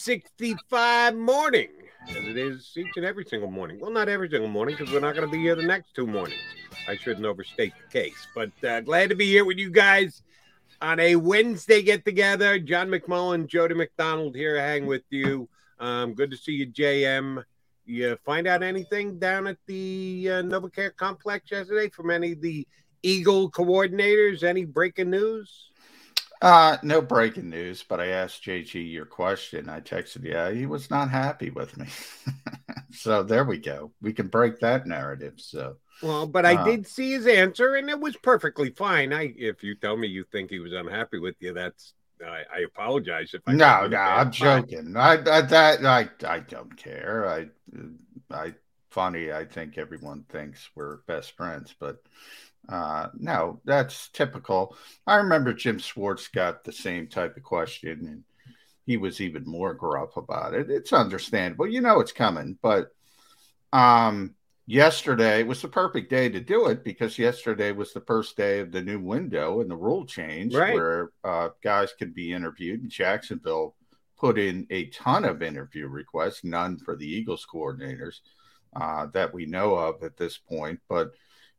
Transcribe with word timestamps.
65 0.00 1.14
morning, 1.14 1.68
as 2.08 2.16
it 2.16 2.38
is 2.38 2.72
each 2.74 2.96
and 2.96 3.04
every 3.04 3.22
single 3.26 3.50
morning. 3.50 3.78
Well, 3.78 3.90
not 3.90 4.08
every 4.08 4.30
single 4.30 4.48
morning 4.48 4.74
because 4.78 4.90
we're 4.90 5.00
not 5.00 5.14
going 5.14 5.28
to 5.28 5.30
be 5.30 5.42
here 5.42 5.54
the 5.54 5.62
next 5.62 5.94
two 5.94 6.06
mornings. 6.06 6.40
I 6.88 6.96
shouldn't 6.96 7.26
overstate 7.26 7.74
the 7.76 7.92
case, 7.92 8.26
but 8.34 8.50
uh, 8.66 8.80
glad 8.80 9.10
to 9.10 9.14
be 9.14 9.26
here 9.26 9.44
with 9.44 9.58
you 9.58 9.70
guys 9.70 10.22
on 10.80 11.00
a 11.00 11.16
Wednesday 11.16 11.82
get 11.82 12.06
together. 12.06 12.58
John 12.58 12.88
McMullen, 12.88 13.46
Jody 13.46 13.74
McDonald 13.74 14.34
here, 14.34 14.58
hang 14.58 14.86
with 14.86 15.02
you. 15.10 15.50
Um, 15.78 16.14
good 16.14 16.30
to 16.30 16.36
see 16.38 16.52
you, 16.52 16.68
JM. 16.68 17.44
You 17.84 18.16
find 18.24 18.46
out 18.46 18.62
anything 18.62 19.18
down 19.18 19.46
at 19.46 19.58
the 19.66 20.28
uh, 20.30 20.42
NovaCare 20.42 20.96
complex 20.96 21.50
yesterday 21.50 21.90
from 21.90 22.10
any 22.10 22.32
of 22.32 22.40
the 22.40 22.66
Eagle 23.02 23.50
coordinators? 23.50 24.44
Any 24.44 24.64
breaking 24.64 25.10
news? 25.10 25.69
Uh, 26.42 26.78
no 26.82 27.02
breaking 27.02 27.50
news, 27.50 27.84
but 27.86 28.00
I 28.00 28.08
asked 28.08 28.42
JG 28.42 28.90
your 28.90 29.04
question. 29.04 29.68
I 29.68 29.80
texted 29.80 30.24
you. 30.24 30.58
He 30.58 30.64
was 30.64 30.88
not 30.88 31.10
happy 31.10 31.50
with 31.50 31.76
me. 31.76 31.86
so 32.92 33.22
there 33.22 33.44
we 33.44 33.58
go. 33.58 33.92
We 34.00 34.14
can 34.14 34.28
break 34.28 34.58
that 34.60 34.86
narrative. 34.86 35.34
So 35.36 35.76
well, 36.02 36.26
but 36.26 36.46
I 36.46 36.54
uh, 36.54 36.64
did 36.64 36.86
see 36.86 37.12
his 37.12 37.26
answer, 37.26 37.74
and 37.74 37.90
it 37.90 38.00
was 38.00 38.16
perfectly 38.16 38.70
fine. 38.70 39.12
I, 39.12 39.34
if 39.36 39.62
you 39.62 39.74
tell 39.74 39.96
me 39.96 40.08
you 40.08 40.24
think 40.32 40.50
he 40.50 40.60
was 40.60 40.72
unhappy 40.72 41.18
with 41.18 41.36
you, 41.40 41.52
that's 41.52 41.92
I, 42.24 42.42
I 42.54 42.60
apologize 42.60 43.34
if 43.34 43.42
I. 43.46 43.52
No, 43.52 43.86
no, 43.86 43.98
I'm 43.98 44.30
joking. 44.30 44.96
I, 44.96 45.12
I 45.12 45.40
that 45.42 45.84
I 45.84 46.08
I 46.26 46.40
don't 46.40 46.74
care. 46.76 47.28
I 47.28 47.48
I 48.34 48.54
funny. 48.90 49.32
I 49.32 49.44
think 49.44 49.78
everyone 49.78 50.24
thinks 50.28 50.70
we're 50.74 50.98
best 51.06 51.36
friends, 51.36 51.74
but 51.78 52.02
uh, 52.68 53.08
no, 53.18 53.60
that's 53.64 54.08
typical. 54.10 54.76
I 55.06 55.16
remember 55.16 55.52
Jim 55.52 55.78
Schwartz 55.78 56.28
got 56.28 56.64
the 56.64 56.72
same 56.72 57.08
type 57.08 57.36
of 57.36 57.42
question, 57.42 58.06
and 58.06 58.24
he 58.86 58.96
was 58.96 59.20
even 59.20 59.44
more 59.44 59.74
gruff 59.74 60.16
about 60.16 60.54
it. 60.54 60.70
It's 60.70 60.92
understandable, 60.92 61.66
you 61.66 61.80
know, 61.80 62.00
it's 62.00 62.12
coming. 62.12 62.58
But 62.62 62.88
um, 63.72 64.34
yesterday 64.66 65.42
was 65.42 65.62
the 65.62 65.68
perfect 65.68 66.10
day 66.10 66.28
to 66.28 66.40
do 66.40 66.66
it 66.66 66.84
because 66.84 67.18
yesterday 67.18 67.72
was 67.72 67.92
the 67.92 68.02
first 68.02 68.36
day 68.36 68.60
of 68.60 68.70
the 68.70 68.82
new 68.82 69.00
window 69.00 69.60
and 69.60 69.70
the 69.70 69.76
rule 69.76 70.06
change 70.06 70.54
right. 70.54 70.74
where 70.74 71.10
uh, 71.24 71.48
guys 71.62 71.92
could 71.98 72.14
be 72.14 72.32
interviewed. 72.32 72.80
And 72.82 72.90
Jacksonville 72.90 73.74
put 74.16 74.38
in 74.38 74.66
a 74.70 74.86
ton 74.86 75.24
of 75.24 75.42
interview 75.42 75.88
requests, 75.88 76.44
none 76.44 76.78
for 76.78 76.94
the 76.94 77.06
Eagles 77.06 77.46
coordinators 77.52 78.20
uh, 78.76 79.06
that 79.14 79.32
we 79.34 79.46
know 79.46 79.74
of 79.74 80.02
at 80.04 80.16
this 80.16 80.38
point, 80.38 80.78
but 80.88 81.10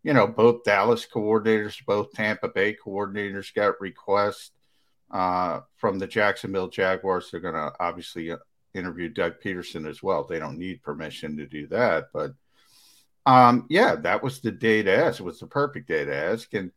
you 0.03 0.13
know, 0.13 0.27
both 0.27 0.63
Dallas 0.63 1.05
coordinators, 1.05 1.83
both 1.85 2.11
Tampa 2.13 2.49
Bay 2.49 2.75
coordinators 2.75 3.53
got 3.53 3.79
requests 3.79 4.51
uh, 5.11 5.61
from 5.77 5.99
the 5.99 6.07
Jacksonville 6.07 6.69
Jaguars. 6.69 7.29
They're 7.29 7.39
going 7.39 7.53
to 7.53 7.71
obviously 7.79 8.31
uh, 8.31 8.37
interview 8.73 9.09
Doug 9.09 9.35
Pederson 9.43 9.87
as 9.87 10.01
well. 10.01 10.23
They 10.23 10.39
don't 10.39 10.57
need 10.57 10.81
permission 10.81 11.37
to 11.37 11.45
do 11.45 11.67
that, 11.67 12.07
but 12.13 12.33
um, 13.25 13.67
yeah, 13.69 13.95
that 13.95 14.23
was 14.23 14.39
the 14.39 14.51
day 14.51 14.81
to 14.81 14.95
ask. 14.95 15.19
It 15.19 15.23
was 15.23 15.39
the 15.39 15.47
perfect 15.47 15.87
day 15.87 16.05
to 16.05 16.15
ask, 16.15 16.51
and 16.53 16.71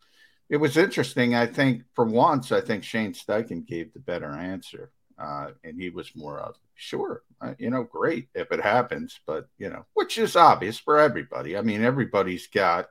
it 0.51 0.59
was 0.59 0.77
interesting. 0.77 1.35
I 1.35 1.47
think 1.47 1.83
for 1.95 2.05
once, 2.05 2.53
I 2.53 2.61
think 2.61 2.85
Shane 2.85 3.15
Steichen 3.15 3.67
gave 3.67 3.95
the 3.95 4.01
better 4.01 4.31
answer, 4.31 4.91
uh, 5.19 5.53
and 5.63 5.81
he 5.81 5.89
was 5.89 6.15
more 6.15 6.41
of 6.41 6.57
sure, 6.75 7.23
uh, 7.41 7.55
you 7.59 7.71
know, 7.71 7.85
great 7.85 8.29
if 8.35 8.53
it 8.53 8.61
happens, 8.61 9.19
but 9.27 9.49
you 9.57 9.71
know, 9.71 9.87
which 9.95 10.19
is 10.19 10.37
obvious 10.37 10.79
for 10.79 10.99
everybody. 10.99 11.57
I 11.57 11.63
mean, 11.63 11.83
everybody's 11.83 12.47
got 12.49 12.89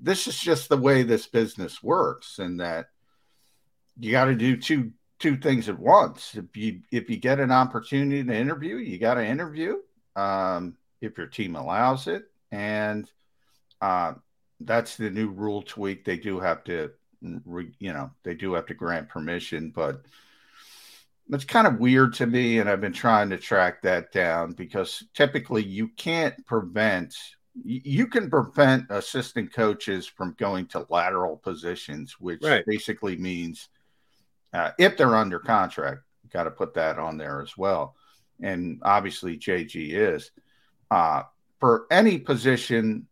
this 0.00 0.26
is 0.26 0.38
just 0.38 0.68
the 0.68 0.76
way 0.76 1.02
this 1.02 1.26
business 1.26 1.82
works 1.82 2.38
and 2.38 2.60
that 2.60 2.86
you 3.98 4.10
got 4.10 4.26
to 4.26 4.34
do 4.34 4.56
two 4.56 4.92
two 5.20 5.36
things 5.36 5.68
at 5.68 5.78
once. 5.78 6.34
If 6.34 6.56
you 6.56 6.80
if 6.90 7.08
you 7.08 7.16
get 7.16 7.40
an 7.40 7.52
opportunity 7.52 8.24
to 8.24 8.34
interview 8.34 8.76
you 8.76 8.98
got 8.98 9.14
to 9.14 9.24
interview 9.24 9.76
um, 10.16 10.76
if 11.00 11.16
your 11.16 11.28
team 11.28 11.56
allows 11.56 12.06
it. 12.06 12.24
And 12.50 13.10
uh, 13.80 14.14
that's 14.60 14.96
the 14.96 15.10
new 15.10 15.28
rule 15.28 15.62
tweak. 15.62 16.04
They 16.04 16.16
do 16.16 16.40
have 16.40 16.64
to 16.64 16.90
you 17.78 17.92
know 17.92 18.10
they 18.22 18.34
do 18.34 18.54
have 18.54 18.66
to 18.66 18.74
grant 18.74 19.08
permission 19.08 19.72
but 19.74 20.02
it's 21.30 21.44
kind 21.44 21.66
of 21.66 21.78
weird 21.78 22.12
to 22.12 22.26
me 22.26 22.58
and 22.58 22.68
i've 22.68 22.80
been 22.80 22.92
trying 22.92 23.30
to 23.30 23.38
track 23.38 23.82
that 23.82 24.12
down 24.12 24.52
because 24.52 25.04
typically 25.14 25.62
you 25.62 25.88
can't 25.88 26.44
prevent 26.46 27.14
you 27.62 28.06
can 28.06 28.30
prevent 28.30 28.86
assistant 28.90 29.52
coaches 29.52 30.06
from 30.06 30.34
going 30.38 30.66
to 30.66 30.86
lateral 30.88 31.36
positions, 31.36 32.16
which 32.18 32.42
right. 32.42 32.64
basically 32.66 33.16
means 33.16 33.68
uh, 34.52 34.70
if 34.78 34.96
they're 34.96 35.16
under 35.16 35.38
contract, 35.38 36.00
got 36.30 36.44
to 36.44 36.50
put 36.50 36.74
that 36.74 36.98
on 36.98 37.16
there 37.16 37.40
as 37.40 37.56
well. 37.56 37.94
And 38.40 38.80
obviously, 38.82 39.38
JG 39.38 39.92
is 39.92 40.30
uh, 40.90 41.22
for 41.60 41.86
any 41.90 42.18
position 42.18 43.06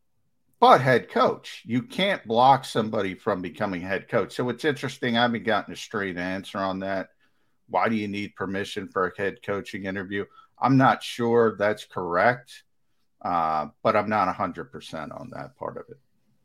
but 0.63 0.81
head 0.81 1.09
coach. 1.09 1.63
You 1.67 1.83
can't 1.83 2.25
block 2.25 2.65
somebody 2.65 3.17
from 3.17 3.43
becoming 3.43 3.81
head 3.81 4.09
coach. 4.09 4.33
So 4.33 4.49
it's 4.49 4.65
interesting. 4.65 5.17
I 5.17 5.23
haven't 5.23 5.43
gotten 5.43 5.75
a 5.75 5.77
straight 5.77 6.17
answer 6.17 6.59
on 6.59 6.79
that. 6.81 7.09
Why 7.69 7.89
do 7.89 7.97
you 7.97 8.07
need 8.07 8.37
permission 8.37 8.87
for 8.87 9.09
a 9.09 9.13
head 9.17 9.43
coaching 9.45 9.87
interview? 9.87 10.25
I'm 10.61 10.77
not 10.77 11.03
sure 11.03 11.57
that's 11.59 11.85
correct. 11.85 12.63
Uh, 13.23 13.69
but 13.83 13.95
I'm 13.97 14.09
not 14.09 14.35
100% 14.35 15.21
on 15.21 15.31
that 15.33 15.57
part 15.57 15.77
of 15.77 15.85
it. 15.89 15.99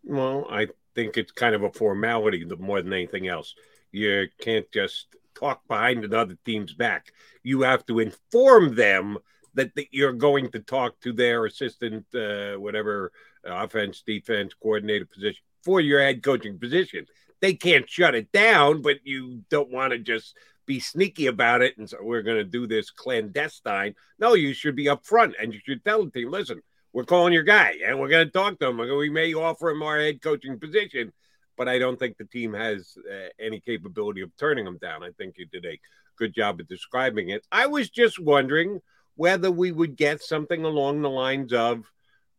Well, 0.03 0.45
I 0.49 0.67
think 0.95 1.17
it's 1.17 1.31
kind 1.31 1.55
of 1.55 1.63
a 1.63 1.71
formality 1.71 2.45
more 2.59 2.81
than 2.81 2.93
anything 2.93 3.27
else. 3.27 3.55
You 3.91 4.27
can't 4.39 4.71
just 4.71 5.07
talk 5.35 5.67
behind 5.67 6.03
another 6.03 6.37
team's 6.45 6.73
back. 6.73 7.13
You 7.43 7.61
have 7.61 7.85
to 7.87 7.99
inform 7.99 8.75
them 8.75 9.17
that, 9.55 9.73
that 9.75 9.87
you're 9.91 10.13
going 10.13 10.51
to 10.51 10.59
talk 10.59 10.99
to 11.01 11.13
their 11.13 11.45
assistant, 11.45 12.05
uh, 12.13 12.55
whatever 12.55 13.11
uh, 13.47 13.63
offense, 13.63 14.03
defense 14.05 14.53
coordinator 14.53 15.05
position 15.05 15.41
for 15.63 15.81
your 15.81 15.99
head 15.99 16.21
coaching 16.21 16.59
position. 16.59 17.05
They 17.41 17.53
can't 17.53 17.89
shut 17.89 18.15
it 18.15 18.31
down, 18.31 18.81
but 18.81 18.97
you 19.03 19.43
don't 19.49 19.71
want 19.71 19.93
to 19.93 19.99
just 19.99 20.35
be 20.65 20.79
sneaky 20.79 21.27
about 21.27 21.61
it 21.61 21.77
and 21.77 21.89
so 21.89 21.97
we're 22.01 22.21
going 22.21 22.37
to 22.37 22.43
do 22.43 22.67
this 22.67 22.91
clandestine. 22.91 23.95
No, 24.19 24.33
you 24.33 24.53
should 24.53 24.75
be 24.75 24.85
upfront 24.85 25.33
and 25.41 25.53
you 25.53 25.59
should 25.65 25.83
tell 25.83 26.03
the 26.03 26.11
team, 26.11 26.29
listen, 26.29 26.61
we're 26.97 27.03
calling 27.03 27.31
your 27.31 27.43
guy 27.43 27.75
and 27.85 27.99
we're 27.99 28.07
going 28.07 28.25
to 28.25 28.31
talk 28.31 28.57
to 28.57 28.65
him. 28.65 28.79
We 28.79 29.11
may 29.11 29.31
offer 29.35 29.69
him 29.69 29.83
our 29.83 29.99
head 29.99 30.19
coaching 30.19 30.59
position, 30.59 31.13
but 31.55 31.67
I 31.67 31.77
don't 31.77 31.99
think 31.99 32.17
the 32.17 32.25
team 32.25 32.53
has 32.53 32.97
uh, 33.07 33.27
any 33.39 33.59
capability 33.59 34.21
of 34.21 34.35
turning 34.35 34.65
him 34.65 34.79
down. 34.81 35.03
I 35.03 35.11
think 35.11 35.35
you 35.37 35.45
did 35.45 35.63
a 35.67 35.79
good 36.17 36.33
job 36.33 36.59
of 36.59 36.67
describing 36.67 37.29
it. 37.29 37.45
I 37.51 37.67
was 37.67 37.91
just 37.91 38.17
wondering 38.17 38.81
whether 39.13 39.51
we 39.51 39.71
would 39.71 39.95
get 39.95 40.23
something 40.23 40.65
along 40.65 41.03
the 41.03 41.09
lines 41.11 41.53
of, 41.53 41.83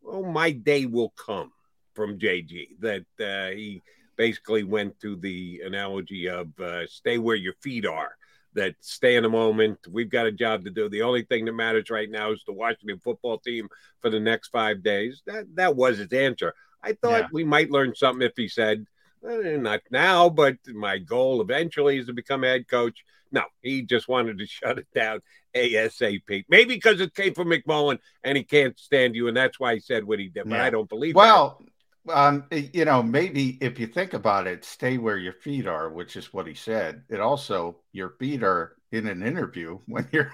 "Oh, 0.04 0.24
my 0.24 0.50
day 0.50 0.86
will 0.86 1.10
come" 1.10 1.52
from 1.94 2.18
JG. 2.18 2.80
That 2.80 3.04
uh, 3.20 3.54
he 3.54 3.84
basically 4.16 4.64
went 4.64 4.98
to 5.02 5.14
the 5.14 5.62
analogy 5.64 6.28
of 6.28 6.48
uh, 6.58 6.88
"stay 6.88 7.18
where 7.18 7.36
your 7.36 7.54
feet 7.62 7.86
are." 7.86 8.17
That 8.54 8.74
stay 8.80 9.16
in 9.16 9.22
the 9.22 9.28
moment. 9.28 9.78
We've 9.90 10.10
got 10.10 10.26
a 10.26 10.32
job 10.32 10.64
to 10.64 10.70
do. 10.70 10.88
The 10.88 11.02
only 11.02 11.22
thing 11.22 11.44
that 11.44 11.52
matters 11.52 11.90
right 11.90 12.10
now 12.10 12.32
is 12.32 12.42
the 12.46 12.52
Washington 12.52 13.00
football 13.02 13.38
team 13.38 13.68
for 14.00 14.10
the 14.10 14.20
next 14.20 14.48
five 14.48 14.82
days. 14.82 15.22
That 15.26 15.46
that 15.56 15.76
was 15.76 15.98
his 15.98 16.12
answer. 16.12 16.54
I 16.82 16.92
thought 16.92 17.22
yeah. 17.22 17.28
we 17.32 17.44
might 17.44 17.70
learn 17.70 17.94
something 17.94 18.26
if 18.26 18.34
he 18.36 18.48
said, 18.48 18.86
eh, 19.28 19.56
not 19.56 19.80
now, 19.90 20.28
but 20.28 20.56
my 20.66 20.98
goal 20.98 21.40
eventually 21.40 21.98
is 21.98 22.06
to 22.06 22.12
become 22.12 22.42
head 22.42 22.68
coach. 22.68 23.04
No, 23.30 23.42
he 23.62 23.82
just 23.82 24.08
wanted 24.08 24.38
to 24.38 24.46
shut 24.46 24.78
it 24.78 24.86
down 24.94 25.20
ASAP. 25.54 26.44
Maybe 26.48 26.74
because 26.74 27.00
it 27.00 27.14
came 27.14 27.34
from 27.34 27.48
McMullen 27.48 27.98
and 28.24 28.36
he 28.36 28.44
can't 28.44 28.78
stand 28.78 29.14
you, 29.14 29.28
and 29.28 29.36
that's 29.36 29.60
why 29.60 29.74
he 29.74 29.80
said 29.80 30.04
what 30.04 30.18
he 30.18 30.28
did. 30.28 30.44
But 30.48 30.56
yeah. 30.56 30.64
I 30.64 30.70
don't 30.70 30.88
believe. 30.88 31.14
Well, 31.14 31.58
that 31.60 31.66
um, 32.10 32.44
you 32.50 32.84
know, 32.84 33.02
maybe 33.02 33.58
if 33.60 33.78
you 33.78 33.86
think 33.86 34.14
about 34.14 34.46
it, 34.46 34.64
stay 34.64 34.98
where 34.98 35.18
your 35.18 35.32
feet 35.32 35.66
are, 35.66 35.90
which 35.90 36.16
is 36.16 36.32
what 36.32 36.46
he 36.46 36.54
said. 36.54 37.02
It 37.08 37.20
also 37.20 37.78
your 37.92 38.10
feet 38.18 38.42
are 38.42 38.76
in 38.92 39.06
an 39.06 39.22
interview 39.22 39.78
when 39.86 40.08
you're 40.12 40.32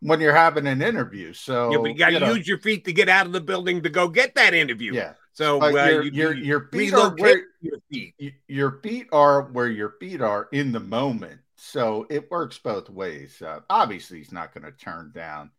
when 0.00 0.20
you're 0.20 0.34
having 0.34 0.66
an 0.66 0.82
interview. 0.82 1.32
So 1.32 1.70
yeah, 1.72 1.78
but 1.78 1.90
you 1.90 1.98
got 1.98 2.06
to 2.08 2.12
you 2.14 2.20
know, 2.20 2.34
use 2.34 2.48
your 2.48 2.58
feet 2.58 2.84
to 2.86 2.92
get 2.92 3.08
out 3.08 3.26
of 3.26 3.32
the 3.32 3.40
building 3.40 3.82
to 3.82 3.90
go 3.90 4.08
get 4.08 4.34
that 4.34 4.54
interview. 4.54 4.94
Yeah. 4.94 5.14
So 5.32 5.62
uh, 5.62 5.68
your, 5.68 6.02
you, 6.02 6.10
your, 6.10 6.34
your 6.34 6.68
feet 6.72 6.92
are 6.92 7.14
where 7.16 7.42
your 7.60 7.78
feet. 7.90 8.34
your 8.48 8.80
feet 8.82 9.06
are 9.12 9.42
where 9.42 9.68
your 9.68 9.94
feet 10.00 10.20
are 10.20 10.48
in 10.52 10.72
the 10.72 10.80
moment. 10.80 11.40
so 11.56 12.06
it 12.10 12.30
works 12.30 12.58
both 12.58 12.90
ways. 12.90 13.40
Uh, 13.40 13.60
obviously, 13.70 14.18
he's 14.18 14.32
not 14.32 14.52
going 14.52 14.64
to 14.64 14.72
turn 14.72 15.12
down 15.14 15.50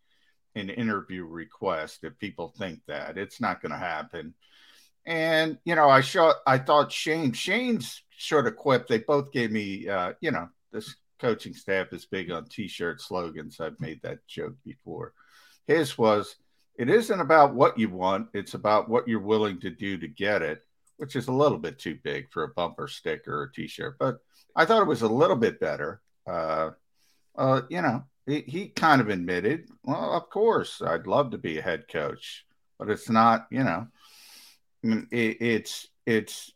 an 0.56 0.69
interview 0.69 1.25
request 1.25 2.03
if 2.03 2.17
people 2.19 2.53
think 2.57 2.81
that 2.88 3.17
it's 3.17 3.39
not 3.39 3.62
going 3.62 3.71
to 3.71 3.77
happen. 3.77 4.33
And 5.06 5.57
you 5.65 5.75
know, 5.75 5.89
I 5.89 6.01
shot. 6.01 6.38
I 6.45 6.57
thought 6.57 6.92
Shane. 6.92 7.33
Shane's 7.33 8.03
sort 8.18 8.48
of 8.48 8.56
quip. 8.56 8.88
They 8.88 9.00
both 9.00 9.31
gave 9.31 9.51
me. 9.51 9.88
Uh, 9.88 10.13
you 10.21 10.31
know, 10.31 10.50
this 10.71 10.95
coaching 11.19 11.53
staff 11.53 11.94
is 11.94 12.06
big 12.06 12.31
on 12.31 12.45
T-shirt 12.45 13.01
slogans. 13.01 13.59
I've 13.59 13.80
made 13.80 14.01
that 14.03 14.25
joke 14.27 14.56
before. 14.63 15.13
His 15.68 15.98
was, 15.98 16.36
"It 16.77 16.89
isn't 16.89 17.19
about 17.19 17.56
what 17.56 17.80
you 17.80 17.89
want; 17.89 18.30
it's 18.33 18.53
about 18.53 18.89
what 18.89 19.07
you're 19.07 19.19
willing 19.19 19.59
to 19.62 19.69
do 19.69 19.98
to 19.98 20.07
get 20.07 20.42
it," 20.42 20.63
which 20.98 21.15
is 21.15 21.27
a 21.27 21.33
little 21.33 21.57
bit 21.57 21.80
too 21.80 21.98
big 22.03 22.31
for 22.31 22.44
a 22.44 22.50
bumper 22.50 22.88
sticker 22.88 23.39
or 23.39 23.44
a 23.44 23.51
T-shirt. 23.51 23.98
but 24.00 24.19
I 24.56 24.65
thought 24.65 24.81
it 24.81 24.88
was 24.88 25.01
a 25.01 25.07
little 25.07 25.36
bit 25.36 25.59
better. 25.59 26.01
Uh, 26.27 26.71
uh, 27.36 27.62
you 27.69 27.81
know, 27.81 28.03
he, 28.25 28.42
he 28.42 28.68
kind 28.68 29.01
of 29.01 29.09
admitted, 29.09 29.69
well, 29.83 30.13
of 30.13 30.30
course, 30.30 30.81
I'd 30.81 31.07
love 31.07 31.31
to 31.31 31.38
be 31.38 31.57
a 31.57 31.62
head 31.62 31.88
coach, 31.88 32.45
but 32.77 32.89
it's 32.89 33.09
not, 33.09 33.48
you 33.50 33.63
know, 33.63 33.88
it, 34.83 35.37
it's, 35.41 35.87
it's, 36.05 36.51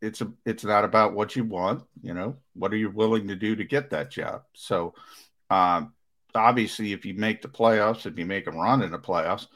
it's 0.00 0.20
a, 0.20 0.32
it's 0.46 0.64
not 0.64 0.84
about 0.84 1.14
what 1.14 1.36
you 1.36 1.44
want, 1.44 1.82
you 2.02 2.14
know, 2.14 2.36
what 2.54 2.72
are 2.72 2.76
you 2.76 2.90
willing 2.90 3.28
to 3.28 3.36
do 3.36 3.56
to 3.56 3.64
get 3.64 3.90
that 3.90 4.10
job? 4.10 4.42
So, 4.54 4.94
um, 5.50 5.92
obviously, 6.34 6.92
if 6.92 7.04
you 7.04 7.14
make 7.14 7.42
the 7.42 7.48
playoffs, 7.48 8.06
if 8.06 8.18
you 8.18 8.26
make 8.26 8.44
them 8.44 8.56
run 8.56 8.82
in 8.82 8.92
the 8.92 8.98
playoffs, 8.98 9.46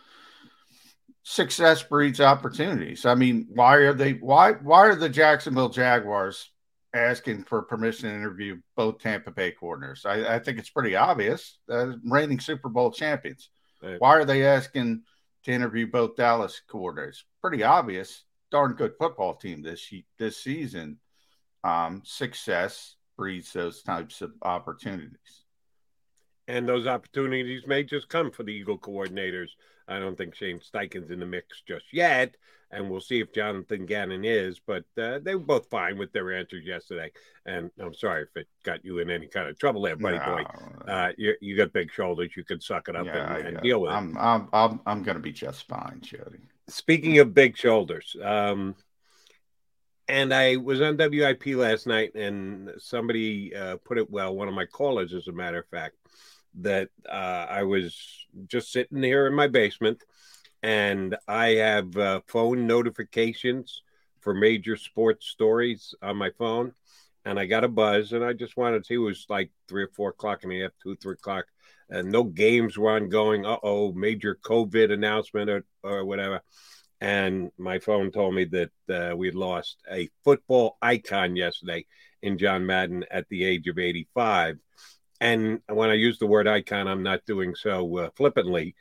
success 1.22 1.82
breeds 1.82 2.20
opportunities. 2.20 3.06
I 3.06 3.14
mean, 3.14 3.46
why 3.50 3.76
are 3.76 3.94
they, 3.94 4.14
why, 4.14 4.52
why 4.52 4.88
are 4.88 4.96
the 4.96 5.08
Jacksonville 5.08 5.68
Jaguars 5.68 6.50
asking 6.94 7.44
for 7.44 7.62
permission 7.62 8.08
to 8.08 8.14
interview 8.14 8.60
both 8.76 8.98
Tampa 8.98 9.30
Bay 9.30 9.54
coordinators. 9.60 10.04
I, 10.04 10.34
I 10.36 10.38
think 10.38 10.58
it's 10.58 10.70
pretty 10.70 10.96
obvious. 10.96 11.58
Uh, 11.70 11.92
reigning 12.04 12.40
Super 12.40 12.68
Bowl 12.68 12.90
champions. 12.90 13.48
Right. 13.82 14.00
Why 14.00 14.16
are 14.16 14.24
they 14.24 14.44
asking 14.44 15.02
to 15.44 15.52
interview 15.52 15.86
both 15.86 16.16
Dallas 16.16 16.62
coordinators? 16.70 17.24
Pretty 17.40 17.62
obvious. 17.62 18.24
Darn 18.50 18.74
good 18.74 18.92
football 18.98 19.34
team 19.34 19.62
this 19.62 19.92
this 20.18 20.36
season. 20.36 20.98
Um, 21.64 22.02
success 22.04 22.96
breeds 23.16 23.52
those 23.52 23.82
types 23.82 24.20
of 24.20 24.32
opportunities. 24.42 25.44
And 26.48 26.68
those 26.68 26.86
opportunities 26.86 27.62
may 27.66 27.84
just 27.84 28.08
come 28.08 28.30
for 28.30 28.42
the 28.42 28.52
Eagle 28.52 28.78
coordinators. 28.78 29.48
I 29.88 29.98
don't 29.98 30.16
think 30.16 30.34
Shane 30.34 30.60
Steichen's 30.60 31.10
in 31.10 31.20
the 31.20 31.26
mix 31.26 31.62
just 31.66 31.86
yet 31.92 32.36
and 32.72 32.90
we'll 32.90 33.00
see 33.00 33.20
if 33.20 33.32
Jonathan 33.32 33.86
Gannon 33.86 34.24
is. 34.24 34.58
But 34.58 34.84
uh, 34.98 35.18
they 35.20 35.34
were 35.34 35.44
both 35.44 35.68
fine 35.68 35.98
with 35.98 36.12
their 36.12 36.32
answers 36.32 36.64
yesterday. 36.64 37.12
And 37.46 37.70
I'm 37.78 37.94
sorry 37.94 38.22
if 38.22 38.36
it 38.36 38.48
got 38.64 38.84
you 38.84 38.98
in 38.98 39.10
any 39.10 39.26
kind 39.26 39.48
of 39.48 39.58
trouble 39.58 39.82
there, 39.82 39.96
buddy 39.96 40.18
no. 40.18 40.24
boy. 40.24 40.90
Uh, 40.90 41.12
you, 41.16 41.34
you 41.40 41.56
got 41.56 41.72
big 41.72 41.92
shoulders; 41.92 42.30
you 42.36 42.44
can 42.44 42.60
suck 42.60 42.88
it 42.88 42.96
up 42.96 43.06
yeah, 43.06 43.36
and, 43.36 43.48
and 43.48 43.62
deal 43.62 43.82
with 43.82 43.92
I'm, 43.92 44.16
it. 44.16 44.20
I'm 44.20 44.48
I'm 44.52 44.80
I'm 44.86 45.02
going 45.02 45.16
to 45.16 45.22
be 45.22 45.32
just 45.32 45.68
fine, 45.68 46.00
Jody. 46.00 46.40
Speaking 46.68 47.18
of 47.18 47.34
big 47.34 47.56
shoulders, 47.56 48.16
um, 48.22 48.74
and 50.08 50.32
I 50.32 50.56
was 50.56 50.80
on 50.80 50.96
WIP 50.96 51.46
last 51.48 51.86
night, 51.86 52.14
and 52.14 52.70
somebody 52.78 53.54
uh, 53.54 53.76
put 53.84 53.98
it 53.98 54.10
well. 54.10 54.34
One 54.34 54.48
of 54.48 54.54
my 54.54 54.66
callers, 54.66 55.12
as 55.12 55.28
a 55.28 55.32
matter 55.32 55.58
of 55.58 55.66
fact, 55.68 55.96
that 56.60 56.88
uh, 57.08 57.46
I 57.48 57.62
was 57.64 58.26
just 58.46 58.72
sitting 58.72 59.02
here 59.02 59.26
in 59.26 59.34
my 59.34 59.48
basement 59.48 60.02
and 60.62 61.16
I 61.26 61.48
have 61.54 61.96
uh, 61.96 62.20
phone 62.28 62.66
notifications 62.66 63.82
for 64.20 64.32
major 64.32 64.76
sports 64.76 65.26
stories 65.26 65.94
on 66.02 66.16
my 66.16 66.30
phone. 66.38 66.72
And 67.24 67.38
I 67.38 67.46
got 67.46 67.64
a 67.64 67.68
buzz, 67.68 68.12
and 68.12 68.24
I 68.24 68.32
just 68.32 68.56
wanted 68.56 68.80
to 68.80 68.84
see 68.84 68.94
it 68.94 68.98
was 68.98 69.26
like 69.28 69.50
three 69.68 69.84
or 69.84 69.90
four 69.94 70.10
o'clock 70.10 70.42
in 70.42 70.50
the 70.50 70.64
afternoon, 70.64 70.96
two, 70.96 71.00
three 71.00 71.12
o'clock, 71.12 71.44
and 71.88 72.10
no 72.10 72.24
games 72.24 72.76
were 72.76 72.90
ongoing. 72.90 73.46
Uh 73.46 73.58
oh, 73.62 73.92
major 73.92 74.36
COVID 74.44 74.92
announcement 74.92 75.48
or, 75.48 75.64
or 75.84 76.04
whatever. 76.04 76.40
And 77.00 77.50
my 77.58 77.78
phone 77.78 78.10
told 78.10 78.34
me 78.34 78.44
that 78.46 78.70
uh, 78.88 79.16
we 79.16 79.30
lost 79.30 79.76
a 79.90 80.08
football 80.24 80.78
icon 80.82 81.36
yesterday 81.36 81.86
in 82.22 82.38
John 82.38 82.66
Madden 82.66 83.04
at 83.10 83.28
the 83.28 83.44
age 83.44 83.68
of 83.68 83.78
85. 83.78 84.58
And 85.22 85.60
when 85.68 85.88
I 85.88 85.94
use 85.94 86.18
the 86.18 86.26
word 86.26 86.46
icon, 86.46 86.86
I'm 86.88 87.02
not 87.02 87.24
doing 87.26 87.54
so 87.54 87.96
uh, 87.96 88.10
flippantly 88.16 88.74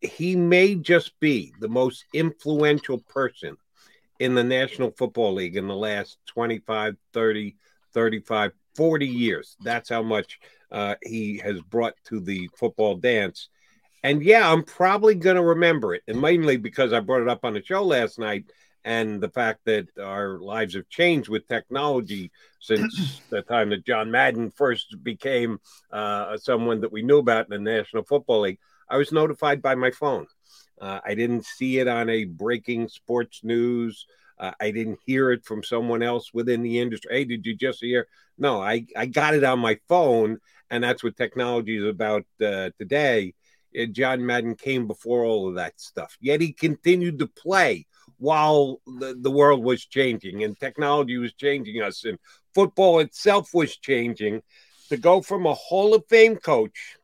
he 0.00 0.34
may 0.34 0.74
just 0.74 1.18
be 1.20 1.52
the 1.60 1.68
most 1.68 2.04
influential 2.14 2.98
person 2.98 3.56
in 4.18 4.34
the 4.34 4.44
National 4.44 4.90
Football 4.90 5.34
League 5.34 5.56
in 5.56 5.68
the 5.68 5.76
last 5.76 6.18
25, 6.26 6.96
30, 7.12 7.56
35, 7.92 8.52
40 8.74 9.06
years. 9.06 9.56
That's 9.62 9.88
how 9.88 10.02
much 10.02 10.38
uh, 10.70 10.94
he 11.02 11.38
has 11.38 11.60
brought 11.60 11.94
to 12.06 12.20
the 12.20 12.48
football 12.56 12.96
dance. 12.96 13.48
And 14.02 14.22
yeah, 14.22 14.50
I'm 14.50 14.62
probably 14.62 15.14
going 15.14 15.36
to 15.36 15.42
remember 15.42 15.94
it, 15.94 16.02
and 16.08 16.20
mainly 16.20 16.56
because 16.56 16.92
I 16.92 17.00
brought 17.00 17.22
it 17.22 17.28
up 17.28 17.44
on 17.44 17.52
the 17.52 17.62
show 17.62 17.84
last 17.84 18.18
night 18.18 18.44
and 18.84 19.20
the 19.20 19.28
fact 19.28 19.60
that 19.66 19.88
our 19.98 20.38
lives 20.38 20.74
have 20.74 20.88
changed 20.88 21.28
with 21.28 21.46
technology 21.46 22.30
since 22.60 23.20
the 23.30 23.42
time 23.42 23.70
that 23.70 23.84
John 23.84 24.10
Madden 24.10 24.50
first 24.50 24.96
became 25.02 25.60
uh, 25.92 26.36
someone 26.38 26.80
that 26.80 26.92
we 26.92 27.02
knew 27.02 27.18
about 27.18 27.50
in 27.50 27.64
the 27.64 27.70
National 27.70 28.04
Football 28.04 28.42
League. 28.42 28.58
I 28.88 28.96
was 28.96 29.12
notified 29.12 29.62
by 29.62 29.74
my 29.74 29.90
phone. 29.90 30.26
Uh, 30.80 31.00
I 31.04 31.14
didn't 31.14 31.44
see 31.44 31.78
it 31.78 31.88
on 31.88 32.08
a 32.08 32.24
breaking 32.24 32.88
sports 32.88 33.40
news. 33.44 34.06
Uh, 34.38 34.52
I 34.58 34.70
didn't 34.70 34.98
hear 35.04 35.30
it 35.30 35.44
from 35.44 35.62
someone 35.62 36.02
else 36.02 36.32
within 36.32 36.62
the 36.62 36.80
industry. 36.80 37.14
Hey, 37.14 37.24
did 37.24 37.44
you 37.44 37.54
just 37.54 37.80
hear? 37.80 38.08
No, 38.38 38.62
I, 38.62 38.86
I 38.96 39.04
got 39.04 39.34
it 39.34 39.44
on 39.44 39.58
my 39.58 39.78
phone, 39.86 40.38
and 40.70 40.82
that's 40.82 41.04
what 41.04 41.16
technology 41.16 41.76
is 41.76 41.84
about 41.84 42.24
uh, 42.42 42.70
today. 42.78 43.34
John 43.92 44.26
Madden 44.26 44.56
came 44.56 44.88
before 44.88 45.24
all 45.24 45.48
of 45.48 45.54
that 45.54 45.80
stuff, 45.80 46.16
yet 46.20 46.40
he 46.40 46.52
continued 46.52 47.20
to 47.20 47.28
play 47.28 47.86
while 48.20 48.80
the, 48.86 49.16
the 49.18 49.30
world 49.30 49.64
was 49.64 49.84
changing 49.86 50.44
and 50.44 50.58
technology 50.60 51.16
was 51.16 51.32
changing 51.32 51.82
us, 51.82 52.04
and 52.04 52.18
football 52.54 53.00
itself 53.00 53.52
was 53.52 53.76
changing. 53.76 54.42
To 54.90 54.96
go 54.96 55.22
from 55.22 55.46
a 55.46 55.54
Hall 55.54 55.94
of 55.94 56.04
Fame 56.08 56.34
coach 56.34 56.96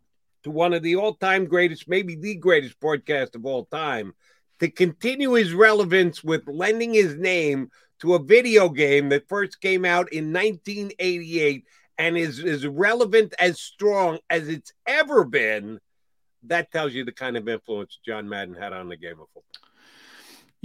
to 0.42 0.50
one 0.50 0.74
of 0.74 0.82
the 0.82 0.96
all 0.96 1.14
time 1.14 1.46
greatest, 1.46 1.88
maybe 1.88 2.16
the 2.16 2.34
greatest 2.34 2.78
broadcast 2.80 3.36
of 3.36 3.46
all 3.46 3.64
time, 3.66 4.12
to 4.60 4.68
continue 4.68 5.32
his 5.32 5.54
relevance 5.54 6.22
with 6.22 6.42
lending 6.48 6.94
his 6.94 7.14
name 7.14 7.70
to 8.00 8.14
a 8.14 8.22
video 8.22 8.68
game 8.68 9.08
that 9.10 9.28
first 9.28 9.60
came 9.60 9.84
out 9.84 10.12
in 10.12 10.32
1988 10.32 11.64
and 11.98 12.18
is 12.18 12.44
as 12.44 12.66
relevant 12.66 13.34
as 13.38 13.60
strong 13.60 14.18
as 14.28 14.48
it's 14.48 14.72
ever 14.86 15.24
been. 15.24 15.78
That 16.42 16.70
tells 16.70 16.92
you 16.92 17.04
the 17.04 17.12
kind 17.12 17.36
of 17.36 17.48
influence 17.48 17.98
John 18.04 18.28
Madden 18.28 18.54
had 18.54 18.72
on 18.72 18.88
the 18.88 18.96
game 18.96 19.20
of 19.20 19.28
football. 19.32 19.65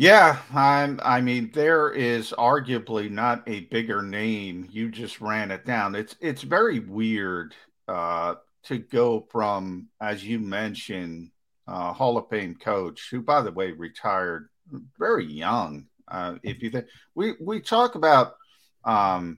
Yeah, 0.02 0.40
I'm, 0.52 1.00
I 1.04 1.22
mean, 1.22 1.52
there 1.54 1.92
is 1.92 2.32
arguably 2.36 3.12
not 3.12 3.48
a 3.48 3.60
bigger 3.66 4.02
name. 4.02 4.68
You 4.72 4.90
just 4.90 5.22
ran 5.22 5.52
it 5.52 5.64
down. 5.64 5.94
It's 5.94 6.16
it's 6.20 6.42
very 6.42 6.80
weird 6.80 7.54
uh, 7.88 8.36
to 8.64 8.80
go 8.80 9.28
from, 9.32 9.90
as 10.02 10.26
you 10.26 10.40
mentioned, 10.40 11.30
uh, 11.68 11.94
Hall 11.94 12.18
of 12.18 12.28
Fame 12.30 12.56
coach, 12.56 13.10
who, 13.12 13.22
by 13.22 13.44
the 13.44 13.52
way, 13.52 13.74
retired 13.74 14.50
very 14.98 15.26
young. 15.32 15.86
Uh, 16.08 16.38
if 16.42 16.64
you 16.64 16.72
think 16.72 16.88
we 17.14 17.36
we 17.40 17.60
talk 17.62 17.94
about 17.94 18.34
um, 18.84 19.38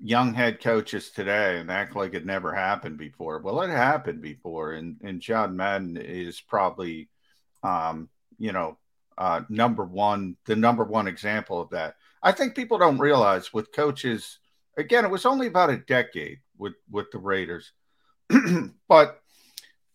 young 0.00 0.34
head 0.34 0.60
coaches 0.60 1.12
today 1.12 1.60
and 1.60 1.70
act 1.70 1.94
like 1.94 2.14
it 2.14 2.26
never 2.26 2.52
happened 2.52 2.98
before. 2.98 3.38
Well, 3.38 3.62
it 3.62 3.70
happened 3.70 4.22
before, 4.22 4.72
and 4.72 4.96
and 5.04 5.20
John 5.20 5.56
Madden 5.56 5.98
is 5.98 6.40
probably, 6.40 7.10
um, 7.62 8.08
you 8.40 8.50
know, 8.50 8.76
uh, 9.18 9.42
number 9.48 9.84
one, 9.84 10.36
the 10.46 10.56
number 10.56 10.84
one 10.84 11.06
example 11.06 11.60
of 11.60 11.70
that. 11.70 11.96
I 12.22 12.32
think 12.32 12.54
people 12.54 12.78
don't 12.78 12.98
realize 12.98 13.52
with 13.52 13.72
coaches. 13.72 14.38
Again, 14.76 15.04
it 15.04 15.10
was 15.10 15.26
only 15.26 15.46
about 15.46 15.70
a 15.70 15.76
decade 15.76 16.38
with 16.58 16.74
with 16.90 17.10
the 17.10 17.18
Raiders 17.18 17.72
but 18.88 19.20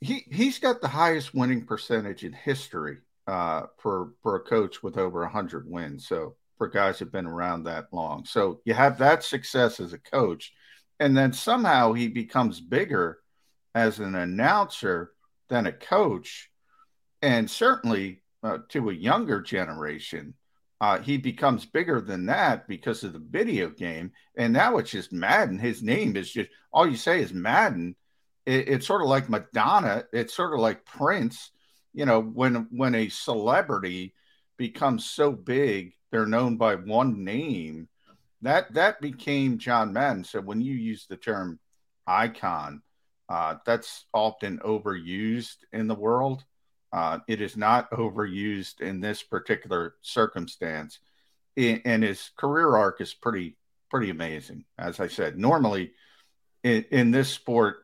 he 0.01 0.25
he's 0.31 0.59
got 0.59 0.81
the 0.81 0.87
highest 0.87 1.33
winning 1.33 1.65
percentage 1.65 2.23
in 2.23 2.33
history 2.33 2.97
uh, 3.27 3.63
for 3.77 4.13
for 4.21 4.35
a 4.35 4.41
coach 4.41 4.81
with 4.83 4.97
over 4.97 5.25
hundred 5.25 5.69
wins. 5.69 6.07
So 6.07 6.35
for 6.57 6.67
guys 6.67 6.99
who've 6.99 7.11
been 7.11 7.25
around 7.25 7.63
that 7.63 7.87
long, 7.91 8.25
so 8.25 8.61
you 8.65 8.73
have 8.73 8.97
that 8.99 9.23
success 9.23 9.79
as 9.79 9.93
a 9.93 9.99
coach, 9.99 10.53
and 10.99 11.15
then 11.15 11.33
somehow 11.33 11.93
he 11.93 12.07
becomes 12.07 12.59
bigger 12.59 13.19
as 13.75 13.99
an 13.99 14.15
announcer 14.15 15.11
than 15.49 15.67
a 15.67 15.71
coach, 15.73 16.49
and 17.21 17.49
certainly 17.49 18.21
uh, 18.43 18.59
to 18.69 18.89
a 18.89 18.93
younger 18.93 19.41
generation. 19.41 20.33
Uh, 20.81 20.99
he 20.99 21.17
becomes 21.17 21.65
bigger 21.65 21.99
than 21.99 22.25
that 22.27 22.67
because 22.67 23.03
of 23.03 23.11
the 23.11 23.19
video 23.19 23.69
game. 23.69 24.11
And 24.37 24.53
now 24.53 24.77
it's 24.77 24.91
just 24.91 25.11
Madden. 25.11 25.59
His 25.59 25.83
name 25.83 26.15
is 26.15 26.31
just 26.31 26.49
all 26.71 26.87
you 26.87 26.95
say 26.95 27.21
is 27.21 27.33
Madden 27.33 27.95
it, 28.49 28.67
it's 28.67 28.87
sort 28.87 29.01
of 29.01 29.07
like 29.07 29.29
Madonna. 29.29 30.05
It's 30.11 30.33
sort 30.33 30.53
of 30.53 30.59
like 30.59 30.85
Prince. 30.85 31.51
You 31.93 32.05
know, 32.05 32.21
when 32.21 32.67
when 32.71 32.95
a 32.95 33.09
celebrity 33.09 34.13
becomes 34.57 35.05
so 35.05 35.31
big, 35.31 35.93
they're 36.11 36.25
known 36.25 36.57
by 36.57 36.75
one 36.75 37.23
name. 37.23 37.87
That 38.41 38.73
that 38.73 39.01
became 39.01 39.59
John 39.59 39.93
Madden. 39.93 40.23
So 40.23 40.41
when 40.41 40.61
you 40.61 40.73
use 40.73 41.05
the 41.07 41.17
term 41.17 41.59
icon. 42.07 42.81
Uh, 43.27 43.57
that's 43.63 44.05
often 44.11 44.57
overused 44.65 45.57
in 45.71 45.87
the 45.87 45.93
world. 45.93 46.43
Uh, 46.91 47.19
it 47.27 47.41
is 47.41 47.55
not 47.55 47.91
overused 47.91 48.81
in 48.81 48.99
this 48.99 49.21
particular 49.21 49.95
circumstance, 50.01 50.99
and 51.55 52.03
his 52.03 52.31
career 52.37 52.75
arc 52.75 53.01
is 53.01 53.13
pretty 53.13 53.57
pretty 53.89 54.09
amazing. 54.09 54.65
As 54.77 54.99
I 54.99 55.07
said, 55.07 55.37
normally 55.37 55.91
in, 56.63 56.85
in 56.91 57.11
this 57.11 57.29
sport, 57.29 57.83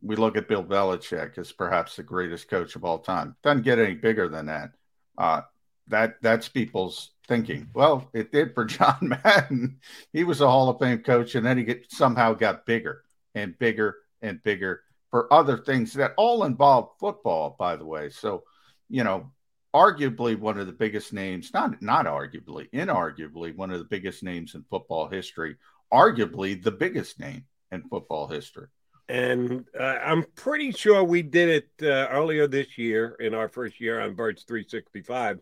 we 0.00 0.16
look 0.16 0.36
at 0.36 0.48
Bill 0.48 0.64
Belichick 0.64 1.38
as 1.38 1.52
perhaps 1.52 1.96
the 1.96 2.02
greatest 2.02 2.48
coach 2.48 2.76
of 2.76 2.84
all 2.84 2.98
time. 2.98 3.36
Doesn't 3.42 3.62
get 3.62 3.78
any 3.78 3.94
bigger 3.94 4.28
than 4.28 4.46
that. 4.46 4.72
Uh, 5.16 5.42
that 5.88 6.16
that's 6.22 6.48
people's 6.48 7.10
thinking. 7.28 7.68
Well, 7.74 8.08
it 8.12 8.32
did 8.32 8.54
for 8.54 8.64
John 8.66 8.98
Madden. 9.24 9.78
He 10.12 10.24
was 10.24 10.40
a 10.40 10.48
Hall 10.48 10.68
of 10.68 10.78
Fame 10.78 11.02
coach, 11.02 11.34
and 11.34 11.46
then 11.46 11.58
he 11.58 11.64
get, 11.64 11.90
somehow 11.90 12.34
got 12.34 12.66
bigger 12.66 13.02
and 13.34 13.58
bigger 13.58 13.96
and 14.20 14.42
bigger 14.42 14.82
for 15.12 15.32
other 15.32 15.58
things 15.58 15.92
that 15.92 16.14
all 16.16 16.44
involve 16.44 16.88
football, 16.98 17.54
by 17.58 17.76
the 17.76 17.84
way. 17.84 18.08
So, 18.08 18.44
you 18.88 19.04
know, 19.04 19.30
arguably 19.74 20.38
one 20.38 20.58
of 20.58 20.66
the 20.66 20.72
biggest 20.72 21.12
names, 21.12 21.50
not 21.54 21.80
not 21.80 22.06
arguably, 22.06 22.68
inarguably 22.72 23.54
one 23.54 23.70
of 23.70 23.78
the 23.78 23.84
biggest 23.84 24.22
names 24.22 24.54
in 24.54 24.64
football 24.70 25.08
history, 25.08 25.56
arguably 25.92 26.60
the 26.60 26.72
biggest 26.72 27.20
name 27.20 27.44
in 27.70 27.82
football 27.82 28.26
history. 28.26 28.68
And 29.08 29.66
uh, 29.78 29.82
I'm 29.82 30.24
pretty 30.34 30.72
sure 30.72 31.04
we 31.04 31.20
did 31.20 31.48
it 31.80 31.86
uh, 31.86 32.08
earlier 32.08 32.46
this 32.46 32.78
year 32.78 33.14
in 33.20 33.34
our 33.34 33.48
first 33.48 33.80
year 33.80 34.00
on 34.00 34.14
Birds 34.14 34.44
365. 34.44 35.40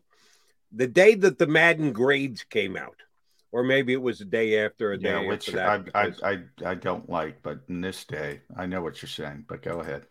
The 0.72 0.88
day 0.88 1.14
that 1.14 1.38
the 1.38 1.46
Madden 1.46 1.92
grades 1.92 2.42
came 2.42 2.76
out, 2.76 2.96
or 3.52 3.62
maybe 3.64 3.92
it 3.92 4.02
was 4.02 4.18
the 4.18 4.24
day 4.24 4.64
after. 4.64 4.92
A 4.92 4.98
day 4.98 5.10
yeah, 5.10 5.26
which 5.26 5.46
that, 5.48 5.88
I, 5.94 6.00
I, 6.02 6.12
I 6.22 6.38
I 6.70 6.74
don't 6.74 7.08
like, 7.08 7.42
but 7.42 7.60
in 7.68 7.80
this 7.80 8.04
day, 8.04 8.40
I 8.56 8.66
know 8.66 8.82
what 8.82 9.02
you're 9.02 9.08
saying. 9.08 9.44
But 9.48 9.62
go 9.62 9.80
ahead. 9.80 10.06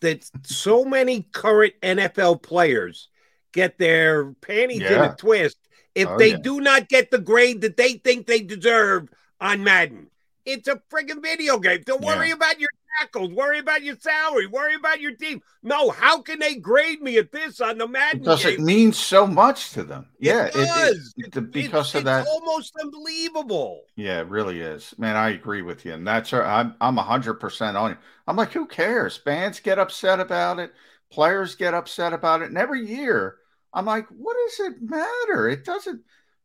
That 0.00 0.28
so 0.44 0.84
many 0.84 1.22
current 1.32 1.74
NFL 1.82 2.42
players 2.42 3.08
get 3.52 3.78
their 3.78 4.32
panties 4.32 4.80
yeah. 4.80 5.04
in 5.04 5.10
a 5.10 5.16
twist 5.16 5.58
if 5.94 6.08
oh, 6.08 6.18
they 6.18 6.30
yeah. 6.30 6.36
do 6.36 6.60
not 6.60 6.88
get 6.88 7.10
the 7.10 7.18
grade 7.18 7.62
that 7.62 7.76
they 7.76 7.94
think 7.94 8.26
they 8.26 8.40
deserve 8.40 9.08
on 9.40 9.64
Madden. 9.64 10.08
It's 10.44 10.68
a 10.68 10.80
friggin' 10.92 11.22
video 11.22 11.58
game. 11.58 11.82
Don't 11.84 12.02
yeah. 12.02 12.16
worry 12.16 12.30
about 12.30 12.60
your 12.60 12.68
tackles. 12.98 13.32
Worry 13.32 13.58
about 13.58 13.82
your 13.82 13.96
salary. 13.96 14.46
Worry 14.46 14.74
about 14.74 15.00
your 15.00 15.14
team. 15.14 15.42
No, 15.62 15.90
how 15.90 16.20
can 16.20 16.38
they 16.38 16.56
grade 16.56 17.00
me 17.00 17.18
at 17.18 17.32
this 17.32 17.60
on 17.60 17.78
the 17.78 17.88
Madden? 17.88 18.20
Because 18.20 18.42
game? 18.42 18.54
it 18.54 18.60
means 18.60 18.98
so 18.98 19.26
much 19.26 19.72
to 19.72 19.82
them. 19.82 20.06
It 20.18 20.26
yeah, 20.26 20.50
does. 20.50 21.14
It, 21.16 21.36
it, 21.36 21.52
because 21.52 21.94
of 21.94 22.04
that, 22.04 22.26
almost 22.26 22.74
unbelievable. 22.80 23.82
Yeah, 23.96 24.20
it 24.20 24.28
really 24.28 24.60
is. 24.60 24.94
Man, 24.98 25.16
I 25.16 25.30
agree 25.30 25.62
with 25.62 25.84
you, 25.84 25.94
and 25.94 26.06
that's 26.06 26.32
I'm 26.32 26.74
I'm 26.80 26.96
hundred 26.96 27.34
percent 27.34 27.76
on 27.76 27.92
it. 27.92 27.98
I'm 28.26 28.36
like, 28.36 28.52
who 28.52 28.66
cares? 28.66 29.16
Fans 29.16 29.60
get 29.60 29.78
upset 29.78 30.20
about 30.20 30.58
it. 30.58 30.72
Players 31.10 31.54
get 31.54 31.74
upset 31.74 32.12
about 32.12 32.42
it, 32.42 32.48
and 32.48 32.58
every 32.58 32.86
year 32.86 33.36
I'm 33.72 33.86
like, 33.86 34.06
what 34.08 34.36
does 34.46 34.66
it 34.66 34.82
matter? 34.82 35.48
It 35.48 35.64
doesn't 35.64 36.02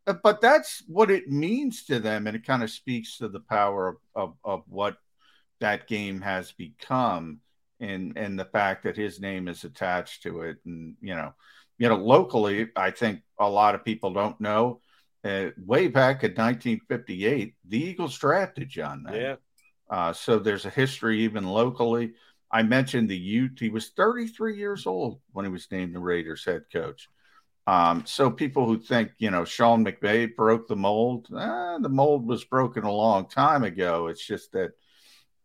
uh, 0.07 0.13
but 0.13 0.41
that's 0.41 0.83
what 0.87 1.11
it 1.11 1.29
means 1.29 1.85
to 1.85 1.99
them 1.99 2.25
and 2.25 2.35
it 2.35 2.45
kind 2.45 2.63
of 2.63 2.71
speaks 2.71 3.17
to 3.17 3.27
the 3.27 3.39
power 3.39 3.87
of, 3.87 3.95
of, 4.15 4.33
of, 4.43 4.63
what 4.67 4.97
that 5.61 5.87
game 5.87 6.21
has 6.21 6.51
become 6.51 7.39
and 7.79 8.17
and 8.17 8.37
the 8.37 8.45
fact 8.45 8.83
that 8.83 8.95
his 8.95 9.19
name 9.19 9.47
is 9.47 9.63
attached 9.63 10.23
to 10.23 10.41
it 10.41 10.57
and 10.65 10.95
you 11.01 11.15
know 11.15 11.33
you 11.77 11.89
know 11.89 11.95
locally 11.95 12.69
i 12.75 12.91
think 12.91 13.21
a 13.39 13.49
lot 13.49 13.75
of 13.75 13.83
people 13.83 14.13
don't 14.13 14.39
know 14.39 14.79
uh, 15.23 15.47
way 15.57 15.87
back 15.87 16.23
in 16.23 16.31
1958 16.31 17.55
the 17.67 17.77
eagles 17.77 18.17
drafted 18.17 18.69
john 18.69 19.03
Madden. 19.03 19.21
yeah 19.21 19.35
uh, 19.89 20.13
so 20.13 20.39
there's 20.39 20.65
a 20.65 20.69
history 20.69 21.21
even 21.21 21.47
locally 21.47 22.13
i 22.51 22.61
mentioned 22.61 23.09
the 23.09 23.17
youth 23.17 23.59
he 23.59 23.69
was 23.69 23.89
33 23.89 24.57
years 24.57 24.85
old 24.85 25.19
when 25.31 25.45
he 25.45 25.51
was 25.51 25.71
named 25.71 25.95
the 25.95 25.99
raiders 25.99 26.45
head 26.45 26.63
coach 26.71 27.07
um, 27.67 28.03
so 28.07 28.31
people 28.31 28.65
who 28.65 28.79
think, 28.79 29.11
you 29.19 29.29
know, 29.29 29.45
Sean 29.45 29.85
McVay 29.85 30.35
broke 30.35 30.67
the 30.67 30.75
mold, 30.75 31.27
eh, 31.31 31.77
the 31.79 31.89
mold 31.89 32.25
was 32.25 32.43
broken 32.43 32.83
a 32.83 32.91
long 32.91 33.29
time 33.29 33.63
ago. 33.63 34.07
It's 34.07 34.25
just 34.25 34.51
that, 34.53 34.71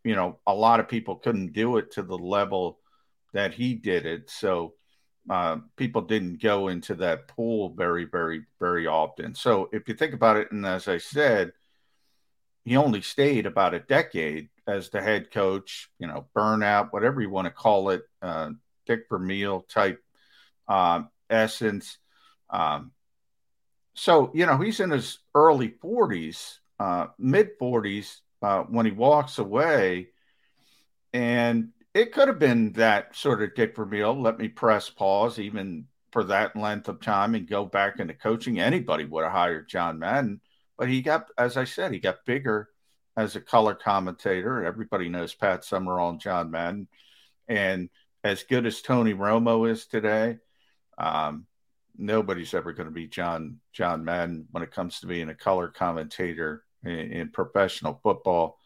you 0.06 0.14
know, 0.14 0.38
a 0.46 0.54
lot 0.54 0.80
of 0.80 0.88
people 0.88 1.16
couldn't 1.16 1.52
do 1.52 1.76
it 1.76 1.90
to 1.92 2.02
the 2.02 2.16
level 2.16 2.78
that 3.32 3.54
he 3.54 3.74
did 3.74 4.06
it. 4.06 4.30
So 4.30 4.74
uh, 5.28 5.58
people 5.76 6.02
didn't 6.02 6.40
go 6.40 6.68
into 6.68 6.94
that 6.94 7.28
pool 7.28 7.74
very, 7.76 8.04
very, 8.04 8.44
very 8.60 8.86
often. 8.86 9.34
So 9.34 9.68
if 9.72 9.88
you 9.88 9.94
think 9.94 10.14
about 10.14 10.36
it, 10.36 10.52
and 10.52 10.64
as 10.64 10.88
I 10.88 10.98
said, 10.98 11.52
he 12.64 12.76
only 12.76 13.02
stayed 13.02 13.46
about 13.46 13.74
a 13.74 13.80
decade 13.80 14.48
as 14.66 14.90
the 14.90 15.00
head 15.00 15.30
coach, 15.30 15.88
you 15.98 16.06
know, 16.06 16.26
burnout, 16.36 16.92
whatever 16.92 17.20
you 17.20 17.30
want 17.30 17.46
to 17.46 17.52
call 17.52 17.90
it, 17.90 18.02
uh, 18.22 18.50
Dick 18.86 19.06
Vermeil 19.08 19.62
type 19.68 20.02
uh, 20.68 21.02
essence 21.28 21.98
um, 22.50 22.92
so, 23.94 24.30
you 24.34 24.46
know, 24.46 24.58
he's 24.58 24.80
in 24.80 24.90
his 24.90 25.18
early 25.34 25.70
40s, 25.70 26.58
uh, 26.78 27.06
mid 27.18 27.58
40s 27.58 28.20
uh, 28.46 28.62
when 28.62 28.86
he 28.86 28.92
walks 28.92 29.38
away. 29.38 30.06
And 31.12 31.70
it 31.94 32.12
could 32.12 32.28
have 32.28 32.38
been 32.38 32.74
that 32.74 33.16
sort 33.16 33.42
of 33.42 33.56
Dick 33.56 33.74
Vermeil, 33.74 34.14
let 34.20 34.38
me 34.38 34.46
press 34.46 34.88
pause 34.88 35.40
even 35.40 35.86
for 36.12 36.22
that 36.24 36.54
length 36.54 36.86
of 36.88 37.00
time 37.00 37.34
and 37.34 37.48
go 37.48 37.64
back 37.64 37.98
into 37.98 38.14
coaching. 38.14 38.60
Anybody 38.60 39.04
would 39.04 39.24
have 39.24 39.32
hired 39.32 39.68
John 39.68 39.98
Madden. 39.98 40.40
But 40.78 40.88
he 40.88 41.02
got, 41.02 41.26
as 41.36 41.56
I 41.56 41.64
said, 41.64 41.92
he 41.92 41.98
got 41.98 42.24
bigger 42.24 42.68
as 43.16 43.34
a 43.34 43.40
color 43.40 43.74
commentator. 43.74 44.64
Everybody 44.64 45.08
knows 45.08 45.34
Pat 45.34 45.64
Summerall 45.64 46.10
and 46.10 46.20
John 46.20 46.52
Madden. 46.52 46.86
And 47.48 47.90
as 48.22 48.44
good 48.44 48.64
as 48.64 48.80
Tony 48.80 49.12
Romo 49.14 49.68
is 49.68 49.86
today, 49.86 50.38
um, 50.98 51.46
nobody's 51.96 52.54
ever 52.54 52.72
going 52.72 52.88
to 52.88 52.94
be 52.94 53.08
John 53.08 53.58
John 53.72 54.04
Madden 54.04 54.46
when 54.52 54.62
it 54.62 54.70
comes 54.70 55.00
to 55.00 55.08
being 55.08 55.30
a 55.30 55.34
color 55.34 55.66
commentator 55.66 56.62
in, 56.86 57.12
in 57.12 57.28
professional 57.30 58.00
football. 58.02 58.58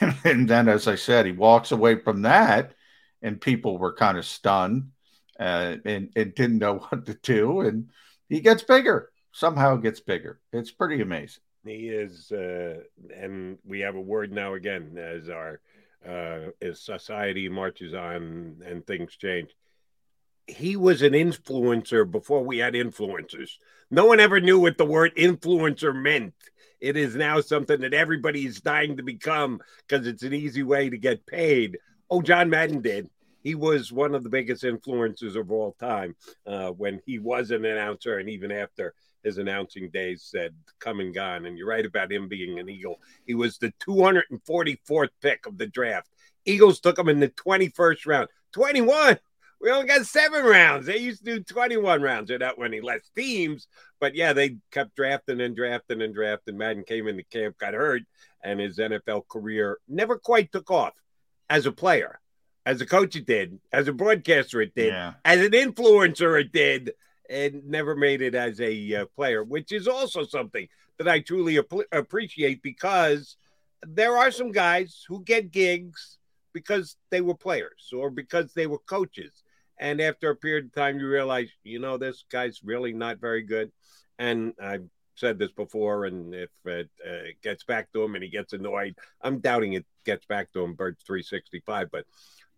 And, 0.00 0.16
and, 0.24 0.48
then, 0.48 0.68
as 0.68 0.86
I 0.86 0.94
said, 0.94 1.26
he 1.26 1.32
walks 1.32 1.72
away 1.72 1.98
from 2.00 2.22
that, 2.22 2.72
and 3.22 3.40
people 3.40 3.78
were 3.78 3.94
kind 3.94 4.18
of 4.18 4.26
stunned 4.26 4.90
uh, 5.38 5.76
and, 5.84 6.10
and 6.14 6.34
didn't 6.34 6.58
know 6.58 6.74
what 6.88 7.06
to 7.06 7.14
do. 7.14 7.60
And 7.60 7.90
he 8.28 8.40
gets 8.40 8.62
bigger 8.62 9.10
somehow, 9.32 9.76
gets 9.76 10.00
bigger. 10.00 10.40
It's 10.52 10.70
pretty 10.70 11.00
amazing. 11.02 11.42
He 11.64 11.88
is, 11.88 12.32
uh, 12.32 12.78
and 13.14 13.58
we 13.64 13.80
have 13.80 13.94
a 13.94 14.00
word 14.00 14.32
now 14.32 14.54
again 14.54 14.96
as 14.96 15.28
our 15.28 15.60
uh, 16.08 16.50
as 16.62 16.80
society 16.80 17.50
marches 17.50 17.92
on 17.92 18.62
and 18.64 18.86
things 18.86 19.14
change 19.16 19.50
he 20.50 20.76
was 20.76 21.02
an 21.02 21.12
influencer 21.12 22.10
before 22.10 22.42
we 22.44 22.58
had 22.58 22.74
influencers. 22.74 23.52
No 23.90 24.06
one 24.06 24.20
ever 24.20 24.40
knew 24.40 24.58
what 24.58 24.78
the 24.78 24.84
word 24.84 25.14
influencer 25.16 25.94
meant. 25.94 26.34
It 26.80 26.96
is 26.96 27.14
now 27.14 27.40
something 27.40 27.80
that 27.80 27.94
everybody 27.94 28.46
is 28.46 28.60
dying 28.60 28.96
to 28.96 29.02
become 29.02 29.60
because 29.86 30.06
it's 30.06 30.22
an 30.22 30.32
easy 30.32 30.62
way 30.62 30.88
to 30.88 30.96
get 30.96 31.26
paid. 31.26 31.78
Oh, 32.10 32.22
John 32.22 32.50
Madden 32.50 32.80
did. 32.80 33.08
He 33.42 33.54
was 33.54 33.92
one 33.92 34.14
of 34.14 34.22
the 34.22 34.28
biggest 34.28 34.64
influencers 34.64 35.36
of 35.36 35.50
all 35.50 35.72
time 35.80 36.14
uh, 36.46 36.70
when 36.70 37.00
he 37.06 37.18
was 37.18 37.50
an 37.50 37.64
announcer, 37.64 38.18
and 38.18 38.28
even 38.28 38.52
after 38.52 38.94
his 39.22 39.38
announcing 39.38 39.90
days 39.90 40.22
said 40.22 40.54
come 40.78 41.00
and 41.00 41.14
gone. 41.14 41.46
And 41.46 41.56
you're 41.56 41.68
right 41.68 41.84
about 41.84 42.12
him 42.12 42.28
being 42.28 42.58
an 42.58 42.68
Eagle. 42.68 43.00
He 43.26 43.34
was 43.34 43.58
the 43.58 43.72
244th 43.86 45.08
pick 45.22 45.46
of 45.46 45.58
the 45.58 45.66
draft. 45.66 46.08
Eagles 46.44 46.80
took 46.80 46.98
him 46.98 47.08
in 47.08 47.20
the 47.20 47.28
21st 47.28 48.06
round. 48.06 48.28
21 48.52 49.18
we 49.60 49.70
only 49.70 49.86
got 49.86 50.06
seven 50.06 50.44
rounds. 50.44 50.86
They 50.86 50.98
used 50.98 51.24
to 51.24 51.38
do 51.38 51.44
21 51.44 52.00
rounds. 52.00 52.30
or 52.30 52.38
not 52.38 52.58
when 52.58 52.72
he 52.72 52.80
less 52.80 53.08
teams. 53.14 53.68
But 54.00 54.14
yeah, 54.14 54.32
they 54.32 54.56
kept 54.70 54.96
drafting 54.96 55.40
and 55.40 55.54
drafting 55.54 56.00
and 56.00 56.14
drafting. 56.14 56.56
Madden 56.56 56.84
came 56.84 57.06
into 57.06 57.22
camp, 57.24 57.58
got 57.58 57.74
hurt, 57.74 58.02
and 58.42 58.58
his 58.58 58.78
NFL 58.78 59.28
career 59.28 59.78
never 59.86 60.18
quite 60.18 60.50
took 60.50 60.70
off 60.70 60.94
as 61.50 61.66
a 61.66 61.72
player. 61.72 62.20
As 62.64 62.80
a 62.80 62.86
coach, 62.86 63.16
it 63.16 63.26
did. 63.26 63.58
As 63.72 63.88
a 63.88 63.92
broadcaster, 63.92 64.60
it 64.62 64.74
did. 64.74 64.88
Yeah. 64.88 65.14
As 65.24 65.40
an 65.44 65.52
influencer, 65.52 66.40
it 66.40 66.52
did. 66.52 66.92
And 67.28 67.66
never 67.66 67.94
made 67.94 68.22
it 68.22 68.34
as 68.34 68.60
a 68.60 68.94
uh, 68.94 69.06
player, 69.14 69.44
which 69.44 69.72
is 69.72 69.86
also 69.86 70.24
something 70.24 70.66
that 70.98 71.08
I 71.08 71.20
truly 71.20 71.58
ap- 71.58 71.86
appreciate 71.92 72.60
because 72.62 73.36
there 73.82 74.16
are 74.16 74.30
some 74.30 74.52
guys 74.52 75.04
who 75.06 75.22
get 75.22 75.52
gigs 75.52 76.18
because 76.52 76.96
they 77.10 77.20
were 77.20 77.36
players 77.36 77.90
or 77.96 78.10
because 78.10 78.52
they 78.52 78.66
were 78.66 78.78
coaches 78.78 79.44
and 79.80 79.98
after 80.02 80.28
a 80.30 80.36
period 80.36 80.66
of 80.66 80.74
time, 80.74 81.00
you 81.00 81.08
realize, 81.08 81.48
you 81.64 81.78
know, 81.78 81.96
this 81.96 82.24
guy's 82.30 82.60
really 82.62 82.92
not 82.92 83.18
very 83.18 83.42
good. 83.42 83.72
And 84.18 84.52
I've 84.62 84.86
said 85.16 85.38
this 85.38 85.50
before, 85.52 86.04
and 86.04 86.34
if 86.34 86.50
it 86.66 86.90
uh, 87.04 87.30
gets 87.42 87.64
back 87.64 87.90
to 87.92 88.02
him 88.02 88.14
and 88.14 88.22
he 88.22 88.28
gets 88.28 88.52
annoyed, 88.52 88.94
I'm 89.22 89.38
doubting 89.38 89.72
it 89.72 89.86
gets 90.04 90.26
back 90.26 90.52
to 90.52 90.62
him, 90.62 90.74
Birds 90.74 91.02
365. 91.06 91.90
But 91.90 92.04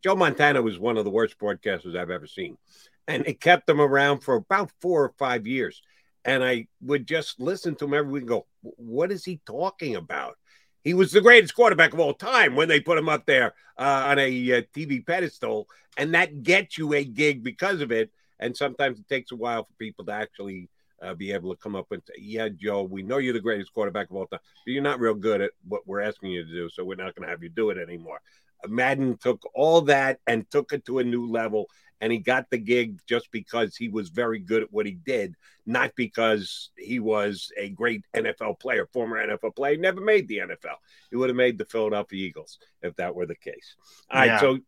Joe 0.02 0.16
Montana 0.16 0.60
was 0.62 0.80
one 0.80 0.98
of 0.98 1.04
the 1.04 1.10
worst 1.10 1.38
broadcasters 1.38 1.96
I've 1.96 2.10
ever 2.10 2.26
seen. 2.26 2.58
And 3.06 3.24
it 3.26 3.40
kept 3.40 3.70
him 3.70 3.80
around 3.80 4.20
for 4.20 4.34
about 4.34 4.72
four 4.80 5.04
or 5.04 5.14
five 5.16 5.46
years. 5.46 5.80
And 6.24 6.42
I 6.42 6.66
would 6.80 7.06
just 7.06 7.38
listen 7.40 7.76
to 7.76 7.84
him 7.84 7.94
every 7.94 8.10
week 8.10 8.22
and 8.22 8.28
go, 8.28 8.46
What 8.62 9.12
is 9.12 9.24
he 9.24 9.40
talking 9.46 9.94
about? 9.94 10.36
He 10.82 10.94
was 10.94 11.12
the 11.12 11.20
greatest 11.20 11.54
quarterback 11.54 11.92
of 11.92 12.00
all 12.00 12.14
time 12.14 12.56
when 12.56 12.68
they 12.68 12.80
put 12.80 12.98
him 12.98 13.08
up 13.08 13.26
there 13.26 13.54
uh, 13.78 14.06
on 14.08 14.18
a 14.18 14.52
uh, 14.52 14.62
TV 14.74 15.04
pedestal, 15.04 15.68
and 15.96 16.14
that 16.14 16.42
gets 16.42 16.76
you 16.78 16.92
a 16.94 17.04
gig 17.04 17.42
because 17.42 17.80
of 17.80 17.92
it. 17.92 18.10
And 18.40 18.56
sometimes 18.56 18.98
it 18.98 19.08
takes 19.08 19.30
a 19.30 19.36
while 19.36 19.64
for 19.64 19.72
people 19.78 20.04
to 20.06 20.12
actually 20.12 20.68
uh, 21.00 21.14
be 21.14 21.32
able 21.32 21.54
to 21.54 21.60
come 21.60 21.76
up 21.76 21.92
and 21.92 22.02
say, 22.06 22.14
"Yeah, 22.20 22.48
Joe, 22.48 22.82
we 22.82 23.02
know 23.02 23.18
you're 23.18 23.32
the 23.32 23.40
greatest 23.40 23.72
quarterback 23.72 24.10
of 24.10 24.16
all 24.16 24.26
time, 24.26 24.40
but 24.42 24.72
you're 24.72 24.82
not 24.82 25.00
real 25.00 25.14
good 25.14 25.40
at 25.40 25.52
what 25.68 25.86
we're 25.86 26.00
asking 26.00 26.32
you 26.32 26.44
to 26.44 26.50
do, 26.50 26.68
so 26.68 26.84
we're 26.84 26.96
not 26.96 27.14
going 27.14 27.26
to 27.26 27.30
have 27.30 27.42
you 27.42 27.48
do 27.48 27.70
it 27.70 27.78
anymore." 27.78 28.20
Madden 28.68 29.16
took 29.16 29.42
all 29.54 29.80
that 29.82 30.20
and 30.26 30.48
took 30.50 30.72
it 30.72 30.84
to 30.86 30.98
a 31.00 31.04
new 31.04 31.28
level, 31.28 31.66
and 32.02 32.12
he 32.12 32.18
got 32.18 32.50
the 32.50 32.58
gig 32.58 33.00
just 33.06 33.30
because 33.30 33.76
he 33.76 33.88
was 33.88 34.08
very 34.08 34.40
good 34.40 34.64
at 34.64 34.72
what 34.72 34.86
he 34.86 34.92
did, 34.92 35.36
not 35.64 35.92
because 35.96 36.72
he 36.76 36.98
was 36.98 37.52
a 37.56 37.70
great 37.70 38.04
NFL 38.12 38.58
player, 38.58 38.88
former 38.92 39.24
NFL 39.24 39.54
player. 39.54 39.76
Never 39.76 40.00
made 40.00 40.26
the 40.26 40.38
NFL. 40.38 40.76
He 41.10 41.16
would 41.16 41.30
have 41.30 41.36
made 41.36 41.58
the 41.58 41.64
Philadelphia 41.64 42.26
Eagles 42.26 42.58
if 42.82 42.96
that 42.96 43.14
were 43.14 43.24
the 43.24 43.36
case. 43.36 43.76
All 44.10 44.26
yeah. 44.26 44.32
right, 44.32 44.40
so 44.40 44.58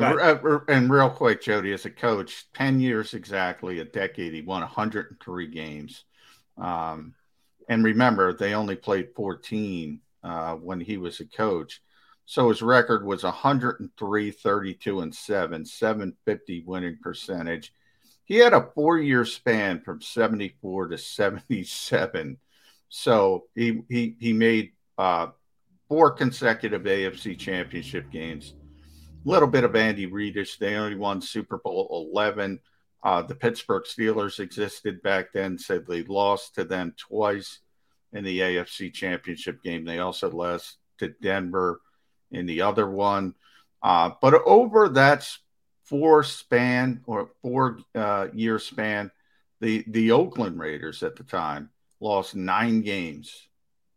uh, 0.00 0.58
and 0.68 0.90
real 0.90 1.10
quick, 1.10 1.42
Jody, 1.42 1.72
as 1.72 1.84
a 1.84 1.90
coach, 1.90 2.46
10 2.54 2.80
years 2.80 3.12
exactly, 3.12 3.80
a 3.80 3.84
decade, 3.84 4.32
he 4.32 4.40
won 4.40 4.62
103 4.62 5.46
games. 5.48 6.04
Um, 6.56 7.14
and 7.68 7.84
remember, 7.84 8.32
they 8.32 8.54
only 8.54 8.76
played 8.76 9.10
14 9.14 10.00
uh, 10.24 10.54
when 10.54 10.80
he 10.80 10.96
was 10.96 11.20
a 11.20 11.26
coach. 11.26 11.82
So 12.28 12.50
his 12.50 12.60
record 12.60 13.06
was 13.06 13.22
103, 13.24 14.30
32, 14.30 15.00
and 15.00 15.14
7, 15.14 15.64
750 15.64 16.62
winning 16.66 16.98
percentage. 17.00 17.72
He 18.26 18.36
had 18.36 18.52
a 18.52 18.68
four 18.74 18.98
year 18.98 19.24
span 19.24 19.80
from 19.80 20.02
74 20.02 20.88
to 20.88 20.98
77. 20.98 22.36
So 22.90 23.46
he, 23.54 23.80
he, 23.88 24.14
he 24.20 24.34
made 24.34 24.72
uh, 24.98 25.28
four 25.88 26.10
consecutive 26.10 26.82
AFC 26.82 27.38
championship 27.38 28.10
games 28.10 28.52
A 29.24 29.26
little 29.26 29.48
bit 29.48 29.64
of 29.64 29.74
Andy 29.74 30.06
Reidish. 30.06 30.58
They 30.58 30.74
only 30.74 30.96
won 30.96 31.22
Super 31.22 31.56
Bowl 31.56 32.10
11. 32.14 32.60
Uh, 33.02 33.22
the 33.22 33.36
Pittsburgh 33.36 33.84
Steelers 33.84 34.38
existed 34.38 35.00
back 35.00 35.32
then, 35.32 35.56
said 35.56 35.86
they 35.86 36.02
lost 36.02 36.56
to 36.56 36.64
them 36.64 36.94
twice 36.98 37.60
in 38.12 38.22
the 38.22 38.40
AFC 38.40 38.92
Championship 38.92 39.62
game. 39.62 39.86
They 39.86 40.00
also 40.00 40.30
lost 40.30 40.76
to 40.98 41.14
Denver 41.22 41.80
in 42.30 42.46
the 42.46 42.62
other 42.62 42.88
one. 42.88 43.34
Uh, 43.82 44.10
but 44.20 44.34
over 44.46 44.88
that 44.90 45.28
four 45.84 46.22
span 46.22 47.02
or 47.06 47.30
four 47.42 47.78
uh, 47.94 48.28
year 48.32 48.58
span, 48.58 49.10
the, 49.60 49.84
the 49.88 50.12
Oakland 50.12 50.58
Raiders 50.58 51.02
at 51.02 51.16
the 51.16 51.24
time 51.24 51.70
lost 52.00 52.36
nine 52.36 52.82
games, 52.82 53.48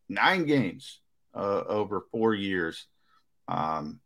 nine 0.10 0.46
games 0.46 1.00
uh, 1.36 1.64
over 1.68 2.06
four 2.12 2.34
years. 2.34 2.88
Um, 3.48 4.00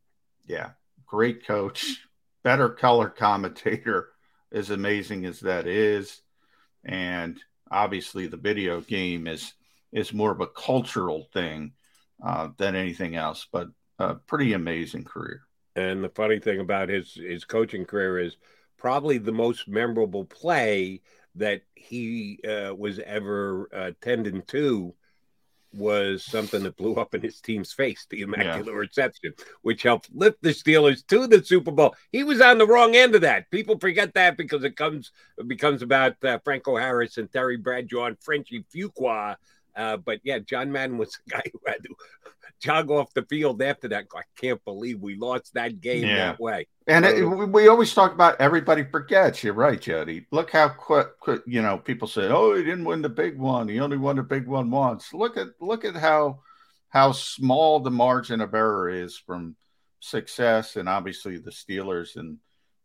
yeah, 0.45 0.71
great 1.05 1.45
coach, 1.45 1.97
better 2.43 2.69
color 2.69 3.09
commentator, 3.09 4.09
as 4.51 4.69
amazing 4.69 5.25
as 5.25 5.39
that 5.41 5.67
is. 5.67 6.21
And 6.83 7.39
obviously, 7.71 8.27
the 8.27 8.37
video 8.37 8.81
game 8.81 9.27
is 9.27 9.53
is 9.91 10.13
more 10.13 10.31
of 10.31 10.41
a 10.41 10.47
cultural 10.47 11.27
thing 11.33 11.71
uh, 12.23 12.49
than 12.57 12.75
anything 12.75 13.15
else, 13.15 13.47
but 13.51 13.69
a 13.99 14.15
pretty 14.15 14.53
amazing 14.53 15.03
career. 15.03 15.41
And 15.75 16.03
the 16.03 16.09
funny 16.09 16.39
thing 16.39 16.59
about 16.59 16.89
his 16.89 17.13
his 17.13 17.45
coaching 17.45 17.85
career 17.85 18.19
is 18.19 18.37
probably 18.77 19.17
the 19.17 19.31
most 19.31 19.67
memorable 19.67 20.25
play 20.25 21.01
that 21.35 21.61
he 21.75 22.39
uh, 22.47 22.73
was 22.73 22.99
ever 22.99 23.69
uh, 23.73 23.91
tending 24.01 24.41
to 24.43 24.93
was 25.73 26.23
something 26.23 26.63
that 26.63 26.77
blew 26.77 26.95
up 26.95 27.13
in 27.13 27.21
his 27.21 27.41
team's 27.41 27.73
face, 27.73 28.07
the 28.09 28.21
immaculate 28.21 28.67
yeah. 28.67 28.71
reception, 28.71 29.33
which 29.61 29.83
helped 29.83 30.09
lift 30.13 30.41
the 30.41 30.49
Steelers 30.49 31.05
to 31.07 31.27
the 31.27 31.43
Super 31.43 31.71
Bowl. 31.71 31.95
He 32.11 32.23
was 32.23 32.41
on 32.41 32.57
the 32.57 32.67
wrong 32.67 32.95
end 32.95 33.15
of 33.15 33.21
that. 33.21 33.51
People 33.51 33.77
forget 33.77 34.13
that 34.13 34.37
because 34.37 34.63
it 34.63 34.77
comes 34.77 35.11
it 35.37 35.47
becomes 35.47 35.81
about 35.81 36.23
uh, 36.23 36.39
Franco 36.43 36.77
Harris 36.77 37.17
and 37.17 37.31
Terry 37.31 37.57
Bradshaw 37.57 38.05
and 38.05 38.19
Frenchie 38.19 38.65
Fuqua. 38.73 39.35
Uh, 39.75 39.97
but 39.97 40.19
yeah, 40.23 40.39
John 40.39 40.71
Madden 40.71 40.97
was 40.97 41.17
the 41.25 41.31
guy 41.31 41.43
who 41.51 41.59
had 41.65 41.83
to 41.83 41.95
jog 42.59 42.89
off 42.89 43.13
the 43.13 43.23
field 43.23 43.61
after 43.61 43.87
that. 43.89 44.05
I 44.15 44.21
can't 44.39 44.63
believe 44.63 45.01
we 45.01 45.15
lost 45.15 45.53
that 45.53 45.81
game 45.81 46.05
yeah. 46.05 46.15
that 46.15 46.39
way. 46.39 46.67
And 46.87 47.05
it, 47.05 47.23
we 47.23 47.67
always 47.67 47.93
talk 47.93 48.13
about 48.13 48.39
everybody 48.39 48.83
forgets. 48.83 49.43
You're 49.43 49.53
right, 49.53 49.79
Jody. 49.79 50.27
Look 50.31 50.51
how 50.51 50.69
quick, 50.69 51.19
quick, 51.19 51.41
you 51.45 51.61
know, 51.61 51.77
people 51.77 52.07
say, 52.07 52.27
"Oh, 52.27 52.55
he 52.55 52.63
didn't 52.63 52.85
win 52.85 53.01
the 53.01 53.09
big 53.09 53.37
one. 53.37 53.67
He 53.67 53.79
only 53.79 53.97
won 53.97 54.17
the 54.17 54.23
big 54.23 54.47
one 54.47 54.69
once." 54.69 55.13
Look 55.13 55.37
at 55.37 55.47
look 55.59 55.83
at 55.83 55.95
how 55.95 56.41
how 56.89 57.11
small 57.11 57.79
the 57.79 57.91
margin 57.91 58.39
of 58.39 58.53
error 58.53 58.89
is 58.89 59.17
from 59.17 59.55
success, 59.99 60.75
and 60.75 60.87
obviously 60.87 61.37
the 61.37 61.51
Steelers 61.51 62.15
and 62.15 62.37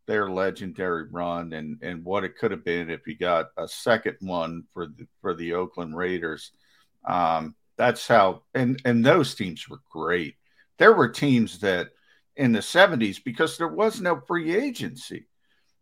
their 0.06 0.30
legendary 0.30 1.06
run, 1.10 1.52
and 1.52 1.78
and 1.82 2.04
what 2.04 2.24
it 2.24 2.38
could 2.38 2.50
have 2.50 2.64
been 2.64 2.90
if 2.90 3.06
you 3.06 3.16
got 3.16 3.50
a 3.58 3.68
second 3.68 4.16
one 4.20 4.64
for 4.72 4.86
the 4.86 5.06
for 5.20 5.34
the 5.34 5.52
Oakland 5.52 5.96
Raiders. 5.96 6.52
Um, 7.06 7.54
that's 7.76 8.06
how, 8.06 8.42
and 8.54 8.80
and 8.84 9.04
those 9.04 9.34
teams 9.34 9.68
were 9.68 9.80
great. 9.90 10.34
There 10.78 10.92
were 10.92 11.08
teams 11.08 11.60
that 11.60 11.90
in 12.36 12.52
the 12.52 12.60
70s 12.60 13.22
because 13.22 13.58
there 13.58 13.68
was 13.68 14.00
no 14.00 14.20
free 14.26 14.54
agency. 14.54 15.26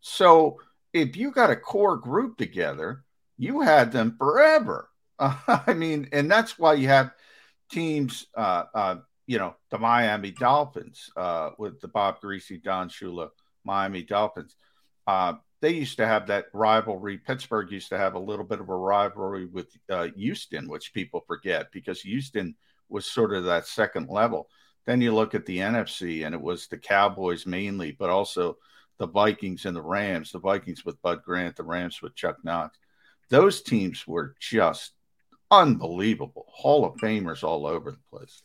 So 0.01 0.59
if 0.93 1.17
you 1.17 1.31
got 1.31 1.51
a 1.51 1.57
core 1.57 1.97
group 1.97 2.37
together, 2.37 3.05
you 3.37 3.61
had 3.61 3.93
them 3.93 4.17
forever. 4.19 4.89
Uh, 5.19 5.37
I 5.67 5.75
mean, 5.75 6.09
and 6.13 6.31
that's 6.31 6.59
why 6.59 6.75
you 6.75 6.89
have 6.89 7.13
teams, 7.71 8.27
uh, 8.37 8.65
uh, 8.75 8.97
you 9.27 9.39
know, 9.39 9.55
the 9.71 9.79
Miami 9.79 10.31
Dolphins 10.31 11.11
uh, 11.17 11.51
with 11.59 11.81
the 11.81 11.89
Bob 11.89 12.21
Griese, 12.21 12.63
Don 12.63 12.89
Shula, 12.89 13.29
Miami 13.65 14.03
Dolphins. 14.03 14.57
They 15.61 15.71
used 15.71 15.97
to 15.97 16.07
have 16.07 16.29
that 16.29 16.47
rivalry. 16.53 17.19
Pittsburgh 17.19 17.71
used 17.73 17.89
to 17.89 17.99
have 17.99 18.15
a 18.15 18.21
little 18.21 18.45
bit 18.45 18.61
of 18.61 18.69
a 18.69 18.77
rivalry 18.77 19.47
with 19.47 19.77
uh, 19.91 20.09
Houston, 20.17 20.69
which 20.69 20.95
people 20.95 21.25
forget 21.27 21.73
because 21.73 22.01
Houston 22.03 22.55
was 22.89 23.07
sort 23.07 23.35
of 23.35 23.45
that 23.45 23.67
second 23.67 24.09
level. 24.09 24.49
Then 24.87 25.01
you 25.01 25.15
look 25.15 25.35
at 25.35 25.45
the 25.45 25.59
NFC, 25.59 26.25
and 26.25 26.35
it 26.35 26.41
was 26.41 26.67
the 26.67 26.79
Cowboys 26.79 27.45
mainly, 27.45 27.93
but 27.93 28.09
also 28.09 28.57
the 28.99 29.07
Vikings 29.07 29.67
and 29.67 29.77
the 29.77 29.83
Rams. 29.83 30.33
The 30.33 30.39
Vikings 30.39 30.85
with 30.85 31.03
Bud 31.03 31.23
Grant, 31.25 31.57
the 31.57 31.65
Rams 31.65 32.01
with 32.01 32.15
Chuck 32.15 32.37
Knox. 32.45 32.79
Those 33.29 33.63
teams 33.63 34.07
were 34.07 34.35
just 34.41 34.93
unbelievable. 35.51 36.47
Hall 36.49 36.85
of 36.85 36.97
Famers 36.97 37.43
all 37.43 37.67
over 37.67 37.91
the 37.91 38.17
place. 38.17 38.43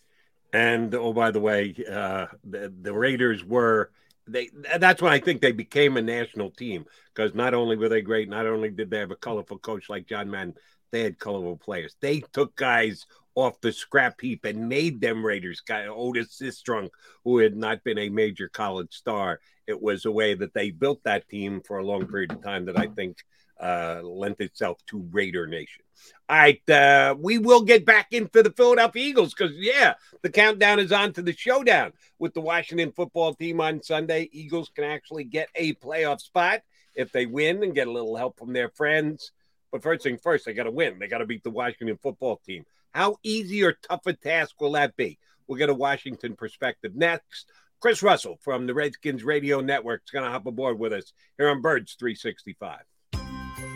And 0.51 0.93
oh, 0.93 1.13
by 1.13 1.31
the 1.31 1.39
way, 1.39 1.75
uh, 1.89 2.27
the, 2.43 2.73
the 2.81 2.93
Raiders 2.93 3.43
were 3.43 3.91
they. 4.27 4.49
That's 4.77 5.01
when 5.01 5.11
I 5.11 5.19
think 5.19 5.41
they 5.41 5.51
became 5.51 5.97
a 5.97 6.01
national 6.01 6.51
team 6.51 6.85
because 7.13 7.33
not 7.33 7.53
only 7.53 7.75
were 7.75 7.89
they 7.89 8.01
great, 8.01 8.29
not 8.29 8.47
only 8.47 8.69
did 8.69 8.89
they 8.89 8.99
have 8.99 9.11
a 9.11 9.15
colorful 9.15 9.59
coach 9.59 9.89
like 9.89 10.07
John 10.07 10.29
Madden, 10.29 10.55
they 10.91 11.03
had 11.03 11.19
colorful 11.19 11.57
players. 11.57 11.95
They 12.01 12.21
took 12.33 12.55
guys 12.55 13.05
off 13.35 13.59
the 13.61 13.71
scrap 13.71 14.21
heap 14.21 14.45
and 14.45 14.69
made 14.69 15.01
them 15.01 15.25
Raiders. 15.25 15.61
Guy 15.61 15.87
Otis 15.87 16.39
Sistrunk, 16.39 16.89
who 17.23 17.39
had 17.39 17.55
not 17.55 17.83
been 17.83 17.97
a 17.97 18.09
major 18.09 18.47
college 18.47 18.93
star, 18.93 19.39
it 19.67 19.81
was 19.81 20.05
a 20.05 20.11
way 20.11 20.35
that 20.35 20.53
they 20.53 20.71
built 20.71 21.01
that 21.03 21.27
team 21.27 21.61
for 21.65 21.77
a 21.79 21.85
long 21.85 22.07
period 22.07 22.31
of 22.31 22.43
time 22.43 22.65
that 22.65 22.77
I 22.77 22.87
think 22.87 23.17
uh, 23.59 24.01
lent 24.03 24.39
itself 24.39 24.79
to 24.87 25.07
Raider 25.11 25.47
Nation. 25.47 25.83
All 26.29 26.37
right, 26.37 26.69
uh, 26.69 27.15
we 27.19 27.37
will 27.37 27.61
get 27.61 27.85
back 27.85 28.07
into 28.11 28.43
the 28.43 28.51
Philadelphia 28.51 29.03
Eagles 29.03 29.33
because 29.33 29.55
yeah, 29.57 29.93
the 30.21 30.29
countdown 30.29 30.79
is 30.79 30.91
on 30.91 31.13
to 31.13 31.21
the 31.21 31.35
showdown 31.35 31.93
with 32.19 32.33
the 32.33 32.41
Washington 32.41 32.91
football 32.91 33.33
team 33.33 33.61
on 33.61 33.81
Sunday. 33.81 34.29
Eagles 34.31 34.71
can 34.73 34.83
actually 34.83 35.23
get 35.23 35.49
a 35.55 35.73
playoff 35.75 36.21
spot 36.21 36.61
if 36.95 37.11
they 37.11 37.25
win 37.25 37.63
and 37.63 37.75
get 37.75 37.87
a 37.87 37.91
little 37.91 38.17
help 38.17 38.37
from 38.37 38.53
their 38.53 38.69
friends. 38.69 39.31
But 39.71 39.83
first 39.83 40.03
thing 40.03 40.17
first, 40.17 40.45
they 40.45 40.53
got 40.53 40.63
to 40.63 40.71
win. 40.71 40.99
They 40.99 41.07
got 41.07 41.19
to 41.19 41.25
beat 41.25 41.43
the 41.43 41.49
Washington 41.49 41.97
football 42.01 42.39
team. 42.45 42.65
How 42.91 43.17
easy 43.23 43.63
or 43.63 43.73
tough 43.73 44.05
a 44.05 44.13
task 44.13 44.59
will 44.61 44.73
that 44.73 44.95
be? 44.95 45.17
We'll 45.47 45.57
get 45.57 45.69
a 45.69 45.73
Washington 45.73 46.35
perspective 46.35 46.95
next. 46.95 47.47
Chris 47.79 48.01
Russell 48.01 48.37
from 48.41 48.65
the 48.65 48.73
Redskins 48.73 49.23
Radio 49.23 49.59
Network 49.59 50.03
is 50.05 50.11
going 50.11 50.23
to 50.23 50.31
hop 50.31 50.45
aboard 50.45 50.79
with 50.79 50.93
us 50.93 51.11
here 51.37 51.49
on 51.49 51.61
Birds 51.61 51.95
365. 51.99 52.79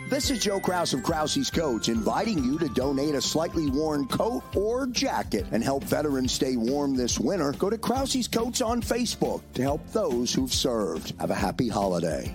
This 0.08 0.30
is 0.30 0.42
Joe 0.42 0.58
Kraus 0.58 0.94
of 0.94 1.02
Krause's 1.02 1.50
Coats 1.50 1.88
inviting 1.88 2.42
you 2.42 2.58
to 2.60 2.68
donate 2.70 3.14
a 3.14 3.20
slightly 3.20 3.68
worn 3.68 4.06
coat 4.08 4.42
or 4.56 4.86
jacket 4.86 5.44
and 5.52 5.62
help 5.62 5.84
veterans 5.84 6.32
stay 6.32 6.56
warm 6.56 6.94
this 6.94 7.20
winter. 7.20 7.52
Go 7.52 7.68
to 7.68 7.76
Krause's 7.76 8.26
Coats 8.26 8.62
on 8.62 8.80
Facebook 8.80 9.42
to 9.52 9.60
help 9.60 9.86
those 9.88 10.32
who've 10.32 10.52
served. 10.52 11.12
Have 11.20 11.30
a 11.30 11.34
happy 11.34 11.68
holiday. 11.68 12.34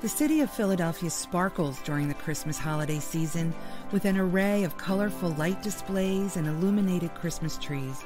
The 0.00 0.08
city 0.08 0.40
of 0.40 0.50
Philadelphia 0.50 1.10
sparkles 1.10 1.82
during 1.82 2.08
the 2.08 2.14
Christmas 2.14 2.56
holiday 2.56 3.00
season 3.00 3.52
with 3.92 4.06
an 4.06 4.16
array 4.16 4.64
of 4.64 4.78
colorful 4.78 5.34
light 5.34 5.62
displays 5.62 6.38
and 6.38 6.46
illuminated 6.46 7.14
Christmas 7.14 7.58
trees, 7.58 8.02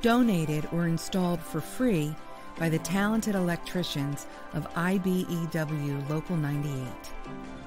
donated 0.00 0.66
or 0.72 0.86
installed 0.86 1.40
for 1.40 1.60
free 1.60 2.16
by 2.58 2.70
the 2.70 2.78
talented 2.78 3.34
electricians 3.34 4.26
of 4.54 4.66
IBEW 4.72 6.08
Local 6.08 6.38
98. 6.38 6.88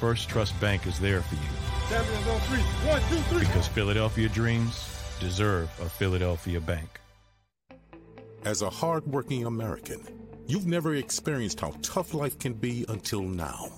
First 0.00 0.30
Trust 0.30 0.58
Bank 0.62 0.86
is 0.86 0.98
there 0.98 1.20
for 1.20 1.34
you. 1.34 1.40
One, 2.88 3.02
two, 3.10 3.16
three. 3.28 3.40
Because 3.40 3.68
Philadelphia 3.68 4.30
dreams 4.30 4.88
deserve 5.20 5.68
a 5.82 5.88
Philadelphia 5.90 6.58
bank. 6.58 6.88
As 8.46 8.62
a 8.62 8.70
hardworking 8.70 9.44
American, 9.44 10.00
you've 10.46 10.66
never 10.66 10.94
experienced 10.94 11.60
how 11.60 11.74
tough 11.82 12.14
life 12.14 12.38
can 12.38 12.54
be 12.54 12.86
until 12.88 13.20
now. 13.20 13.68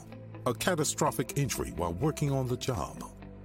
A 0.47 0.55
catastrophic 0.55 1.33
injury 1.37 1.73
while 1.75 1.95
working 1.95 2.31
on 2.31 2.47
the 2.47 2.57
job. 2.57 3.03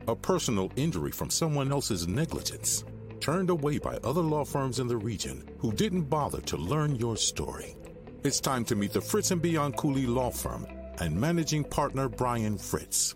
A 0.08 0.16
personal 0.16 0.72
injury 0.76 1.12
from 1.12 1.32
someone 1.32 1.72
else's 1.72 2.08
negligence. 2.08 2.84
Turned 3.22 3.50
away 3.50 3.80
by 3.80 3.96
other 4.04 4.22
law 4.22 4.46
firms 4.46 4.78
in 4.78 4.88
the 4.88 4.98
region 4.98 5.50
who 5.58 5.72
didn't 5.72 6.04
bother 6.04 6.42
to 6.42 6.58
learn 6.58 6.96
your 6.96 7.18
story. 7.18 7.76
It's 8.24 8.40
time 8.40 8.64
to 8.66 8.76
meet 8.76 8.94
the 8.94 9.02
Fritz 9.02 9.32
and 9.32 9.42
Bianculli 9.42 10.08
Law 10.08 10.30
Firm 10.30 10.68
and 11.00 11.20
managing 11.20 11.64
partner 11.64 12.10
Brian 12.10 12.58
Fritz. 12.58 13.16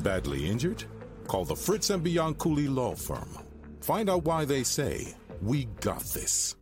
Badly 0.00 0.48
injured? 0.48 0.84
Call 1.26 1.44
the 1.44 1.56
Fritz 1.56 1.90
and 1.90 2.04
Bianculli 2.04 2.72
Law 2.72 2.94
Firm. 2.94 3.28
Find 3.80 4.10
out 4.10 4.24
why 4.24 4.44
they 4.44 4.62
say, 4.62 5.14
We 5.42 5.66
got 5.80 6.00
this. 6.00 6.56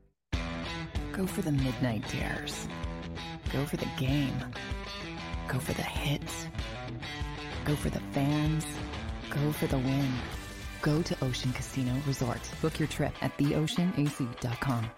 Go 1.13 1.27
for 1.27 1.43
the 1.43 1.53
midnight 1.53 2.05
dares. 2.11 2.67
Go 3.53 3.67
for 3.67 3.77
the 3.77 3.89
game. 3.99 4.39
Go 5.49 5.59
for 5.59 5.73
the 5.75 5.83
hits. 5.83 6.47
Go 7.65 7.77
for 7.77 7.91
the 7.91 8.01
fans. 8.13 8.65
Go 9.31 9.53
for 9.53 9.67
the 9.67 9.79
win. 9.79 10.13
Go 10.81 11.03
to 11.03 11.17
Ocean 11.23 11.53
Casino 11.53 11.93
Resort. 12.07 12.41
Book 12.61 12.79
your 12.79 12.89
trip 12.89 13.13
at 13.21 13.37
theoceanac.com. 13.39 14.91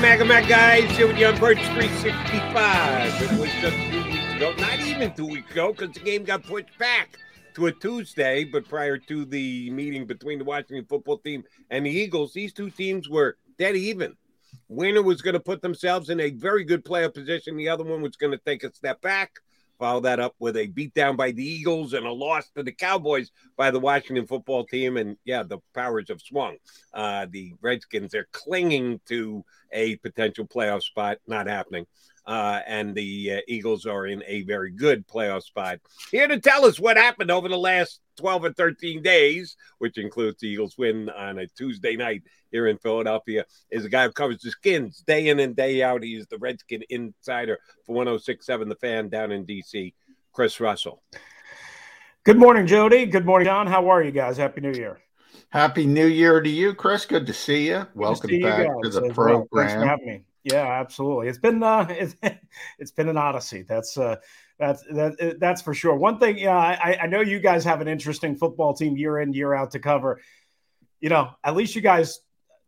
Maga 0.00 0.24
Mac 0.24 0.48
guys, 0.48 0.90
here 0.96 1.06
with 1.06 1.18
you 1.18 1.26
on 1.26 1.38
Birds 1.38 1.60
365. 1.60 3.22
It 3.22 3.38
was 3.38 3.50
just 3.60 3.76
two 3.76 4.02
weeks 4.10 4.34
ago, 4.34 4.54
not 4.58 4.80
even 4.80 5.14
two 5.14 5.26
weeks 5.26 5.50
ago, 5.52 5.72
because 5.72 5.92
the 5.92 6.00
game 6.00 6.24
got 6.24 6.42
pushed 6.42 6.76
back 6.78 7.18
to 7.54 7.66
a 7.66 7.72
Tuesday. 7.72 8.44
But 8.44 8.66
prior 8.66 8.96
to 8.96 9.26
the 9.26 9.68
meeting 9.68 10.06
between 10.06 10.38
the 10.38 10.44
Washington 10.46 10.86
football 10.88 11.18
team 11.18 11.44
and 11.68 11.84
the 11.84 11.90
Eagles, 11.90 12.32
these 12.32 12.54
two 12.54 12.70
teams 12.70 13.10
were 13.10 13.36
dead 13.58 13.76
even. 13.76 14.16
Winner 14.68 15.02
was 15.02 15.20
going 15.20 15.34
to 15.34 15.40
put 15.40 15.60
themselves 15.60 16.08
in 16.08 16.18
a 16.18 16.30
very 16.30 16.64
good 16.64 16.82
playoff 16.82 17.12
position. 17.12 17.58
The 17.58 17.68
other 17.68 17.84
one 17.84 18.00
was 18.00 18.16
going 18.16 18.32
to 18.32 18.38
take 18.38 18.64
a 18.64 18.72
step 18.72 19.02
back. 19.02 19.32
Follow 19.80 20.00
that 20.00 20.20
up 20.20 20.34
with 20.38 20.58
a 20.58 20.68
beatdown 20.68 21.16
by 21.16 21.30
the 21.30 21.42
Eagles 21.42 21.94
and 21.94 22.04
a 22.04 22.12
loss 22.12 22.50
to 22.50 22.62
the 22.62 22.70
Cowboys 22.70 23.30
by 23.56 23.70
the 23.70 23.80
Washington 23.80 24.26
football 24.26 24.66
team. 24.66 24.98
And 24.98 25.16
yeah, 25.24 25.42
the 25.42 25.58
powers 25.74 26.10
have 26.10 26.20
swung. 26.20 26.58
Uh, 26.92 27.26
the 27.30 27.54
Redskins 27.62 28.14
are 28.14 28.28
clinging 28.30 29.00
to 29.08 29.42
a 29.72 29.96
potential 29.96 30.46
playoff 30.46 30.82
spot, 30.82 31.16
not 31.26 31.46
happening. 31.46 31.86
Uh, 32.30 32.62
and 32.68 32.94
the 32.94 33.32
uh, 33.32 33.40
Eagles 33.48 33.86
are 33.86 34.06
in 34.06 34.22
a 34.24 34.42
very 34.42 34.70
good 34.70 35.04
playoff 35.08 35.42
spot. 35.42 35.80
Here 36.12 36.28
to 36.28 36.38
tell 36.38 36.64
us 36.64 36.78
what 36.78 36.96
happened 36.96 37.28
over 37.28 37.48
the 37.48 37.58
last 37.58 37.98
12 38.18 38.44
or 38.44 38.52
13 38.52 39.02
days, 39.02 39.56
which 39.78 39.98
includes 39.98 40.38
the 40.38 40.46
Eagles 40.46 40.78
win 40.78 41.10
on 41.10 41.40
a 41.40 41.48
Tuesday 41.48 41.96
night 41.96 42.22
here 42.52 42.68
in 42.68 42.78
Philadelphia, 42.78 43.44
is 43.72 43.84
a 43.84 43.88
guy 43.88 44.04
who 44.04 44.12
covers 44.12 44.42
the 44.42 44.52
skins 44.52 45.02
day 45.04 45.26
in 45.26 45.40
and 45.40 45.56
day 45.56 45.82
out. 45.82 46.04
He's 46.04 46.24
the 46.28 46.38
Redskin 46.38 46.84
insider 46.88 47.58
for 47.84 47.96
1067 47.96 48.68
The 48.68 48.76
Fan 48.76 49.08
down 49.08 49.32
in 49.32 49.44
D.C., 49.44 49.92
Chris 50.32 50.60
Russell. 50.60 51.02
Good 52.22 52.38
morning, 52.38 52.68
Jody. 52.68 53.06
Good 53.06 53.26
morning, 53.26 53.46
John. 53.46 53.66
How 53.66 53.88
are 53.90 54.04
you 54.04 54.12
guys? 54.12 54.36
Happy 54.36 54.60
New 54.60 54.72
Year. 54.72 55.00
Happy 55.48 55.84
New 55.84 56.06
Year 56.06 56.40
to 56.40 56.48
you, 56.48 56.74
Chris. 56.74 57.06
Good 57.06 57.26
to 57.26 57.32
see 57.32 57.66
you. 57.66 57.88
Welcome 57.96 58.30
to 58.30 58.36
see 58.36 58.42
back 58.44 58.68
you 58.68 58.80
to 58.84 58.88
the 58.88 58.98
as 58.98 59.02
well. 59.02 59.46
program. 59.48 59.48
Thanks 59.52 59.72
for 59.72 59.84
having 59.84 60.06
me. 60.06 60.24
Yeah, 60.44 60.66
absolutely. 60.80 61.28
It's 61.28 61.38
been 61.38 61.62
uh, 61.62 61.86
it's, 61.90 62.14
it's 62.78 62.90
been 62.92 63.08
an 63.08 63.16
odyssey. 63.16 63.62
That's 63.62 63.96
uh, 63.96 64.16
that's 64.58 64.82
that 64.84 65.36
that's 65.38 65.62
for 65.62 65.74
sure. 65.74 65.94
One 65.94 66.18
thing, 66.18 66.38
yeah, 66.38 66.56
I, 66.56 66.98
I 67.02 67.06
know 67.06 67.20
you 67.20 67.40
guys 67.40 67.64
have 67.64 67.80
an 67.80 67.88
interesting 67.88 68.36
football 68.36 68.74
team 68.74 68.96
year 68.96 69.18
in 69.18 69.32
year 69.32 69.54
out 69.54 69.72
to 69.72 69.78
cover. 69.78 70.20
You 71.00 71.08
know, 71.08 71.30
at 71.44 71.56
least 71.56 71.74
you 71.74 71.82
guys 71.82 72.20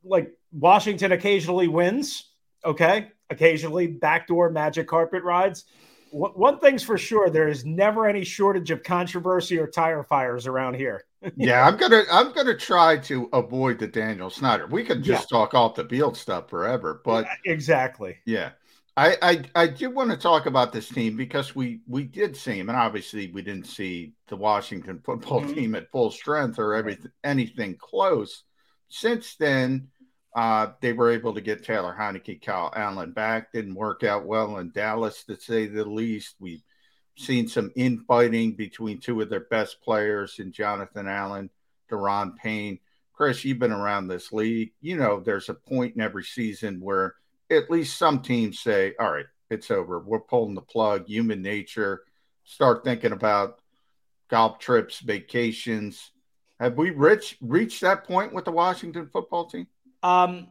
like 0.04 0.32
Washington 0.52 1.12
occasionally 1.12 1.68
wins. 1.68 2.30
Okay, 2.64 3.08
occasionally 3.30 3.86
backdoor 3.86 4.50
magic 4.50 4.86
carpet 4.86 5.24
rides. 5.24 5.64
One 6.12 6.32
one 6.32 6.58
thing's 6.58 6.82
for 6.82 6.98
sure: 6.98 7.30
there 7.30 7.48
is 7.48 7.64
never 7.64 8.06
any 8.06 8.24
shortage 8.24 8.70
of 8.70 8.82
controversy 8.82 9.58
or 9.58 9.66
tire 9.66 10.02
fires 10.02 10.46
around 10.46 10.74
here. 10.74 11.04
yeah, 11.36 11.66
I'm 11.66 11.76
gonna 11.76 12.02
I'm 12.12 12.32
gonna 12.32 12.56
try 12.56 12.98
to 12.98 13.28
avoid 13.32 13.78
the 13.78 13.86
Daniel 13.86 14.28
Snyder. 14.30 14.66
We 14.66 14.84
could 14.84 15.02
just 15.02 15.28
talk 15.28 15.54
off 15.54 15.74
the 15.74 15.88
field 15.88 16.16
stuff 16.16 16.50
forever, 16.50 17.00
but 17.04 17.26
exactly. 17.44 18.18
yeah. 18.26 18.50
I, 18.94 19.16
I 19.22 19.42
I 19.54 19.66
do 19.68 19.88
want 19.90 20.10
to 20.10 20.18
talk 20.18 20.44
about 20.44 20.70
this 20.70 20.88
team 20.88 21.16
because 21.16 21.54
we 21.56 21.80
we 21.88 22.04
did 22.04 22.36
see 22.36 22.58
him, 22.58 22.68
and 22.68 22.76
obviously 22.76 23.30
we 23.32 23.40
didn't 23.40 23.66
see 23.66 24.12
the 24.28 24.36
Washington 24.36 25.00
football 25.02 25.40
Mhm. 25.40 25.54
team 25.54 25.74
at 25.74 25.90
full 25.90 26.10
strength 26.10 26.58
or 26.58 26.74
everything 26.74 27.10
anything 27.24 27.76
close. 27.78 28.42
Since 28.90 29.36
then, 29.36 29.88
uh, 30.34 30.68
they 30.80 30.92
were 30.92 31.10
able 31.10 31.34
to 31.34 31.40
get 31.40 31.64
Taylor 31.64 31.94
Heinicke, 31.98 32.42
Kyle 32.42 32.72
Allen 32.74 33.12
back. 33.12 33.52
Didn't 33.52 33.74
work 33.74 34.02
out 34.02 34.24
well 34.24 34.58
in 34.58 34.70
Dallas, 34.70 35.24
to 35.24 35.36
say 35.36 35.66
the 35.66 35.84
least. 35.84 36.36
We've 36.40 36.62
seen 37.16 37.48
some 37.48 37.70
infighting 37.76 38.52
between 38.52 38.98
two 38.98 39.20
of 39.20 39.28
their 39.28 39.40
best 39.50 39.82
players 39.82 40.38
in 40.38 40.52
Jonathan 40.52 41.06
Allen, 41.06 41.50
Daron 41.90 42.36
Payne. 42.36 42.78
Chris, 43.12 43.44
you've 43.44 43.58
been 43.58 43.72
around 43.72 44.08
this 44.08 44.32
league. 44.32 44.72
You 44.80 44.96
know, 44.96 45.20
there's 45.20 45.50
a 45.50 45.54
point 45.54 45.96
in 45.96 46.00
every 46.00 46.24
season 46.24 46.80
where 46.80 47.14
at 47.50 47.70
least 47.70 47.98
some 47.98 48.22
teams 48.22 48.58
say, 48.58 48.94
all 48.98 49.12
right, 49.12 49.26
it's 49.50 49.70
over. 49.70 49.98
We're 49.98 50.20
pulling 50.20 50.54
the 50.54 50.62
plug, 50.62 51.06
human 51.06 51.42
nature. 51.42 52.04
Start 52.44 52.84
thinking 52.84 53.12
about 53.12 53.60
golf 54.28 54.58
trips, 54.58 55.00
vacations. 55.00 56.10
Have 56.58 56.78
we 56.78 56.90
reached 56.90 57.36
reached 57.42 57.82
that 57.82 58.04
point 58.04 58.32
with 58.32 58.46
the 58.46 58.50
Washington 58.50 59.10
football 59.12 59.44
team? 59.44 59.66
Um, 60.02 60.48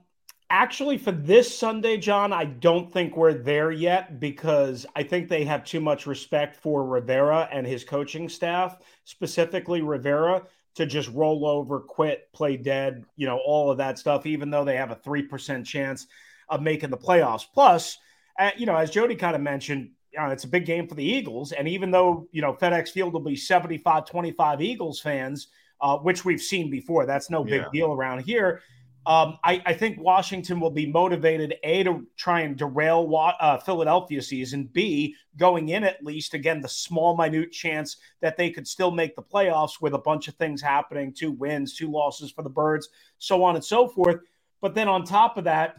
actually, 0.50 0.98
for 0.98 1.12
this 1.12 1.58
Sunday, 1.58 1.98
John, 1.98 2.34
I 2.34 2.46
don't 2.46 2.92
think 2.92 3.16
we're 3.16 3.34
there 3.34 3.72
yet 3.72 4.20
because 4.20 4.86
I 4.96 5.04
think 5.04 5.30
they 5.30 5.44
have 5.46 5.64
too 5.64 5.80
much 5.80 6.08
respect 6.08 6.56
for 6.56 6.86
Rivera 6.86 7.48
and 7.52 7.66
his 7.66 7.84
coaching 7.84 8.30
staff, 8.30 8.78
specifically 9.04 9.82
Rivera, 9.82 10.44
to 10.76 10.86
just 10.86 11.10
roll 11.10 11.46
over, 11.46 11.80
quit, 11.82 12.32
play 12.34 12.56
dead, 12.56 13.04
you 13.18 13.28
know, 13.28 13.40
all 13.46 13.70
of 13.70 13.78
that 13.78 14.00
stuff, 14.00 14.26
even 14.26 14.50
though 14.50 14.64
they 14.64 14.78
have 14.78 14.92
a 14.92 14.96
3% 14.96 15.66
chance 15.66 16.08
of 16.50 16.62
making 16.62 16.90
the 16.90 16.98
playoffs. 16.98 17.46
Plus, 17.54 17.98
uh, 18.40 18.52
you 18.58 18.66
know, 18.66 18.76
as 18.76 18.90
Jody 18.90 19.16
kind 19.16 19.36
of 19.36 19.42
mentioned, 19.42 19.92
uh, 20.20 20.28
it's 20.28 20.44
a 20.44 20.48
big 20.48 20.66
game 20.66 20.88
for 20.88 20.96
the 20.96 21.04
Eagles. 21.04 21.52
And 21.52 21.68
even 21.68 21.92
though, 21.92 22.28
you 22.32 22.42
know, 22.42 22.54
FedEx 22.54 22.90
Field 22.90 23.14
will 23.14 23.22
be 23.22 23.36
75 23.36 24.06
25 24.06 24.62
Eagles 24.62 25.00
fans, 25.00 25.48
uh, 25.82 25.98
which 25.98 26.24
we've 26.26 26.42
seen 26.42 26.70
before, 26.70 27.06
that's 27.06 27.30
no 27.30 27.44
big 27.44 27.62
Yeah. 27.62 27.70
deal 27.74 27.92
around 27.94 28.20
here. 28.24 28.62
Um, 29.06 29.40
I, 29.44 29.62
I 29.66 29.74
think 29.74 30.00
Washington 30.00 30.60
will 30.60 30.70
be 30.70 30.86
motivated 30.86 31.56
a 31.64 31.84
to 31.84 32.06
try 32.18 32.42
and 32.42 32.56
derail 32.56 33.12
uh, 33.40 33.58
Philadelphia 33.58 34.22
season. 34.22 34.70
B 34.72 35.16
going 35.38 35.70
in 35.70 35.84
at 35.84 36.04
least 36.04 36.36
again 36.36 36.62
the 36.62 36.70
small 36.70 37.18
minute 37.18 37.52
chance 37.52 37.98
that 38.22 38.38
they 38.38 38.52
could 38.52 38.68
still 38.68 38.92
make 38.92 39.16
the 39.16 39.24
playoffs 39.24 39.82
with 39.82 39.94
a 39.96 39.98
bunch 39.98 40.28
of 40.28 40.36
things 40.36 40.62
happening: 40.62 41.14
two 41.14 41.32
wins, 41.32 41.76
two 41.76 41.90
losses 41.90 42.32
for 42.32 42.44
the 42.44 42.50
Birds, 42.50 42.90
so 43.18 43.44
on 43.44 43.56
and 43.56 43.66
so 43.66 43.88
forth. 43.88 44.18
But 44.62 44.76
then 44.76 44.88
on 44.88 45.04
top 45.04 45.38
of 45.38 45.46
that, 45.46 45.78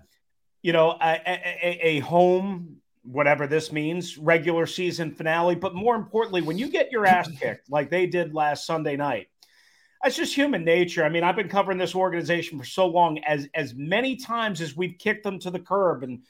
you 0.62 0.72
know, 0.72 0.90
a, 1.00 1.20
a- 1.24 1.78
a 1.82 1.98
home, 2.00 2.78
whatever 3.04 3.46
this 3.46 3.70
means, 3.70 4.18
regular 4.18 4.66
season 4.66 5.12
finale. 5.14 5.54
But 5.54 5.76
more 5.76 5.94
importantly, 5.94 6.42
when 6.42 6.58
you 6.58 6.68
get 6.68 6.90
your 6.90 7.06
ass 7.06 7.28
kicked 7.38 7.70
like 7.70 7.88
they 7.88 8.06
did 8.06 8.34
last 8.34 8.66
Sunday 8.66 8.96
night, 8.96 9.28
that's 10.02 10.16
just 10.16 10.34
human 10.34 10.64
nature. 10.64 11.04
I 11.04 11.08
mean, 11.08 11.22
I've 11.22 11.36
been 11.36 11.48
covering 11.48 11.78
this 11.78 11.94
organization 11.94 12.58
for 12.58 12.64
so 12.64 12.86
long, 12.86 13.18
as 13.18 13.48
as 13.54 13.74
many 13.74 14.16
times 14.16 14.60
as 14.60 14.76
we've 14.76 14.98
kicked 14.98 15.22
them 15.22 15.38
to 15.40 15.50
the 15.50 15.60
curb, 15.60 16.02
and 16.02 16.22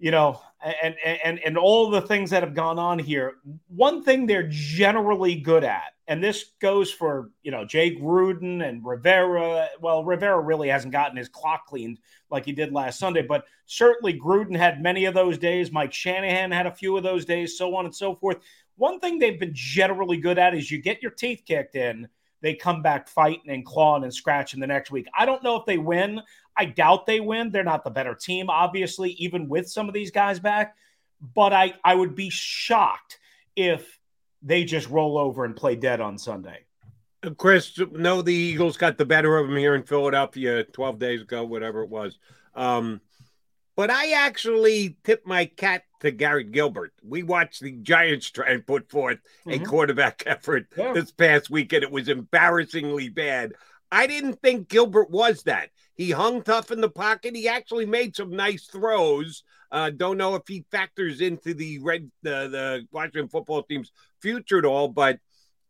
you 0.00 0.10
know, 0.10 0.40
and 0.82 0.96
and 1.24 1.38
and 1.38 1.56
all 1.56 1.90
the 1.90 2.00
things 2.00 2.30
that 2.30 2.42
have 2.42 2.54
gone 2.54 2.78
on 2.78 2.98
here. 2.98 3.34
One 3.68 4.02
thing 4.02 4.26
they're 4.26 4.48
generally 4.50 5.36
good 5.36 5.62
at, 5.62 5.94
and 6.08 6.22
this 6.22 6.46
goes 6.60 6.90
for 6.90 7.30
you 7.44 7.52
know 7.52 7.64
Jay 7.64 7.94
Gruden 7.94 8.68
and 8.68 8.84
Rivera. 8.84 9.68
Well, 9.80 10.04
Rivera 10.04 10.40
really 10.40 10.68
hasn't 10.68 10.92
gotten 10.92 11.16
his 11.16 11.28
clock 11.28 11.66
cleaned 11.66 12.00
like 12.30 12.44
he 12.44 12.52
did 12.52 12.72
last 12.72 12.98
Sunday, 12.98 13.22
but 13.22 13.44
certainly 13.66 14.18
Gruden 14.18 14.56
had 14.56 14.82
many 14.82 15.04
of 15.04 15.14
those 15.14 15.38
days. 15.38 15.70
Mike 15.70 15.92
Shanahan 15.92 16.50
had 16.50 16.66
a 16.66 16.74
few 16.74 16.96
of 16.96 17.04
those 17.04 17.24
days, 17.24 17.56
so 17.56 17.76
on 17.76 17.84
and 17.84 17.94
so 17.94 18.16
forth. 18.16 18.38
One 18.76 18.98
thing 18.98 19.20
they've 19.20 19.38
been 19.38 19.54
generally 19.54 20.16
good 20.16 20.36
at 20.36 20.52
is 20.52 20.68
you 20.68 20.82
get 20.82 21.00
your 21.00 21.12
teeth 21.12 21.42
kicked 21.46 21.76
in 21.76 22.08
they 22.44 22.54
come 22.54 22.82
back 22.82 23.08
fighting 23.08 23.48
and 23.48 23.64
clawing 23.64 24.04
and 24.04 24.12
scratching 24.12 24.60
the 24.60 24.66
next 24.66 24.90
week. 24.90 25.06
I 25.16 25.24
don't 25.24 25.42
know 25.42 25.56
if 25.56 25.64
they 25.64 25.78
win. 25.78 26.20
I 26.56 26.66
doubt 26.66 27.06
they 27.06 27.20
win. 27.20 27.50
They're 27.50 27.64
not 27.64 27.84
the 27.84 27.90
better 27.90 28.14
team, 28.14 28.50
obviously, 28.50 29.12
even 29.12 29.48
with 29.48 29.68
some 29.68 29.88
of 29.88 29.94
these 29.94 30.10
guys 30.10 30.38
back. 30.38 30.76
But 31.34 31.54
I, 31.54 31.72
I 31.82 31.94
would 31.94 32.14
be 32.14 32.28
shocked 32.28 33.18
if 33.56 33.98
they 34.42 34.64
just 34.64 34.90
roll 34.90 35.16
over 35.16 35.46
and 35.46 35.56
play 35.56 35.74
dead 35.74 36.02
on 36.02 36.18
Sunday. 36.18 36.64
Chris, 37.38 37.80
no, 37.92 38.20
the 38.20 38.34
Eagles 38.34 38.76
got 38.76 38.98
the 38.98 39.06
better 39.06 39.38
of 39.38 39.48
them 39.48 39.56
here 39.56 39.74
in 39.74 39.82
Philadelphia 39.82 40.64
12 40.64 40.98
days 40.98 41.22
ago, 41.22 41.44
whatever 41.44 41.82
it 41.82 41.88
was. 41.88 42.18
Um, 42.54 43.00
but 43.74 43.90
I 43.90 44.12
actually 44.12 44.98
tipped 45.02 45.26
my 45.26 45.46
cat 45.46 45.84
to 46.04 46.10
Garrett 46.12 46.52
Gilbert. 46.52 46.92
We 47.02 47.22
watched 47.22 47.60
the 47.60 47.72
Giants 47.72 48.30
try 48.30 48.50
and 48.50 48.66
put 48.66 48.88
forth 48.90 49.18
a 49.46 49.58
Mhm. 49.58 49.66
quarterback 49.66 50.22
effort 50.26 50.66
Yeah. 50.76 50.92
this 50.92 51.10
past 51.10 51.50
weekend. 51.50 51.82
It 51.82 51.90
was 51.90 52.08
embarrassingly 52.08 53.08
bad. 53.08 53.54
I 53.90 54.06
didn't 54.06 54.40
think 54.42 54.68
Gilbert 54.68 55.10
was 55.10 55.42
that. 55.44 55.70
He 55.94 56.10
hung 56.10 56.42
tough 56.42 56.70
in 56.70 56.80
the 56.80 56.90
pocket. 56.90 57.34
He 57.36 57.48
actually 57.48 57.86
made 57.86 58.16
some 58.16 58.30
nice 58.30 58.66
throws. 58.66 59.44
Uh, 59.70 59.90
don't 59.90 60.18
know 60.18 60.34
if 60.34 60.42
he 60.46 60.64
factors 60.70 61.20
into 61.20 61.54
the 61.54 61.78
red 61.80 62.10
the, 62.22 62.48
the 62.48 62.88
Washington 62.92 63.28
football 63.28 63.62
team's 63.62 63.92
future 64.20 64.58
at 64.58 64.64
all, 64.64 64.88
but 64.88 65.18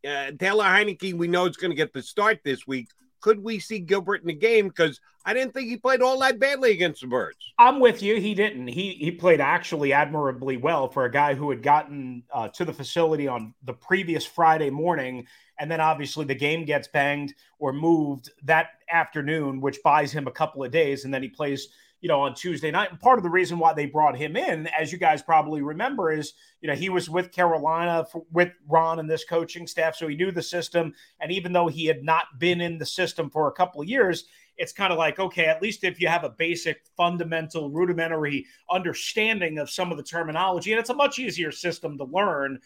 uh, 0.07 0.31
Taylor 0.39 0.65
Heinicke, 0.65 1.15
we 1.15 1.29
know 1.29 1.47
is 1.47 1.57
going 1.57 1.71
to 1.71 1.77
get 1.77 1.93
the 1.93 2.03
start 2.03 2.41
this 2.45 2.67
week. 2.67 2.89
Could 3.25 3.43
we 3.43 3.59
see 3.59 3.79
Gilbert 3.79 4.21
in 4.21 4.27
the 4.27 4.35
game? 4.35 4.69
Because 4.69 5.01
I 5.25 5.33
didn't 5.33 5.55
think 5.55 5.71
he 5.71 5.79
played 5.79 6.03
all 6.03 6.19
that 6.19 6.39
badly 6.39 6.73
against 6.73 7.01
the 7.01 7.07
Birds. 7.07 7.39
I'm 7.59 7.81
with 7.81 8.03
you. 8.03 8.21
He 8.21 8.35
didn't. 8.35 8.69
He 8.69 8.91
he 9.01 9.11
played 9.11 9.41
actually 9.41 9.95
admirably 9.95 10.59
well 10.59 10.91
for 10.91 11.07
a 11.07 11.11
guy 11.11 11.33
who 11.33 11.49
had 11.49 11.63
gotten 11.63 12.23
uh, 12.31 12.49
to 12.49 12.67
the 12.67 12.73
facility 12.75 13.27
on 13.27 13.55
the 13.63 13.73
previous 13.73 14.27
Friday 14.27 14.69
morning, 14.69 15.27
and 15.59 15.71
then 15.71 15.81
obviously 15.81 16.27
the 16.27 16.35
game 16.35 16.67
gets 16.67 16.87
banged 16.87 17.33
or 17.59 17.73
moved 17.73 18.31
that 18.43 18.73
afternoon, 18.93 19.59
which 19.59 19.79
buys 19.83 20.13
him 20.13 20.27
a 20.27 20.31
couple 20.31 20.63
of 20.63 20.71
days, 20.71 21.07
and 21.07 21.15
then 21.15 21.23
he 21.23 21.31
plays. 21.31 21.69
You 22.05 22.09
know, 22.09 22.21
on 22.21 22.35
Tuesday 22.35 22.71
night. 22.71 22.91
And 22.91 23.01
part 23.01 23.19
of 23.19 23.23
the 23.23 23.31
reason 23.31 23.59
why 23.59 23.73
they 23.73 23.87
brought 23.87 24.15
him 24.15 24.37
in, 24.37 24.67
as 24.79 24.93
you 24.93 24.99
guys 24.99 25.23
probably 25.23 25.63
remember, 25.63 26.13
is 26.13 26.35
you 26.61 26.69
know 26.69 26.75
he 26.75 26.91
was 26.91 27.09
with 27.09 27.33
Carolina 27.33 28.05
for, 28.05 28.27
with 28.31 28.53
Ron 28.69 28.99
and 28.99 29.09
this 29.09 29.25
coaching 29.25 29.67
staff, 29.67 29.97
so 29.97 30.07
he 30.07 30.15
knew 30.15 30.31
the 30.31 30.43
system. 30.43 30.93
And 31.19 31.33
even 31.33 31.55
though 31.55 31.69
he 31.69 31.87
had 31.87 32.05
not 32.05 32.39
been 32.39 32.61
in 32.61 32.77
the 32.77 32.85
system 32.85 33.31
for 33.31 33.49
a 33.49 33.53
couple 33.53 33.81
of 33.81 33.89
years, 33.89 34.27
it's 34.59 34.73
kind 34.73 34.93
of 34.93 34.99
like 34.99 35.19
okay 35.19 35.47
at 35.47 35.63
least 35.63 35.83
if 35.83 35.99
you 35.99 36.09
have 36.09 36.25
a 36.25 36.31
basic 36.31 36.83
fundamental 36.95 37.71
rudimentary 37.71 38.47
understanding 38.71 39.59
of 39.59 39.71
some 39.71 39.91
of 39.91 39.97
the 39.97 40.03
terminology 40.03 40.73
and 40.73 40.79
it's 40.79 40.91
a 40.91 40.95
much 40.95 41.19
easier 41.19 41.51
system 41.51 41.99
to 41.99 42.05
learn 42.05 42.61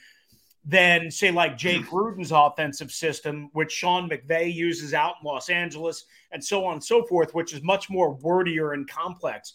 than 0.64 1.11
say 1.11 1.31
like 1.31 1.57
Jay 1.57 1.79
Gruden's 1.79 2.33
offensive 2.33 2.90
system 2.90 3.51
which 3.53 3.73
Sean 3.73 4.09
McVay 4.09 4.53
uses 4.53 4.94
out 4.94 5.14
in 5.23 5.27
Los 5.27 5.49
Angeles 5.49 6.05
and 6.33 6.42
so 6.44 6.64
on 6.64 6.75
and 6.75 6.85
so 6.85 7.05
forth 7.05 7.35
which 7.35 7.55
is 7.55 7.62
much 7.62 7.88
more 7.88 8.14
wordier 8.16 8.73
and 8.73 8.88
complex 8.88 9.55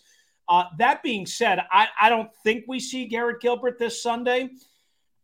uh, 0.49 0.65
that 0.77 1.03
being 1.03 1.25
said 1.25 1.59
I, 1.71 1.87
I 2.01 2.09
don't 2.09 2.29
think 2.43 2.65
we 2.67 2.79
see 2.79 3.05
Garrett 3.05 3.41
Gilbert 3.41 3.77
this 3.79 4.01
Sunday 4.01 4.49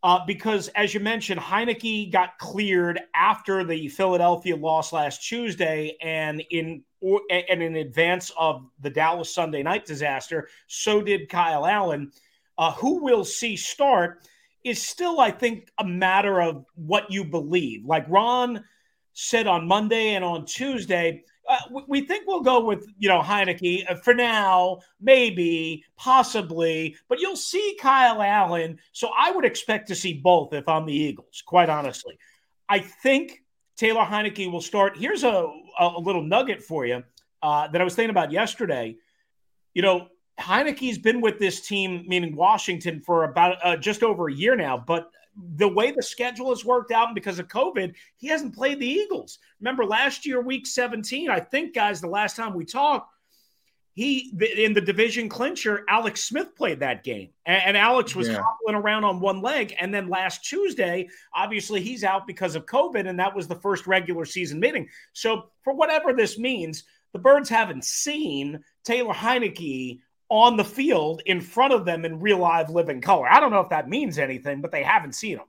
uh, 0.02 0.20
because, 0.26 0.70
as 0.70 0.94
you 0.94 1.00
mentioned, 1.00 1.42
Heinicke 1.42 2.12
got 2.12 2.38
cleared 2.38 3.02
after 3.14 3.64
the 3.64 3.90
Philadelphia 3.90 4.56
loss 4.56 4.94
last 4.94 5.28
Tuesday, 5.28 5.98
and 6.02 6.42
in 6.52 6.84
or, 7.02 7.22
and 7.30 7.62
in 7.62 7.76
advance 7.76 8.32
of 8.38 8.66
the 8.80 8.90
Dallas 8.90 9.34
Sunday 9.34 9.62
night 9.62 9.86
disaster, 9.86 10.48
so 10.68 11.02
did 11.02 11.30
Kyle 11.30 11.66
Allen. 11.66 12.12
Uh, 12.58 12.74
who 12.74 13.02
will 13.02 13.24
see 13.24 13.56
start 13.56 14.22
is 14.64 14.86
still, 14.86 15.20
I 15.20 15.32
think, 15.32 15.70
a 15.78 15.86
matter 15.86 16.42
of 16.42 16.66
what 16.76 17.12
you 17.12 17.24
believe. 17.24 17.86
Like 17.86 18.06
Ron 18.10 18.64
said 19.14 19.48
on 19.48 19.68
Monday 19.68 20.16
and 20.16 20.24
on 20.24 20.46
Tuesday, 20.46 21.24
uh, 21.48 21.58
we- 21.88 22.02
think 22.02 22.28
we'll 22.28 22.42
go 22.42 22.64
with 22.64 22.88
you 23.00 23.10
know 23.10 23.22
Heinicke 23.22 23.90
uh, 23.90 23.96
for 23.96 24.14
now, 24.14 24.80
maybe, 25.02 25.84
possibly, 25.98 26.96
but 27.08 27.20
you'll 27.20 27.36
see 27.36 27.78
Kyle 27.82 28.22
Allen. 28.22 28.78
So 28.92 29.10
I 29.18 29.32
would 29.32 29.46
expect 29.46 29.88
to 29.88 29.96
see 29.96 30.14
both 30.14 30.54
if 30.54 30.68
I'm 30.68 30.86
the 30.86 30.94
Eagles. 30.94 31.42
Quite 31.46 31.70
honestly, 31.70 32.18
I 32.68 32.80
think 32.80 33.44
Taylor 33.78 34.04
Heinicke 34.04 34.52
will 34.52 34.62
start. 34.62 34.98
Here's 34.98 35.24
a 35.24 35.48
a, 35.80 35.86
a 35.98 36.00
little 36.00 36.22
nugget 36.24 36.62
for 36.62 36.86
you 36.86 37.04
uh, 37.42 37.68
that 37.68 37.82
I 37.82 37.84
was 37.84 37.96
thinking 37.96 38.12
about 38.12 38.32
yesterday. 38.32 38.96
You 39.74 39.82
know, 39.82 40.08
Heinicke's 40.40 40.98
been 40.98 41.22
with 41.22 41.38
this 41.40 41.62
team, 41.68 42.06
meaning 42.08 42.36
Washington, 42.36 43.02
for 43.02 43.26
about 43.26 43.58
uh, 43.64 43.76
just 43.78 44.04
over 44.04 44.30
a 44.30 44.34
year 44.34 44.56
now, 44.56 44.78
but 44.78 45.12
the 45.56 45.68
way 45.68 45.92
the 45.92 46.04
schedule 46.04 46.50
has 46.50 46.66
worked 46.66 46.92
out 46.92 47.08
and 47.08 47.16
because 47.16 47.40
of 47.40 47.48
COVID, 47.48 47.94
he 48.18 48.28
hasn't 48.28 48.56
played 48.56 48.80
the 48.80 48.88
Eagles. 48.88 49.40
Remember 49.60 49.86
last 49.86 50.26
year, 50.26 50.42
week 50.42 50.68
17, 50.68 51.30
I 51.30 51.40
think, 51.40 51.74
guys, 51.74 52.02
the 52.02 52.08
last 52.08 52.36
time 52.36 52.54
we 52.54 52.66
talked, 52.66 53.14
he 53.94 54.34
in 54.58 54.74
the 54.74 54.82
division 54.82 55.28
clincher, 55.28 55.84
Alex 55.90 56.24
Smith 56.24 56.56
played 56.56 56.80
that 56.80 57.04
game. 57.04 57.30
And, 57.46 57.62
and 57.68 57.78
Alex 57.78 58.16
was 58.16 58.28
Yeah. 58.30 58.42
hobbling 58.42 58.82
around 58.82 59.04
on 59.04 59.20
one 59.20 59.42
leg. 59.42 59.76
And 59.80 59.94
then 59.94 60.08
last 60.08 60.46
Tuesday, 60.46 61.10
obviously, 61.34 61.82
he's 61.82 62.04
out 62.04 62.26
because 62.28 62.56
of 62.56 62.66
COVID, 62.66 63.08
and 63.10 63.20
that 63.20 63.36
was 63.36 63.48
the 63.48 63.56
first 63.56 63.88
regular 63.88 64.26
season 64.26 64.60
meeting. 64.60 64.88
So, 65.14 65.50
for 65.64 65.74
whatever 65.74 66.14
this 66.14 66.38
means, 66.38 66.84
the 67.14 67.20
Birds 67.20 67.50
haven't 67.50 67.84
seen 67.84 68.64
Taylor 68.84 69.14
Heinicke 69.14 70.00
on 70.30 70.58
the 70.58 70.64
field 70.64 71.22
in 71.26 71.42
front 71.42 71.74
of 71.74 71.86
them 71.86 72.06
in 72.06 72.20
real 72.20 72.38
live 72.38 72.70
living 72.70 73.02
color. 73.02 73.28
I 73.28 73.40
don't 73.40 73.52
know 73.52 73.62
if 73.62 73.70
that 73.70 73.90
means 73.90 74.18
anything, 74.18 74.62
but 74.62 74.72
they 74.72 74.84
haven't 74.84 75.14
seen 75.14 75.38
him. 75.38 75.46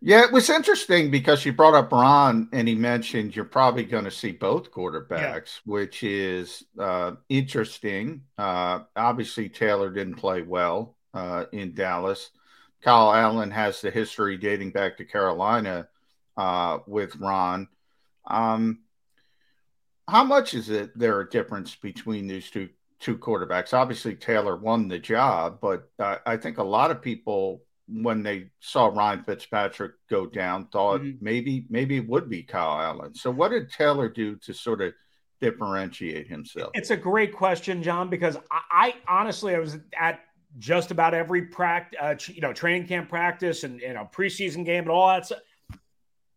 Yeah, 0.00 0.24
it 0.24 0.32
was 0.32 0.48
interesting 0.48 1.10
because 1.10 1.44
you 1.44 1.52
brought 1.52 1.74
up 1.74 1.92
Ron 1.92 2.48
and 2.52 2.66
he 2.66 2.74
mentioned 2.74 3.36
you're 3.36 3.44
probably 3.44 3.84
going 3.84 4.04
to 4.04 4.10
see 4.10 4.32
both 4.32 4.70
quarterbacks, 4.70 5.60
which 5.66 6.02
is 6.02 6.64
uh, 6.78 7.12
interesting. 7.28 8.22
Uh, 8.38 8.80
obviously, 8.96 9.48
Taylor 9.48 9.90
didn't 9.90 10.14
play 10.14 10.42
well 10.42 10.96
uh, 11.12 11.44
in 11.52 11.74
Dallas. 11.74 12.30
Kyle 12.82 13.12
Allen 13.12 13.50
has 13.50 13.80
the 13.80 13.90
history 13.90 14.36
dating 14.36 14.70
back 14.70 14.98
to 14.98 15.04
Carolina 15.04 15.88
uh, 16.36 16.78
with 16.86 17.16
Ron. 17.16 17.68
Um, 18.26 18.80
how 20.06 20.24
much 20.24 20.54
is 20.54 20.68
it 20.68 20.96
there 20.98 21.20
a 21.20 21.28
difference 21.28 21.74
between 21.74 22.26
these 22.26 22.50
two 22.50 22.68
two 23.00 23.18
quarterbacks? 23.18 23.74
Obviously, 23.74 24.14
Taylor 24.14 24.56
won 24.56 24.88
the 24.88 24.98
job, 24.98 25.58
but 25.60 25.90
uh, 25.98 26.16
I 26.26 26.36
think 26.36 26.58
a 26.58 26.64
lot 26.64 26.90
of 26.90 27.02
people 27.02 27.62
when 27.88 28.22
they 28.22 28.50
saw 28.60 28.86
Ryan 28.86 29.22
Fitzpatrick 29.22 29.92
go 30.08 30.26
down, 30.26 30.66
thought 30.68 31.02
maybe 31.20 31.66
maybe 31.68 31.98
it 31.98 32.08
would 32.08 32.30
be 32.30 32.42
Kyle 32.42 32.80
Allen. 32.80 33.14
So 33.14 33.30
what 33.30 33.50
did 33.50 33.70
Taylor 33.70 34.08
do 34.08 34.36
to 34.36 34.54
sort 34.54 34.80
of 34.80 34.94
differentiate 35.40 36.28
himself? 36.28 36.70
It's 36.74 36.90
a 36.90 36.96
great 36.96 37.34
question, 37.34 37.82
John, 37.82 38.08
because 38.08 38.36
I, 38.50 38.60
I 38.70 38.94
honestly 39.06 39.54
I 39.54 39.58
was 39.58 39.78
at 39.98 40.20
just 40.58 40.90
about 40.90 41.14
every 41.14 41.42
practice, 41.42 41.98
uh, 42.00 42.14
you 42.32 42.40
know, 42.40 42.52
training 42.52 42.86
camp 42.86 43.08
practice 43.08 43.64
and 43.64 43.80
you 43.80 43.92
know 43.92 44.08
preseason 44.12 44.64
game 44.64 44.84
and 44.84 44.90
all 44.90 45.08
that 45.08 45.26
stuff. 45.26 45.40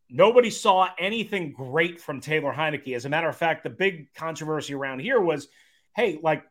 Nobody 0.10 0.50
saw 0.50 0.90
anything 0.98 1.52
great 1.52 2.00
from 2.00 2.22
Taylor 2.22 2.54
Heinicke. 2.54 2.96
As 2.96 3.06
a 3.06 3.10
matter 3.10 3.28
of 3.28 3.36
fact, 3.36 3.64
the 3.64 3.70
big 3.70 4.14
controversy 4.14 4.74
around 4.74 5.00
here 5.00 5.20
was, 5.20 5.50
hey, 5.98 6.20
like, 6.24 6.44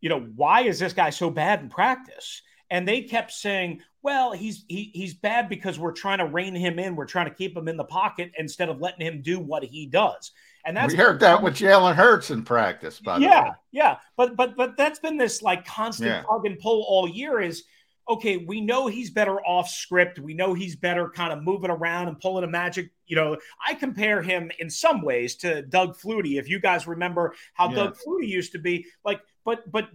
you 0.00 0.08
know, 0.08 0.20
why 0.20 0.62
is 0.62 0.78
this 0.78 0.94
guy 0.94 1.10
so 1.10 1.28
bad 1.28 1.60
in 1.60 1.68
practice? 1.68 2.40
and 2.72 2.88
they 2.88 3.02
kept 3.02 3.30
saying, 3.30 3.82
"Well, 4.02 4.32
he's 4.32 4.64
he, 4.66 4.90
he's 4.94 5.12
bad 5.12 5.50
because 5.50 5.78
we're 5.78 5.92
trying 5.92 6.18
to 6.18 6.24
rein 6.24 6.54
him 6.54 6.78
in. 6.78 6.96
We're 6.96 7.04
trying 7.04 7.28
to 7.28 7.34
keep 7.34 7.54
him 7.54 7.68
in 7.68 7.76
the 7.76 7.84
pocket 7.84 8.32
instead 8.38 8.70
of 8.70 8.80
letting 8.80 9.06
him 9.06 9.20
do 9.20 9.38
what 9.38 9.62
he 9.62 9.84
does." 9.86 10.32
And 10.64 10.74
that's 10.74 10.90
we 10.90 10.98
heard 10.98 11.20
that 11.20 11.42
with 11.42 11.54
Jalen 11.54 11.94
Hurts 11.94 12.30
in 12.30 12.44
practice. 12.44 12.98
By 12.98 13.18
yeah, 13.18 13.52
yeah, 13.72 13.98
but 14.16 14.36
but 14.36 14.56
but 14.56 14.78
that's 14.78 14.98
been 14.98 15.18
this 15.18 15.42
like 15.42 15.66
constant 15.66 16.08
Yeah. 16.08 16.22
tug 16.22 16.46
and 16.46 16.58
pull 16.58 16.82
all 16.88 17.06
year. 17.06 17.40
Is 17.40 17.64
okay, 18.08 18.36
we 18.36 18.60
know 18.60 18.86
he's 18.86 19.10
better 19.10 19.40
off 19.40 19.68
script. 19.68 20.18
We 20.18 20.34
know 20.34 20.54
he's 20.54 20.76
better 20.76 21.08
kind 21.08 21.32
of 21.32 21.42
moving 21.42 21.70
around 21.70 22.08
and 22.08 22.18
pulling 22.20 22.44
a 22.44 22.48
magic. 22.48 22.90
You 23.06 23.16
know, 23.16 23.36
I 23.66 23.74
compare 23.74 24.22
him 24.22 24.50
in 24.58 24.70
some 24.70 25.02
ways 25.02 25.36
to 25.36 25.62
Doug 25.62 25.96
Flutie. 25.96 26.38
If 26.38 26.48
you 26.48 26.60
guys 26.60 26.86
remember 26.86 27.34
how 27.54 27.68
Yeah. 27.70 27.76
Doug 27.76 27.98
Flutie 27.98 28.28
used 28.28 28.52
to 28.52 28.58
be, 28.58 28.86
like, 29.04 29.20
but 29.44 29.70
but 29.70 29.88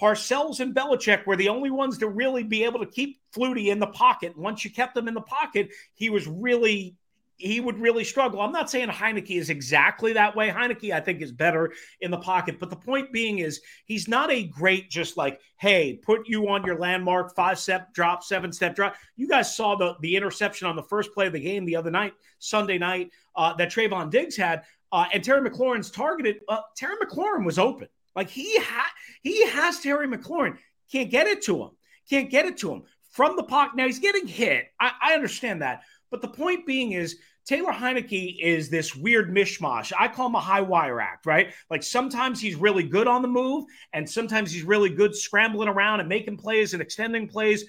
Parcells 0.00 0.58
and 0.58 0.74
Belichick 0.74 1.26
were 1.26 1.36
the 1.36 1.48
only 1.48 1.70
ones 1.70 1.98
to 1.98 2.08
really 2.08 2.42
be 2.42 2.64
able 2.64 2.80
to 2.80 2.86
keep 2.86 3.20
Flutie 3.34 3.68
in 3.68 3.78
the 3.78 3.86
pocket. 3.86 4.36
Once 4.36 4.64
you 4.64 4.70
kept 4.70 4.96
him 4.96 5.06
in 5.06 5.14
the 5.14 5.20
pocket, 5.20 5.70
he 5.94 6.10
was 6.10 6.26
really 6.26 6.96
he 7.36 7.60
would 7.60 7.78
really 7.78 8.04
struggle. 8.04 8.40
I'm 8.40 8.52
not 8.52 8.70
saying 8.70 8.88
Heinicke 8.88 9.36
is 9.36 9.50
exactly 9.50 10.12
that 10.12 10.36
way. 10.36 10.48
Heinicke, 10.48 10.92
I 10.92 11.00
think, 11.00 11.20
is 11.20 11.32
better 11.32 11.72
in 12.00 12.10
the 12.10 12.18
pocket. 12.18 12.60
But 12.60 12.70
the 12.70 12.76
point 12.76 13.12
being 13.12 13.40
is 13.40 13.60
he's 13.86 14.06
not 14.06 14.30
a 14.30 14.44
great 14.44 14.90
just 14.90 15.16
like, 15.16 15.40
hey, 15.58 15.94
put 15.94 16.28
you 16.28 16.48
on 16.48 16.64
your 16.64 16.78
landmark, 16.78 17.34
five 17.34 17.58
step 17.58 17.92
drop, 17.94 18.22
seven 18.22 18.52
step 18.52 18.76
drop. 18.76 18.94
You 19.16 19.28
guys 19.28 19.56
saw 19.56 19.74
the 19.74 19.96
the 20.00 20.16
interception 20.16 20.68
on 20.68 20.76
the 20.76 20.82
first 20.82 21.12
play 21.12 21.26
of 21.26 21.32
the 21.32 21.40
game 21.40 21.64
the 21.64 21.76
other 21.76 21.90
night, 21.90 22.14
Sunday 22.38 22.78
night, 22.78 23.10
uh, 23.34 23.54
that 23.54 23.70
Trevon 23.70 24.10
Diggs 24.10 24.36
had. 24.36 24.62
Uh, 24.92 25.06
and 25.12 25.24
Terry 25.24 25.48
McLaurin's 25.48 25.90
targeted. 25.90 26.40
Uh, 26.48 26.60
Terry 26.76 26.96
McLaurin 27.02 27.44
was 27.44 27.58
open. 27.58 27.88
Like 28.14 28.28
he 28.28 28.58
had, 28.58 28.90
he 29.22 29.46
has 29.48 29.80
Terry 29.80 30.06
McLaurin. 30.06 30.58
Can't 30.90 31.10
get 31.10 31.26
it 31.26 31.42
to 31.42 31.62
him. 31.62 31.70
Can't 32.10 32.30
get 32.30 32.44
it 32.44 32.58
to 32.58 32.70
him 32.70 32.82
from 33.10 33.36
the 33.36 33.42
pocket. 33.42 33.76
Now 33.76 33.86
he's 33.86 33.98
getting 33.98 34.26
hit. 34.26 34.66
I, 34.78 34.92
I 35.00 35.14
understand 35.14 35.62
that. 35.62 35.82
But 36.12 36.20
the 36.20 36.28
point 36.28 36.66
being 36.66 36.92
is 36.92 37.16
Taylor 37.46 37.72
Heinicke 37.72 38.38
is 38.38 38.68
this 38.68 38.94
weird 38.94 39.34
mishmash. 39.34 39.92
I 39.98 40.06
call 40.06 40.26
him 40.26 40.34
a 40.34 40.40
high 40.40 40.60
wire 40.60 41.00
act, 41.00 41.24
right? 41.24 41.54
Like 41.70 41.82
sometimes 41.82 42.38
he's 42.38 42.54
really 42.54 42.84
good 42.84 43.08
on 43.08 43.22
the 43.22 43.28
move, 43.28 43.64
and 43.94 44.08
sometimes 44.08 44.52
he's 44.52 44.62
really 44.62 44.90
good 44.90 45.16
scrambling 45.16 45.68
around 45.68 46.00
and 46.00 46.08
making 46.08 46.36
plays 46.36 46.74
and 46.74 46.82
extending 46.82 47.26
plays, 47.26 47.64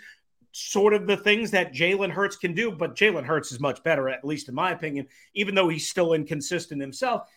sort 0.51 0.93
of 0.93 1.07
the 1.07 1.15
things 1.17 1.51
that 1.51 1.73
Jalen 1.73 2.11
Hurts 2.11 2.35
can 2.35 2.53
do. 2.53 2.69
But 2.69 2.95
Jalen 2.95 3.23
Hurts 3.23 3.53
is 3.53 3.61
much 3.61 3.81
better, 3.81 4.09
at 4.09 4.25
least 4.25 4.49
in 4.49 4.55
my 4.55 4.71
opinion, 4.71 5.07
even 5.33 5.55
though 5.55 5.69
he's 5.69 5.89
still 5.89 6.11
inconsistent 6.11 6.81
himself. 6.81 7.29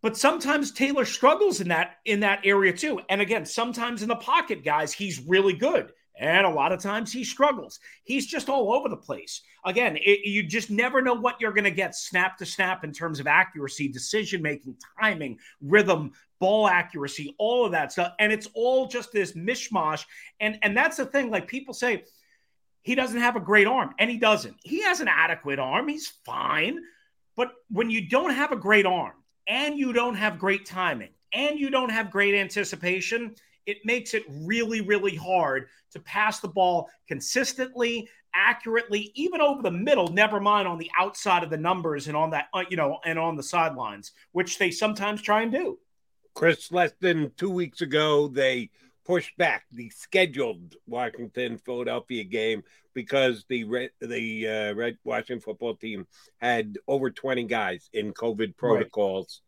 But 0.00 0.16
sometimes 0.16 0.72
Taylor 0.72 1.04
struggles 1.04 1.60
in 1.60 1.68
that 1.68 1.96
in 2.06 2.20
that 2.20 2.40
area 2.44 2.72
too. 2.72 3.02
And 3.10 3.20
again, 3.20 3.44
sometimes 3.44 4.00
in 4.00 4.08
the 4.08 4.16
pocket, 4.16 4.64
guys, 4.64 4.94
he's 4.94 5.20
really 5.20 5.52
good. 5.52 5.92
And 6.20 6.46
a 6.46 6.50
lot 6.50 6.70
of 6.70 6.80
times 6.80 7.12
he 7.12 7.24
struggles. 7.24 7.80
He's 8.04 8.26
just 8.26 8.50
all 8.50 8.74
over 8.74 8.90
the 8.90 8.96
place. 8.96 9.40
Again, 9.64 9.96
it, 9.96 10.26
you 10.28 10.42
just 10.42 10.70
never 10.70 11.00
know 11.00 11.14
what 11.14 11.40
you're 11.40 11.52
going 11.52 11.64
to 11.64 11.70
get 11.70 11.96
snap 11.96 12.36
to 12.38 12.46
snap 12.46 12.84
in 12.84 12.92
terms 12.92 13.20
of 13.20 13.26
accuracy, 13.26 13.88
decision 13.88 14.42
making, 14.42 14.76
timing, 15.00 15.38
rhythm, 15.62 16.12
ball 16.38 16.68
accuracy, 16.68 17.34
all 17.38 17.64
of 17.64 17.72
that 17.72 17.90
stuff. 17.90 18.12
And 18.18 18.32
it's 18.32 18.48
all 18.52 18.86
just 18.86 19.12
this 19.12 19.32
mishmash. 19.32 20.04
And 20.40 20.58
and 20.62 20.76
that's 20.76 20.98
the 20.98 21.06
thing. 21.06 21.30
Like 21.30 21.48
people 21.48 21.72
say, 21.72 22.04
he 22.82 22.94
doesn't 22.94 23.20
have 23.20 23.36
a 23.36 23.40
great 23.40 23.66
arm, 23.66 23.94
and 23.98 24.10
he 24.10 24.18
doesn't. 24.18 24.56
He 24.62 24.82
has 24.82 25.00
an 25.00 25.08
adequate 25.08 25.58
arm. 25.58 25.88
He's 25.88 26.08
fine. 26.24 26.80
But 27.34 27.52
when 27.70 27.90
you 27.90 28.08
don't 28.08 28.34
have 28.34 28.52
a 28.52 28.56
great 28.56 28.84
arm 28.84 29.14
and 29.48 29.78
you 29.78 29.94
don't 29.94 30.16
have 30.16 30.38
great 30.38 30.66
timing 30.66 31.10
and 31.32 31.58
you 31.58 31.70
don't 31.70 31.90
have 31.90 32.10
great 32.10 32.34
anticipation, 32.34 33.34
it 33.66 33.78
makes 33.84 34.14
it 34.14 34.24
really, 34.28 34.80
really 34.80 35.14
hard 35.14 35.68
to 35.92 36.00
pass 36.00 36.40
the 36.40 36.48
ball 36.48 36.88
consistently, 37.08 38.08
accurately, 38.34 39.12
even 39.14 39.40
over 39.40 39.62
the 39.62 39.70
middle, 39.70 40.08
never 40.08 40.40
mind 40.40 40.68
on 40.68 40.78
the 40.78 40.90
outside 40.98 41.42
of 41.42 41.50
the 41.50 41.56
numbers 41.56 42.08
and 42.08 42.16
on 42.16 42.30
that, 42.30 42.46
uh, 42.54 42.64
you 42.70 42.76
know, 42.76 42.98
and 43.04 43.18
on 43.18 43.36
the 43.36 43.42
sidelines, 43.42 44.12
which 44.32 44.58
they 44.58 44.70
sometimes 44.70 45.20
try 45.20 45.42
and 45.42 45.52
do. 45.52 45.78
Chris, 46.34 46.70
less 46.70 46.92
than 47.00 47.32
two 47.36 47.50
weeks 47.50 47.80
ago, 47.80 48.28
they 48.28 48.70
pushed 49.04 49.36
back 49.36 49.64
the 49.72 49.90
scheduled 49.90 50.76
Washington 50.86 51.58
Philadelphia 51.58 52.24
game 52.24 52.62
because 52.94 53.44
the 53.48 53.64
Red, 53.64 53.90
the 54.00 54.48
uh, 54.48 54.74
Red 54.74 54.98
Washington 55.04 55.40
football 55.40 55.74
team 55.74 56.06
had 56.38 56.78
over 56.86 57.10
20 57.10 57.44
guys 57.44 57.88
in 57.92 58.12
COVID 58.12 58.56
protocols. 58.56 59.42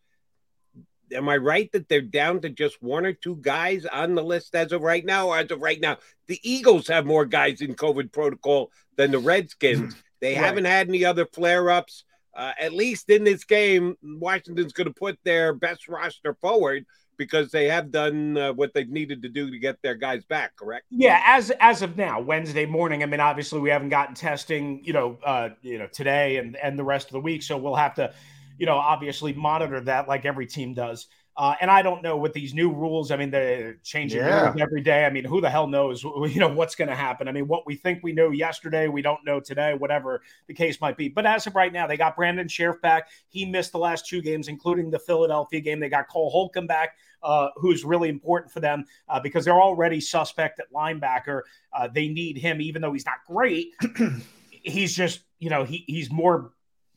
Am 1.12 1.29
I 1.29 1.37
right 1.37 1.70
that 1.72 1.88
they're 1.88 2.01
down 2.01 2.40
to 2.42 2.48
just 2.48 2.83
one 2.83 3.07
or 3.07 3.12
two 3.12 3.37
guys 3.37 3.87
on 3.87 4.14
the 4.14 4.22
list 4.25 4.55
as 4.55 4.72
of 4.72 4.83
right 4.83 5.05
now? 5.05 5.29
Or 5.29 5.38
as 5.38 5.51
of 5.51 5.61
right 5.61 5.81
now, 5.81 5.98
the 6.27 6.40
Eagles 6.42 6.88
have 6.88 7.07
more 7.07 7.27
guys 7.27 7.61
in 7.61 7.75
COVID 7.75 8.12
protocol 8.12 8.70
than 8.96 9.11
the 9.11 9.18
Redskins. 9.18 9.94
They 10.22 10.35
Right. 10.37 10.44
haven't 10.44 10.66
had 10.66 10.88
any 10.88 11.05
other 11.05 11.27
flare 11.27 11.68
ups. 11.68 12.05
Uh, 12.33 12.53
at 12.61 12.72
least 12.72 13.11
in 13.11 13.25
this 13.25 13.42
game, 13.42 13.96
Washington's 14.05 14.72
going 14.72 14.87
to 14.87 14.94
put 14.94 15.18
their 15.25 15.53
best 15.53 15.88
roster 15.88 16.35
forward 16.40 16.87
because 17.18 17.51
they 17.51 17.68
have 17.68 17.90
done 17.90 18.38
uh, 18.38 18.53
what 18.53 18.72
they've 18.72 18.88
needed 18.88 19.20
to 19.22 19.29
do 19.29 19.51
to 19.51 19.59
get 19.59 19.83
their 19.83 19.96
guys 19.96 20.25
back. 20.25 20.55
Correct? 20.55 20.87
Yeah, 20.90 21.20
as 21.27 21.51
as 21.59 21.83
of 21.83 21.96
now, 21.96 22.20
Wednesday 22.20 22.66
morning. 22.66 23.03
I 23.03 23.07
mean, 23.07 23.18
obviously 23.18 23.59
we 23.59 23.70
haven't 23.70 23.88
gotten 23.88 24.14
testing, 24.14 24.85
you 24.85 24.92
know, 24.92 25.18
uh, 25.25 25.48
you 25.61 25.77
know, 25.79 25.88
today 25.88 26.37
and 26.37 26.55
and 26.55 26.79
the 26.79 26.85
rest 26.85 27.09
of 27.09 27.14
the 27.14 27.20
week, 27.20 27.42
so 27.42 27.57
we'll 27.57 27.75
have 27.75 27.94
to, 27.96 28.14
you 28.59 28.67
know, 28.67 28.77
obviously 28.77 29.33
monitor 29.33 29.81
that 29.81 30.09
like 30.09 30.25
every 30.25 30.47
team 30.47 30.75
does. 30.75 31.09
Uh, 31.35 31.55
and 31.62 31.71
I 31.71 31.81
don't 31.81 32.03
know 32.03 32.19
with 32.19 32.35
these 32.35 32.53
new 32.53 32.71
rules. 32.71 33.11
I 33.11 33.17
mean, 33.17 33.31
they're 33.31 33.79
changing 33.83 34.19
Yeah. 34.21 34.55
every 34.61 34.83
day. 34.83 35.07
I 35.07 35.11
mean, 35.11 35.25
who 35.25 35.41
the 35.41 35.49
hell 35.49 35.67
knows? 35.67 36.05
You 36.33 36.41
know 36.41 36.49
what's 36.53 36.75
going 36.75 36.88
to 36.88 36.95
happen. 36.95 37.27
I 37.27 37.33
mean, 37.33 37.49
what 37.49 37.67
we 37.67 37.75
think 37.75 38.03
we 38.03 38.12
know 38.12 38.31
yesterday, 38.31 38.87
we 38.87 39.01
don't 39.01 39.25
know 39.25 39.41
today. 39.41 39.73
Whatever 39.73 40.21
the 40.47 40.53
case 40.53 40.79
might 40.81 40.99
be. 40.99 41.09
But 41.09 41.25
as 41.25 41.47
of 41.47 41.55
right 41.55 41.73
now, 41.73 41.87
they 41.87 41.97
got 41.97 42.17
Brandon 42.17 42.49
Scherff 42.49 42.83
back. 42.83 43.09
He 43.29 43.47
missed 43.47 43.73
the 43.73 43.79
last 43.79 44.07
two 44.07 44.21
games, 44.21 44.49
including 44.49 44.91
the 44.91 44.99
Philadelphia 44.99 45.61
game. 45.61 45.81
They 45.81 45.88
got 45.88 46.07
Cole 46.09 46.29
Holcomb 46.29 46.67
back, 46.67 46.97
uh, 47.23 47.49
who's 47.57 47.83
really 47.83 48.11
important 48.11 48.53
for 48.53 48.61
them 48.61 48.85
uh, 49.09 49.19
because 49.19 49.47
they're 49.47 49.55
already 49.62 50.03
suspect 50.03 50.61
at 50.61 50.71
linebacker. 50.71 51.41
Uh, 51.73 51.88
they 51.88 52.09
need 52.09 52.37
him, 52.37 52.61
even 52.61 52.83
though 52.83 52.93
he's 52.93 53.07
not 53.07 53.25
great. 53.27 53.69
he's 54.51 54.95
just, 54.95 55.21
you 55.38 55.49
know, 55.49 55.65
he 55.65 55.85
he's 55.87 56.11
more 56.11 56.53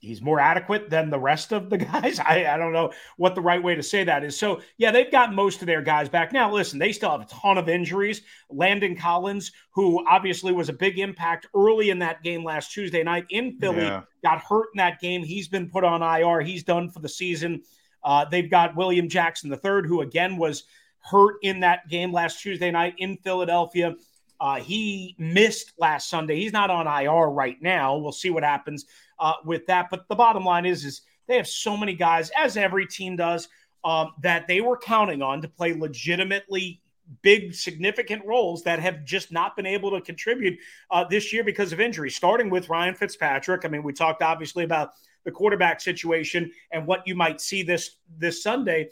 he's 0.05 0.21
more 0.21 0.39
adequate 0.39 0.89
than 0.89 1.09
the 1.09 1.19
rest 1.19 1.51
of 1.51 1.69
the 1.69 1.77
guys. 1.91 2.19
I, 2.19 2.45
I 2.45 2.57
don't 2.57 2.71
know 2.73 2.91
what 3.17 3.35
the 3.35 3.41
right 3.41 3.61
way 3.61 3.75
to 3.75 3.83
say 3.83 4.03
that 4.03 4.23
is. 4.23 4.37
So 4.37 4.61
yeah, 4.77 4.91
they've 4.91 5.11
got 5.11 5.33
most 5.33 5.61
of 5.61 5.67
their 5.67 5.81
guys 5.81 6.07
back. 6.07 6.31
Now 6.31 6.53
listen, 6.53 6.79
they 6.79 6.91
still 6.91 7.11
have 7.11 7.21
a 7.21 7.25
ton 7.25 7.57
of 7.57 7.67
injuries. 7.67 8.21
Landon 8.49 8.95
Collins, 8.95 9.51
who 9.71 10.05
obviously 10.07 10.53
was 10.53 10.69
a 10.69 10.73
big 10.73 10.99
impact 10.99 11.47
early 11.55 11.89
in 11.89 11.99
that 11.99 12.23
game 12.23 12.43
last 12.43 12.71
Tuesday 12.71 13.03
night 13.03 13.25
in 13.29 13.57
Philly, 13.59 13.83
Yeah. 13.83 14.03
got 14.23 14.41
hurt 14.41 14.67
in 14.73 14.77
that 14.77 14.99
game. 15.01 15.23
He's 15.23 15.47
been 15.47 15.69
put 15.69 15.83
on 15.83 16.01
IR. 16.01 16.41
He's 16.41 16.63
done 16.63 16.89
for 16.89 16.99
the 16.99 17.09
season. 17.09 17.63
Uh, 18.03 18.23
they've 18.25 18.49
got 18.51 18.75
William 18.75 19.09
Jackson 19.09 19.51
III, 19.51 19.87
who 19.87 20.01
again 20.01 20.37
was 20.37 20.63
hurt 20.99 21.35
in 21.41 21.59
that 21.61 21.87
game 21.89 22.11
last 22.11 22.41
Tuesday 22.41 22.71
night 22.71 22.93
in 22.99 23.17
Philadelphia. 23.17 23.95
Uh, 24.39 24.59
he 24.59 25.15
missed 25.17 25.73
last 25.77 26.09
Sunday. 26.09 26.39
He's 26.39 26.53
not 26.53 26.69
on 26.69 26.87
IR 26.87 27.29
right 27.29 27.57
now. 27.61 27.97
We'll 27.97 28.11
see 28.11 28.29
what 28.29 28.43
happens 28.43 28.85
uh, 29.19 29.33
with 29.45 29.65
that. 29.67 29.87
But 29.89 30.07
the 30.07 30.15
bottom 30.15 30.43
line 30.43 30.65
is, 30.65 30.85
is 30.85 31.01
they 31.27 31.37
have 31.37 31.47
so 31.47 31.75
many 31.77 31.93
guys, 31.93 32.31
as 32.37 32.57
every 32.57 32.85
team 32.85 33.15
does, 33.15 33.47
um, 33.83 34.11
that 34.21 34.47
they 34.47 34.61
were 34.61 34.77
counting 34.77 35.21
on 35.21 35.41
to 35.41 35.47
play 35.47 35.73
legitimately 35.73 36.81
big, 37.21 37.53
significant 37.53 38.25
roles 38.25 38.63
that 38.63 38.79
have 38.79 39.05
just 39.05 39.31
not 39.31 39.55
been 39.55 39.65
able 39.65 39.91
to 39.91 40.01
contribute 40.01 40.57
uh, 40.91 41.03
this 41.03 41.31
year 41.31 41.43
because 41.43 41.71
of 41.71 41.79
injury. 41.79 42.09
Starting 42.09 42.49
with 42.49 42.69
Ryan 42.69 42.95
Fitzpatrick. 42.95 43.63
I 43.63 43.67
mean, 43.67 43.83
we 43.83 43.93
talked 43.93 44.23
obviously 44.23 44.63
about 44.63 44.91
the 45.23 45.31
quarterback 45.31 45.81
situation 45.81 46.51
and 46.71 46.85
what 46.87 47.01
you 47.05 47.15
might 47.15 47.41
see 47.41 47.63
this 47.63 47.97
this 48.17 48.41
Sunday. 48.43 48.89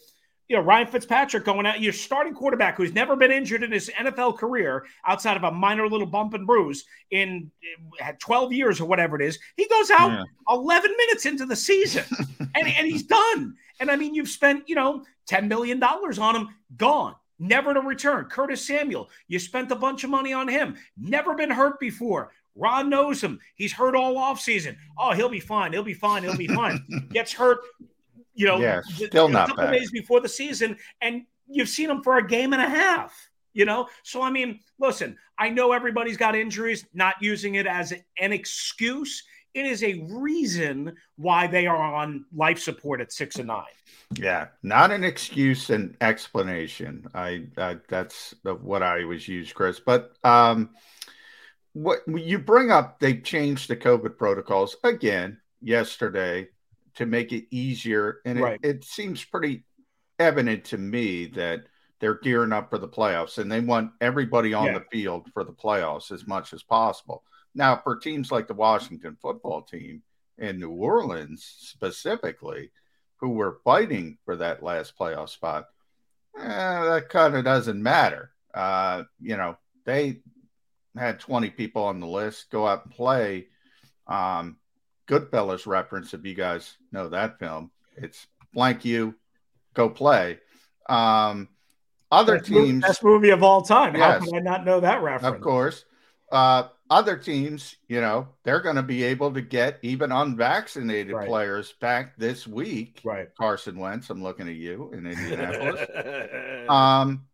You 0.50 0.58
know, 0.58 0.62
Ryan 0.62 0.88
Fitzpatrick 0.88 1.46
going 1.46 1.66
out, 1.66 1.80
your 1.82 1.94
starting 1.94 2.34
quarterback 2.34 2.76
who's 2.76 2.94
never 2.94 3.16
been 3.16 3.32
injured 3.32 3.64
in 3.64 3.72
his 3.72 3.89
NFL 3.98 4.38
career 4.38 4.86
outside 5.08 5.38
of 5.38 5.44
a 5.44 5.52
minor 5.52 5.88
little 5.88 6.06
bump 6.06 6.34
and 6.34 6.46
bruise 6.46 6.84
in 7.12 7.50
uh, 8.04 8.12
12 8.20 8.52
years 8.54 8.82
or 8.82 8.86
whatever 8.86 9.16
it 9.20 9.26
is. 9.26 9.39
He 9.56 9.68
goes 9.68 9.89
out 9.89 10.12
Yeah. 10.12 10.24
11 10.50 10.91
minutes 10.98 11.26
into 11.26 11.46
the 11.46 11.56
season 11.56 12.04
and, 12.39 12.68
and 12.68 12.86
he's 12.88 13.04
done. 13.04 13.56
And 13.80 13.89
I 13.89 13.96
mean, 13.96 14.14
you've 14.14 14.30
spent, 14.30 14.68
you 14.68 14.76
know, 14.76 15.04
$10 15.30 15.48
million 15.48 15.82
on 15.82 16.36
him, 16.36 16.50
gone, 16.76 17.16
never 17.39 17.74
to 17.74 17.80
return. 17.80 18.26
Curtis 18.26 18.68
Samuel, 18.68 19.10
you 19.28 19.39
spent 19.39 19.72
a 19.72 19.76
bunch 19.76 20.04
of 20.04 20.10
money 20.10 20.34
on 20.34 20.48
him, 20.48 20.76
never 20.98 21.36
been 21.36 21.50
hurt 21.52 21.80
before. 21.80 22.32
Ron 22.56 22.89
knows 22.89 23.20
him. 23.24 23.39
He's 23.56 23.74
hurt 23.74 23.96
all 23.96 24.16
offseason. 24.16 24.76
Oh, 24.98 25.14
he'll 25.14 25.30
be 25.30 25.39
fine. 25.39 25.74
He'll 25.74 25.82
be 25.84 25.96
fine. 25.96 26.22
He'll 26.24 26.38
be 26.38 26.48
fine. 26.48 26.86
Gets 27.12 27.34
hurt, 27.34 27.60
you 28.34 28.46
know, 28.48 28.60
Yeah, 28.60 28.82
still 28.84 29.28
a 29.28 29.32
not 29.32 29.48
couple 29.50 29.66
back. 29.66 29.74
days 29.74 29.92
before 29.92 30.20
the 30.22 30.30
season, 30.30 30.78
and 31.02 31.24
you've 31.48 31.70
seen 31.70 31.90
him 31.90 32.02
for 32.04 32.18
a 32.18 32.28
game 32.28 32.54
and 32.54 32.62
a 32.62 32.70
half. 32.70 33.30
You 33.54 33.66
know, 33.66 33.88
so 34.02 34.22
I 34.24 34.32
mean, 34.32 34.60
listen, 34.80 35.16
I 35.38 35.50
know 35.50 35.74
everybody's 35.74 36.18
got 36.18 36.36
injuries, 36.36 36.86
not 36.94 37.16
using 37.22 37.56
it 37.56 37.68
as 37.68 37.94
an 38.20 38.34
excuse. 38.34 39.24
it 39.54 39.68
is 39.68 39.84
a 39.84 40.02
reason 40.10 40.96
why 41.18 41.46
they 41.46 41.68
are 41.68 41.94
on 41.94 42.26
life 42.34 42.58
support 42.58 43.00
at 43.00 43.14
six 43.14 43.38
and 43.38 43.48
nine. 43.48 43.66
Yeah, 44.18 44.48
not 44.64 44.90
an 44.90 45.04
excuse 45.04 45.70
and 45.70 45.96
explanation. 46.02 47.06
I, 47.14 47.46
I 47.58 47.78
that's 47.88 48.34
what 48.44 48.82
I 48.82 49.04
always 49.04 49.28
use, 49.28 49.54
Chris. 49.54 49.80
But 49.80 50.14
um, 50.24 50.72
what 51.74 52.00
you 52.08 52.40
bring 52.40 52.72
up, 52.72 53.00
they 53.00 53.18
changed 53.18 53.70
the 53.70 53.76
COVID 53.78 54.18
protocols 54.18 54.76
again 54.84 55.40
yesterday 55.62 56.48
to 56.96 57.06
make 57.06 57.32
it 57.32 57.46
easier, 57.50 58.20
and 58.26 58.39
right. 58.39 58.60
it, 58.64 58.78
it 58.78 58.84
seems 58.84 59.24
pretty 59.24 59.66
evident 60.20 60.66
to 60.66 60.78
me 60.78 61.28
that 61.28 61.64
they're 62.00 62.20
gearing 62.20 62.52
up 62.52 62.70
for 62.70 62.78
the 62.78 62.88
playoffs 62.88 63.38
and 63.38 63.52
they 63.52 63.62
want 63.62 63.91
everybody 64.02 64.54
on 64.54 64.66
yeah. 64.66 64.74
the 64.74 64.86
field 64.91 65.30
for 65.34 65.44
the 65.44 65.54
playoffs 65.54 66.12
as 66.12 66.28
much 66.28 66.52
as 66.52 66.62
possible. 66.62 67.24
Now, 67.56 67.80
for 67.82 67.96
teams 67.96 68.32
like 68.32 68.48
the 68.48 68.54
Washington 68.54 69.18
football 69.22 69.62
team 69.62 70.04
and 70.38 70.60
New 70.60 70.72
Orleans 70.72 71.46
specifically, 71.60 72.72
who 73.18 73.30
were 73.30 73.60
fighting 73.64 74.18
for 74.26 74.36
that 74.36 74.62
last 74.62 74.98
playoff 74.98 75.30
spot, 75.30 75.68
eh, 76.38 76.44
that 76.44 77.10
kind 77.10 77.36
of 77.36 77.46
doesn't 77.46 77.82
matter. 77.82 78.32
Uh, 78.54 79.04
you 79.22 79.38
know, 79.38 79.58
they 79.86 80.20
had 80.98 81.22
20 81.22 81.52
people 81.52 81.84
on 81.84 82.00
the 82.00 82.08
list 82.08 82.52
go 82.52 82.68
out 82.68 82.86
and 82.86 82.94
play. 82.94 83.48
Um, 84.08 84.58
Goodfellas 85.08 85.68
reference, 85.68 86.14
if 86.14 86.26
you 86.26 86.34
guys 86.34 86.78
know 86.91 87.10
that 87.10 87.39
film, 87.39 87.72
it's 87.97 88.28
blank 88.54 88.86
you, 88.86 89.16
go 89.74 89.89
play. 89.89 90.39
Um, 90.88 91.49
other 92.12 92.38
best 92.38 92.47
teams, 92.47 92.60
movie, 92.60 92.80
best 92.80 93.04
movie 93.04 93.30
of 93.32 93.43
all 93.43 93.62
time. 93.62 93.95
Yes, 93.95 94.20
How 94.20 94.26
can 94.26 94.36
I 94.36 94.39
not 94.39 94.66
know 94.66 94.80
that 94.80 95.01
reference? 95.01 95.36
Of 95.36 95.41
course. 95.41 95.86
Uh, 96.32 96.68
other 96.89 97.18
teams, 97.18 97.76
you 97.88 98.01
know, 98.01 98.28
they're 98.43 98.62
going 98.62 98.76
to 98.76 98.84
be 98.84 99.04
able 99.04 99.34
to 99.34 99.41
get 99.41 99.80
even 99.82 100.12
unvaccinated 100.12 101.14
right. 101.14 101.28
players 101.28 101.74
back 101.82 102.16
this 102.18 102.47
week. 102.47 103.01
Right. 103.04 103.30
Carson 103.36 103.78
Wentz, 103.78 104.10
I'm 104.10 104.22
looking 104.22 104.47
at 104.47 104.56
you 104.56 104.91
in 104.93 105.08
Indianapolis. 105.08 106.68
um, 106.70 107.26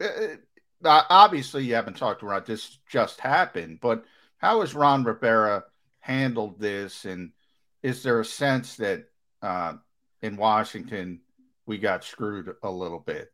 it, 0.00 0.40
uh, 0.84 1.02
obviously, 1.08 1.64
you 1.64 1.74
haven't 1.74 1.96
talked 1.96 2.22
about 2.22 2.46
this 2.46 2.78
just 2.88 3.20
happened, 3.20 3.78
but 3.80 4.04
how 4.38 4.62
is 4.62 4.74
Ron 4.74 5.04
Rivera 5.04 5.64
handled 6.08 6.58
this? 6.58 7.04
And 7.04 7.32
is 7.82 8.02
there 8.02 8.20
a 8.20 8.24
sense 8.24 8.76
that 8.76 9.04
uh, 9.42 9.74
in 10.22 10.36
Washington 10.36 11.20
we 11.66 11.78
got 11.78 12.04
screwed 12.04 12.54
a 12.62 12.70
little 12.70 13.00
bit? 13.00 13.30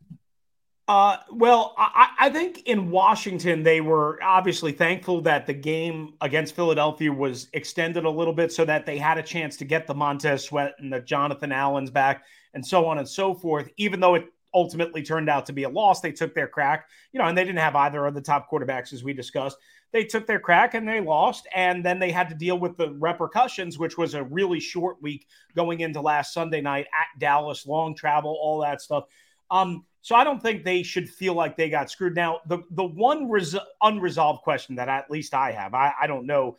Uh, 0.87 1.17
well, 1.31 1.75
I, 1.79 2.11
I, 2.19 2.29
think 2.29 2.65
in 2.67 2.91
Washington, 2.91 3.63
they 3.63 3.81
were 3.81 4.23
obviously 4.23 4.71
thankful 4.71 5.23
that 5.23 5.47
the 5.47 5.55
game 5.55 6.13
against 6.21 6.55
Philadelphia 6.55 7.11
was 7.11 7.49
extended 7.55 8.05
a 8.05 8.11
little 8.11 8.35
bit 8.35 8.53
so 8.53 8.67
that 8.67 8.85
they 8.85 8.99
had 8.99 9.17
a 9.17 9.23
chance 9.23 9.57
to 9.57 9.65
get 9.65 9.87
the 9.87 9.95
Montez 9.95 10.45
Sweat 10.45 10.75
and 10.79 10.93
the 10.93 11.01
Jonathan 11.01 11.53
Allens 11.53 11.91
back 11.91 12.25
and 12.53 12.67
so 12.67 12.85
on 12.85 12.99
and 12.99 13.09
so 13.09 13.33
forth. 13.33 13.71
Even 13.79 13.99
though 13.99 14.15
it 14.15 14.27
ultimately 14.53 15.03
turned 15.03 15.31
out 15.31 15.47
to 15.47 15.55
be 15.55 15.63
a 15.63 15.69
loss, 15.71 16.03
they 16.03 16.13
took 16.13 16.35
their 16.35 16.47
crack, 16.47 16.87
you 17.13 17.19
know, 17.19 17.27
and 17.27 17.37
they 17.37 17.45
didn't 17.45 17.61
have 17.61 17.77
either 17.77 18.05
of 18.05 18.13
the 18.13 18.21
top 18.21 18.51
quarterbacks, 18.51 18.93
as 18.93 19.03
we 19.03 19.15
discussed. 19.15 19.57
They 19.95 20.05
took 20.05 20.27
their 20.27 20.41
crack 20.41 20.75
and 20.75 20.87
they 20.87 21.01
lost. 21.01 21.47
And 21.55 21.85
then 21.85 22.01
they 22.01 22.11
had 22.11 22.29
to 22.29 22.35
deal 22.35 22.59
with 22.59 22.77
the 22.77 22.91
repercussions, 22.95 23.79
which 23.79 23.97
was 23.97 24.15
a 24.15 24.25
really 24.25 24.59
short 24.59 25.01
week 25.01 25.29
going 25.55 25.81
into 25.81 26.01
last 26.01 26.35
Sunday 26.35 26.61
night 26.61 26.87
at 26.87 27.19
Dallas, 27.21 27.65
long 27.65 27.95
travel, 27.95 28.37
all 28.43 28.61
that 28.63 28.83
stuff. 28.83 29.05
Um, 29.53 29.85
so 30.03 30.17
I 30.17 30.25
don't 30.25 30.43
think 30.43 30.65
they 30.65 30.83
should 30.83 31.09
feel 31.09 31.35
like 31.35 31.57
they 31.57 31.71
got 31.71 31.91
screwed. 31.91 32.17
Now, 32.17 32.41
the 32.47 32.59
the 32.73 32.85
one 32.85 33.31
res- 33.31 33.57
unresolved 33.81 34.43
question 34.43 34.75
that 34.75 34.89
at 34.89 35.11
least 35.11 35.33
I 35.33 35.53
have, 35.53 35.75
I, 35.75 35.93
I 36.03 36.07
don't 36.09 36.27
know. 36.27 36.57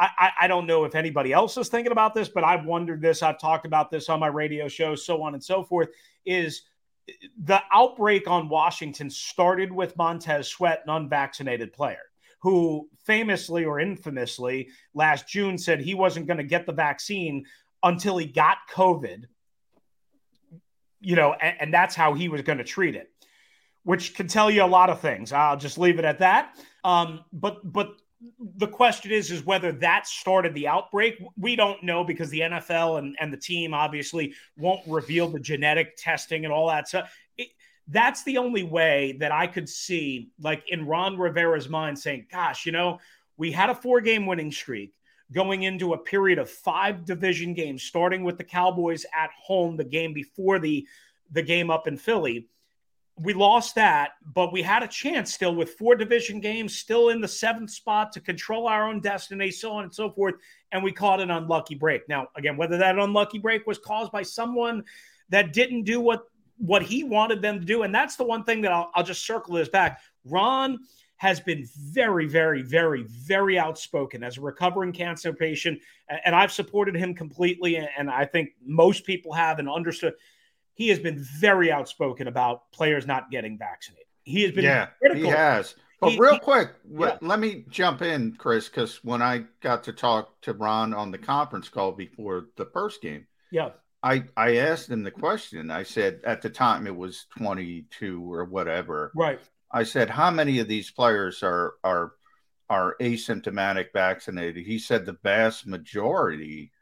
I, 0.00 0.30
I 0.42 0.46
don't 0.46 0.66
know 0.68 0.84
if 0.84 0.94
anybody 0.94 1.32
else 1.32 1.56
is 1.58 1.68
thinking 1.68 1.90
about 1.90 2.14
this, 2.14 2.28
but 2.28 2.44
I've 2.44 2.64
wondered 2.64 3.02
this. 3.02 3.20
I've 3.20 3.40
talked 3.40 3.66
about 3.66 3.90
this 3.90 4.08
on 4.08 4.20
my 4.20 4.28
radio 4.28 4.68
show, 4.68 4.94
so 4.94 5.22
on 5.22 5.34
and 5.34 5.42
so 5.42 5.64
forth. 5.64 5.88
Is 6.24 6.62
the 7.44 7.60
outbreak 7.72 8.28
on 8.28 8.48
Washington 8.48 9.10
started 9.10 9.72
with 9.72 9.96
Montez 9.96 10.48
Sweat, 10.48 10.82
an 10.86 10.90
unvaccinated 10.90 11.72
player 11.72 12.07
who 12.40 12.88
famously 13.04 13.64
or 13.64 13.80
infamously 13.80 14.68
last 14.94 15.28
June 15.28 15.58
said 15.58 15.80
he 15.80 15.94
wasn't 15.94 16.26
going 16.26 16.38
to 16.38 16.44
get 16.44 16.66
the 16.66 16.72
vaccine 16.72 17.44
until 17.82 18.16
he 18.16 18.26
got 18.26 18.58
COVID 18.72 19.24
you 21.00 21.16
know, 21.16 21.34
and, 21.34 21.56
and 21.60 21.74
that's 21.74 21.94
how 21.94 22.14
he 22.14 22.28
was 22.28 22.42
going 22.42 22.58
to 22.58 22.64
treat 22.64 22.94
it, 22.94 23.10
which 23.84 24.14
can 24.14 24.26
tell 24.26 24.50
you 24.50 24.64
a 24.64 24.66
lot 24.66 24.90
of 24.90 25.00
things. 25.00 25.32
I'll 25.32 25.56
just 25.56 25.78
leave 25.78 25.98
it 25.98 26.04
at 26.04 26.18
that. 26.20 26.56
Um, 26.84 27.24
but 27.32 27.60
but 27.64 27.92
the 28.56 28.66
question 28.66 29.12
is 29.12 29.30
is 29.30 29.44
whether 29.44 29.70
that 29.72 30.06
started 30.06 30.54
the 30.54 30.66
outbreak. 30.68 31.22
We 31.36 31.56
don't 31.56 31.82
know 31.82 32.04
because 32.04 32.30
the 32.30 32.40
NFL 32.40 32.98
and, 32.98 33.16
and 33.20 33.32
the 33.32 33.36
team 33.36 33.74
obviously 33.74 34.34
won't 34.56 34.80
reveal 34.86 35.28
the 35.28 35.40
genetic 35.40 35.96
testing 35.96 36.44
and 36.44 36.52
all 36.52 36.68
that 36.68 36.88
stuff. 36.88 37.12
That's 37.88 38.22
the 38.24 38.38
only 38.38 38.62
way 38.62 39.16
that 39.20 39.32
I 39.32 39.46
could 39.46 39.68
see, 39.68 40.30
like 40.40 40.62
in 40.68 40.86
Ron 40.86 41.16
Rivera's 41.16 41.68
mind, 41.68 41.98
saying, 41.98 42.26
"Gosh, 42.30 42.66
you 42.66 42.72
know, 42.72 43.00
we 43.38 43.50
had 43.50 43.70
a 43.70 43.74
four-game 43.74 44.26
winning 44.26 44.52
streak 44.52 44.92
going 45.32 45.62
into 45.62 45.92
a 45.92 45.98
period 45.98 46.38
of 46.38 46.50
five 46.50 47.04
division 47.04 47.54
games, 47.54 47.82
starting 47.82 48.24
with 48.24 48.38
the 48.38 48.44
Cowboys 48.44 49.04
at 49.16 49.30
home, 49.40 49.76
the 49.76 49.84
game 49.84 50.12
before 50.12 50.58
the, 50.58 50.86
the 51.32 51.42
game 51.42 51.70
up 51.70 51.86
in 51.86 51.96
Philly. 51.96 52.48
We 53.20 53.34
lost 53.34 53.74
that, 53.74 54.12
but 54.24 54.52
we 54.52 54.62
had 54.62 54.82
a 54.82 54.88
chance 54.88 55.34
still 55.34 55.54
with 55.54 55.74
four 55.74 55.96
division 55.96 56.40
games, 56.40 56.76
still 56.76 57.08
in 57.08 57.20
the 57.20 57.28
seventh 57.28 57.70
spot 57.70 58.12
to 58.12 58.20
control 58.20 58.68
our 58.68 58.88
own 58.88 59.00
destiny, 59.00 59.50
so 59.50 59.72
on 59.72 59.84
and 59.84 59.94
so 59.94 60.10
forth. 60.10 60.36
And 60.72 60.84
we 60.84 60.92
caught 60.92 61.20
an 61.20 61.30
unlucky 61.30 61.74
break. 61.74 62.08
Now, 62.08 62.28
again, 62.36 62.56
whether 62.56 62.78
that 62.78 62.98
unlucky 62.98 63.38
break 63.38 63.66
was 63.66 63.78
caused 63.78 64.12
by 64.12 64.22
someone 64.22 64.84
that 65.30 65.52
didn't 65.52 65.82
do 65.82 66.00
what 66.00 66.22
what 66.58 66.82
he 66.82 67.04
wanted 67.04 67.40
them 67.40 67.58
to 67.60 67.64
do, 67.64 67.82
and 67.82 67.94
that's 67.94 68.16
the 68.16 68.24
one 68.24 68.44
thing 68.44 68.60
that 68.62 68.72
I'll, 68.72 68.90
I'll 68.94 69.04
just 69.04 69.24
circle 69.24 69.54
this 69.54 69.68
back. 69.68 70.00
Ron 70.24 70.78
has 71.18 71.40
been 71.40 71.66
very, 71.90 72.26
very, 72.26 72.62
very, 72.62 73.02
very 73.02 73.58
outspoken 73.58 74.22
as 74.22 74.38
a 74.38 74.40
recovering 74.40 74.92
cancer 74.92 75.32
patient. 75.32 75.80
And 76.24 76.34
I've 76.34 76.52
supported 76.52 76.94
him 76.94 77.12
completely. 77.12 77.76
And 77.76 78.08
I 78.08 78.24
think 78.24 78.50
most 78.64 79.04
people 79.04 79.32
have 79.32 79.58
and 79.58 79.68
understood. 79.68 80.14
He 80.74 80.88
has 80.90 81.00
been 81.00 81.18
very 81.40 81.72
outspoken 81.72 82.28
about 82.28 82.70
players 82.70 83.04
not 83.04 83.32
getting 83.32 83.58
vaccinated. 83.58 84.06
He 84.22 84.42
has 84.42 84.52
been 84.52 84.64
yeah, 84.64 84.90
critical. 85.00 85.24
He 85.24 85.28
has. 85.28 85.74
But 86.00 86.12
he, 86.12 86.20
real 86.20 86.34
he, 86.34 86.38
quick, 86.38 86.74
yeah. 86.88 87.18
let 87.20 87.40
me 87.40 87.64
jump 87.68 88.00
in, 88.02 88.36
Chris, 88.38 88.68
because 88.68 89.02
when 89.02 89.20
I 89.20 89.44
got 89.60 89.82
to 89.84 89.92
talk 89.92 90.40
to 90.42 90.52
Ron 90.52 90.94
on 90.94 91.10
the 91.10 91.18
conference 91.18 91.68
call 91.68 91.90
before 91.90 92.46
the 92.56 92.66
first 92.66 93.02
game, 93.02 93.26
yeah, 93.50 93.70
I 94.02 94.24
I 94.36 94.56
asked 94.56 94.90
him 94.90 95.02
the 95.02 95.10
question. 95.10 95.70
I 95.70 95.82
said 95.82 96.20
at 96.24 96.42
the 96.42 96.50
time 96.50 96.86
it 96.86 96.96
was 96.96 97.26
22 97.36 98.32
or 98.32 98.44
whatever, 98.44 99.12
right? 99.14 99.40
I 99.72 99.82
said, 99.82 100.08
"How 100.08 100.30
many 100.30 100.60
of 100.60 100.68
these 100.68 100.90
players 100.90 101.42
are 101.42 101.74
are 101.82 102.12
are 102.70 102.96
asymptomatic 103.00 103.92
vaccinated?" 103.92 104.64
He 104.64 104.78
said 104.78 105.04
the 105.04 105.18
vast 105.22 105.66
majority 105.66 106.72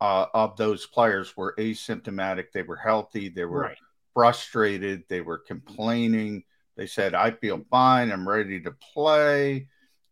uh, 0.00 0.26
of 0.34 0.56
those 0.56 0.86
players 0.86 1.36
were 1.36 1.54
asymptomatic. 1.58 2.46
They 2.52 2.62
were 2.62 2.76
healthy. 2.76 3.28
They 3.28 3.44
were 3.44 3.60
right. 3.60 3.78
frustrated. 4.12 5.04
They 5.08 5.20
were 5.20 5.38
complaining. 5.38 6.42
They 6.76 6.86
said, 6.86 7.14
"I 7.14 7.30
feel 7.30 7.64
fine. 7.70 8.10
I'm 8.10 8.28
ready 8.28 8.60
to 8.62 8.72
play." 8.92 9.68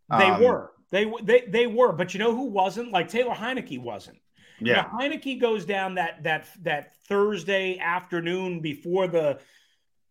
They 0.09 0.31
um, 0.31 0.43
were. 0.43 0.73
They 0.91 1.11
they 1.23 1.41
they 1.49 1.67
were. 1.67 1.93
But 1.93 2.15
you 2.15 2.21
know 2.21 2.35
who 2.37 2.45
wasn't? 2.45 2.93
Like 2.93 3.09
Taylor 3.09 3.35
Heinicke 3.35 3.81
wasn't. 3.81 4.19
Yeah, 4.65 4.87
you 5.01 5.09
know, 5.09 5.17
Heinicke 5.17 5.41
goes 5.41 5.65
down 5.65 5.95
that 5.97 6.23
that 6.23 6.49
that 6.63 6.97
Thursday 7.07 7.79
afternoon 7.79 8.61
before 8.61 9.07
the 9.07 9.39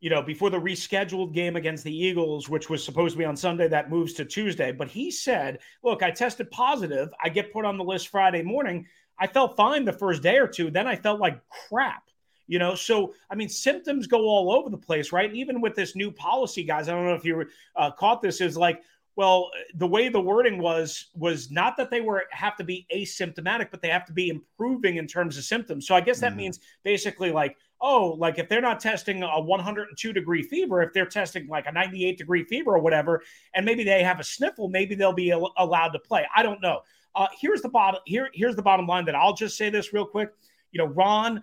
you 0.02 0.10
know, 0.10 0.22
before 0.22 0.50
the 0.50 0.60
rescheduled 0.60 1.32
game 1.32 1.56
against 1.56 1.84
the 1.84 1.96
Eagles, 1.96 2.50
which 2.50 2.72
was 2.72 2.84
supposed 2.84 3.14
to 3.14 3.20
be 3.20 3.26
on 3.26 3.38
Sunday, 3.38 3.68
that 3.68 3.92
moves 3.92 4.14
to 4.14 4.26
Tuesday. 4.26 4.72
But 4.72 4.88
he 4.88 5.12
said, 5.12 5.60
Look, 5.84 6.02
I 6.02 6.10
tested 6.10 6.50
positive. 6.50 7.10
I 7.24 7.30
get 7.30 7.54
put 7.54 7.66
on 7.66 7.78
the 7.78 7.84
list 7.84 8.08
Friday 8.10 8.42
morning. 8.42 8.88
I 9.20 9.28
felt 9.28 9.56
fine 9.56 9.86
the 9.86 9.94
first 9.94 10.24
day 10.24 10.38
or 10.38 10.48
two. 10.48 10.72
Then 10.72 10.88
I 10.88 10.96
felt 10.96 11.20
like 11.20 11.40
crap. 11.70 12.04
You 12.48 12.60
know, 12.60 12.76
so 12.76 13.14
I 13.30 13.36
mean, 13.36 13.48
symptoms 13.48 14.08
go 14.08 14.28
all 14.28 14.52
over 14.52 14.70
the 14.70 14.78
place, 14.78 15.14
right? 15.14 15.34
Even 15.34 15.62
with 15.62 15.76
this 15.76 15.96
new 15.96 16.12
policy, 16.12 16.64
guys, 16.64 16.90
I 16.90 16.94
don't 16.94 17.06
know 17.06 17.14
if 17.14 17.24
you 17.24 17.46
uh, 17.78 17.92
caught 17.92 18.22
this, 18.22 18.42
is 18.42 18.58
like, 18.58 18.84
well, 19.16 19.52
the 19.76 19.88
way 19.88 20.10
the 20.10 20.22
wording 20.22 20.62
was 20.62 21.10
was 21.16 21.52
not 21.52 21.76
that 21.78 21.90
they 21.90 22.02
were 22.02 22.24
have 22.32 22.56
to 22.58 22.64
be 22.64 22.88
asymptomatic, 22.96 23.70
but 23.70 23.82
they 23.82 23.90
have 23.90 24.06
to 24.06 24.14
be 24.14 24.30
improving 24.30 24.98
in 24.98 25.08
terms 25.08 25.38
of 25.38 25.44
symptoms. 25.44 25.86
So 25.86 25.96
I 25.96 26.02
guess 26.02 26.20
that 26.22 26.30
mm-hmm. 26.30 26.38
means 26.38 26.60
basically 26.84 27.32
like 27.32 27.58
oh, 27.82 28.16
like 28.20 28.38
if 28.38 28.48
they're 28.48 28.62
not 28.62 28.80
testing 28.80 29.24
a 29.24 29.42
102 29.42 30.14
degree 30.14 30.44
fever, 30.44 30.82
if 30.82 30.94
they're 30.94 31.06
testing 31.06 31.48
like 31.48 31.66
a 31.66 31.72
98 31.72 32.18
degree 32.18 32.44
fever 32.44 32.76
or 32.76 32.80
whatever, 32.80 33.22
and 33.56 33.66
maybe 33.66 33.84
they 33.84 34.04
have 34.04 34.20
a 34.20 34.24
sniffle, 34.24 34.70
maybe 34.70 34.96
they'll 34.96 35.12
be 35.12 35.32
al- 35.32 35.54
allowed 35.58 35.90
to 35.90 36.00
play. 36.00 36.26
I 36.36 36.44
don't 36.44 36.62
know. 36.62 36.82
Uh, 37.16 37.28
here's 37.40 37.62
the 37.62 37.70
bottom. 37.70 38.00
Here, 38.06 38.30
here's 38.34 38.56
the 38.56 38.62
bottom 38.62 38.88
line. 38.88 39.06
That 39.06 39.16
I'll 39.16 39.34
just 39.34 39.58
say 39.58 39.70
this 39.70 39.94
real 39.94 40.06
quick. 40.06 40.32
You 40.72 40.78
know, 40.80 40.86
Ron. 40.86 41.42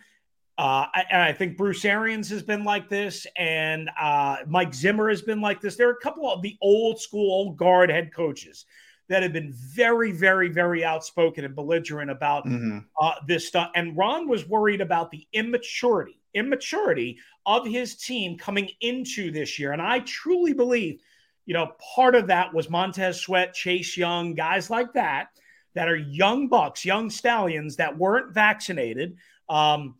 Uh, 0.59 0.87
and 1.09 1.23
I 1.23 1.33
think 1.33 1.57
Bruce 1.57 1.85
Arians 1.85 2.29
has 2.31 2.43
been 2.43 2.65
like 2.65 2.89
this, 2.89 3.29
and 3.37 3.89
uh, 3.99 4.39
Mike 4.49 4.75
Zimmer 4.75 5.09
has 5.09 5.23
been 5.23 5.41
like 5.41 5.61
this. 5.61 5.77
There 5.77 5.89
are 5.89 5.93
a 5.93 6.01
couple 6.01 6.31
of 6.31 6.43
the 6.43 6.59
old 6.61 7.01
school, 7.01 7.31
old 7.31 7.57
guard 7.57 7.91
head 7.91 8.13
coaches 8.13 8.67
that 9.09 9.23
have 9.23 9.33
been 9.33 9.53
very, 9.53 10.11
very, 10.11 10.49
very 10.49 10.85
outspoken 10.85 11.45
and 11.45 11.55
belligerent 11.55 12.11
about 12.11 12.45
Mhm. 12.45 12.85
uh, 13.01 13.15
this 13.27 13.47
stuff. 13.47 13.71
And 13.77 13.97
Ron 13.97 14.29
was 14.29 14.47
worried 14.49 14.81
about 14.81 15.11
the 15.13 15.27
immaturity, 15.33 16.21
immaturity 16.35 17.19
of 17.47 17.65
his 17.65 17.97
team 17.97 18.37
coming 18.37 18.69
into 18.81 19.31
this 19.31 19.59
year. 19.61 19.73
And 19.73 19.81
I 19.81 20.01
truly 20.01 20.53
believe, 20.53 21.01
you 21.47 21.55
know, 21.55 21.73
part 21.95 22.17
of 22.17 22.27
that 22.27 22.53
was 22.53 22.69
Montez 22.69 23.21
Sweat, 23.21 23.55
Chase 23.55 23.97
Young, 23.97 24.35
guys 24.35 24.69
like 24.69 24.93
that, 24.95 25.29
that 25.75 25.89
are 25.89 25.97
young 25.97 26.49
bucks, 26.49 26.85
young 26.85 27.09
stallions 27.09 27.77
that 27.77 27.97
weren't 27.97 28.35
vaccinated. 28.35 29.17
Um, 29.49 29.95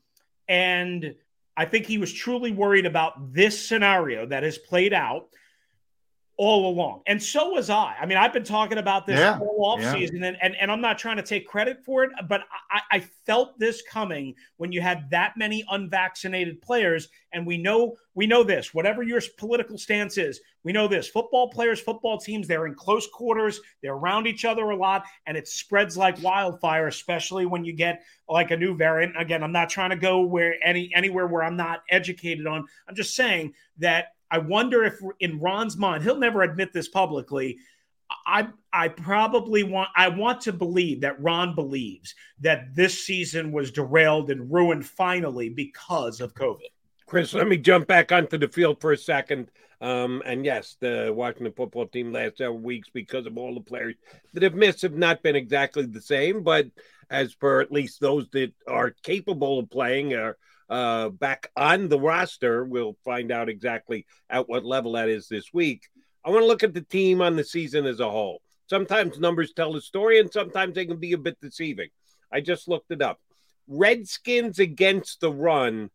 and 0.49 1.15
I 1.57 1.65
think 1.65 1.87
he 1.87 1.99
was 1.99 2.13
truly 2.13 2.53
worried 2.53 2.87
about 2.87 3.33
this 3.33 3.67
scenario 3.67 4.27
that 4.27 4.45
has 4.45 4.59
played 4.59 4.93
out 4.93 5.29
all 6.39 6.71
along. 6.71 7.03
And 7.09 7.21
so 7.21 7.51
was 7.51 7.69
I. 7.69 7.97
I 8.01 8.07
mean, 8.07 8.17
I've 8.17 8.33
been 8.33 8.45
talking 8.45 8.79
about 8.79 9.07
this 9.07 9.19
Yeah, 9.19 9.41
all 9.41 9.77
yeah. 9.81 9.93
offseason, 9.93 10.25
and, 10.25 10.37
and, 10.41 10.55
and 10.55 10.71
I'm 10.71 10.81
not 10.81 10.97
trying 10.97 11.17
to 11.17 11.23
take 11.23 11.49
credit 11.49 11.85
for 11.85 12.05
it, 12.05 12.13
but 12.29 12.43
I, 12.71 12.81
I 12.93 13.01
felt 13.27 13.59
this 13.59 13.83
coming 13.83 14.37
when 14.57 14.71
you 14.71 14.81
had 14.81 15.11
that 15.11 15.35
many 15.37 15.65
unvaccinated 15.69 16.63
players. 16.63 17.09
And 17.33 17.45
we 17.45 17.59
know 17.59 17.97
we 18.15 18.29
know 18.29 18.45
this, 18.45 18.73
whatever 18.73 19.03
your 19.03 19.21
political 19.37 19.77
stance 19.79 20.17
is, 20.17 20.41
we 20.63 20.73
know 20.73 20.87
this. 20.87 21.09
Football 21.09 21.51
players, 21.51 21.81
football 21.81 22.19
teams, 22.19 22.47
they're 22.47 22.67
in 22.67 22.75
close 22.75 23.09
quarters, 23.09 23.61
they're 23.83 23.95
around 23.95 24.29
each 24.29 24.45
other 24.45 24.63
a 24.71 24.77
lot, 24.77 25.05
and 25.27 25.37
it 25.37 25.49
spreads 25.49 25.97
like 25.97 26.23
wildfire, 26.23 26.87
especially 26.87 27.47
when 27.47 27.65
you 27.65 27.73
get 27.73 28.05
like 28.29 28.53
a 28.53 28.57
new 28.57 28.77
variant. 28.77 29.21
Again, 29.21 29.43
I'm 29.43 29.53
not 29.53 29.71
trying 29.71 29.91
to 29.91 29.97
go 29.97 30.21
where 30.21 30.55
any 30.65 30.91
anywhere 30.95 31.27
where 31.27 31.43
I'm 31.43 31.57
not 31.57 31.83
educated 31.91 32.47
on. 32.47 32.65
I'm 32.89 32.95
just 32.95 33.17
saying 33.17 33.55
that 33.79 34.13
I 34.31 34.39
wonder 34.39 34.85
if 34.85 35.01
in 35.21 35.41
Ron's 35.41 35.77
mind, 35.77 36.03
he'll 36.03 36.19
never 36.19 36.43
admit 36.43 36.73
this 36.73 36.89
publicly. 36.89 37.59
I 38.27 38.49
I 38.73 38.89
probably 38.89 39.63
want 39.63 39.91
I 39.97 40.09
want 40.09 40.41
to 40.43 40.53
believe 40.53 41.03
that 41.03 41.21
Ron 41.21 41.55
believes 41.55 42.15
that 42.41 42.75
this 42.75 43.05
season 43.05 43.53
was 43.53 43.71
derailed 43.71 44.31
and 44.31 44.51
ruined 44.51 44.87
finally 44.87 45.49
because 45.49 46.21
of 46.21 46.35
COVID. 46.35 46.69
Chris, 47.07 47.33
let 47.33 47.49
me 47.49 47.57
jump 47.57 47.87
back 47.87 48.13
onto 48.13 48.37
the 48.37 48.49
field 48.49 48.81
for 48.81 48.93
a 48.93 48.97
second. 48.97 49.51
Um, 49.81 50.23
and 50.27 50.45
yes, 50.45 50.77
the 50.81 51.13
Washington 51.15 51.53
football 51.57 51.87
team 51.87 52.13
last 52.13 52.39
several 52.39 52.59
weeks, 52.59 52.89
because 52.93 53.27
of 53.27 53.39
all 53.39 53.55
the 53.55 53.61
players 53.61 53.95
that 54.35 54.43
have 54.43 54.55
missed, 54.55 54.83
have 54.83 54.95
not 54.95 55.23
been 55.23 55.37
exactly 55.37 55.87
the 55.87 56.01
same. 56.01 56.43
But 56.43 56.67
as 57.11 57.35
per 57.35 57.61
at 57.61 57.73
least 57.73 58.01
those 58.01 58.29
that 58.31 58.53
are 58.67 58.91
capable 59.03 59.59
of 59.59 59.71
playing 59.71 60.15
are 60.15 60.37
uh, 60.69 61.09
back 61.09 61.51
on 61.57 61.89
the 61.89 61.99
roster, 61.99 62.65
we'll 62.65 62.97
find 63.05 63.33
out 63.33 63.49
exactly 63.49 64.07
at 64.29 64.49
what 64.49 64.65
level 64.65 64.93
that 64.93 65.09
is 65.09 65.29
this 65.29 65.53
week. 65.53 65.89
I 66.25 66.31
want 66.31 66.43
to 66.43 66.47
look 66.47 66.63
at 66.63 66.75
the 66.75 66.83
team 66.83 67.23
on 67.23 67.37
the 67.37 67.45
season 67.45 67.87
as 67.87 68.01
a 68.01 68.11
whole. 68.11 68.43
Sometimes 68.69 69.19
numbers 69.19 69.53
tell 69.53 69.75
a 69.77 69.81
story, 69.81 70.21
and 70.21 70.31
sometimes 70.33 70.75
they 70.75 70.85
can 70.85 70.99
be 70.99 71.13
a 71.13 71.19
bit 71.19 71.41
deceiving. 71.41 71.89
I 72.31 72.41
just 72.41 72.69
looked 72.69 72.91
it 72.91 73.01
up. 73.01 73.19
Redskins 73.67 74.59
against 74.59 75.21
the 75.21 75.33
run 75.33 75.91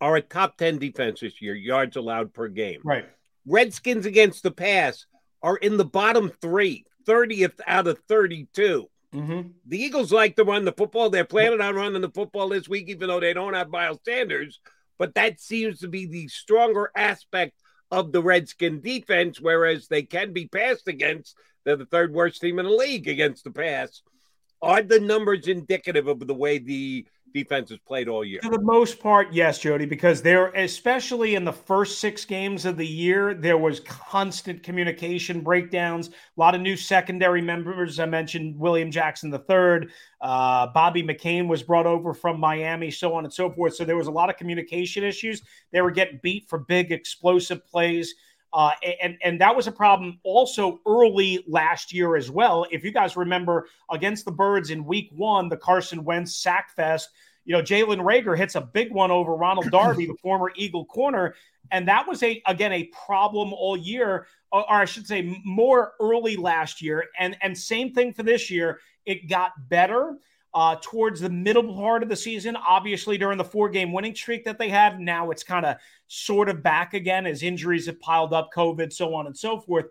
are 0.00 0.16
a 0.16 0.22
top 0.22 0.56
10 0.56 0.78
defense 0.78 1.20
this 1.20 1.40
year, 1.40 1.54
yards 1.54 1.96
allowed 1.96 2.34
per 2.34 2.48
game. 2.48 2.80
Right. 2.84 3.06
Redskins 3.46 4.06
against 4.06 4.42
the 4.42 4.50
pass 4.50 5.06
are 5.42 5.56
in 5.56 5.76
the 5.76 5.84
bottom 5.84 6.30
three, 6.40 6.84
30th 7.06 7.60
out 7.66 7.86
of 7.86 7.98
32. 8.08 8.88
Mm-hmm. 9.14 9.48
The 9.66 9.78
Eagles 9.78 10.12
like 10.12 10.36
to 10.36 10.44
run 10.44 10.64
the 10.64 10.72
football. 10.72 11.10
They're 11.10 11.24
planning 11.24 11.60
on 11.60 11.74
running 11.74 12.02
the 12.02 12.10
football 12.10 12.48
this 12.48 12.68
week, 12.68 12.88
even 12.88 13.08
though 13.08 13.20
they 13.20 13.32
don't 13.32 13.54
have 13.54 13.70
Miles 13.70 14.00
Sanders. 14.04 14.60
But 14.98 15.14
that 15.14 15.40
seems 15.40 15.80
to 15.80 15.88
be 15.88 16.06
the 16.06 16.28
stronger 16.28 16.90
aspect 16.96 17.54
of 17.90 18.12
the 18.12 18.22
Redskin 18.22 18.80
defense, 18.80 19.40
whereas 19.40 19.88
they 19.88 20.02
can 20.02 20.32
be 20.32 20.48
passed 20.48 20.88
against. 20.88 21.36
They're 21.64 21.76
the 21.76 21.86
third 21.86 22.12
worst 22.12 22.40
team 22.40 22.58
in 22.58 22.66
the 22.66 22.72
league 22.72 23.08
against 23.08 23.44
the 23.44 23.50
pass. 23.50 24.02
Are 24.62 24.82
the 24.82 25.00
numbers 25.00 25.48
indicative 25.48 26.08
of 26.08 26.26
the 26.26 26.34
way 26.34 26.58
the 26.58 27.06
defense 27.32 27.70
has 27.70 27.78
played 27.80 28.08
all 28.08 28.24
year? 28.24 28.40
For 28.42 28.50
the 28.50 28.60
most 28.60 29.00
part, 29.00 29.32
yes, 29.32 29.58
Jody, 29.58 29.86
because 29.86 30.22
there, 30.22 30.48
especially 30.48 31.34
in 31.34 31.44
the 31.44 31.52
first 31.52 31.98
six 31.98 32.24
games 32.24 32.64
of 32.64 32.76
the 32.76 32.86
year, 32.86 33.34
there 33.34 33.58
was 33.58 33.80
constant 33.80 34.62
communication 34.62 35.40
breakdowns. 35.40 36.08
A 36.08 36.12
lot 36.36 36.54
of 36.54 36.60
new 36.60 36.76
secondary 36.76 37.42
members. 37.42 37.98
I 38.00 38.06
mentioned 38.06 38.58
William 38.58 38.90
Jackson 38.90 39.32
III. 39.32 39.88
Uh, 40.20 40.66
Bobby 40.68 41.02
McCain 41.02 41.48
was 41.48 41.62
brought 41.62 41.86
over 41.86 42.14
from 42.14 42.40
Miami, 42.40 42.90
so 42.90 43.14
on 43.14 43.24
and 43.24 43.32
so 43.32 43.50
forth. 43.50 43.74
So 43.74 43.84
there 43.84 43.96
was 43.96 44.06
a 44.06 44.12
lot 44.12 44.30
of 44.30 44.36
communication 44.36 45.04
issues. 45.04 45.42
They 45.72 45.80
were 45.80 45.90
getting 45.90 46.20
beat 46.22 46.48
for 46.48 46.58
big, 46.58 46.92
explosive 46.92 47.66
plays. 47.66 48.14
Uh, 48.56 48.70
and 49.02 49.18
and 49.22 49.38
that 49.38 49.54
was 49.54 49.66
a 49.66 49.72
problem 49.72 50.18
also 50.22 50.80
early 50.86 51.44
last 51.46 51.92
year 51.92 52.16
as 52.16 52.30
well. 52.30 52.64
If 52.70 52.84
you 52.84 52.90
guys 52.90 53.14
remember 53.14 53.68
against 53.90 54.24
the 54.24 54.32
Birds 54.32 54.70
in 54.70 54.86
Week 54.86 55.10
One, 55.14 55.50
the 55.50 55.58
Carson 55.58 56.04
Wentz 56.04 56.34
sack 56.34 56.74
fest. 56.74 57.10
You 57.44 57.52
know, 57.52 57.60
Jalen 57.60 58.00
Reagor 58.00 58.34
hits 58.34 58.54
a 58.54 58.62
big 58.62 58.92
one 58.92 59.10
over 59.10 59.34
Ronald 59.34 59.70
Darby, 59.70 60.06
the 60.06 60.14
former 60.22 60.52
Eagle 60.56 60.86
corner, 60.86 61.34
and 61.70 61.86
that 61.86 62.08
was 62.08 62.22
a 62.22 62.42
again 62.46 62.72
a 62.72 62.84
problem 63.06 63.52
all 63.52 63.76
year, 63.76 64.26
or, 64.50 64.62
or 64.62 64.76
I 64.76 64.86
should 64.86 65.06
say 65.06 65.38
more 65.44 65.92
early 66.00 66.36
last 66.36 66.80
year. 66.80 67.04
And 67.18 67.36
and 67.42 67.56
same 67.58 67.92
thing 67.92 68.14
for 68.14 68.22
this 68.22 68.50
year. 68.50 68.80
It 69.04 69.28
got 69.28 69.52
better 69.68 70.16
uh, 70.56 70.74
towards 70.80 71.20
the 71.20 71.28
middle 71.28 71.74
part 71.74 72.02
of 72.02 72.08
the 72.08 72.16
season. 72.16 72.56
Obviously, 72.56 73.18
during 73.18 73.36
the 73.36 73.44
four 73.44 73.68
game 73.68 73.92
winning 73.92 74.14
streak 74.14 74.42
that 74.46 74.58
they 74.58 74.70
had, 74.70 74.98
now 74.98 75.30
it's 75.30 75.44
kind 75.44 75.66
of 75.66 75.76
sort 76.08 76.48
of 76.48 76.62
back 76.62 76.94
again 76.94 77.26
as 77.26 77.42
injuries 77.42 77.84
have 77.84 78.00
piled 78.00 78.32
up, 78.32 78.48
COVID, 78.56 78.90
so 78.90 79.14
on 79.14 79.26
and 79.26 79.36
so 79.36 79.60
forth. 79.60 79.84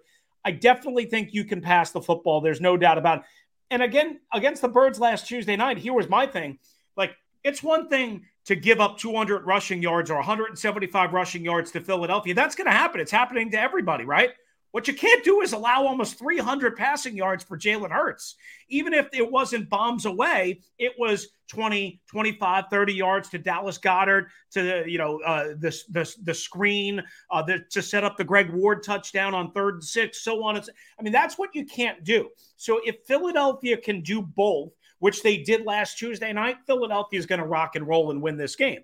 I 0.43 0.49
definitely 0.49 1.05
think 1.05 1.35
you 1.35 1.45
can 1.45 1.61
pass 1.61 1.91
the 1.91 2.01
football. 2.01 2.41
There's 2.41 2.61
no 2.61 2.77
doubt 2.77 2.97
about 2.97 3.19
it. 3.19 3.25
And 3.69 3.83
again, 3.83 4.19
against 4.33 4.63
the 4.63 4.67
Birds 4.67 4.99
last 4.99 5.27
Tuesday 5.27 5.55
night, 5.55 5.77
here 5.77 5.93
was 5.93 6.09
my 6.09 6.25
thing. 6.25 6.57
Like, 6.97 7.15
it's 7.43 7.61
one 7.61 7.87
thing 7.87 8.25
to 8.45 8.55
give 8.55 8.79
up 8.79 8.97
200 8.97 9.45
rushing 9.45 9.83
yards 9.83 10.09
or 10.09 10.15
175 10.15 11.13
rushing 11.13 11.45
yards 11.45 11.69
to 11.73 11.79
Philadelphia. 11.79 12.33
That's 12.33 12.55
going 12.55 12.65
to 12.65 12.73
happen. 12.73 12.99
It's 12.99 13.11
happening 13.11 13.51
to 13.51 13.59
everybody, 13.59 14.03
right? 14.03 14.31
What 14.75 14.89
you 14.89 14.93
can't 14.93 15.23
do 15.23 15.39
is 15.39 15.53
allow 15.53 15.87
almost 15.87 16.19
300 16.19 16.75
passing 16.75 17.15
yards 17.15 17.45
for 17.45 17.57
Jalen 17.57 17.91
Hurts. 17.91 18.35
Even 18.67 18.93
if 18.93 19.07
it 19.13 19.31
wasn't 19.31 19.69
bombs 19.69 20.05
away, 20.05 20.59
it 20.77 20.91
was 20.99 21.29
20, 21.47 22.01
25, 22.07 22.65
30 22.69 22.93
yards 22.93 23.29
to 23.29 23.37
Dallas 23.37 23.77
Goedert 23.77 24.25
to 24.51 24.83
you 24.85 24.97
know, 24.97 25.21
uh, 25.25 25.53
the, 25.57 25.73
the, 25.91 26.13
the 26.23 26.33
screen 26.33 27.01
uh, 27.31 27.41
the, 27.41 27.63
to 27.69 27.81
set 27.81 28.03
up 28.03 28.17
the 28.17 28.25
Greg 28.25 28.51
Ward 28.51 28.83
touchdown 28.83 29.33
on 29.33 29.53
third 29.53 29.75
and 29.75 29.83
six, 29.85 30.21
so 30.21 30.43
on. 30.43 30.57
It's, 30.57 30.69
I 30.99 31.03
mean, 31.03 31.13
that's 31.13 31.37
what 31.37 31.55
you 31.55 31.65
can't 31.65 32.03
do. 32.03 32.27
So 32.57 32.81
if 32.83 32.97
Philadelphia 33.07 33.77
can 33.77 34.01
do 34.01 34.21
both, 34.21 34.73
which 34.99 35.23
they 35.23 35.37
did 35.37 35.65
last 35.65 35.97
Tuesday 35.97 36.33
night, 36.33 36.57
Philadelphia 36.67 37.17
is 37.17 37.25
going 37.25 37.39
to 37.39 37.47
rock 37.47 37.77
and 37.77 37.87
roll 37.87 38.11
and 38.11 38.21
win 38.21 38.35
this 38.35 38.57
game. 38.57 38.81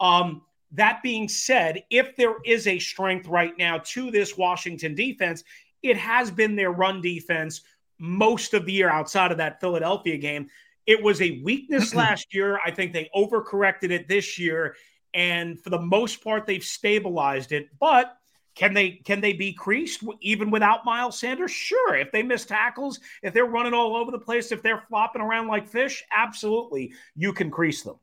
Um, 0.00 0.42
that 0.72 1.02
being 1.02 1.28
said, 1.28 1.82
if 1.90 2.16
there 2.16 2.36
is 2.44 2.66
a 2.66 2.78
strength 2.78 3.26
right 3.26 3.56
now 3.58 3.78
to 3.78 4.10
this 4.10 4.36
Washington 4.36 4.94
defense, 4.94 5.42
it 5.82 5.96
has 5.96 6.30
been 6.30 6.56
their 6.56 6.70
run 6.70 7.00
defense 7.00 7.62
most 7.98 8.54
of 8.54 8.66
the 8.66 8.72
year 8.72 8.88
outside 8.88 9.32
of 9.32 9.38
that 9.38 9.60
Philadelphia 9.60 10.16
game. 10.16 10.48
It 10.86 11.02
was 11.02 11.20
a 11.20 11.40
weakness 11.42 11.94
last 11.94 12.34
year. 12.34 12.58
I 12.64 12.70
think 12.70 12.92
they 12.92 13.10
overcorrected 13.14 13.90
it 13.90 14.08
this 14.08 14.38
year. 14.38 14.76
And 15.12 15.60
for 15.60 15.70
the 15.70 15.80
most 15.80 16.22
part, 16.22 16.46
they've 16.46 16.64
stabilized 16.64 17.52
it. 17.52 17.68
But 17.78 18.16
can 18.54 18.74
they 18.74 18.90
can 18.90 19.20
they 19.20 19.32
be 19.32 19.52
creased 19.52 20.02
even 20.20 20.50
without 20.50 20.84
Miles 20.84 21.18
Sanders? 21.18 21.50
Sure. 21.50 21.96
If 21.96 22.12
they 22.12 22.22
miss 22.22 22.44
tackles, 22.44 23.00
if 23.22 23.32
they're 23.32 23.46
running 23.46 23.74
all 23.74 23.96
over 23.96 24.10
the 24.10 24.18
place, 24.18 24.52
if 24.52 24.62
they're 24.62 24.84
flopping 24.88 25.22
around 25.22 25.46
like 25.46 25.68
fish, 25.68 26.04
absolutely, 26.14 26.92
you 27.14 27.32
can 27.32 27.50
crease 27.50 27.82
them. 27.82 27.96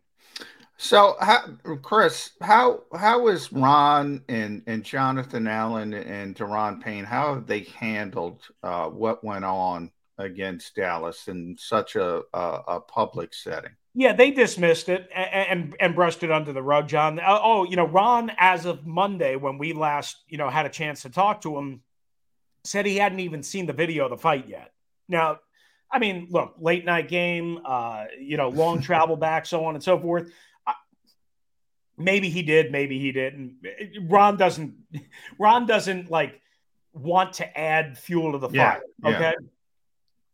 So, 0.80 1.16
how, 1.20 1.40
Chris, 1.82 2.32
how 2.40 2.84
how 2.96 3.28
is 3.28 3.52
Ron 3.52 4.24
and 4.30 4.62
and 4.68 4.84
Jonathan 4.84 5.48
Allen 5.48 5.94
and 5.96 6.36
Daron 6.36 6.82
Payne? 6.82 7.04
How 7.04 7.34
have 7.34 7.48
they 7.48 7.62
handled 7.62 8.44
uh, 8.62 8.86
what 8.86 9.24
went 9.24 9.44
on 9.44 9.92
against 10.20 10.76
Dallas 10.76 11.28
in 11.28 11.56
such 11.58 11.96
a 11.96 12.22
a, 12.32 12.62
a 12.68 12.80
public 12.82 13.34
setting? 13.34 13.72
Yeah, 13.96 14.14
they 14.14 14.30
dismissed 14.30 14.90
it 14.90 15.10
and, 15.16 15.48
and, 15.50 15.76
and 15.80 15.96
brushed 15.96 16.22
it 16.22 16.30
under 16.30 16.54
the 16.54 16.62
rug, 16.62 16.88
John. 16.88 17.20
Oh, 17.26 17.64
you 17.64 17.76
know, 17.76 17.88
Ron, 17.88 18.32
as 18.38 18.66
of 18.66 18.86
Monday, 18.86 19.36
when 19.36 19.58
we 19.58 19.74
last 19.74 20.18
you 20.28 20.38
know 20.38 20.48
had 20.48 20.68
a 20.68 20.70
chance 20.70 21.02
to 21.02 21.10
talk 21.10 21.42
to 21.42 21.58
him, 21.58 21.82
said 22.64 22.86
he 22.86 22.98
hadn't 22.98 23.22
even 23.22 23.42
seen 23.42 23.66
the 23.66 23.74
video 23.74 24.04
of 24.04 24.12
the 24.12 24.18
fight 24.18 24.48
yet. 24.48 24.74
Now, 25.10 25.40
I 25.92 25.98
mean, 25.98 26.28
look, 26.30 26.56
late 26.60 26.86
night 26.86 27.08
game, 27.08 27.62
uh, 27.66 28.06
you 28.20 28.38
know, 28.38 28.50
long 28.50 28.82
travel 28.84 29.16
back, 29.16 29.48
so 29.48 29.66
on 29.66 29.74
and 29.74 29.84
so 29.84 30.00
forth. 30.00 30.32
Maybe 31.98 32.30
he 32.30 32.44
did, 32.44 32.72
maybe 32.72 33.00
he 33.00 33.12
didn't. 33.12 33.56
Ron 34.04 34.38
doesn't. 34.38 34.76
Ron 35.40 35.66
doesn't 35.66 36.12
like 36.12 36.40
want 36.94 37.34
to 37.34 37.58
add 37.60 37.98
fuel 37.98 38.34
to 38.34 38.38
the 38.38 38.50
fire. 38.50 38.82
yeah. 39.04 39.10
Okay. 39.10 39.34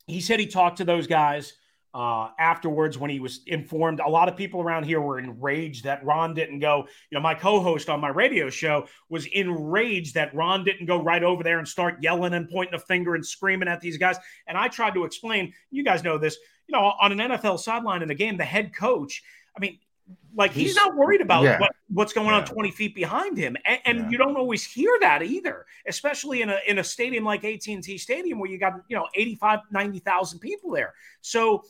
He 0.07 0.20
said 0.22 0.39
he 0.39 0.47
talked 0.47 0.78
to 0.78 0.86
those 0.86 1.07
guys. 1.07 1.53
uh, 1.93 2.30
afterwards 2.39 2.97
when 2.97 3.11
he 3.11 3.20
was 3.20 3.41
informed. 3.45 3.99
A 3.99 4.09
lot 4.09 4.28
of 4.28 4.36
people 4.36 4.61
around 4.61 4.84
here 4.84 4.99
were 4.99 5.20
enraged 5.20 5.84
that 5.84 6.03
Ron 6.03 6.34
didn't 6.34 6.59
go. 6.59 6.88
You 7.11 7.18
know, 7.18 7.22
my 7.22 7.36
co-host 7.36 7.88
on 7.88 7.99
my 8.01 8.09
radio 8.09 8.49
show 8.49 8.88
was 9.09 9.28
enraged 9.28 10.16
that 10.16 10.34
Ron 10.34 10.64
didn't 10.64 10.88
go 10.88 11.01
right 11.01 11.24
over 11.24 11.43
there 11.43 11.59
and 11.59 11.68
start 11.68 12.01
yelling 12.01 12.34
and 12.34 12.49
pointing 12.49 12.74
a 12.74 12.80
finger 12.80 13.14
and 13.14 13.26
screaming 13.26 13.68
at 13.68 13.80
these 13.80 13.97
guys. 13.97 14.18
And 14.47 14.57
I 14.57 14.70
tried 14.70 14.95
to 14.95 15.05
explain. 15.05 15.53
You 15.70 15.84
guys 15.84 16.03
know 16.03 16.18
this. 16.18 16.38
You 16.68 16.74
know, 16.74 16.93
on 16.99 17.11
an 17.11 17.32
NFL 17.32 17.59
sideline 17.59 18.01
in 18.01 18.09
a 18.09 18.16
game, 18.16 18.38
the 18.38 18.45
head 18.45 18.76
coach. 18.76 19.22
I 19.55 19.59
mean, 19.59 19.78
like 20.36 20.51
he's, 20.51 20.68
he's 20.68 20.76
not 20.76 20.95
worried 20.95 21.22
about 21.22 21.43
yeah. 21.43 21.60
what, 21.60 21.72
what's 21.89 22.14
going 22.14 22.28
yeah. 22.28 22.38
on 22.38 22.45
20 22.45 22.72
feet 22.72 22.95
behind 22.95 23.38
him 23.38 23.56
and, 23.66 23.80
and 23.86 23.97
yeah. 23.99 24.10
you 24.10 24.18
don't 24.18 24.36
always 24.36 24.66
hear 24.66 24.91
that 24.99 25.22
either 25.22 25.66
especially 25.88 26.41
in 26.41 26.49
a 26.49 26.58
in 26.68 26.80
a 26.80 26.84
stadium 26.84 27.24
like 27.24 27.43
AT&T 27.43 27.97
Stadium 27.97 28.39
where 28.39 28.49
you 28.49 28.58
got 28.58 28.74
you 28.88 28.95
know 28.95 29.08
85 29.16 29.60
90,000 29.72 30.39
people 30.39 30.72
there 30.72 30.93
so 31.22 31.64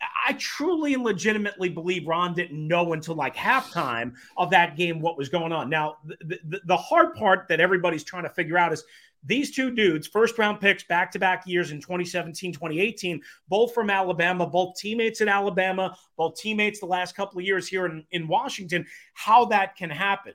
I 0.00 0.34
truly 0.34 0.94
and 0.94 1.02
legitimately 1.02 1.70
believe 1.70 2.06
Ron 2.06 2.34
didn't 2.34 2.66
know 2.66 2.92
until 2.92 3.14
like 3.14 3.34
halftime 3.34 4.14
of 4.36 4.50
that 4.50 4.76
game 4.76 5.00
what 5.00 5.16
was 5.16 5.28
going 5.28 5.52
on. 5.52 5.70
Now, 5.70 5.96
the, 6.04 6.38
the, 6.44 6.60
the, 6.66 6.76
hard 6.76 7.14
part 7.14 7.48
that 7.48 7.60
everybody's 7.60 8.04
trying 8.04 8.24
to 8.24 8.28
figure 8.28 8.58
out 8.58 8.72
is 8.72 8.84
these 9.26 9.50
two 9.54 9.70
dudes, 9.70 10.06
first 10.06 10.38
round 10.38 10.60
picks 10.60 10.84
back 10.84 11.10
to 11.12 11.18
back 11.18 11.46
years 11.46 11.72
in 11.72 11.80
2017, 11.80 12.52
2018, 12.52 13.20
both 13.48 13.74
from 13.74 13.90
Alabama, 13.90 14.46
both 14.46 14.76
teammates 14.76 15.20
at 15.20 15.28
Alabama, 15.28 15.96
both 16.16 16.36
teammates 16.36 16.80
the 16.80 16.86
last 16.86 17.16
couple 17.16 17.38
of 17.38 17.44
years 17.44 17.66
here 17.66 17.86
in, 17.86 18.04
in 18.12 18.28
Washington, 18.28 18.86
how 19.14 19.44
that 19.46 19.76
can 19.76 19.90
happen. 19.90 20.32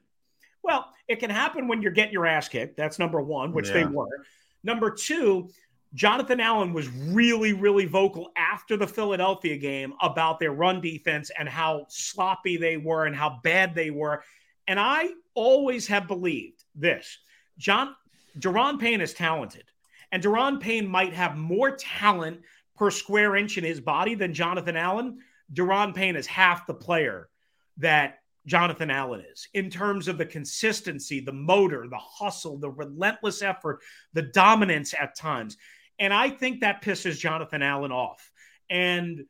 Well, 0.64 0.88
it 1.08 1.20
can 1.20 1.30
happen 1.30 1.68
when 1.68 1.82
you're 1.82 1.92
getting 1.92 2.14
your 2.14 2.28
ass 2.28 2.48
kicked. 2.48 2.78
That's 2.78 3.00
number 3.00 3.22
one, 3.22 3.54
which 3.54 3.70
yeah. 3.70 3.74
they 3.74 3.86
were. 3.86 4.26
Number 4.64 4.92
two, 4.92 5.50
Jonathan 5.94 6.40
Allen 6.40 6.74
was 6.74 6.88
really, 6.90 7.54
really 7.54 7.86
vocal 7.86 8.32
after 8.38 8.78
the 8.78 8.88
Philadelphia 8.88 9.58
game 9.58 9.94
about 10.02 10.40
their 10.40 10.52
run 10.52 10.82
defense 10.82 11.32
and 11.38 11.50
how 11.50 11.86
sloppy 11.90 12.58
they 12.58 12.78
were 12.78 13.06
and 13.06 13.16
how 13.16 13.40
bad 13.44 13.74
they 13.74 13.90
were. 13.90 14.24
And 14.68 14.80
I 14.80 15.10
always 15.34 15.88
have 15.88 16.08
believed 16.08 16.64
this 16.76 17.18
John 17.58 17.96
Daron 18.38 18.80
Payne 18.80 19.02
is 19.02 19.14
talented, 19.14 19.66
and 20.12 20.24
Daron 20.24 20.60
Payne 20.60 20.88
might 20.88 21.14
have 21.14 21.38
more 21.38 21.76
talent 21.76 22.42
per 22.76 22.90
square 22.90 23.36
inch 23.36 23.58
in 23.58 23.64
his 23.64 23.80
body 23.80 24.16
than 24.16 24.34
Jonathan 24.34 24.76
Allen. 24.76 25.20
Daron 25.54 25.94
Payne 25.94 26.16
is 26.16 26.28
half 26.28 26.66
the 26.66 26.74
player 26.74 27.30
that 27.78 28.20
Jonathan 28.46 28.90
Allen 28.90 29.24
is 29.32 29.48
in 29.54 29.70
terms 29.70 30.08
of 30.08 30.18
the 30.18 30.26
consistency, 30.26 31.20
the 31.20 31.32
motor, 31.32 31.88
the 31.88 31.98
hustle, 31.98 32.58
the 32.58 32.70
relentless 32.70 33.42
effort, 33.42 33.82
the 34.14 34.24
dominance 34.24 34.94
at 35.00 35.16
times. 35.16 35.58
And 36.00 36.14
I 36.14 36.30
think 36.30 36.62
that 36.62 36.82
pisses 36.82 37.20
Jonathan 37.20 37.62
Allen 37.62 37.92
off. 37.92 38.32
And 38.70 39.26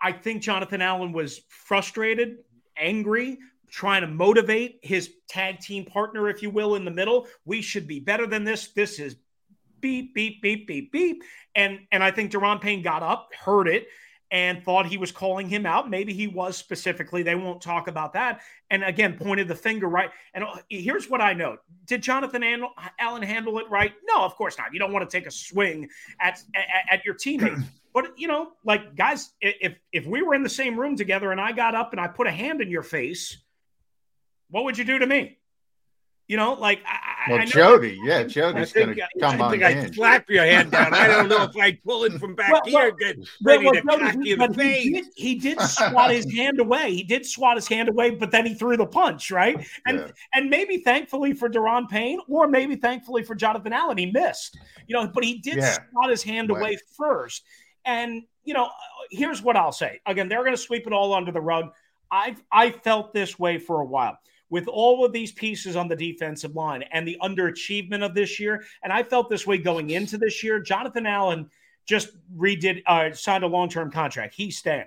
I 0.00 0.12
think 0.12 0.42
Jonathan 0.42 0.80
Allen 0.80 1.12
was 1.12 1.40
frustrated, 1.48 2.38
angry, 2.76 3.38
trying 3.70 4.02
to 4.02 4.06
motivate 4.06 4.80
his 4.82 5.10
tag 5.28 5.60
team 5.60 5.84
partner, 5.84 6.28
if 6.28 6.42
you 6.42 6.50
will, 6.50 6.74
in 6.74 6.84
the 6.84 6.90
middle. 6.90 7.26
We 7.44 7.62
should 7.62 7.86
be 7.86 8.00
better 8.00 8.26
than 8.26 8.44
this. 8.44 8.68
This 8.68 8.98
is 8.98 9.16
beep, 9.80 10.14
beep, 10.14 10.42
beep, 10.42 10.66
beep, 10.66 10.92
beep. 10.92 11.22
And 11.54 11.80
and 11.92 12.02
I 12.02 12.10
think 12.10 12.32
Daron 12.32 12.60
Payne 12.60 12.82
got 12.82 13.02
up, 13.02 13.30
heard 13.34 13.68
it, 13.68 13.88
and 14.30 14.62
thought 14.62 14.86
he 14.86 14.96
was 14.96 15.10
calling 15.10 15.48
him 15.48 15.66
out. 15.66 15.90
Maybe 15.90 16.12
he 16.12 16.28
was 16.28 16.56
specifically. 16.56 17.22
They 17.22 17.34
won't 17.34 17.60
talk 17.60 17.88
about 17.88 18.12
that. 18.12 18.42
And 18.70 18.84
again, 18.84 19.16
pointed 19.16 19.48
the 19.48 19.54
finger 19.54 19.88
right. 19.88 20.10
And 20.34 20.44
uh, 20.44 20.56
here's 20.68 21.10
what 21.10 21.20
I 21.20 21.32
know: 21.32 21.56
Did 21.86 22.02
Jonathan 22.02 22.44
Allen 22.98 23.22
handle 23.22 23.58
it 23.58 23.68
right? 23.70 23.92
No, 24.04 24.22
of 24.24 24.34
course 24.36 24.56
not. 24.58 24.72
You 24.72 24.78
don't 24.78 24.92
want 24.92 25.08
to 25.08 25.16
take 25.16 25.26
a 25.26 25.30
swing 25.30 25.88
at 26.20 26.40
at, 26.54 26.98
at 26.98 27.04
your 27.04 27.14
teammate. 27.14 27.62
But 27.92 28.16
you 28.16 28.28
know, 28.28 28.52
like 28.64 28.94
guys, 28.94 29.32
if 29.40 29.74
if 29.90 30.06
we 30.06 30.22
were 30.22 30.36
in 30.36 30.44
the 30.44 30.48
same 30.48 30.78
room 30.78 30.94
together 30.94 31.32
and 31.32 31.40
I 31.40 31.50
got 31.50 31.74
up 31.74 31.90
and 31.90 32.00
I 32.00 32.06
put 32.06 32.28
a 32.28 32.30
hand 32.30 32.60
in 32.60 32.70
your 32.70 32.84
face, 32.84 33.36
what 34.50 34.64
would 34.64 34.78
you 34.78 34.84
do 34.84 34.98
to 34.98 35.06
me? 35.06 35.38
You 36.30 36.36
know, 36.36 36.52
like 36.52 36.80
I, 36.86 37.28
well, 37.28 37.40
I 37.40 37.44
Jody, 37.44 37.98
yeah, 38.04 38.22
Jody's 38.22 38.72
going 38.72 38.94
to 38.94 39.08
come 39.18 39.40
I 39.40 39.44
on 39.44 39.50
think 39.50 39.64
I'd 39.64 39.92
slap 39.92 40.30
your 40.30 40.44
hand 40.44 40.70
down. 40.70 40.94
I 40.94 41.08
don't 41.08 41.28
know 41.28 41.42
if 41.42 41.56
I'd 41.56 41.82
pull 41.82 42.04
it 42.04 42.12
from 42.20 42.36
back 42.36 42.52
well, 42.52 42.62
here, 42.64 42.92
get 42.92 43.16
ready 43.42 43.64
well, 43.64 43.74
to 43.74 43.82
cock 43.82 44.14
you 44.20 44.34
in 44.34 44.38
the 44.38 44.54
face. 44.54 44.84
He 44.84 44.92
did, 44.92 45.04
he 45.16 45.34
did 45.34 45.60
swat 45.60 46.12
his 46.12 46.32
hand 46.32 46.60
away. 46.60 46.94
He 46.94 47.02
did 47.02 47.26
swat 47.26 47.56
his 47.56 47.66
hand 47.66 47.88
away, 47.88 48.10
but 48.10 48.30
then 48.30 48.46
he 48.46 48.54
threw 48.54 48.76
the 48.76 48.86
punch, 48.86 49.32
right? 49.32 49.56
And 49.86 49.98
yeah. 49.98 50.10
and 50.36 50.48
maybe 50.48 50.76
thankfully 50.76 51.32
for 51.32 51.48
Daron 51.50 51.88
Payne, 51.88 52.20
or 52.28 52.46
maybe 52.46 52.76
thankfully 52.76 53.24
for 53.24 53.34
Jonathan 53.34 53.72
Allen, 53.72 53.98
he 53.98 54.06
missed. 54.06 54.56
You 54.86 54.94
know, 54.94 55.10
but 55.12 55.24
he 55.24 55.38
did 55.38 55.56
yeah. 55.56 55.78
swat 55.90 56.10
his 56.10 56.22
hand 56.22 56.50
right. 56.50 56.60
away 56.60 56.78
first. 56.96 57.42
And 57.84 58.22
you 58.44 58.54
know, 58.54 58.70
here's 59.10 59.42
what 59.42 59.56
I'll 59.56 59.72
say. 59.72 60.00
Again, 60.06 60.28
they're 60.28 60.44
going 60.44 60.54
to 60.54 60.62
sweep 60.62 60.86
it 60.86 60.92
all 60.92 61.12
under 61.12 61.32
the 61.32 61.40
rug. 61.40 61.72
I've 62.08 62.40
I 62.52 62.70
felt 62.70 63.12
this 63.12 63.36
way 63.36 63.58
for 63.58 63.80
a 63.80 63.84
while 63.84 64.16
with 64.50 64.66
all 64.68 65.04
of 65.04 65.12
these 65.12 65.32
pieces 65.32 65.76
on 65.76 65.88
the 65.88 65.96
defensive 65.96 66.54
line 66.54 66.82
and 66.92 67.06
the 67.06 67.16
underachievement 67.22 68.04
of 68.04 68.14
this 68.14 68.38
year. 68.38 68.64
And 68.82 68.92
I 68.92 69.02
felt 69.02 69.30
this 69.30 69.46
way 69.46 69.58
going 69.58 69.90
into 69.90 70.18
this 70.18 70.42
year. 70.42 70.60
Jonathan 70.60 71.06
Allen 71.06 71.48
just 71.86 72.10
redid, 72.36 72.82
uh, 72.86 73.12
signed 73.12 73.44
a 73.44 73.46
long 73.46 73.68
term 73.68 73.90
contract. 73.90 74.34
He's 74.34 74.58
staying. 74.58 74.86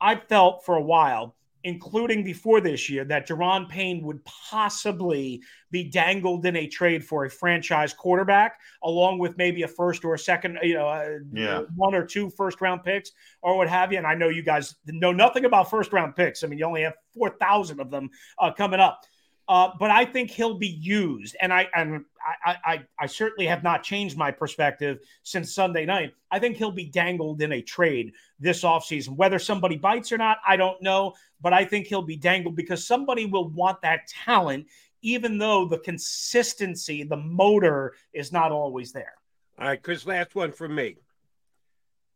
I 0.00 0.16
felt 0.16 0.64
for 0.64 0.76
a 0.76 0.82
while, 0.82 1.36
including 1.64 2.24
before 2.24 2.60
this 2.60 2.88
year, 2.88 3.04
that 3.04 3.28
Daron 3.28 3.68
Payne 3.68 4.02
would 4.02 4.24
possibly 4.24 5.42
be 5.70 5.84
dangled 5.84 6.44
in 6.46 6.56
a 6.56 6.66
trade 6.66 7.04
for 7.04 7.24
a 7.24 7.30
franchise 7.30 7.92
quarterback, 7.92 8.58
along 8.82 9.18
with 9.18 9.36
maybe 9.36 9.62
a 9.62 9.68
first 9.68 10.04
or 10.04 10.14
a 10.14 10.18
second, 10.18 10.58
you 10.62 10.74
know, 10.74 10.88
uh, 10.88 11.18
yeah. 11.32 11.62
one 11.74 11.94
or 11.94 12.04
two 12.04 12.30
first 12.30 12.60
round 12.60 12.84
picks 12.84 13.10
or 13.42 13.56
what 13.56 13.68
have 13.68 13.92
you. 13.92 13.98
And 13.98 14.06
I 14.06 14.14
know 14.14 14.28
you 14.28 14.42
guys 14.42 14.74
know 14.86 15.12
nothing 15.12 15.44
about 15.44 15.70
first 15.70 15.92
round 15.92 16.14
picks. 16.16 16.44
I 16.44 16.46
mean, 16.46 16.58
you 16.58 16.66
only 16.66 16.82
have 16.82 16.94
4,000 17.14 17.80
of 17.80 17.90
them 17.90 18.10
uh, 18.38 18.52
coming 18.52 18.80
up. 18.80 19.04
Uh, 19.52 19.70
but 19.78 19.90
I 19.90 20.06
think 20.06 20.30
he'll 20.30 20.56
be 20.56 20.66
used, 20.66 21.36
and 21.42 21.52
I 21.52 21.68
and 21.74 22.06
I, 22.42 22.56
I 22.64 22.86
I 23.00 23.06
certainly 23.06 23.46
have 23.46 23.62
not 23.62 23.82
changed 23.82 24.16
my 24.16 24.30
perspective 24.30 25.00
since 25.24 25.54
Sunday 25.54 25.84
night. 25.84 26.14
I 26.30 26.38
think 26.38 26.56
he'll 26.56 26.72
be 26.72 26.86
dangled 26.86 27.42
in 27.42 27.52
a 27.52 27.60
trade 27.60 28.14
this 28.40 28.62
offseason. 28.62 29.14
Whether 29.14 29.38
somebody 29.38 29.76
bites 29.76 30.10
or 30.10 30.16
not, 30.16 30.38
I 30.48 30.56
don't 30.56 30.80
know, 30.80 31.12
but 31.42 31.52
I 31.52 31.66
think 31.66 31.86
he'll 31.86 32.00
be 32.00 32.16
dangled 32.16 32.56
because 32.56 32.86
somebody 32.86 33.26
will 33.26 33.50
want 33.50 33.82
that 33.82 34.06
talent, 34.06 34.68
even 35.02 35.36
though 35.36 35.66
the 35.66 35.80
consistency, 35.80 37.02
the 37.02 37.18
motor 37.18 37.92
is 38.14 38.32
not 38.32 38.52
always 38.52 38.90
there. 38.90 39.16
All 39.58 39.66
right, 39.66 39.82
Chris, 39.82 40.06
last 40.06 40.34
one 40.34 40.52
from 40.52 40.74
me. 40.74 40.96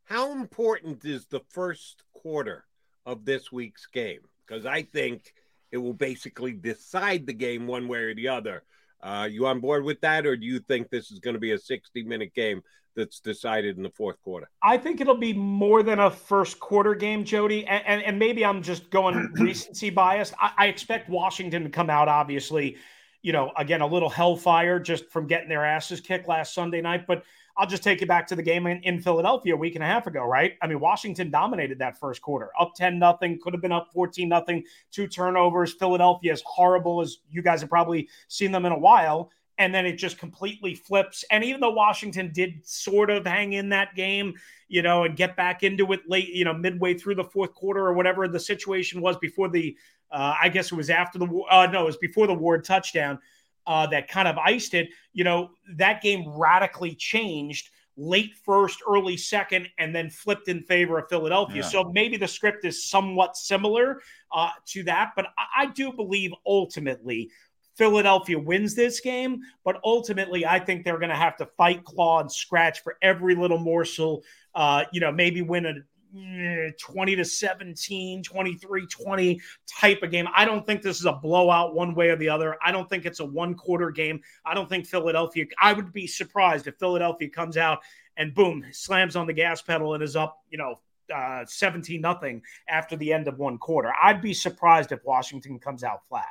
How 0.05 0.32
important 0.32 1.05
is 1.05 1.26
the 1.26 1.43
first 1.51 2.03
quarter 2.14 2.64
of 3.05 3.26
this 3.26 3.53
week's 3.53 3.84
game? 3.84 4.20
Because 4.47 4.64
I 4.64 4.80
think 4.80 5.34
it 5.72 5.78
will 5.78 5.94
basically 5.94 6.52
decide 6.52 7.26
the 7.26 7.32
game 7.32 7.66
one 7.66 7.88
way 7.88 7.98
or 7.98 8.14
the 8.14 8.28
other. 8.28 8.62
Uh, 9.02 9.28
you 9.30 9.46
on 9.46 9.60
board 9.60 9.84
with 9.84 10.00
that, 10.00 10.26
or 10.26 10.36
do 10.36 10.46
you 10.46 10.58
think 10.58 10.90
this 10.90 11.10
is 11.10 11.18
going 11.18 11.34
to 11.34 11.40
be 11.40 11.52
a 11.52 11.58
60 11.58 12.02
minute 12.04 12.34
game 12.34 12.62
that's 12.94 13.20
decided 13.20 13.76
in 13.76 13.82
the 13.82 13.90
fourth 13.90 14.20
quarter? 14.22 14.48
I 14.62 14.78
think 14.78 15.00
it'll 15.00 15.16
be 15.16 15.34
more 15.34 15.82
than 15.82 15.98
a 16.00 16.10
first 16.10 16.58
quarter 16.58 16.94
game, 16.94 17.24
Jody. 17.24 17.66
And, 17.66 17.84
and, 17.86 18.02
and 18.02 18.18
maybe 18.18 18.44
I'm 18.44 18.62
just 18.62 18.90
going 18.90 19.32
recency 19.34 19.90
biased. 19.90 20.34
I, 20.40 20.52
I 20.56 20.66
expect 20.66 21.08
Washington 21.10 21.62
to 21.64 21.70
come 21.70 21.90
out, 21.90 22.08
obviously, 22.08 22.76
you 23.22 23.32
know, 23.32 23.52
again, 23.56 23.80
a 23.80 23.86
little 23.86 24.08
hellfire 24.08 24.80
just 24.80 25.10
from 25.10 25.26
getting 25.26 25.48
their 25.48 25.64
asses 25.64 26.00
kicked 26.00 26.26
last 26.26 26.54
Sunday 26.54 26.80
night. 26.80 27.06
But 27.06 27.24
I'll 27.59 27.66
just 27.66 27.82
take 27.82 28.02
you 28.02 28.07
back 28.07 28.26
to 28.26 28.36
the 28.36 28.42
game 28.42 28.66
in, 28.66 28.82
in 28.82 29.00
Philadelphia 29.00 29.54
a 29.54 29.57
week 29.57 29.76
and 29.76 29.84
a 29.84 29.86
half 29.86 30.07
ago, 30.07 30.24
right? 30.24 30.54
I 30.61 30.66
mean, 30.66 30.78
Washington 30.78 31.30
dominated 31.30 31.78
that 31.78 31.98
first 31.98 32.20
quarter, 32.20 32.50
up 32.61 32.74
10 32.74 32.98
nothing, 32.98 33.38
could 33.42 33.54
have 33.54 33.62
been 33.62 33.72
up 33.72 33.88
14 33.94 34.28
nothing, 34.28 34.64
two 34.90 35.07
turnovers. 35.07 35.72
Philadelphia 35.72 36.32
is 36.32 36.42
horrible 36.44 37.00
as 37.00 37.18
you 37.30 37.40
guys 37.40 37.62
have 37.62 37.70
probably 37.70 38.09
seen 38.28 38.52
them 38.52 38.66
in 38.66 38.72
a 38.72 38.78
while. 38.78 39.30
And 39.59 39.74
then 39.74 39.86
it 39.86 39.96
just 39.96 40.18
completely 40.18 40.74
flips. 40.74 41.24
And 41.30 41.42
even 41.42 41.62
though 41.62 41.70
Washington 41.70 42.30
did 42.30 42.61
sort 42.62 43.09
of 43.09 43.26
hang 43.26 43.54
in 43.54 43.70
that 43.70 43.94
game, 43.94 44.34
you 44.68 44.82
know, 44.82 45.04
and 45.04 45.16
get 45.16 45.34
back 45.34 45.62
into 45.62 45.90
it 45.94 46.00
late, 46.07 46.28
you 46.28 46.44
know, 46.44 46.52
midway 46.52 46.92
through 46.92 47.14
the 47.14 47.24
fourth 47.24 47.54
quarter 47.54 47.86
or 47.86 47.94
whatever 47.94 48.28
the 48.28 48.38
situation 48.38 49.00
was 49.00 49.16
before 49.16 49.48
the, 49.48 49.74
uh, 50.11 50.34
I 50.42 50.50
guess 50.50 50.72
it 50.72 50.74
was 50.74 50.90
after 50.90 51.18
the, 51.18 51.42
uh, 51.50 51.66
no, 51.72 51.84
it 51.84 51.86
was 51.86 51.96
before 51.96 52.26
the 52.26 52.34
Ward 52.34 52.64
touchdown 52.64 53.18
uh, 53.66 53.86
that 53.88 54.08
kind 54.08 54.28
of 54.28 54.36
iced 54.38 54.74
it. 54.74 54.88
You 55.12 55.24
know, 55.24 55.50
that 55.76 56.02
game 56.02 56.28
radically 56.28 56.94
changed 56.94 57.70
late 57.96 58.34
first, 58.44 58.80
early 58.88 59.16
second, 59.16 59.68
and 59.78 59.94
then 59.94 60.10
flipped 60.10 60.48
in 60.48 60.62
favor 60.64 60.98
of 60.98 61.08
Philadelphia. 61.08 61.62
Yeah. 61.62 61.68
So 61.68 61.84
maybe 61.84 62.16
the 62.16 62.28
script 62.28 62.64
is 62.64 62.84
somewhat 62.84 63.36
similar 63.36 64.02
uh, 64.32 64.50
to 64.66 64.82
that, 64.84 65.12
but 65.16 65.26
I, 65.38 65.62
I 65.62 65.66
do 65.66 65.92
believe 65.92 66.32
ultimately 66.44 67.30
Philadelphia 67.76 68.38
wins 68.38 68.74
this 68.74 69.00
game, 69.00 69.40
but 69.64 69.78
ultimately, 69.84 70.46
I 70.46 70.58
think 70.58 70.84
they're 70.84 70.98
going 70.98 71.10
to 71.10 71.16
have 71.16 71.36
to 71.36 71.46
fight, 71.58 71.84
claw, 71.84 72.20
and 72.20 72.32
scratch 72.32 72.82
for 72.82 72.96
every 73.02 73.34
little 73.34 73.58
morsel. 73.58 74.22
Uh, 74.54 74.84
you 74.92 75.00
know, 75.00 75.12
maybe 75.12 75.42
win 75.42 75.66
a 75.66 75.74
20 76.12 77.16
to 77.16 77.24
17, 77.24 78.22
23 78.22 78.86
20 78.86 79.40
type 79.66 80.02
of 80.02 80.11
game. 80.11 80.26
I 80.34 80.44
don't 80.44 80.64
think 80.64 80.82
this 80.82 80.98
is 80.98 81.07
a 81.07 81.12
blowout 81.12 81.74
one 81.74 81.94
way 81.94 82.09
or 82.09 82.16
the 82.16 82.28
other. 82.28 82.57
I 82.64 82.72
don't 82.72 82.88
think 82.88 83.07
it's 83.07 83.20
a 83.20 83.24
one 83.24 83.54
quarter 83.54 83.90
game. 83.90 84.20
I 84.44 84.54
don't 84.54 84.68
think 84.68 84.86
Philadelphia, 84.86 85.46
I 85.61 85.72
would 85.72 85.92
be 85.92 86.07
surprised 86.07 86.66
if 86.66 86.76
Philadelphia 86.78 87.28
comes 87.28 87.57
out 87.57 87.80
and 88.16 88.34
boom, 88.34 88.64
slams 88.72 89.16
on 89.16 89.26
the 89.26 89.32
gas 89.32 89.62
pedal 89.62 89.94
and 89.94 90.02
is 90.02 90.16
up, 90.16 90.42
you 90.50 90.59
know, 90.59 90.80
uh, 91.14 91.44
17 91.46 92.00
nothing 92.00 92.42
after 92.68 92.96
the 92.96 93.12
end 93.12 93.28
of 93.28 93.38
one 93.38 93.59
quarter. 93.59 93.92
I'd 94.02 94.20
be 94.20 94.34
surprised 94.34 94.92
if 94.92 95.04
Washington 95.04 95.59
comes 95.59 95.84
out 95.84 96.07
flat. 96.09 96.26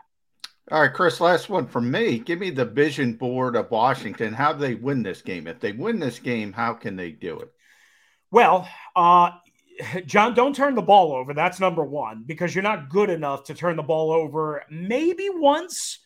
All 0.72 0.82
right, 0.82 0.92
Chris, 0.92 1.22
last 1.22 1.48
one 1.48 1.68
from 1.68 1.92
me. 1.92 2.18
Give 2.18 2.40
me 2.40 2.50
the 2.50 2.66
vision 2.66 3.14
board 3.14 3.56
of 3.56 3.70
Washington. 3.70 4.34
How 4.34 4.52
do 4.52 4.60
they 4.60 4.74
win 4.74 5.04
this 5.04 5.22
game? 5.22 5.46
If 5.46 5.60
they 5.60 5.74
win 5.74 6.00
this 6.00 6.18
game, 6.18 6.52
how 6.52 6.74
can 6.74 6.96
they 6.96 7.12
do 7.12 7.40
it? 7.40 7.54
Well, 8.32 8.68
uh, 8.96 9.30
John, 10.06 10.34
don't 10.34 10.56
turn 10.56 10.76
the 10.76 10.82
ball 10.82 11.14
over. 11.14 11.34
That's 11.34 11.60
number 11.60 11.84
one, 11.84 12.24
because 12.26 12.54
you're 12.54 12.64
not 12.64 12.90
good 12.90 13.10
enough 13.10 13.44
to 13.46 13.54
turn 13.54 13.76
the 13.76 13.84
ball 13.84 14.12
over 14.12 14.64
maybe 14.70 15.30
once, 15.32 16.00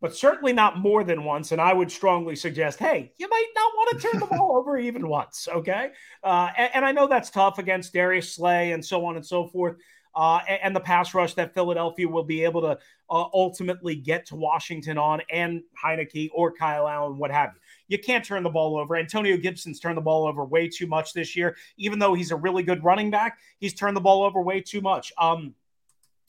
but 0.00 0.14
certainly 0.14 0.52
not 0.52 0.78
more 0.78 1.04
than 1.04 1.24
once. 1.24 1.52
And 1.52 1.60
I 1.60 1.72
would 1.72 1.90
strongly 1.90 2.36
suggest, 2.36 2.78
hey, 2.78 3.12
you 3.18 3.28
might 3.28 3.48
not 3.54 3.72
want 3.74 4.00
to 4.00 4.08
turn 4.08 4.20
the 4.20 4.26
ball 4.26 4.56
over 4.56 4.76
even 4.78 5.08
once. 5.08 5.48
Okay. 5.50 5.90
Uh, 6.22 6.50
and, 6.56 6.70
and, 6.74 6.84
I 6.84 6.92
know 6.92 7.06
that's 7.06 7.30
tough 7.30 7.58
against 7.58 7.92
Darius 7.92 8.34
Slay 8.34 8.72
and 8.72 8.84
so 8.84 9.04
on 9.04 9.16
and 9.16 9.26
so 9.26 9.46
forth. 9.46 9.76
Uh, 10.14 10.40
and, 10.48 10.60
and, 10.62 10.76
the 10.76 10.80
pass 10.80 11.12
rush 11.12 11.34
that 11.34 11.52
Philadelphia 11.52 12.08
will 12.08 12.24
be 12.24 12.42
able 12.42 12.62
to 12.62 12.78
uh, 13.10 13.24
ultimately 13.34 13.94
get 13.94 14.24
to 14.26 14.34
Washington 14.34 14.96
on 14.96 15.20
and 15.30 15.62
Heinicke 15.82 16.30
or 16.34 16.52
Kyle 16.52 16.88
Allen, 16.88 17.18
what 17.18 17.30
have 17.30 17.50
you. 17.54 17.60
You 17.88 17.98
can't 17.98 18.24
turn 18.24 18.42
the 18.42 18.50
ball 18.50 18.78
over. 18.78 18.96
Antonio 18.96 19.36
Gibson's 19.36 19.80
turned 19.80 19.96
the 19.96 20.02
ball 20.02 20.26
over 20.26 20.44
way 20.44 20.68
too 20.68 20.86
much 20.86 21.12
this 21.12 21.36
year. 21.36 21.56
Even 21.76 21.98
though 21.98 22.14
he's 22.14 22.30
a 22.30 22.36
really 22.36 22.62
good 22.62 22.82
running 22.84 23.10
back, 23.10 23.38
he's 23.58 23.74
turned 23.74 23.96
the 23.96 24.00
ball 24.00 24.22
over 24.22 24.40
way 24.40 24.60
too 24.60 24.80
much. 24.80 25.12
Um, 25.18 25.54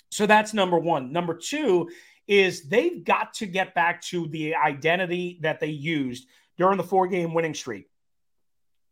so 0.10 0.26
that's 0.26 0.54
number 0.54 0.78
one. 0.78 1.12
Number 1.12 1.34
two 1.34 1.90
is 2.28 2.64
they've 2.64 3.04
got 3.04 3.34
to 3.36 3.46
get 3.46 3.74
back 3.74 4.02
to 4.02 4.28
the 4.28 4.56
identity 4.56 5.40
that 5.42 5.60
they 5.60 5.68
used 5.68 6.28
during 6.58 6.78
the 6.78 6.84
four 6.84 7.08
game 7.08 7.34
winning 7.34 7.54
streak. 7.54 7.90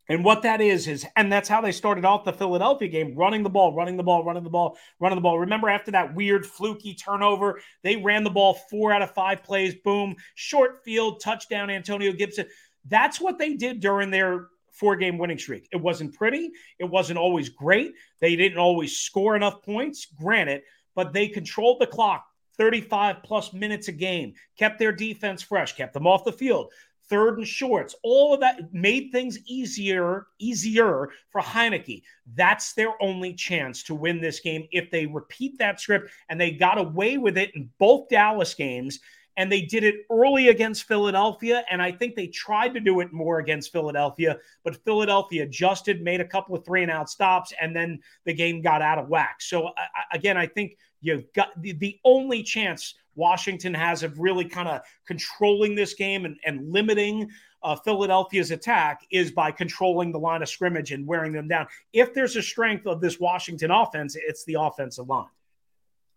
And 0.08 0.24
what 0.24 0.43
that 0.43 0.62
is, 0.62 0.88
is, 0.88 1.06
and 1.16 1.32
that's 1.32 1.49
how 1.49 1.62
they 1.62 1.72
started 1.72 2.06
off 2.06 2.26
the 2.26 2.34
Philadelphia 2.34 2.88
game 2.88 3.16
running 3.16 3.41
the 3.41 3.49
ball, 3.49 3.74
running 3.74 3.97
the 3.97 4.03
ball, 4.03 4.24
running 4.24 4.43
the 4.43 4.49
ball, 4.49 4.78
running 4.99 5.18
the 5.18 5.22
ball. 5.22 5.39
Remember, 5.39 5.70
after 5.70 5.91
that 5.91 6.14
weird 6.14 6.45
fluky 6.45 6.93
turnover, 6.93 7.60
they 7.82 7.95
ran 7.95 8.24
the 8.24 8.30
ball 8.30 8.53
four 8.70 8.91
out 8.91 9.01
of 9.01 9.12
five 9.12 9.43
plays, 9.43 9.74
boom, 9.74 10.16
short 10.36 10.84
field, 10.84 11.22
touchdown, 11.22 11.70
Antonio 11.70 12.12
Gibson. 12.12 12.45
That's 12.88 13.20
what 13.20 13.39
they 13.39 13.56
did 13.56 13.80
during 13.80 14.12
their 14.12 14.49
four 14.72 14.95
game 14.95 15.18
winning 15.18 15.39
streak. 15.39 15.68
It 15.72 15.78
wasn't 15.78 16.14
pretty, 16.14 16.51
it 16.78 16.86
wasn't 16.86 17.18
always 17.18 17.49
great. 17.49 17.93
They 18.20 18.36
didn't 18.36 18.60
always 18.60 18.99
score 18.99 19.36
enough 19.36 19.64
points, 19.64 20.06
granted, 20.06 20.62
but 20.93 21.14
they 21.14 21.28
controlled 21.28 21.82
the 21.82 21.88
clock. 21.88 22.26
35 22.58 23.18
plus 23.22 23.51
minutes 23.51 23.89
a 23.89 23.91
game, 23.91 24.34
kept 24.58 24.80
their 24.80 24.93
defense 24.93 25.41
fresh, 25.41 25.76
kept 25.76 25.93
them 25.93 26.08
off 26.08 26.24
the 26.24 26.32
field, 26.32 26.72
third 27.10 27.38
and 27.38 27.47
shorts, 27.47 27.95
all 28.03 28.34
of 28.34 28.39
that 28.41 28.74
made 28.74 29.12
things 29.12 29.39
easier, 29.45 30.28
easier 30.39 31.10
for 31.30 31.41
Heinicke. 31.41 32.03
That's 32.36 32.74
their 32.74 33.01
only 33.01 33.34
chance 33.34 33.84
to 33.84 33.95
win 33.95 34.22
this 34.22 34.39
game 34.39 34.68
if 34.72 34.89
they 34.91 35.06
repeat 35.06 35.58
that 35.60 35.80
script 35.80 36.12
and 36.30 36.39
they 36.39 36.51
got 36.51 36.78
away 36.78 37.18
with 37.18 37.38
it 37.38 37.56
in 37.56 37.70
both 37.78 38.10
Dallas 38.10 38.53
games. 38.53 38.99
And 39.38 39.51
they 39.51 39.62
did 39.62 39.84
it 39.84 39.95
early 40.10 40.47
against 40.47 40.88
Philadelphia. 40.88 41.66
And 41.70 41.82
I 41.82 41.91
think 41.91 42.16
they 42.16 42.28
tried 42.28 42.74
to 42.74 42.80
do 42.80 43.01
it 43.01 43.12
more 43.12 43.39
against 43.39 43.74
Philadelphia, 43.74 44.38
but 44.64 44.82
Philadelphia 44.86 45.43
adjusted, 45.43 46.01
made 46.01 46.22
a 46.22 46.28
couple 46.28 46.56
of 46.56 46.64
three 46.64 46.84
and 46.84 46.91
out 46.91 47.10
stops, 47.10 47.51
and 47.60 47.76
then 47.76 47.99
the 48.24 48.34
game 48.34 48.62
got 48.62 48.82
out 48.82 48.97
of 48.97 49.10
whack. 49.10 49.41
So, 49.41 49.72
again, 50.14 50.38
I 50.38 50.47
think 50.47 50.78
you've 51.01 51.32
got 51.34 51.49
the, 51.62 51.74
the 51.74 51.99
only 52.06 52.43
chance 52.43 52.95
Washington 53.16 53.74
has 53.74 54.03
of 54.03 54.20
really 54.20 54.45
kind 54.45 54.68
of 54.68 54.82
controlling 55.07 55.76
this 55.76 55.93
game 55.93 56.26
and, 56.26 56.38
and 56.45 56.72
limiting 56.72 57.30
uh, 57.63 57.76
Philadelphia's 57.76 58.51
attack 58.51 59.01
is 59.11 59.32
by 59.32 59.51
controlling 59.51 60.11
the 60.11 60.20
line 60.20 60.43
of 60.43 60.49
scrimmage 60.49 60.91
and 60.91 61.07
wearing 61.07 61.34
them 61.34 61.47
down. 61.47 61.68
If 61.93 62.13
there's 62.13 62.36
a 62.36 62.41
strength 62.41 62.86
of 62.86 63.01
this 63.01 63.20
Washington 63.20 63.72
offense, 63.72 64.16
it's 64.16 64.45
the 64.45 64.57
offensive 64.59 65.07
line. 65.07 65.26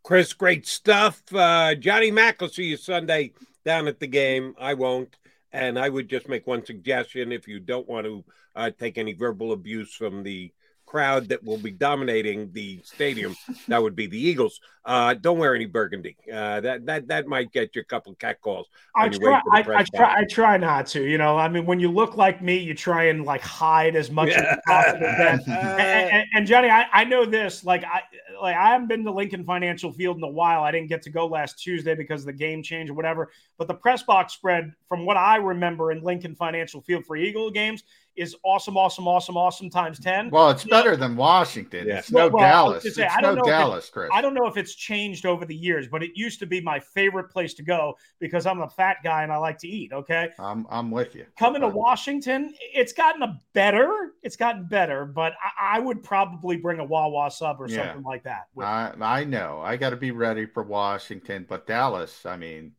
Chris, 0.03 0.32
great 0.32 0.66
stuff. 0.66 1.22
Uh, 1.34 1.74
Johnny 1.74 2.11
Mack 2.11 2.40
will 2.40 2.49
see 2.49 2.64
you 2.64 2.76
Sunday 2.76 3.32
down 3.64 3.88
at 3.88 3.99
the 3.99 4.07
game. 4.07 4.55
I 4.59 4.74
won't. 4.74 5.16
And 5.53 5.78
I 5.78 5.88
would 5.88 6.09
just 6.09 6.28
make 6.28 6.46
one 6.46 6.64
suggestion 6.64 7.32
if 7.32 7.49
you 7.49 7.61
don't 7.61 7.88
want 7.88 8.07
to 8.07 8.24
uh, 8.55 8.70
take 8.78 8.99
any 8.99 9.14
verbal 9.14 9.53
abuse 9.53 9.94
from 9.94 10.22
the 10.22 10.53
crowd 10.89 11.28
that 11.28 11.45
will 11.45 11.59
be 11.59 11.70
dominating 11.70 12.51
the 12.53 12.80
stadium, 12.82 13.36
that 13.68 13.82
would 13.82 13.95
be 13.95 14.07
the 14.07 14.18
Eagles. 14.18 14.59
Uh, 14.84 15.12
don't 15.12 15.36
wear 15.36 15.55
any 15.55 15.66
burgundy. 15.66 16.16
Uh, 16.32 16.62
that 16.62 16.86
that 16.86 17.07
that 17.09 17.26
might 17.26 17.53
get 17.53 17.76
you 17.76 17.82
a 17.82 17.84
couple 17.84 18.11
of 18.11 18.18
catcalls. 18.18 18.68
I 18.97 19.11
try. 19.11 19.43
I, 19.53 19.59
I, 19.59 19.84
try. 19.84 20.14
I 20.20 20.24
try 20.24 20.57
not 20.57 20.86
to. 20.89 21.05
You 21.05 21.18
know, 21.18 21.36
I 21.36 21.47
mean, 21.49 21.66
when 21.66 21.78
you 21.78 21.91
look 21.91 22.16
like 22.16 22.41
me, 22.41 22.57
you 22.57 22.72
try 22.72 23.05
and 23.05 23.26
like 23.26 23.43
hide 23.43 23.97
as 23.97 24.11
much 24.11 24.30
yeah. 24.30 24.57
as 24.57 24.59
possible. 24.66 25.07
and, 25.18 25.43
and, 25.51 26.26
and, 26.34 26.47
Johnny, 26.47 26.70
I, 26.70 26.86
I 26.91 27.05
know 27.05 27.26
this. 27.26 27.64
Like 27.64 27.84
I 27.84 28.01
like 28.41 28.57
I 28.57 28.70
haven't 28.70 28.89
been 28.89 29.05
to 29.05 29.12
Lincoln 29.12 29.45
Financial 29.45 29.93
Field 29.93 30.16
in 30.16 30.22
a 30.22 30.28
while. 30.28 30.62
I 30.62 30.70
didn't 30.70 30.89
get 30.89 31.03
to 31.03 31.11
go 31.11 31.26
last 31.26 31.59
Tuesday 31.59 31.95
because 31.95 32.22
of 32.22 32.26
the 32.26 32.32
game 32.32 32.62
changed 32.62 32.91
or 32.91 32.95
whatever. 32.95 33.30
But 33.59 33.68
the 33.68 33.74
press 33.74 34.03
box 34.03 34.32
spread, 34.32 34.72
from 34.89 35.05
what 35.05 35.18
I 35.18 35.36
remember 35.36 35.93
in 35.93 36.03
Lincoln 36.03 36.34
Financial 36.34 36.80
Field 36.80 37.05
for 37.05 37.14
Eagle 37.14 37.51
games, 37.51 37.82
is 38.19 38.37
awesome, 38.43 38.77
awesome, 38.77 39.07
awesome, 39.07 39.37
awesome 39.37 39.71
times 39.71 39.99
10. 39.99 40.31
Well, 40.31 40.51
it's 40.51 40.64
better 40.64 40.97
than 40.97 41.16
Washington. 41.16 41.87
Yeah. 41.87 41.99
It's 41.99 42.11
no 42.11 42.29
well, 42.29 42.43
Dallas. 42.43 42.83
Say, 42.83 43.05
it's 43.05 43.23
no 43.23 43.37
Dallas, 43.37 43.89
it, 43.89 43.93
Chris. 43.93 44.11
I 44.12 44.21
don't 44.21 44.35
know 44.35 44.47
if 44.47 44.57
it's 44.57 44.75
changed 44.75 45.25
over 45.25 45.45
the 45.45 45.55
years, 45.55 45.87
but 45.89 46.03
it 46.03 46.11
used 46.14 46.41
to 46.41 46.47
be 46.47 46.61
my 46.61 46.81
favorite 46.81 47.31
place 47.31 47.55
to 47.55 47.62
go 47.62 47.97
because 48.19 48.47
I'm 48.47 48.61
a 48.61 48.69
fat 48.69 48.97
guy 49.05 49.23
and 49.23 49.33
I 49.33 49.37
like 49.37 49.59
to 49.59 49.69
eat. 49.69 49.93
Okay. 49.93 50.31
I'm, 50.39 50.66
I'm 50.69 50.91
with 50.91 51.14
you. 51.14 51.27
Coming 51.39 51.62
to 51.62 51.69
Washington, 51.69 52.53
it's 52.61 52.93
gotten 52.93 53.23
a 53.23 53.41
better. 53.53 54.12
It's 54.23 54.37
gotten 54.37 54.64
better, 54.64 55.05
but 55.05 55.35
I, 55.43 55.77
I 55.77 55.81
would 55.81 56.03
probably 56.03 56.57
bring 56.57 56.81
a 56.81 56.85
Wawa 56.85 57.31
sub 57.31 57.61
or 57.61 57.69
yeah. 57.69 57.87
something 57.87 58.03
like 58.03 58.25
that. 58.25 58.47
I, 58.59 58.93
I 59.01 59.25
know. 59.25 59.61
I 59.62 59.77
got 59.77 59.91
to 59.91 59.97
be 59.97 60.11
ready 60.11 60.47
for 60.47 60.62
Washington, 60.62 61.47
but 61.49 61.66
Dallas, 61.66 62.27
I 62.27 62.37
mean, 62.37 62.73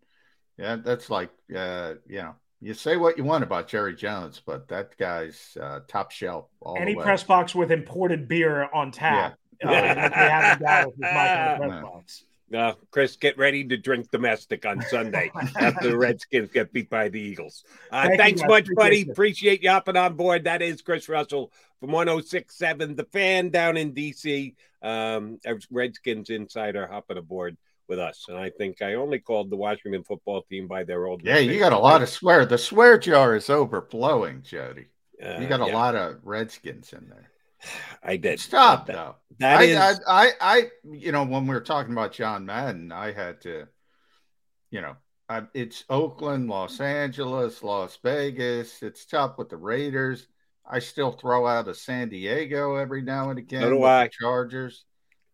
yeah, 0.57 0.75
that's 0.75 1.09
like, 1.09 1.29
uh, 1.55 1.93
you 2.07 2.17
know, 2.17 2.35
you 2.61 2.73
say 2.73 2.97
what 2.97 3.17
you 3.17 3.23
want 3.23 3.43
about 3.43 3.67
Jerry 3.67 3.95
Jones, 3.95 4.41
but 4.45 4.67
that 4.67 4.97
guy's 4.97 5.57
uh, 5.59 5.79
top 5.87 6.11
shelf. 6.11 6.47
Any 6.77 6.95
press 6.95 7.23
box 7.23 7.55
with 7.55 7.71
imported 7.71 8.27
beer 8.27 8.67
on 8.73 8.91
tap. 8.91 9.37
Yeah. 9.61 9.69
Uh, 9.69 9.71
like 9.71 10.13
they 10.13 10.29
have 10.29 10.57
in 10.57 10.65
Dallas 10.65 10.95
kind 11.01 11.63
of 11.63 11.81
press. 11.81 12.23
Uh, 12.51 12.73
Chris, 12.89 13.15
get 13.15 13.37
ready 13.37 13.63
to 13.63 13.77
drink 13.77 14.09
domestic 14.09 14.65
on 14.65 14.81
Sunday 14.81 15.31
after 15.55 15.91
the 15.91 15.95
Redskins 15.95 16.49
get 16.51 16.73
beat 16.73 16.89
by 16.89 17.07
the 17.07 17.19
Eagles. 17.19 17.63
Uh, 17.91 18.07
Thank 18.07 18.19
thanks 18.19 18.41
much, 18.43 18.67
buddy. 18.75 19.01
It. 19.01 19.09
Appreciate 19.09 19.61
you 19.61 19.69
hopping 19.69 19.95
on 19.95 20.15
board. 20.15 20.45
That 20.45 20.63
is 20.63 20.81
Chris 20.81 21.07
Russell 21.07 21.51
from 21.79 21.91
1067 21.91 22.95
The 22.95 23.03
Fan 23.03 23.49
down 23.49 23.77
in 23.77 23.93
D.C. 23.93 24.55
Um, 24.81 25.37
Redskins 25.69 26.31
insider 26.31 26.87
hopping 26.87 27.17
aboard 27.17 27.55
with 27.89 27.99
us. 27.99 28.25
And 28.29 28.37
I 28.37 28.51
think 28.51 28.81
I 28.81 28.93
only 28.93 29.19
called 29.19 29.49
the 29.49 29.57
Washington 29.57 30.03
football 30.03 30.43
team 30.43 30.67
by 30.67 30.83
their 30.83 31.05
old. 31.05 31.21
Yeah, 31.23 31.39
you 31.39 31.59
got 31.59 31.73
a 31.73 31.79
lot 31.79 32.01
of 32.01 32.09
swear. 32.09 32.45
The 32.45 32.57
swear 32.57 32.97
jar 32.97 33.35
is 33.35 33.49
overflowing, 33.49 34.43
Jody. 34.43 34.85
Uh, 35.21 35.39
you 35.39 35.47
got 35.47 35.61
a 35.61 35.67
yeah. 35.67 35.73
lot 35.73 35.95
of 35.95 36.17
Redskins 36.23 36.93
in 36.93 37.09
there. 37.09 37.31
I 38.01 38.15
did. 38.15 38.39
Stop 38.39 38.85
that, 38.85 38.93
though. 38.93 39.15
That 39.39 39.59
I, 39.59 39.63
is... 39.63 40.01
I, 40.07 40.27
I, 40.27 40.31
I, 40.39 40.63
you 40.89 41.11
know, 41.11 41.25
when 41.25 41.45
we 41.45 41.53
were 41.53 41.59
talking 41.59 41.91
about 41.91 42.13
John 42.13 42.45
Madden, 42.45 42.93
I 42.93 43.11
had 43.11 43.41
to, 43.41 43.67
you 44.71 44.79
know, 44.79 44.95
I, 45.27 45.43
it's 45.53 45.83
Oakland, 45.89 46.49
Los 46.49 46.79
Angeles, 46.79 47.61
Las 47.61 47.97
Vegas. 48.01 48.81
It's 48.81 49.05
tough 49.05 49.37
with 49.37 49.49
the 49.49 49.57
Raiders. 49.57 50.27
I 50.65 50.79
still 50.79 51.11
throw 51.11 51.47
out 51.47 51.67
a 51.67 51.73
San 51.73 52.09
Diego 52.09 52.75
every 52.75 53.01
now 53.01 53.29
and 53.29 53.39
again. 53.39 53.63
So 53.63 53.69
do 53.71 53.83
I. 53.83 54.07
Chargers. 54.07 54.85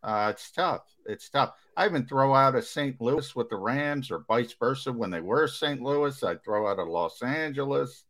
Uh, 0.05 0.27
it's 0.29 0.51
tough. 0.51 0.83
It's 1.07 1.29
tough. 1.29 1.55
I 1.75 1.87
even 1.87 2.05
throw 2.05 2.35
out 2.35 2.53
a 2.53 2.61
St. 2.61 3.01
Louis 3.01 3.35
with 3.35 3.49
the 3.49 3.55
Rams 3.55 4.11
or 4.11 4.23
vice 4.27 4.53
versa. 4.53 4.93
When 4.93 5.09
they 5.09 5.19
were 5.19 5.47
St. 5.47 5.81
Louis, 5.81 6.23
I'd 6.23 6.43
throw 6.43 6.69
out 6.69 6.77
a 6.77 6.83
Los 6.83 7.23
Angeles. 7.23 8.03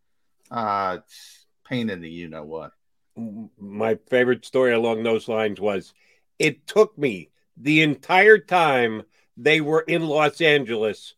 Uh, 0.51 0.97
it's 0.99 1.45
pain 1.63 1.89
in 1.89 2.01
the 2.01 2.09
you 2.09 2.27
know 2.27 2.43
what. 2.43 2.73
My 3.57 3.95
favorite 4.09 4.45
story 4.45 4.73
along 4.73 5.03
those 5.03 5.29
lines 5.29 5.61
was 5.61 5.93
it 6.37 6.67
took 6.67 6.97
me 6.97 7.29
the 7.55 7.81
entire 7.81 8.39
time 8.39 9.03
they 9.37 9.61
were 9.61 9.85
in 9.87 10.05
Los 10.05 10.41
Angeles 10.41 11.13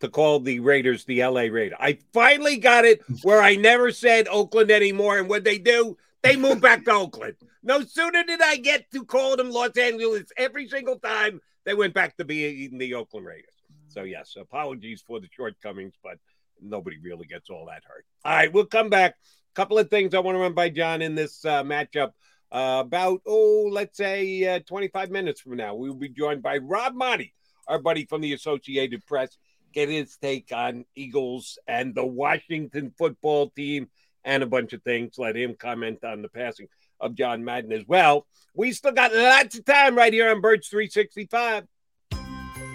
to 0.00 0.08
call 0.08 0.40
the 0.40 0.60
Raiders 0.60 1.04
the 1.04 1.22
LA 1.22 1.42
Raider. 1.42 1.76
I 1.78 1.98
finally 2.14 2.56
got 2.56 2.86
it 2.86 3.02
where 3.22 3.42
I 3.42 3.56
never 3.56 3.92
said 3.92 4.28
Oakland 4.28 4.70
anymore. 4.70 5.18
And 5.18 5.28
what 5.28 5.44
they 5.44 5.58
do, 5.58 5.98
they 6.22 6.36
moved 6.36 6.62
back 6.62 6.84
to 6.84 6.92
Oakland. 6.92 7.34
No 7.62 7.82
sooner 7.82 8.24
did 8.24 8.40
I 8.40 8.56
get 8.56 8.90
to 8.92 9.04
call 9.04 9.36
them 9.36 9.50
Los 9.50 9.76
Angeles 9.76 10.24
every 10.36 10.68
single 10.68 10.98
time 10.98 11.40
they 11.64 11.74
went 11.74 11.94
back 11.94 12.16
to 12.16 12.24
being 12.24 12.78
the 12.78 12.94
Oakland 12.94 13.26
Raiders. 13.26 13.48
So, 13.88 14.02
yes, 14.04 14.36
apologies 14.40 15.02
for 15.06 15.20
the 15.20 15.28
shortcomings, 15.30 15.94
but 16.02 16.18
nobody 16.60 16.96
really 16.98 17.26
gets 17.26 17.50
all 17.50 17.66
that 17.66 17.82
hurt. 17.86 18.06
All 18.24 18.32
right, 18.32 18.52
we'll 18.52 18.66
come 18.66 18.88
back. 18.88 19.16
A 19.52 19.54
couple 19.54 19.78
of 19.78 19.90
things 19.90 20.14
I 20.14 20.20
want 20.20 20.36
to 20.36 20.40
run 20.40 20.54
by 20.54 20.70
John 20.70 21.02
in 21.02 21.14
this 21.14 21.44
uh, 21.44 21.62
matchup. 21.62 22.12
Uh, 22.50 22.82
about, 22.84 23.22
oh, 23.26 23.68
let's 23.70 23.96
say 23.96 24.56
uh, 24.56 24.60
25 24.60 25.10
minutes 25.10 25.40
from 25.40 25.56
now, 25.56 25.74
we 25.74 25.88
will 25.88 25.96
be 25.96 26.08
joined 26.08 26.42
by 26.42 26.58
Rob 26.58 26.94
Maaddi, 26.94 27.32
our 27.66 27.78
buddy 27.78 28.04
from 28.04 28.20
the 28.20 28.34
Associated 28.34 29.06
Press. 29.06 29.36
Get 29.72 29.88
his 29.88 30.16
take 30.18 30.52
on 30.52 30.84
Eagles 30.94 31.58
and 31.66 31.94
the 31.94 32.04
Washington 32.04 32.92
football 32.98 33.48
team 33.50 33.88
and 34.24 34.42
a 34.42 34.46
bunch 34.46 34.72
of 34.72 34.82
things. 34.82 35.18
Let 35.18 35.36
him 35.36 35.54
comment 35.58 36.04
on 36.04 36.22
the 36.22 36.28
passing 36.28 36.68
of 37.00 37.14
John 37.14 37.44
Madden 37.44 37.72
as 37.72 37.86
well. 37.86 38.26
We 38.54 38.72
still 38.72 38.92
got 38.92 39.14
lots 39.14 39.58
of 39.58 39.64
time 39.64 39.96
right 39.96 40.12
here 40.12 40.30
on 40.30 40.40
Birds 40.40 40.68
365. 40.68 41.66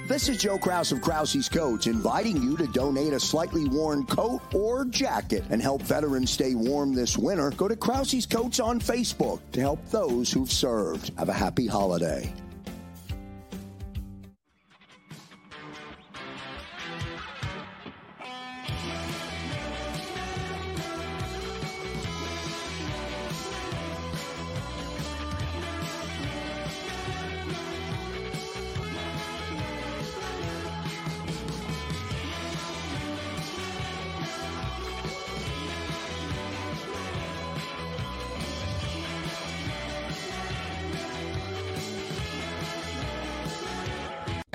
This 0.08 0.30
is 0.30 0.38
Joe 0.38 0.58
Kraus 0.58 0.94
of 0.94 1.02
Krause's 1.02 1.50
Coats, 1.50 1.86
inviting 1.86 2.42
you 2.42 2.56
to 2.56 2.68
donate 2.68 3.12
a 3.12 3.20
slightly 3.20 3.68
worn 3.68 4.06
coat 4.06 4.40
or 4.56 4.86
jacket 4.86 5.44
and 5.50 5.62
help 5.62 5.82
veterans 5.82 6.32
stay 6.32 6.56
warm 6.56 6.94
this 6.94 7.18
winter. 7.18 7.52
Go 7.52 7.68
to 7.68 7.76
Krause's 7.76 8.26
Coats 8.26 8.62
on 8.62 8.80
Facebook 8.80 9.42
to 9.52 9.60
help 9.60 9.86
those 9.90 10.32
who've 10.32 10.52
served. 10.52 11.12
Have 11.18 11.28
a 11.28 11.34
happy 11.34 11.68
holiday. 11.68 12.34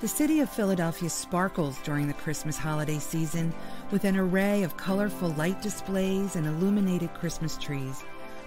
The 0.00 0.08
city 0.08 0.40
of 0.40 0.48
Philadelphia 0.48 1.10
sparkles 1.10 1.76
during 1.82 2.06
the 2.06 2.14
Christmas 2.14 2.56
holiday 2.56 2.98
season 2.98 3.52
with 3.90 4.04
an 4.04 4.16
array 4.16 4.62
of 4.62 4.78
colorful 4.78 5.28
light 5.34 5.60
displays 5.60 6.36
and 6.36 6.46
illuminated 6.46 7.12
Christmas 7.12 7.58
trees, 7.58 8.02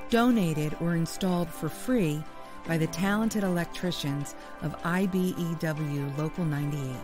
donated 0.09 0.75
or 0.81 0.95
installed 0.95 1.47
for 1.47 1.69
free 1.69 2.23
by 2.67 2.79
the 2.79 2.87
talented 2.87 3.43
electricians 3.43 4.33
of 4.63 4.75
IBEW 4.81 6.17
Local 6.17 6.43
98. 6.43 6.95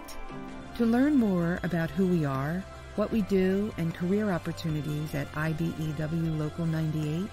To 0.77 0.85
learn 0.85 1.13
more 1.13 1.59
about 1.61 1.91
who 1.91 2.07
we 2.07 2.25
are, 2.25 2.63
what 2.95 3.11
we 3.11 3.21
do, 3.21 3.71
and 3.77 3.93
career 3.93 4.31
opportunities 4.31 5.13
at 5.13 5.31
IBEW 5.33 6.39
Local 6.39 6.65
98, 6.65 7.29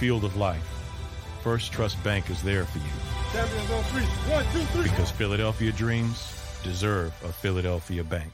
field 0.00 0.24
of 0.24 0.34
life, 0.34 0.66
First 1.42 1.72
Trust 1.72 2.02
Bank 2.02 2.30
is 2.30 2.42
there 2.42 2.64
for 2.64 2.78
you. 2.78 2.84
One, 4.32 4.44
two, 4.50 4.60
three. 4.72 4.84
because 4.84 5.10
Philadelphia 5.10 5.72
dreams 5.72 6.34
deserve 6.64 7.12
a 7.22 7.30
Philadelphia 7.30 8.02
bank. 8.02 8.32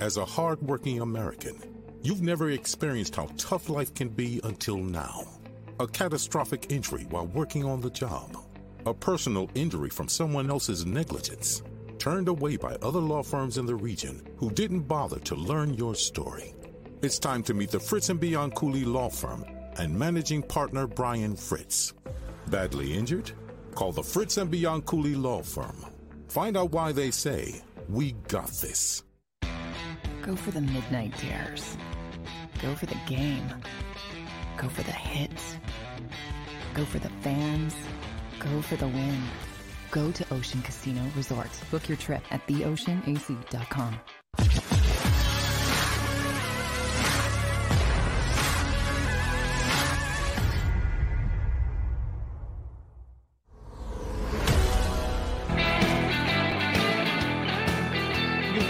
As 0.00 0.18
a 0.18 0.24
hardworking 0.26 1.00
American, 1.00 1.56
you've 2.02 2.20
never 2.20 2.50
experienced 2.50 3.16
how 3.16 3.26
tough 3.38 3.70
life 3.70 3.94
can 3.94 4.10
be 4.10 4.38
until 4.44 4.76
now. 4.76 5.24
A 5.80 5.86
catastrophic 5.86 6.70
injury 6.70 7.06
while 7.08 7.28
working 7.28 7.64
on 7.64 7.80
the 7.80 7.90
job. 7.90 8.36
A 8.84 8.92
personal 8.92 9.48
injury 9.54 9.88
from 9.88 10.08
someone 10.08 10.50
else's 10.50 10.84
negligence. 10.84 11.62
Turned 11.98 12.28
away 12.28 12.58
by 12.58 12.74
other 12.82 13.00
law 13.00 13.22
firms 13.22 13.56
in 13.56 13.64
the 13.64 13.74
region 13.74 14.22
who 14.36 14.50
didn't 14.50 14.80
bother 14.80 15.20
to 15.20 15.34
learn 15.34 15.72
your 15.72 15.94
story. 15.94 16.54
It's 17.00 17.18
time 17.18 17.42
to 17.44 17.54
meet 17.54 17.70
the 17.70 17.80
Fritz 17.80 18.10
and 18.10 18.20
Bianculli 18.20 18.84
Law 18.84 19.08
Firm 19.08 19.44
and 19.78 19.98
managing 19.98 20.42
partner 20.42 20.86
Brian 20.86 21.36
Fritz. 21.36 21.94
Badly 22.48 22.94
injured? 22.94 23.32
Call 23.74 23.92
the 23.92 24.02
Fritz 24.02 24.36
and 24.36 24.52
Bianculli 24.52 25.20
Law 25.20 25.42
Firm. 25.42 25.84
Find 26.28 26.56
out 26.56 26.72
why 26.72 26.92
they 26.92 27.10
say, 27.10 27.62
We 27.88 28.12
got 28.28 28.48
this. 28.48 29.02
Go 30.22 30.36
for 30.36 30.50
the 30.50 30.60
midnight 30.60 31.12
dares. 31.20 31.76
Go 32.60 32.74
for 32.74 32.86
the 32.86 32.98
game. 33.06 33.52
Go 34.56 34.68
for 34.68 34.82
the 34.82 34.92
hits. 34.92 35.56
Go 36.74 36.84
for 36.84 36.98
the 37.00 37.10
fans. 37.22 37.74
Go 38.38 38.62
for 38.62 38.76
the 38.76 38.86
win. 38.88 39.22
Go 39.90 40.12
to 40.12 40.24
Ocean 40.32 40.62
Casino 40.62 41.02
Resort. 41.16 41.50
Book 41.70 41.88
your 41.88 41.98
trip 41.98 42.22
at 42.30 42.46
theoceanac.com. 42.46 44.00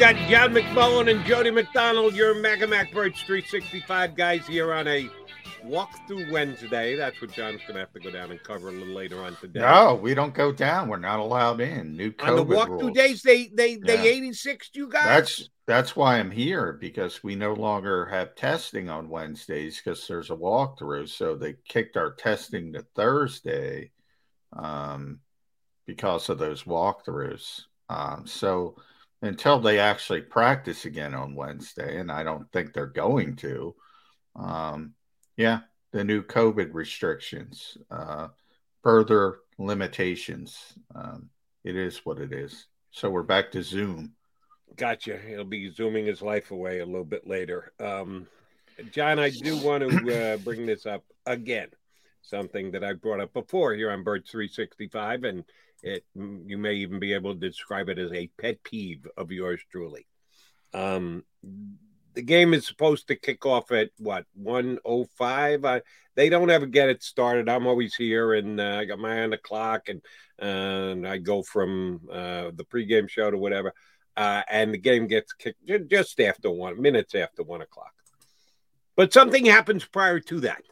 got 0.03 0.17
John 0.29 0.53
McMullen 0.53 1.09
and 1.09 1.25
Jody 1.25 1.53
McDonald, 1.53 2.17
your 2.17 2.35
Mega 2.35 2.67
Mac 2.67 2.91
Birds 2.91 3.23
365 3.23 4.17
guys 4.17 4.45
here 4.49 4.75
on 4.75 4.89
a 4.89 5.09
walk 5.63 5.91
through 6.09 6.29
Wednesday. 6.33 6.97
That's 6.97 7.21
what 7.21 7.31
John's 7.31 7.61
going 7.61 7.75
to 7.75 7.79
have 7.79 7.93
to 7.93 8.01
go 8.01 8.11
down 8.11 8.33
and 8.33 8.43
cover 8.43 8.71
a 8.71 8.73
little 8.73 8.93
later 8.93 9.23
on 9.23 9.37
today. 9.37 9.61
No, 9.61 9.95
we 9.95 10.13
don't 10.15 10.35
go 10.35 10.51
down. 10.51 10.89
We're 10.89 10.97
not 10.97 11.21
allowed 11.21 11.61
in. 11.61 11.97
New 11.97 12.11
COVID 12.11 12.29
on 12.29 12.35
the 12.35 12.43
walk 12.43 12.67
through 12.67 12.81
rules. 12.81 12.97
days, 12.97 13.23
they 13.23 13.47
they 13.55 13.77
they 13.77 13.99
Yeah. 13.99 14.17
86 14.17 14.71
you 14.75 14.89
guys. 14.89 15.05
That's 15.05 15.51
that's 15.69 15.95
why 15.95 16.19
I'm 16.19 16.33
here 16.33 16.73
because 16.73 17.23
we 17.23 17.37
no 17.37 17.53
longer 17.53 18.07
have 18.07 18.35
testing 18.35 18.91
on 18.91 19.09
Wednesdays 19.09 19.77
because 19.81 20.09
there's 20.09 20.31
a 20.31 20.37
walkthrough. 20.37 21.11
So 21.11 21.37
they 21.37 21.55
kicked 21.69 21.97
our 21.97 22.13
testing 22.15 22.73
to 22.73 22.85
Thursday 22.97 23.93
um, 24.53 25.21
because 25.87 26.29
of 26.29 26.39
those 26.39 26.65
walkthroughs. 26.65 27.61
Um, 27.89 28.27
so 28.27 28.75
until 29.23 29.61
they 29.61 29.79
actually 29.79 30.21
practice 30.21 30.85
again 30.85 31.15
on 31.15 31.35
Wednesday, 31.35 31.99
and 31.99 32.11
I 32.11 32.25
don't 32.25 32.51
think 32.53 32.73
they're 32.73 32.87
going 32.87 33.37
to, 33.37 33.75
um, 34.37 34.95
yeah, 35.37 35.61
the 35.93 36.03
new 36.03 36.23
COVID 36.23 36.75
restrictions, 36.75 37.79
uh, 37.91 38.29
further 38.83 39.39
limitations. 39.59 40.75
Um, 40.95 41.31
it 41.65 41.77
is 41.77 41.99
what 42.05 42.19
it 42.19 42.33
is. 42.33 42.67
So 42.91 43.11
we're 43.11 43.23
back 43.23 43.53
to 43.53 43.63
Zoom. 43.63 44.13
Gotcha. 44.77 45.19
He'll 45.19 45.45
be 45.45 45.71
zooming 45.71 46.07
his 46.07 46.23
life 46.23 46.51
away 46.51 46.81
a 46.81 46.87
little 46.87 47.05
bit 47.05 47.27
later. 47.27 47.73
Um, 47.79 48.27
John, 48.91 49.19
I 49.19 49.31
do 49.31 49.57
want 49.59 49.89
to 49.89 50.33
uh, 50.33 50.37
bring 50.39 50.67
this 50.67 50.87
up 50.87 51.05
again. 51.27 51.69
Something 52.23 52.71
that 52.73 52.85
I 52.85 52.93
brought 52.93 53.21
up 53.21 53.33
before 53.33 53.75
here 53.75 53.91
on 53.91 54.03
Bird 54.03 54.25
365, 54.27 55.25
and 55.25 55.45
it 55.83 56.05
you 56.15 56.59
may 56.59 56.75
even 56.75 56.99
be 56.99 57.13
able 57.13 57.35
to 57.35 57.41
describe 57.41 57.89
it 57.89 57.99
as 57.99 58.13
a 58.13 58.31
pet 58.39 58.63
peeve 58.63 59.07
of 59.17 59.31
yours 59.33 59.61
truly. 59.71 60.07
Um, 60.75 61.25
the 62.15 62.23
game 62.23 62.55
is 62.55 62.67
supposed 62.67 63.09
to 63.09 63.17
kick 63.17 63.47
off 63.47 63.73
at 63.73 63.91
what 63.99 64.27
105 64.35 65.65
I, 65.65 65.83
they 66.15 66.29
don't 66.29 66.51
ever 66.51 66.67
get 66.67 66.89
it 66.89 67.03
started. 67.03 67.49
I'm 67.49 67.67
always 67.67 67.95
here 67.95 68.35
and 68.35 68.61
uh, 68.61 68.79
i 68.81 68.85
got 68.85 68.99
my 68.99 69.23
on 69.23 69.31
the 69.31 69.39
clock 69.39 69.89
and 69.89 70.03
and 70.39 71.07
i 71.07 71.19
go 71.19 71.43
from 71.43 72.01
uh, 72.11 72.51
the 72.55 72.65
pregame 72.65 73.09
show 73.09 73.31
to 73.31 73.39
whatever 73.39 73.75
uh, 74.17 74.43
and 74.51 74.73
the 74.73 74.79
game 74.79 75.07
gets 75.07 75.33
kicked 75.33 75.65
ju- 75.67 75.87
just 75.87 76.21
after 76.21 76.51
one 76.51 76.81
minutes 76.81 77.15
after 77.15 77.43
one 77.43 77.63
o'clock. 77.63 77.93
But 78.97 79.13
something 79.13 79.47
happens 79.47 79.85
prior 79.85 80.21
to 80.21 80.41
that 80.41 80.63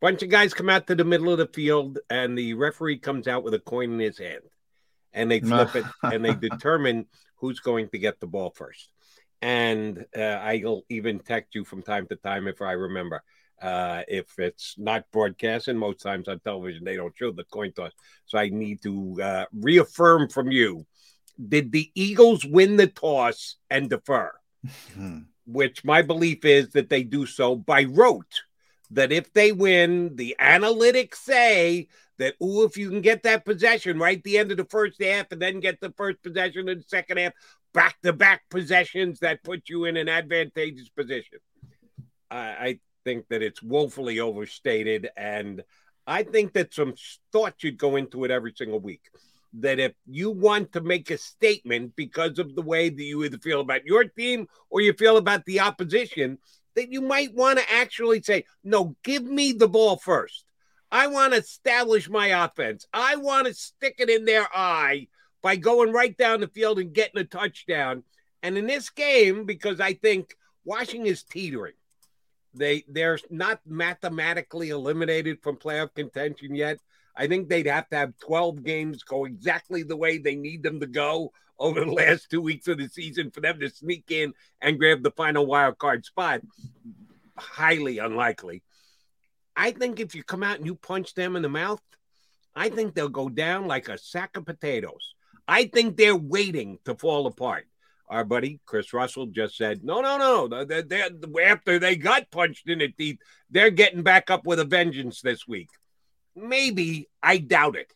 bunch 0.00 0.22
of 0.22 0.28
guys 0.28 0.54
come 0.54 0.70
out 0.70 0.86
to 0.86 0.94
the 0.94 1.04
middle 1.04 1.30
of 1.30 1.38
the 1.38 1.46
field 1.46 1.98
and 2.08 2.36
the 2.36 2.54
referee 2.54 2.98
comes 2.98 3.28
out 3.28 3.44
with 3.44 3.54
a 3.54 3.58
coin 3.58 3.92
in 3.92 3.98
his 3.98 4.18
hand 4.18 4.42
and 5.12 5.30
they 5.30 5.40
flip 5.40 5.74
it 5.76 5.84
and 6.02 6.24
they 6.24 6.34
determine 6.48 7.06
who's 7.36 7.60
going 7.60 7.88
to 7.88 7.98
get 7.98 8.20
the 8.20 8.26
ball 8.26 8.50
first 8.50 8.90
and 9.42 10.04
uh, 10.16 10.20
I'll 10.20 10.82
even 10.88 11.18
text 11.20 11.54
you 11.54 11.64
from 11.64 11.82
time 11.82 12.06
to 12.08 12.16
time 12.16 12.48
if 12.48 12.60
I 12.60 12.72
remember. 12.72 13.22
Uh, 13.60 14.02
if 14.08 14.38
it's 14.38 14.74
not 14.78 15.04
broadcast, 15.12 15.68
and 15.68 15.78
most 15.78 16.00
times 16.00 16.28
on 16.28 16.40
television 16.40 16.82
they 16.82 16.96
don't 16.96 17.16
show 17.16 17.30
the 17.30 17.44
coin 17.44 17.72
toss, 17.72 17.92
so 18.24 18.38
I 18.38 18.48
need 18.48 18.82
to 18.82 19.18
uh, 19.22 19.44
reaffirm 19.52 20.28
from 20.30 20.50
you: 20.50 20.86
Did 21.48 21.70
the 21.70 21.90
Eagles 21.94 22.44
win 22.44 22.76
the 22.76 22.86
toss 22.86 23.56
and 23.70 23.90
defer? 23.90 24.32
Which 25.46 25.84
my 25.84 26.00
belief 26.00 26.44
is 26.44 26.70
that 26.70 26.88
they 26.88 27.02
do 27.02 27.26
so 27.26 27.54
by 27.54 27.84
rote. 27.84 28.42
That 28.92 29.12
if 29.12 29.32
they 29.32 29.52
win, 29.52 30.16
the 30.16 30.36
analytics 30.40 31.16
say 31.16 31.88
that, 32.18 32.34
oh, 32.40 32.64
if 32.64 32.76
you 32.76 32.90
can 32.90 33.00
get 33.00 33.22
that 33.22 33.44
possession 33.44 33.98
right 33.98 34.22
the 34.24 34.38
end 34.38 34.50
of 34.50 34.56
the 34.56 34.64
first 34.64 35.00
half 35.02 35.30
and 35.30 35.40
then 35.40 35.60
get 35.60 35.80
the 35.80 35.92
first 35.96 36.22
possession 36.22 36.68
in 36.68 36.78
the 36.78 36.84
second 36.84 37.18
half, 37.18 37.32
back 37.72 38.00
to 38.02 38.12
back 38.12 38.42
possessions 38.50 39.20
that 39.20 39.44
put 39.44 39.68
you 39.68 39.84
in 39.84 39.96
an 39.96 40.08
advantageous 40.08 40.88
position. 40.88 41.38
I, 42.30 42.38
I 42.38 42.78
think 43.04 43.28
that 43.28 43.42
it's 43.42 43.62
woefully 43.62 44.20
overstated. 44.20 45.08
And 45.16 45.62
I 46.06 46.22
think 46.24 46.52
that 46.54 46.74
some 46.74 46.94
thought 47.32 47.54
should 47.58 47.78
go 47.78 47.96
into 47.96 48.24
it 48.24 48.30
every 48.30 48.52
single 48.56 48.80
week. 48.80 49.02
That 49.54 49.78
if 49.78 49.92
you 50.06 50.30
want 50.30 50.72
to 50.72 50.80
make 50.80 51.10
a 51.10 51.18
statement 51.18 51.96
because 51.96 52.38
of 52.38 52.54
the 52.54 52.62
way 52.62 52.88
that 52.88 53.02
you 53.02 53.24
either 53.24 53.38
feel 53.38 53.60
about 53.60 53.84
your 53.84 54.04
team 54.04 54.46
or 54.68 54.80
you 54.80 54.92
feel 54.92 55.16
about 55.16 55.44
the 55.44 55.60
opposition, 55.60 56.38
that 56.76 56.92
you 56.92 57.00
might 57.00 57.34
want 57.34 57.58
to 57.58 57.72
actually 57.72 58.22
say, 58.22 58.44
no, 58.64 58.96
give 59.02 59.24
me 59.24 59.52
the 59.52 59.68
ball 59.68 59.96
first. 59.96 60.44
I 60.92 61.06
want 61.06 61.32
to 61.32 61.40
establish 61.40 62.08
my 62.08 62.44
offense. 62.44 62.86
I 62.92 63.16
want 63.16 63.46
to 63.46 63.54
stick 63.54 63.96
it 63.98 64.10
in 64.10 64.24
their 64.24 64.46
eye 64.54 65.08
by 65.42 65.56
going 65.56 65.92
right 65.92 66.16
down 66.16 66.40
the 66.40 66.48
field 66.48 66.78
and 66.78 66.92
getting 66.92 67.20
a 67.20 67.24
touchdown. 67.24 68.02
And 68.42 68.58
in 68.58 68.66
this 68.66 68.90
game, 68.90 69.44
because 69.44 69.80
I 69.80 69.94
think 69.94 70.34
Washington 70.64 71.06
is 71.06 71.22
teetering, 71.22 71.74
they 72.52 72.84
they're 72.88 73.18
not 73.30 73.60
mathematically 73.64 74.70
eliminated 74.70 75.40
from 75.42 75.56
playoff 75.56 75.94
contention 75.94 76.54
yet. 76.54 76.78
I 77.16 77.26
think 77.26 77.48
they'd 77.48 77.66
have 77.66 77.88
to 77.90 77.96
have 77.96 78.18
12 78.18 78.62
games 78.62 79.02
go 79.02 79.24
exactly 79.24 79.82
the 79.82 79.96
way 79.96 80.18
they 80.18 80.36
need 80.36 80.62
them 80.62 80.80
to 80.80 80.86
go 80.86 81.32
over 81.58 81.80
the 81.80 81.92
last 81.92 82.30
two 82.30 82.40
weeks 82.40 82.68
of 82.68 82.78
the 82.78 82.88
season 82.88 83.30
for 83.30 83.40
them 83.40 83.60
to 83.60 83.68
sneak 83.68 84.10
in 84.10 84.32
and 84.60 84.78
grab 84.78 85.02
the 85.02 85.10
final 85.10 85.46
wild 85.46 85.78
card 85.78 86.04
spot. 86.04 86.40
Highly 87.36 87.98
unlikely. 87.98 88.62
I 89.54 89.72
think 89.72 90.00
if 90.00 90.14
you 90.14 90.22
come 90.22 90.42
out 90.42 90.56
and 90.56 90.66
you 90.66 90.74
punch 90.74 91.14
them 91.14 91.36
in 91.36 91.42
the 91.42 91.48
mouth, 91.48 91.82
I 92.54 92.70
think 92.70 92.94
they'll 92.94 93.08
go 93.08 93.28
down 93.28 93.66
like 93.66 93.88
a 93.88 93.98
sack 93.98 94.36
of 94.36 94.46
potatoes. 94.46 95.14
I 95.46 95.64
think 95.64 95.96
they're 95.96 96.16
waiting 96.16 96.78
to 96.84 96.94
fall 96.94 97.26
apart. 97.26 97.66
Our 98.08 98.24
buddy 98.24 98.60
Chris 98.66 98.92
Russell 98.92 99.26
just 99.26 99.56
said, 99.56 99.84
no, 99.84 100.00
no, 100.00 100.16
no. 100.16 100.64
They're, 100.64 100.82
they're, 100.82 101.10
after 101.44 101.78
they 101.78 101.96
got 101.96 102.30
punched 102.30 102.68
in 102.68 102.78
the 102.78 102.88
teeth, 102.88 103.18
they're 103.50 103.70
getting 103.70 104.02
back 104.02 104.30
up 104.30 104.46
with 104.46 104.60
a 104.60 104.64
vengeance 104.64 105.20
this 105.20 105.46
week. 105.46 105.68
Maybe. 106.36 107.08
I 107.22 107.38
doubt 107.38 107.76
it. 107.76 107.92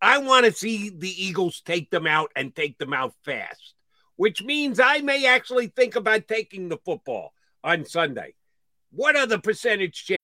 I 0.00 0.18
want 0.18 0.44
to 0.46 0.52
see 0.52 0.90
the 0.90 1.24
Eagles 1.24 1.60
take 1.60 1.90
them 1.90 2.06
out 2.06 2.30
and 2.36 2.54
take 2.54 2.78
them 2.78 2.92
out 2.92 3.14
fast, 3.24 3.74
which 4.16 4.42
means 4.42 4.78
I 4.78 4.98
may 4.98 5.26
actually 5.26 5.68
think 5.68 5.96
about 5.96 6.28
taking 6.28 6.68
the 6.68 6.78
football 6.84 7.32
on 7.62 7.86
Sunday. 7.86 8.34
What 8.90 9.16
are 9.16 9.26
the 9.26 9.38
percentage 9.38 10.04
chances? 10.04 10.23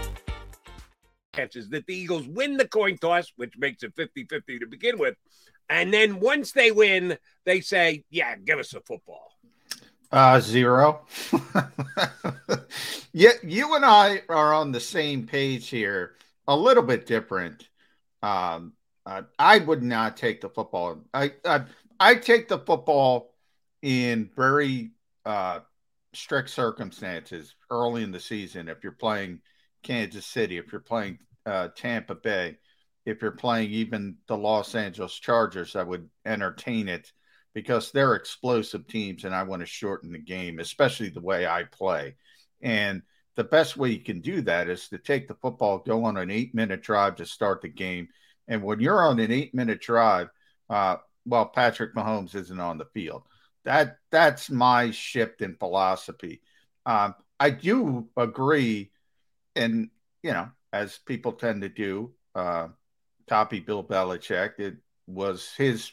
catches 1.31 1.69
that 1.69 1.85
the 1.85 1.95
Eagles 1.95 2.27
win 2.27 2.57
the 2.57 2.67
coin 2.67 2.97
toss, 2.97 3.31
which 3.35 3.57
makes 3.57 3.83
it 3.83 3.95
50 3.95 4.25
50 4.25 4.59
to 4.59 4.67
begin 4.67 4.97
with. 4.97 5.15
And 5.69 5.93
then 5.93 6.19
once 6.19 6.51
they 6.51 6.71
win, 6.71 7.17
they 7.45 7.61
say, 7.61 8.03
yeah, 8.09 8.35
give 8.35 8.59
us 8.59 8.73
a 8.73 8.81
football. 8.81 9.31
Uh, 10.11 10.41
zero. 10.41 11.05
yeah, 13.13 13.31
you 13.43 13.75
and 13.75 13.85
I 13.85 14.23
are 14.27 14.53
on 14.53 14.73
the 14.73 14.79
same 14.81 15.25
page 15.25 15.69
here, 15.69 16.15
a 16.47 16.55
little 16.55 16.83
bit 16.83 17.05
different. 17.05 17.69
Um, 18.21 18.73
uh, 19.05 19.21
I 19.39 19.59
would 19.59 19.81
not 19.81 20.17
take 20.17 20.41
the 20.41 20.49
football. 20.49 20.99
I, 21.13 21.31
I 21.45 21.63
I 21.99 22.15
take 22.15 22.49
the 22.49 22.59
football 22.59 23.33
in 23.81 24.29
very 24.35 24.91
uh, 25.25 25.59
strict 26.13 26.49
circumstances 26.49 27.55
early 27.69 28.03
in 28.03 28.11
the 28.11 28.19
season. 28.19 28.67
If 28.67 28.83
you're 28.83 28.91
playing 28.91 29.39
Kansas 29.83 30.25
City, 30.25 30.57
if 30.57 30.71
you're 30.71 30.81
playing 30.81 31.19
uh, 31.45 31.69
Tampa 31.75 32.15
Bay, 32.15 32.57
if 33.05 33.21
you're 33.21 33.31
playing 33.31 33.71
even 33.71 34.17
the 34.27 34.37
Los 34.37 34.75
Angeles 34.75 35.13
Chargers, 35.19 35.75
I 35.75 35.83
would 35.83 36.09
entertain 36.25 36.87
it 36.87 37.11
because 37.53 37.91
they're 37.91 38.15
explosive 38.15 38.87
teams 38.87 39.25
and 39.25 39.35
I 39.35 39.43
want 39.43 39.61
to 39.61 39.65
shorten 39.65 40.11
the 40.11 40.19
game, 40.19 40.59
especially 40.59 41.09
the 41.09 41.19
way 41.21 41.47
I 41.47 41.63
play. 41.63 42.15
And 42.61 43.01
the 43.35 43.43
best 43.43 43.75
way 43.77 43.89
you 43.89 44.03
can 44.03 44.21
do 44.21 44.41
that 44.41 44.69
is 44.69 44.87
to 44.89 44.97
take 44.97 45.27
the 45.27 45.35
football, 45.35 45.79
go 45.79 46.05
on 46.05 46.17
an 46.17 46.29
eight 46.29 46.53
minute 46.53 46.81
drive 46.81 47.15
to 47.15 47.25
start 47.25 47.61
the 47.61 47.69
game. 47.69 48.07
And 48.47 48.63
when 48.63 48.79
you're 48.79 49.03
on 49.03 49.19
an 49.19 49.31
eight 49.31 49.53
minute 49.53 49.81
drive, 49.81 50.29
uh, 50.69 50.97
well, 51.25 51.45
Patrick 51.47 51.95
Mahomes 51.95 52.35
isn't 52.35 52.59
on 52.59 52.77
the 52.77 52.85
field. 52.85 53.23
That 53.63 53.97
that's 54.09 54.49
my 54.49 54.91
shift 54.91 55.41
in 55.41 55.55
philosophy. 55.55 56.41
Um, 56.85 57.15
I 57.39 57.51
do 57.51 58.07
agree 58.17 58.90
and 59.55 59.89
you 60.23 60.31
know, 60.31 60.49
as 60.73 60.99
people 60.99 61.33
tend 61.33 61.61
to 61.61 61.69
do, 61.69 62.11
uh, 62.35 62.67
copy 63.27 63.59
Bill 63.59 63.83
Belichick. 63.83 64.59
It 64.59 64.75
was 65.07 65.51
his. 65.57 65.91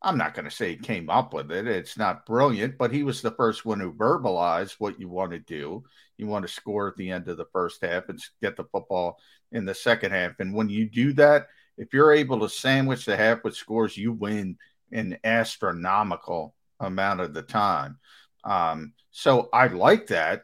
I'm 0.00 0.16
not 0.16 0.34
going 0.34 0.44
to 0.44 0.50
say 0.50 0.70
he 0.70 0.76
came 0.76 1.10
up 1.10 1.34
with 1.34 1.50
it. 1.50 1.66
It's 1.66 1.98
not 1.98 2.24
brilliant, 2.24 2.78
but 2.78 2.92
he 2.92 3.02
was 3.02 3.20
the 3.20 3.32
first 3.32 3.64
one 3.64 3.80
who 3.80 3.92
verbalized 3.92 4.76
what 4.78 5.00
you 5.00 5.08
want 5.08 5.32
to 5.32 5.40
do. 5.40 5.82
You 6.18 6.28
want 6.28 6.46
to 6.46 6.52
score 6.52 6.86
at 6.86 6.96
the 6.96 7.10
end 7.10 7.26
of 7.28 7.36
the 7.36 7.46
first 7.52 7.84
half 7.84 8.08
and 8.08 8.20
get 8.40 8.56
the 8.56 8.64
football 8.64 9.18
in 9.50 9.64
the 9.64 9.74
second 9.74 10.12
half. 10.12 10.38
And 10.38 10.54
when 10.54 10.68
you 10.68 10.88
do 10.88 11.12
that, 11.14 11.48
if 11.76 11.92
you're 11.92 12.12
able 12.12 12.40
to 12.40 12.48
sandwich 12.48 13.06
the 13.06 13.16
half 13.16 13.42
with 13.42 13.56
scores, 13.56 13.96
you 13.96 14.12
win 14.12 14.56
an 14.92 15.18
astronomical 15.24 16.54
amount 16.78 17.20
of 17.20 17.34
the 17.34 17.42
time. 17.42 17.98
Um, 18.44 18.92
so 19.10 19.48
I 19.52 19.66
like 19.66 20.06
that. 20.08 20.42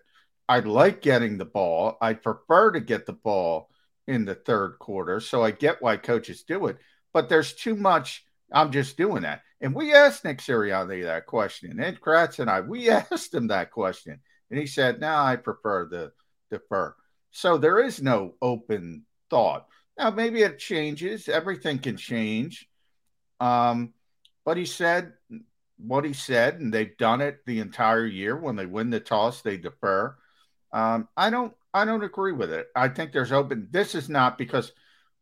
I 0.48 0.60
like 0.60 1.00
getting 1.00 1.38
the 1.38 1.44
ball. 1.44 1.96
I 2.00 2.14
prefer 2.14 2.72
to 2.72 2.80
get 2.80 3.06
the 3.06 3.12
ball 3.12 3.70
in 4.06 4.24
the 4.24 4.34
third 4.34 4.78
quarter. 4.78 5.20
So 5.20 5.42
I 5.42 5.50
get 5.50 5.80
why 5.80 5.96
coaches 5.96 6.42
do 6.42 6.66
it, 6.66 6.76
but 7.12 7.28
there's 7.28 7.54
too 7.54 7.76
much. 7.76 8.24
I'm 8.52 8.70
just 8.70 8.96
doing 8.96 9.22
that. 9.22 9.42
And 9.60 9.74
we 9.74 9.94
asked 9.94 10.24
Nick 10.24 10.38
Sirianni 10.38 11.04
that 11.04 11.26
question. 11.26 11.80
Ed 11.80 12.00
Kratz 12.00 12.38
and 12.38 12.50
I, 12.50 12.60
we 12.60 12.90
asked 12.90 13.32
him 13.32 13.48
that 13.48 13.70
question. 13.70 14.20
And 14.50 14.60
he 14.60 14.66
said, 14.66 15.00
no, 15.00 15.14
I 15.14 15.36
prefer 15.36 15.86
the 15.86 16.12
defer. 16.50 16.94
So 17.30 17.56
there 17.56 17.82
is 17.82 18.02
no 18.02 18.34
open 18.42 19.06
thought. 19.30 19.66
Now, 19.98 20.10
maybe 20.10 20.42
it 20.42 20.58
changes. 20.58 21.28
Everything 21.28 21.78
can 21.78 21.96
change. 21.96 22.68
Um, 23.40 23.94
but 24.44 24.56
he 24.56 24.66
said 24.66 25.14
what 25.78 26.04
he 26.04 26.12
said, 26.12 26.60
and 26.60 26.72
they've 26.72 26.96
done 26.96 27.20
it 27.20 27.38
the 27.46 27.60
entire 27.60 28.06
year. 28.06 28.36
When 28.36 28.56
they 28.56 28.66
win 28.66 28.90
the 28.90 29.00
toss, 29.00 29.42
they 29.42 29.56
defer. 29.56 30.16
Um, 30.74 31.08
I 31.16 31.30
don't 31.30 31.54
I 31.72 31.84
don't 31.84 32.02
agree 32.02 32.32
with 32.32 32.52
it. 32.52 32.66
I 32.74 32.88
think 32.88 33.12
there's 33.12 33.32
open. 33.32 33.68
This 33.70 33.94
is 33.94 34.08
not 34.08 34.36
because 34.36 34.72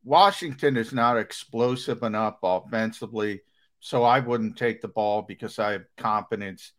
Washington 0.03 0.76
is 0.76 0.92
not 0.92 1.18
explosive 1.18 2.03
enough 2.03 2.38
offensively, 2.42 3.42
so 3.78 4.03
I 4.03 4.20
wouldn't 4.20 4.57
take 4.57 4.80
the 4.80 4.88
ball 4.88 5.22
because 5.22 5.59
I 5.59 5.72
have 5.72 5.84
confidence 5.98 6.72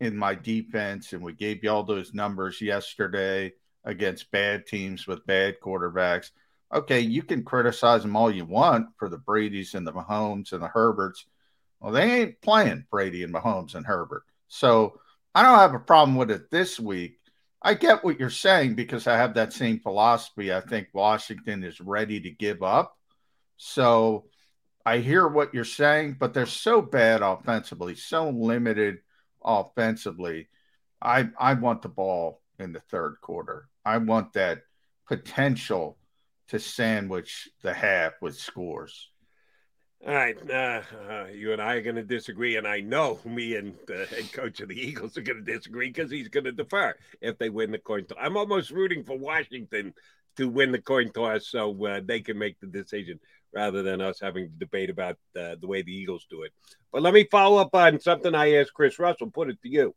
in 0.00 0.16
my 0.16 0.34
defense, 0.34 1.12
and 1.12 1.22
we 1.22 1.32
gave 1.32 1.62
you 1.62 1.70
all 1.70 1.84
those 1.84 2.12
numbers 2.12 2.60
yesterday 2.60 3.52
against 3.84 4.30
bad 4.32 4.66
teams 4.66 5.06
with 5.06 5.26
bad 5.26 5.60
quarterbacks. 5.60 6.30
Okay, 6.74 7.00
you 7.00 7.22
can 7.22 7.44
criticize 7.44 8.02
them 8.02 8.16
all 8.16 8.30
you 8.30 8.44
want 8.44 8.88
for 8.98 9.08
the 9.08 9.18
Brady's 9.18 9.74
and 9.74 9.86
the 9.86 9.92
Mahomes 9.92 10.52
and 10.52 10.62
the 10.62 10.68
Herberts. 10.68 11.24
Well, 11.80 11.92
they 11.92 12.20
ain't 12.20 12.40
playing 12.40 12.86
Brady 12.90 13.22
and 13.22 13.32
Mahomes 13.32 13.76
and 13.76 13.86
Herbert. 13.86 14.24
So 14.48 15.00
I 15.34 15.42
don't 15.42 15.58
have 15.58 15.74
a 15.74 15.78
problem 15.78 16.16
with 16.16 16.32
it 16.32 16.50
this 16.50 16.80
week. 16.80 17.17
I 17.60 17.74
get 17.74 18.04
what 18.04 18.20
you're 18.20 18.30
saying 18.30 18.74
because 18.74 19.06
I 19.06 19.16
have 19.16 19.34
that 19.34 19.52
same 19.52 19.80
philosophy. 19.80 20.52
I 20.52 20.60
think 20.60 20.88
Washington 20.92 21.64
is 21.64 21.80
ready 21.80 22.20
to 22.20 22.30
give 22.30 22.62
up. 22.62 22.96
So 23.56 24.26
I 24.86 24.98
hear 24.98 25.26
what 25.26 25.52
you're 25.52 25.64
saying, 25.64 26.16
but 26.20 26.32
they're 26.32 26.46
so 26.46 26.80
bad 26.80 27.22
offensively, 27.22 27.94
so 27.96 28.30
limited 28.30 28.98
offensively. 29.44 30.48
I 31.02 31.30
I 31.38 31.54
want 31.54 31.82
the 31.82 31.88
ball 31.88 32.42
in 32.58 32.72
the 32.72 32.80
third 32.80 33.16
quarter. 33.20 33.68
I 33.84 33.98
want 33.98 34.32
that 34.34 34.62
potential 35.06 35.98
to 36.48 36.58
sandwich 36.58 37.48
the 37.62 37.74
half 37.74 38.12
with 38.20 38.36
scores. 38.36 39.10
All 40.06 40.14
right, 40.14 40.38
uh, 40.48 40.80
uh, 41.10 41.26
you 41.34 41.52
and 41.52 41.60
I 41.60 41.74
are 41.74 41.82
going 41.82 41.96
to 41.96 42.04
disagree, 42.04 42.56
and 42.56 42.68
I 42.68 42.80
know 42.80 43.18
me 43.24 43.56
and 43.56 43.74
the 43.88 44.06
head 44.06 44.32
coach 44.32 44.60
of 44.60 44.68
the 44.68 44.80
Eagles 44.80 45.18
are 45.18 45.22
going 45.22 45.44
to 45.44 45.52
disagree 45.52 45.88
because 45.88 46.10
he's 46.10 46.28
going 46.28 46.44
to 46.44 46.52
defer 46.52 46.94
if 47.20 47.36
they 47.36 47.50
win 47.50 47.72
the 47.72 47.78
coin 47.78 48.04
toss. 48.04 48.16
I'm 48.20 48.36
almost 48.36 48.70
rooting 48.70 49.02
for 49.02 49.18
Washington 49.18 49.92
to 50.36 50.48
win 50.48 50.70
the 50.70 50.80
coin 50.80 51.10
toss 51.10 51.48
so 51.48 51.84
uh, 51.84 52.00
they 52.04 52.20
can 52.20 52.38
make 52.38 52.60
the 52.60 52.68
decision 52.68 53.18
rather 53.52 53.82
than 53.82 54.00
us 54.00 54.20
having 54.20 54.46
to 54.46 54.58
debate 54.58 54.88
about 54.88 55.16
uh, 55.36 55.56
the 55.60 55.66
way 55.66 55.82
the 55.82 55.92
Eagles 55.92 56.26
do 56.30 56.42
it. 56.42 56.52
But 56.92 57.02
let 57.02 57.12
me 57.12 57.24
follow 57.24 57.60
up 57.60 57.74
on 57.74 57.98
something 57.98 58.36
I 58.36 58.54
asked 58.54 58.74
Chris 58.74 59.00
Russell. 59.00 59.32
Put 59.32 59.50
it 59.50 59.60
to 59.62 59.68
you. 59.68 59.96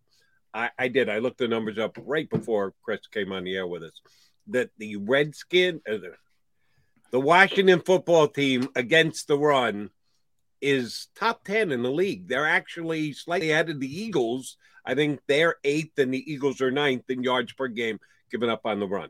I, 0.52 0.72
I 0.80 0.88
did. 0.88 1.10
I 1.10 1.20
looked 1.20 1.38
the 1.38 1.47
numbers 1.47 1.78
up 1.78 1.95
right 2.04 2.30
before 2.30 2.74
Chris 2.84 3.06
came 3.06 3.32
on 3.32 3.43
the 3.43 3.56
air 3.56 3.68
with 3.68 3.84
us. 3.84 4.02
That 4.47 4.72
the 4.80 4.97
Redskin, 4.97 5.80
uh, 5.88 5.97
the 7.12 7.20
Washington 7.20 7.82
football 7.82 8.28
team 8.28 8.70
against 8.76 9.28
the 9.28 9.38
run 9.38 9.89
is 10.62 11.07
top 11.16 11.43
10 11.43 11.72
in 11.72 11.84
the 11.84 11.91
league. 11.91 12.28
They're 12.28 12.47
actually 12.47 13.14
slightly 13.14 13.51
ahead 13.51 13.70
of 13.70 13.80
the 13.80 14.01
Eagles. 14.01 14.57
I 14.86 14.95
think 14.95 15.20
they're 15.28 15.55
eighth 15.64 15.99
and 15.99 16.14
the 16.14 16.32
Eagles 16.32 16.62
are 16.62 16.72
ninth 16.72 17.09
in 17.09 17.24
yards 17.24 17.53
per 17.53 17.68
game 17.68 17.99
given 18.32 18.49
up 18.49 18.66
on 18.66 18.80
the 18.80 18.88
run. 18.88 19.09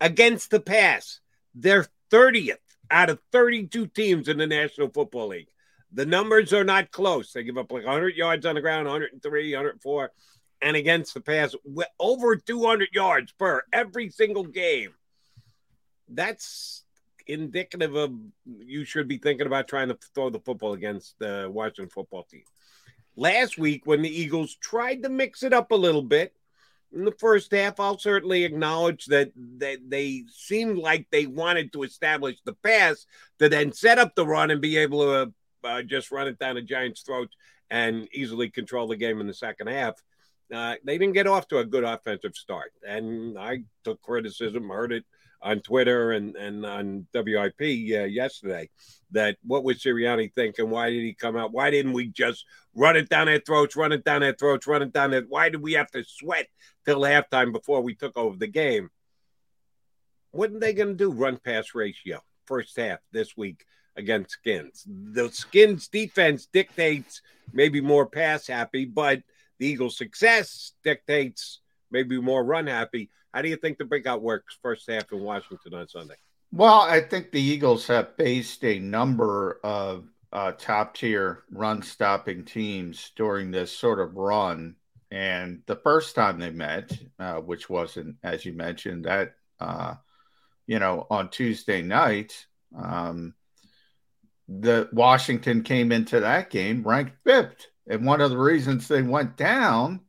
Against 0.00 0.50
the 0.50 0.60
pass, 0.60 1.20
they're 1.54 1.86
30th 2.10 2.58
out 2.90 3.10
of 3.10 3.20
32 3.32 3.86
teams 3.86 4.28
in 4.28 4.36
the 4.36 4.46
National 4.46 4.90
Football 4.90 5.28
League. 5.28 5.48
The 5.92 6.06
numbers 6.06 6.52
are 6.52 6.64
not 6.64 6.90
close. 6.90 7.32
They 7.32 7.44
give 7.44 7.56
up 7.56 7.72
like 7.72 7.84
100 7.84 8.16
yards 8.16 8.44
on 8.44 8.56
the 8.56 8.60
ground, 8.60 8.86
103, 8.86 9.54
104, 9.54 10.12
and 10.60 10.76
against 10.76 11.14
the 11.14 11.20
pass, 11.20 11.54
over 11.98 12.36
200 12.36 12.88
yards 12.92 13.32
per 13.32 13.62
every 13.72 14.10
single 14.10 14.44
game. 14.44 14.92
That's 16.08 16.83
indicative 17.26 17.94
of 17.94 18.12
you 18.58 18.84
should 18.84 19.08
be 19.08 19.18
thinking 19.18 19.46
about 19.46 19.68
trying 19.68 19.88
to 19.88 19.98
throw 20.14 20.30
the 20.30 20.40
football 20.40 20.72
against 20.72 21.18
the 21.18 21.48
Washington 21.50 21.88
football 21.88 22.24
team. 22.24 22.44
Last 23.16 23.58
week, 23.58 23.82
when 23.86 24.02
the 24.02 24.08
Eagles 24.08 24.56
tried 24.56 25.02
to 25.02 25.08
mix 25.08 25.42
it 25.42 25.52
up 25.52 25.70
a 25.70 25.76
little 25.76 26.02
bit 26.02 26.34
in 26.92 27.04
the 27.04 27.12
first 27.12 27.52
half, 27.52 27.78
I'll 27.78 27.98
certainly 27.98 28.44
acknowledge 28.44 29.06
that 29.06 29.32
they, 29.36 29.76
they 29.76 30.24
seemed 30.30 30.78
like 30.78 31.06
they 31.10 31.26
wanted 31.26 31.72
to 31.72 31.82
establish 31.84 32.36
the 32.44 32.54
pass 32.54 33.06
to 33.38 33.48
then 33.48 33.72
set 33.72 33.98
up 33.98 34.14
the 34.14 34.26
run 34.26 34.50
and 34.50 34.60
be 34.60 34.76
able 34.76 35.00
to 35.02 35.32
uh, 35.64 35.82
just 35.82 36.10
run 36.10 36.26
it 36.26 36.38
down 36.38 36.56
the 36.56 36.62
Giants' 36.62 37.02
throats 37.02 37.36
and 37.70 38.08
easily 38.12 38.50
control 38.50 38.88
the 38.88 38.96
game 38.96 39.20
in 39.20 39.26
the 39.26 39.34
second 39.34 39.68
half. 39.68 39.94
Uh, 40.52 40.74
they 40.84 40.98
didn't 40.98 41.14
get 41.14 41.26
off 41.26 41.48
to 41.48 41.58
a 41.58 41.64
good 41.64 41.84
offensive 41.84 42.36
start, 42.36 42.72
and 42.86 43.38
I 43.38 43.64
took 43.82 44.02
criticism, 44.02 44.68
heard 44.68 44.92
it 44.92 45.04
on 45.44 45.60
Twitter 45.60 46.12
and, 46.12 46.34
and 46.36 46.64
on 46.64 47.06
WIP 47.12 47.60
uh, 47.60 48.04
yesterday 48.04 48.68
that 49.12 49.36
what 49.42 49.62
was 49.62 49.78
Sirianni 49.78 50.32
thinking? 50.32 50.70
Why 50.70 50.90
did 50.90 51.02
he 51.02 51.12
come 51.12 51.36
out? 51.36 51.52
Why 51.52 51.70
didn't 51.70 51.92
we 51.92 52.08
just 52.08 52.46
run 52.74 52.96
it 52.96 53.08
down 53.08 53.26
their 53.26 53.38
throats, 53.38 53.76
run 53.76 53.92
it 53.92 54.04
down 54.04 54.22
their 54.22 54.32
throats, 54.32 54.66
run 54.66 54.82
it 54.82 54.92
down 54.92 55.10
their 55.10 55.22
Why 55.22 55.50
did 55.50 55.62
we 55.62 55.74
have 55.74 55.90
to 55.92 56.02
sweat 56.02 56.48
till 56.86 57.00
halftime 57.00 57.52
before 57.52 57.82
we 57.82 57.94
took 57.94 58.16
over 58.16 58.36
the 58.36 58.46
game? 58.46 58.90
What 60.32 60.50
are 60.50 60.58
they 60.58 60.72
going 60.72 60.88
to 60.88 60.94
do? 60.94 61.12
Run 61.12 61.36
pass 61.36 61.74
ratio 61.74 62.20
first 62.46 62.76
half 62.76 62.98
this 63.12 63.36
week 63.36 63.64
against 63.96 64.32
Skins. 64.32 64.84
The 64.86 65.30
Skins 65.30 65.88
defense 65.88 66.46
dictates 66.46 67.22
maybe 67.52 67.80
more 67.80 68.06
pass 68.06 68.46
happy, 68.46 68.86
but 68.86 69.22
the 69.58 69.66
Eagles' 69.66 69.96
success 69.96 70.72
dictates 70.82 71.60
maybe 71.90 72.20
more 72.20 72.42
run 72.42 72.66
happy. 72.66 73.10
How 73.34 73.42
do 73.42 73.48
you 73.48 73.56
think 73.56 73.78
the 73.78 73.84
breakout 73.84 74.22
works 74.22 74.56
first 74.62 74.88
half 74.88 75.10
in 75.10 75.20
Washington 75.20 75.74
on 75.74 75.88
Sunday? 75.88 76.14
Well, 76.52 76.82
I 76.82 77.00
think 77.00 77.32
the 77.32 77.42
Eagles 77.42 77.84
have 77.88 78.14
faced 78.16 78.64
a 78.64 78.78
number 78.78 79.58
of 79.64 80.06
uh, 80.32 80.52
top 80.52 80.94
tier 80.94 81.42
run 81.50 81.82
stopping 81.82 82.44
teams 82.44 83.10
during 83.16 83.50
this 83.50 83.76
sort 83.76 83.98
of 83.98 84.14
run. 84.14 84.76
And 85.10 85.62
the 85.66 85.74
first 85.74 86.14
time 86.14 86.38
they 86.38 86.50
met, 86.50 86.96
uh, 87.18 87.40
which 87.40 87.68
wasn't, 87.68 88.16
as 88.22 88.44
you 88.44 88.52
mentioned, 88.52 89.06
that, 89.06 89.34
uh, 89.58 89.94
you 90.68 90.78
know, 90.78 91.04
on 91.10 91.28
Tuesday 91.28 91.82
night, 91.82 92.46
um, 92.76 93.34
the 94.46 94.88
Washington 94.92 95.64
came 95.64 95.90
into 95.90 96.20
that 96.20 96.50
game 96.50 96.84
ranked 96.84 97.16
fifth. 97.24 97.66
And 97.88 98.06
one 98.06 98.20
of 98.20 98.30
the 98.30 98.38
reasons 98.38 98.86
they 98.86 99.02
went 99.02 99.36
down 99.36 100.02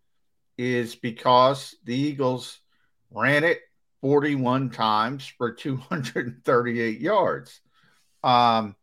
is 0.59 0.95
because 0.95 1.73
the 1.85 1.95
Eagles 1.95 2.59
ran 3.11 3.43
it 3.43 3.59
41 4.01 4.69
times 4.69 5.25
for 5.37 5.51
238 5.51 6.99
yards. 6.99 7.61
Um, 8.23 8.75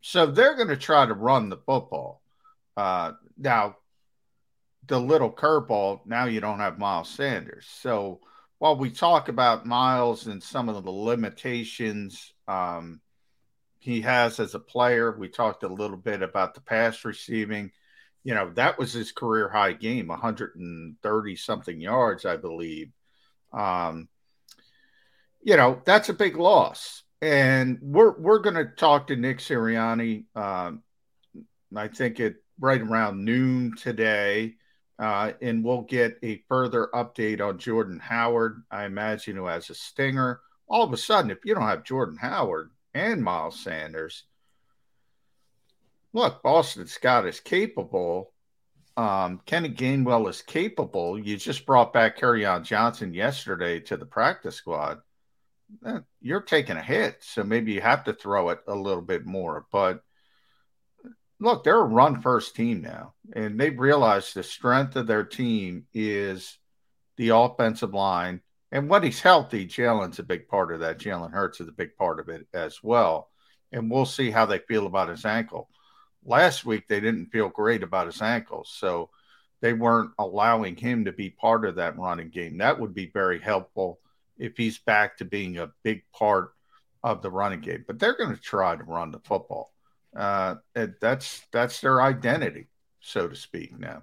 so 0.00 0.26
they're 0.26 0.56
going 0.56 0.68
to 0.68 0.76
try 0.76 1.06
to 1.06 1.14
run 1.14 1.48
the 1.48 1.56
football. 1.56 2.22
Uh, 2.76 3.12
now, 3.38 3.76
the 4.86 5.00
little 5.00 5.32
curveball, 5.32 6.00
now 6.06 6.24
you 6.24 6.40
don't 6.40 6.58
have 6.58 6.78
Miles 6.78 7.08
Sanders. 7.08 7.66
So 7.80 8.20
while 8.58 8.76
we 8.76 8.90
talk 8.90 9.28
about 9.28 9.66
Miles 9.66 10.26
and 10.26 10.42
some 10.42 10.68
of 10.68 10.84
the 10.84 10.90
limitations 10.90 12.32
um, 12.46 13.00
he 13.78 14.00
has 14.02 14.38
as 14.38 14.54
a 14.54 14.60
player, 14.60 15.16
we 15.16 15.28
talked 15.28 15.64
a 15.64 15.68
little 15.68 15.96
bit 15.96 16.22
about 16.22 16.54
the 16.54 16.60
pass 16.60 17.04
receiving. 17.04 17.72
You 18.22 18.34
know, 18.34 18.50
that 18.54 18.78
was 18.78 18.92
his 18.92 19.10
career 19.10 19.48
high 19.48 19.72
game, 19.72 20.06
130 20.06 21.36
something 21.36 21.80
yards, 21.80 22.24
I 22.24 22.36
believe. 22.36 22.92
Um, 23.52 24.08
you 25.42 25.56
know, 25.56 25.80
that's 25.84 26.08
a 26.08 26.14
big 26.14 26.36
loss. 26.36 27.02
And 27.20 27.78
we're 27.80 28.18
we're 28.18 28.40
going 28.40 28.56
to 28.56 28.64
talk 28.64 29.08
to 29.08 29.16
Nick 29.16 29.38
Sirianni. 29.38 30.24
Um, 30.34 30.82
I 31.74 31.88
think 31.88 32.20
it 32.20 32.36
right 32.58 32.80
around 32.80 33.24
noon 33.24 33.74
today, 33.76 34.54
uh, 34.98 35.32
and 35.40 35.64
we'll 35.64 35.82
get 35.82 36.18
a 36.22 36.42
further 36.48 36.88
update 36.92 37.40
on 37.40 37.58
Jordan 37.58 38.00
Howard. 38.00 38.62
I 38.70 38.84
imagine 38.84 39.36
who 39.36 39.46
has 39.46 39.70
a 39.70 39.74
stinger. 39.74 40.40
All 40.66 40.84
of 40.84 40.92
a 40.92 40.96
sudden, 40.96 41.30
if 41.30 41.44
you 41.44 41.54
don't 41.54 41.62
have 41.62 41.84
Jordan 41.84 42.16
Howard 42.16 42.70
and 42.94 43.22
Miles 43.22 43.60
Sanders, 43.60 44.24
look, 46.12 46.42
Boston 46.42 46.86
Scott 46.86 47.26
is 47.26 47.40
capable 47.40 48.31
um, 48.96 49.40
Kenny 49.46 49.70
Gainwell 49.70 50.28
is 50.28 50.42
capable. 50.42 51.18
You 51.18 51.36
just 51.36 51.66
brought 51.66 51.92
back 51.92 52.18
Kerryon 52.18 52.64
Johnson 52.64 53.14
yesterday 53.14 53.80
to 53.80 53.96
the 53.96 54.06
practice 54.06 54.56
squad. 54.56 54.98
Eh, 55.84 56.00
you're 56.20 56.42
taking 56.42 56.76
a 56.76 56.82
hit, 56.82 57.18
so 57.20 57.42
maybe 57.42 57.72
you 57.72 57.80
have 57.80 58.04
to 58.04 58.12
throw 58.12 58.50
it 58.50 58.60
a 58.66 58.74
little 58.74 59.02
bit 59.02 59.24
more. 59.24 59.66
But 59.72 60.02
look, 61.40 61.64
they're 61.64 61.80
a 61.80 61.84
run 61.84 62.20
first 62.20 62.54
team 62.54 62.82
now, 62.82 63.14
and 63.34 63.58
they've 63.58 63.78
realized 63.78 64.34
the 64.34 64.42
strength 64.42 64.96
of 64.96 65.06
their 65.06 65.24
team 65.24 65.86
is 65.94 66.58
the 67.16 67.30
offensive 67.30 67.94
line. 67.94 68.42
And 68.70 68.88
when 68.88 69.02
he's 69.02 69.20
healthy, 69.20 69.66
Jalen's 69.66 70.18
a 70.18 70.22
big 70.22 70.48
part 70.48 70.72
of 70.72 70.80
that. 70.80 70.98
Jalen 70.98 71.32
Hurts 71.32 71.60
is 71.60 71.68
a 71.68 71.72
big 71.72 71.96
part 71.96 72.20
of 72.20 72.28
it 72.28 72.46
as 72.54 72.82
well. 72.82 73.30
And 73.70 73.90
we'll 73.90 74.06
see 74.06 74.30
how 74.30 74.46
they 74.46 74.58
feel 74.58 74.86
about 74.86 75.08
his 75.08 75.24
ankle 75.24 75.68
last 76.24 76.64
week 76.64 76.88
they 76.88 77.00
didn't 77.00 77.26
feel 77.26 77.48
great 77.48 77.82
about 77.82 78.06
his 78.06 78.22
ankles, 78.22 78.70
so 78.74 79.10
they 79.60 79.72
weren't 79.72 80.10
allowing 80.18 80.76
him 80.76 81.04
to 81.04 81.12
be 81.12 81.30
part 81.30 81.64
of 81.64 81.76
that 81.76 81.98
running 81.98 82.30
game. 82.30 82.58
That 82.58 82.80
would 82.80 82.94
be 82.94 83.06
very 83.06 83.40
helpful 83.40 84.00
if 84.38 84.56
he's 84.56 84.78
back 84.78 85.18
to 85.18 85.24
being 85.24 85.58
a 85.58 85.72
big 85.82 86.02
part 86.12 86.52
of 87.02 87.22
the 87.22 87.30
running 87.30 87.60
game. 87.60 87.84
But 87.86 87.98
they're 87.98 88.16
going 88.16 88.34
to 88.34 88.40
try 88.40 88.76
to 88.76 88.84
run 88.84 89.10
the 89.10 89.20
football. 89.20 89.72
Uh, 90.14 90.56
that's 91.00 91.42
that's 91.52 91.80
their 91.80 92.02
identity, 92.02 92.68
so 93.00 93.28
to 93.28 93.36
speak. 93.36 93.78
Now. 93.78 94.02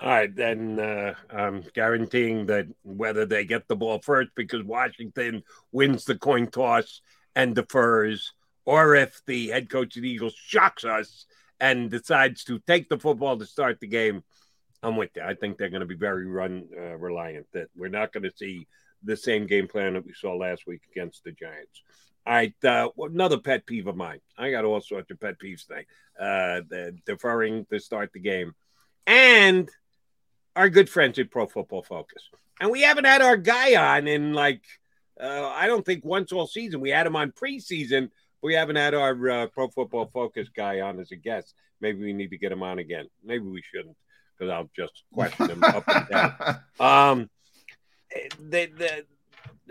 All 0.00 0.08
right, 0.08 0.34
then 0.34 0.80
uh, 0.80 1.14
I'm 1.30 1.62
guaranteeing 1.74 2.46
that 2.46 2.66
whether 2.84 3.26
they 3.26 3.44
get 3.44 3.68
the 3.68 3.76
ball 3.76 4.00
first 4.02 4.30
because 4.34 4.62
Washington 4.62 5.42
wins 5.72 6.04
the 6.04 6.16
coin 6.16 6.46
toss 6.46 7.02
and 7.36 7.54
defers, 7.54 8.32
or 8.64 8.94
if 8.94 9.20
the 9.26 9.48
head 9.48 9.70
coach 9.70 9.96
of 9.96 10.02
the 10.02 10.10
Eagles 10.10 10.34
shocks 10.34 10.84
us 10.84 11.26
and 11.60 11.90
decides 11.90 12.44
to 12.44 12.58
take 12.60 12.88
the 12.88 12.98
football 12.98 13.38
to 13.38 13.46
start 13.46 13.80
the 13.80 13.86
game, 13.86 14.22
I'm 14.82 14.96
with 14.96 15.10
you. 15.16 15.22
I 15.22 15.34
think 15.34 15.58
they're 15.58 15.68
going 15.68 15.80
to 15.80 15.86
be 15.86 15.94
very 15.94 16.26
run 16.26 16.68
uh, 16.76 16.96
reliant. 16.96 17.46
That 17.52 17.68
we're 17.76 17.88
not 17.88 18.12
going 18.12 18.24
to 18.24 18.36
see 18.36 18.66
the 19.02 19.16
same 19.16 19.46
game 19.46 19.68
plan 19.68 19.94
that 19.94 20.06
we 20.06 20.12
saw 20.12 20.34
last 20.34 20.66
week 20.66 20.82
against 20.90 21.24
the 21.24 21.32
Giants. 21.32 21.82
All 22.26 22.34
right, 22.34 22.64
uh, 22.64 22.88
another 22.98 23.38
pet 23.38 23.66
peeve 23.66 23.86
of 23.86 23.96
mine. 23.96 24.20
I 24.36 24.50
got 24.50 24.64
all 24.64 24.80
sorts 24.80 25.10
of 25.10 25.20
pet 25.20 25.36
peeves 25.42 25.66
today. 25.66 25.86
Uh, 26.18 26.60
the 26.68 26.96
deferring 27.06 27.66
to 27.66 27.80
start 27.80 28.12
the 28.12 28.20
game, 28.20 28.52
and 29.06 29.70
our 30.54 30.68
good 30.68 30.90
friends 30.90 31.18
at 31.18 31.30
Pro 31.30 31.46
Football 31.46 31.82
Focus. 31.82 32.28
And 32.60 32.70
we 32.70 32.82
haven't 32.82 33.06
had 33.06 33.22
our 33.22 33.38
guy 33.38 33.74
on 33.74 34.06
in 34.06 34.34
like 34.34 34.62
uh, 35.20 35.52
I 35.54 35.66
don't 35.66 35.84
think 35.84 36.04
once 36.04 36.32
all 36.32 36.46
season. 36.46 36.80
We 36.80 36.90
had 36.90 37.06
him 37.06 37.16
on 37.16 37.32
preseason. 37.32 38.10
We 38.42 38.54
haven't 38.54 38.76
had 38.76 38.94
our 38.94 39.30
uh, 39.30 39.46
Pro 39.48 39.68
Football 39.68 40.10
Focus 40.12 40.48
guy 40.54 40.80
on 40.80 40.98
as 41.00 41.12
a 41.12 41.16
guest. 41.16 41.54
Maybe 41.80 42.00
we 42.00 42.12
need 42.12 42.30
to 42.30 42.38
get 42.38 42.52
him 42.52 42.62
on 42.62 42.78
again. 42.78 43.06
Maybe 43.24 43.44
we 43.44 43.62
shouldn't 43.62 43.96
because 44.40 44.52
I'll 44.52 44.70
just 44.74 45.02
question 45.12 45.50
him 45.50 45.64
up 45.64 45.84
and 45.86 46.08
down. 46.08 46.60
Um, 46.80 47.30
the, 48.38 48.66
the, 48.66 49.04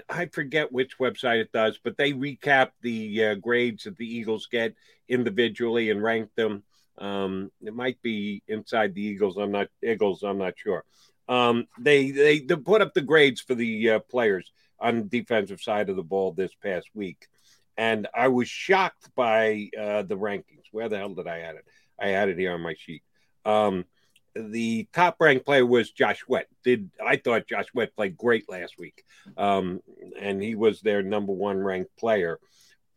I 0.07 0.27
forget 0.27 0.71
which 0.71 0.97
website 0.99 1.41
it 1.41 1.51
does, 1.51 1.79
but 1.83 1.97
they 1.97 2.13
recap 2.13 2.69
the 2.81 3.25
uh, 3.25 3.33
grades 3.35 3.83
that 3.83 3.97
the 3.97 4.05
Eagles 4.05 4.45
get 4.45 4.75
individually 5.07 5.89
and 5.89 6.01
rank 6.01 6.29
them. 6.35 6.63
Um, 6.99 7.51
it 7.61 7.73
might 7.73 8.01
be 8.01 8.43
inside 8.47 8.93
the 8.93 9.01
Eagles. 9.01 9.37
I'm 9.37 9.51
not 9.51 9.67
Eagles. 9.83 10.23
I'm 10.23 10.37
not 10.37 10.53
sure. 10.57 10.83
Um, 11.27 11.67
they, 11.79 12.11
they 12.11 12.39
they 12.39 12.55
put 12.55 12.81
up 12.81 12.93
the 12.93 13.01
grades 13.01 13.41
for 13.41 13.55
the 13.55 13.89
uh, 13.91 13.99
players 13.99 14.51
on 14.79 14.97
the 14.97 15.19
defensive 15.19 15.61
side 15.61 15.89
of 15.89 15.95
the 15.95 16.03
ball 16.03 16.31
this 16.31 16.53
past 16.55 16.87
week, 16.93 17.27
and 17.79 18.07
I 18.13 18.27
was 18.27 18.49
shocked 18.49 19.09
by 19.15 19.69
uh, 19.79 20.01
the 20.01 20.17
rankings. 20.17 20.65
Where 20.73 20.89
the 20.89 20.97
hell 20.97 21.13
did 21.13 21.27
I 21.27 21.39
add 21.39 21.55
it? 21.55 21.65
I 21.97 22.09
had 22.09 22.27
it 22.27 22.37
here 22.37 22.51
on 22.51 22.59
my 22.59 22.75
sheet. 22.77 23.03
Um, 23.45 23.85
the 24.35 24.85
top 24.93 25.15
ranked 25.21 25.45
player 25.45 25.65
was 25.65 25.89
Josh 25.89 26.19
Sweat. 26.19 26.47
Did 26.65 26.91
I 27.03 27.15
thought 27.15 27.47
Josh 27.47 27.67
Sweat 27.71 27.95
played 27.95 28.17
great 28.17 28.49
last 28.49 28.77
week, 28.77 29.05
um, 29.37 29.81
and 30.19 30.43
he 30.43 30.55
was 30.55 30.81
their 30.81 31.01
number 31.01 31.31
one 31.31 31.57
ranked 31.57 31.95
player. 31.95 32.37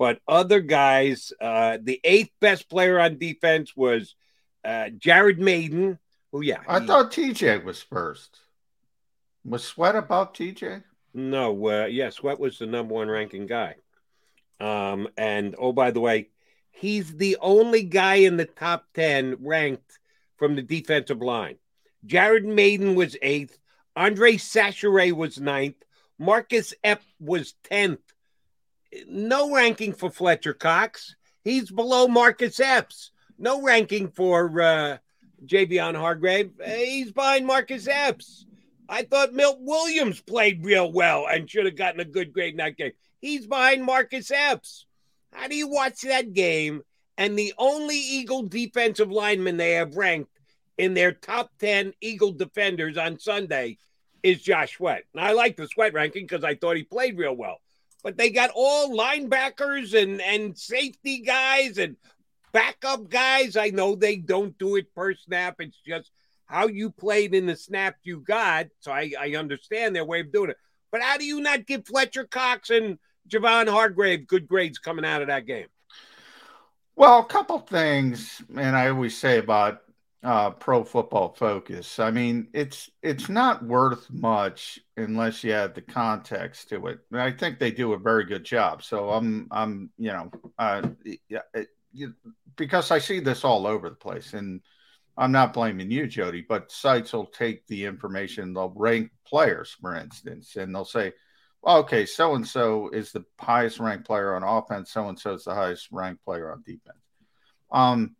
But 0.01 0.19
other 0.27 0.59
guys, 0.59 1.33
uh, 1.41 1.79
the 1.81 2.01
eighth 2.03 2.33
best 2.41 2.69
player 2.69 2.99
on 2.99 3.19
defense 3.19 3.77
was 3.77 4.17
uh, 4.65 4.89
Jared 4.99 5.39
Mayden. 5.39 6.01
Oh 6.33 6.41
yeah, 6.41 6.59
I 6.67 6.81
he, 6.81 6.87
thought 6.89 7.13
TJ 7.13 7.63
was 7.63 7.81
first. 7.81 8.37
Was 9.45 9.63
Sweat 9.63 9.95
above 9.95 10.33
TJ? 10.33 10.83
No, 11.15 11.69
uh, 11.69 11.87
yeah, 11.87 12.11
Sweat 12.11 12.41
was 12.41 12.59
the 12.59 12.67
number 12.67 12.95
one 12.95 13.09
ranking 13.09 13.47
guy. 13.47 13.77
Um, 14.61 15.09
and 15.17 15.55
oh, 15.59 15.73
by 15.73 15.91
the 15.91 16.01
way, 16.01 16.31
he's 16.71 17.17
the 17.17 17.37
only 17.41 17.83
guy 17.83 18.17
in 18.17 18.37
the 18.37 18.45
top 18.45 18.87
ten 18.95 19.37
ranked 19.41 19.99
from 20.37 20.57
the 20.57 20.63
defensive 20.63 21.21
line. 21.21 21.57
Jared 22.05 22.45
Mayden 22.45 22.95
was 22.95 23.17
eighth. 23.23 23.59
Andre 23.95 24.37
Chachere 24.37 25.13
was 25.13 25.41
ninth. 25.41 25.77
Marcus 26.19 26.75
Epps 26.85 27.07
was 27.21 27.55
10th. 27.71 27.99
No 29.09 29.55
ranking 29.55 29.93
for 29.93 30.11
Fletcher 30.11 30.55
Cox. 30.55 31.17
He's 31.45 31.71
below 31.71 32.09
Marcus 32.09 32.61
Epps. 32.61 33.11
No 33.39 33.63
ranking 33.63 34.09
for 34.09 34.61
uh, 34.61 34.99
Javon 35.45 35.97
Hargrave. 35.97 36.53
He's 36.65 37.13
behind 37.13 37.47
Marcus 37.47 37.89
Epps. 37.89 38.47
I 38.89 39.03
thought 39.03 39.33
Milt 39.33 39.59
Williams 39.61 40.21
played 40.21 40.65
real 40.65 40.93
well 40.93 41.27
and 41.27 41.49
should 41.49 41.67
have 41.67 41.77
gotten 41.77 42.01
a 42.01 42.05
good 42.05 42.33
grade 42.33 42.53
in 42.53 42.59
that 42.59 42.77
game. 42.77 42.93
He's 43.23 43.47
behind 43.47 43.85
Marcus 43.85 44.33
Epps. 44.33 44.85
How 45.33 45.47
do 45.47 45.55
you 45.55 45.69
watch 45.69 46.03
that 46.03 46.35
game? 46.35 46.83
And 47.17 47.39
the 47.39 47.55
only 47.57 47.97
Eagle 47.97 48.43
defensive 48.43 49.13
lineman 49.13 49.57
they 49.57 49.73
have 49.73 49.97
ranked 49.97 50.39
in 50.77 50.93
their 50.93 51.13
top 51.13 51.51
10 51.61 51.93
Eagle 52.01 52.33
defenders 52.33 52.99
on 52.99 53.21
Sunday 53.21 53.79
is 54.25 54.43
Josh 54.43 54.77
Sweat. 54.77 55.05
And 55.15 55.23
I 55.23 55.33
like 55.33 55.57
the 55.57 55.69
Sweat 55.69 55.95
ranking 55.95 56.25
because 56.25 56.43
I 56.43 56.57
thought 56.57 56.77
he 56.77 56.83
played 56.83 57.17
real 57.17 57.35
well. 57.35 57.59
But 58.03 58.17
they 58.17 58.31
got 58.31 58.51
all 58.55 58.91
linebackers 58.91 59.95
and, 59.95 60.21
and 60.21 60.59
safety 60.59 61.21
guys 61.21 61.79
and 61.79 61.97
backup 62.53 63.09
guys. 63.09 63.57
I 63.57 63.69
know 63.69 63.95
they 63.95 64.17
don't 64.17 64.59
do 64.59 64.75
it 64.75 64.93
per 64.97 65.15
snap. 65.15 65.57
It's 65.61 65.79
just 65.87 66.11
how 66.47 66.67
you 66.67 66.91
played 66.91 67.35
in 67.37 67.47
the 67.47 67.55
snap 67.55 67.97
you 68.03 68.19
got. 68.19 68.67
So 68.81 68.91
I, 68.91 69.13
I 69.19 69.37
understand 69.37 69.95
their 69.95 70.05
way 70.05 70.21
of 70.21 70.33
doing 70.33 70.51
it. 70.51 70.57
But 70.91 71.03
how 71.03 71.17
do 71.17 71.25
you 71.25 71.41
not 71.41 71.67
give 71.67 71.87
Fletcher 71.87 72.25
Cox 72.25 72.71
and 72.71 72.99
Javon 73.29 73.69
Hargrave 73.69 74.27
good 74.27 74.47
grades 74.47 74.79
coming 74.79 75.05
out 75.05 75.23
of 75.23 75.29
that 75.29 75.47
game? 75.47 75.67
Well, 76.97 77.21
a 77.21 77.25
couple 77.25 77.59
things, 77.59 78.43
and 78.57 78.77
I 78.77 78.89
always 78.89 79.17
say 79.17 79.39
about 79.39 79.83
uh, 80.23 80.51
Pro 80.51 80.85
Football 80.85 81.35
Focus. 81.37 81.99
I 81.99 82.11
mean, 82.11 82.49
it's 82.53 82.91
it's 83.03 83.29
not 83.29 83.65
worth 83.65 84.11
much 84.11 84.79
unless 84.97 85.43
you 85.43 85.53
have 85.53 85.75
the 85.75 85.81
context 85.81 86.69
to 86.69 86.87
it. 86.89 87.01
And 87.11 87.21
I 87.21 87.33
think 87.33 87.59
they 87.59 87.71
do 87.71 87.95
a 87.95 87.99
very 87.99 88.25
good 88.25 88.45
job. 88.45 88.83
So 88.83 89.11
I'm 89.11 89.49
I'm 89.51 89.91
you 89.99 90.13
know 90.13 90.31
uh, 90.59 90.83
it, 91.05 92.11
because 92.57 92.91
I 92.91 92.99
see 92.99 93.21
this 93.21 93.45
all 93.45 93.67
over 93.67 93.89
the 93.89 93.97
place, 93.97 94.35
and 94.35 94.61
I'm 95.17 95.33
not 95.33 95.53
blaming 95.53 95.91
you, 95.91 96.07
Jody, 96.07 96.45
but 96.47 96.73
sites 96.73 97.13
will 97.13 97.27
take 97.27 97.67
the 97.67 97.85
information, 97.85 98.55
they'll 98.55 98.73
rank 98.75 99.11
players, 99.27 99.77
for 99.81 99.95
instance, 99.95 100.57
and 100.57 100.75
they'll 100.75 100.85
say, 100.85 101.13
okay, 101.67 102.07
so 102.07 102.35
and 102.35 102.47
so 102.47 102.89
is 102.91 103.13
the 103.13 103.25
highest 103.39 103.79
ranked 103.79 104.07
player 104.07 104.35
on 104.35 104.43
offense, 104.43 104.93
so 104.93 105.09
and 105.09 105.19
so 105.19 105.35
is 105.35 105.45
the 105.45 105.55
highest 105.55 105.89
ranked 105.91 106.25
player 106.25 106.53
on 106.53 106.63
defense. 106.63 106.99
Um, 107.71 108.17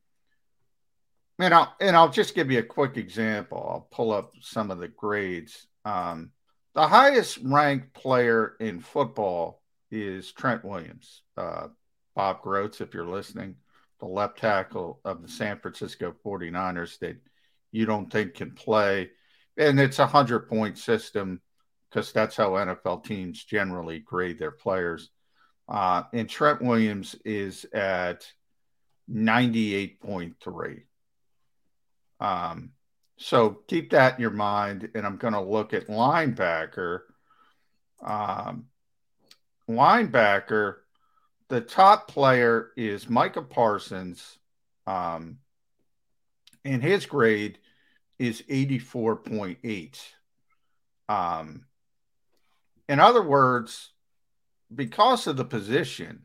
and 1.39 1.53
I'll 1.53 1.75
and 1.81 1.97
I'll 1.97 2.11
just 2.11 2.35
give 2.35 2.51
you 2.51 2.61
a 2.61 2.65
quick 2.65 2.97
example. 2.97 3.59
I'll 3.59 3.89
pull 3.91 4.13
up 4.13 4.33
some 4.41 4.71
of 4.71 4.79
the 4.79 4.89
grades. 4.89 5.67
Um, 5.85 6.31
the 6.75 6.87
highest 6.87 7.39
ranked 7.43 7.93
player 7.93 8.55
in 8.61 8.81
football 8.81 9.63
is 9.91 10.33
Trent 10.33 10.65
Williams. 10.65 11.23
Uh, 11.37 11.69
Bob 12.15 12.43
Grotz, 12.43 12.81
if 12.81 12.95
you're 12.95 13.07
listening, 13.07 13.57
the 14.01 14.07
left 14.07 14.39
tackle 14.39 15.01
of 15.05 15.23
the 15.23 15.29
San 15.29 15.59
Francisco 15.59 16.15
49ers 16.25 16.99
that 17.01 17.17
you 17.73 17.87
don't 17.87 18.11
think 18.11 18.35
can 18.35 18.53
play. 18.53 19.11
And 19.57 19.79
it's 19.79 19.99
a 19.99 20.03
100 20.03 20.49
point 20.49 20.79
system 20.79 21.41
because 21.93 22.13
that's 22.13 22.37
how 22.37 22.51
NFL 22.53 23.05
teams 23.05 23.45
generally 23.45 23.99
grade 23.99 24.39
their 24.39 24.51
players. 24.51 25.11
Uh, 25.69 26.05
and 26.13 26.29
Trent 26.29 26.63
Williams 26.63 27.15
is 27.25 27.67
at 27.73 28.27
98.3. 29.11 30.83
Um, 32.19 32.71
so 33.19 33.59
keep 33.69 33.91
that 33.91 34.15
in 34.15 34.23
your 34.23 34.31
mind. 34.31 34.89
And 34.95 35.05
I'm 35.05 35.19
going 35.19 35.35
to 35.35 35.41
look 35.41 35.75
at 35.75 35.89
linebacker. 35.89 37.01
Um, 38.03 38.67
linebacker, 39.69 40.77
the 41.49 41.61
top 41.61 42.09
player 42.09 42.71
is 42.77 43.09
Micah 43.09 43.43
Parsons. 43.43 44.39
Um, 44.87 45.39
and 46.65 46.83
his 46.83 47.05
grade 47.05 47.59
is 48.19 48.43
84.8. 48.49 49.99
Um, 51.09 51.67
in 52.89 53.01
other 53.01 53.23
words, 53.23 53.93
because 54.75 55.27
of 55.27 55.37
the 55.37 55.45
position, 55.45 56.23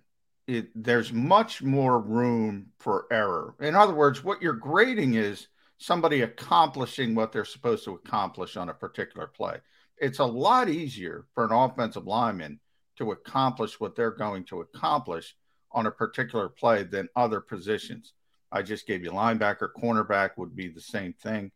it, 0.47 0.69
there's 0.75 1.11
much 1.11 1.61
more 1.61 1.99
room 1.99 2.67
for 2.79 3.05
error. 3.11 3.55
In 3.59 3.75
other 3.75 3.93
words, 3.93 4.23
what 4.23 4.41
you're 4.41 4.53
grading 4.53 5.15
is 5.15 5.47
somebody 5.77 6.21
accomplishing 6.21 7.13
what 7.13 7.31
they're 7.31 7.45
supposed 7.45 7.84
to 7.85 7.93
accomplish 7.93 8.57
on 8.57 8.69
a 8.69 8.73
particular 8.73 9.27
play. 9.27 9.57
It's 9.97 10.19
a 10.19 10.25
lot 10.25 10.69
easier 10.69 11.25
for 11.34 11.45
an 11.45 11.51
offensive 11.51 12.07
lineman 12.07 12.59
to 12.97 13.11
accomplish 13.11 13.79
what 13.79 13.95
they're 13.95 14.11
going 14.11 14.45
to 14.45 14.61
accomplish 14.61 15.35
on 15.71 15.85
a 15.85 15.91
particular 15.91 16.49
play 16.49 16.84
than 16.84 17.09
other 17.15 17.41
positions. 17.41 18.13
I 18.51 18.61
just 18.61 18.88
gave 18.88 19.03
you 19.03 19.11
linebacker, 19.11 19.69
cornerback 19.77 20.31
would 20.38 20.55
be 20.55 20.69
the 20.69 20.81
same 20.81 21.13
thing. 21.13 21.51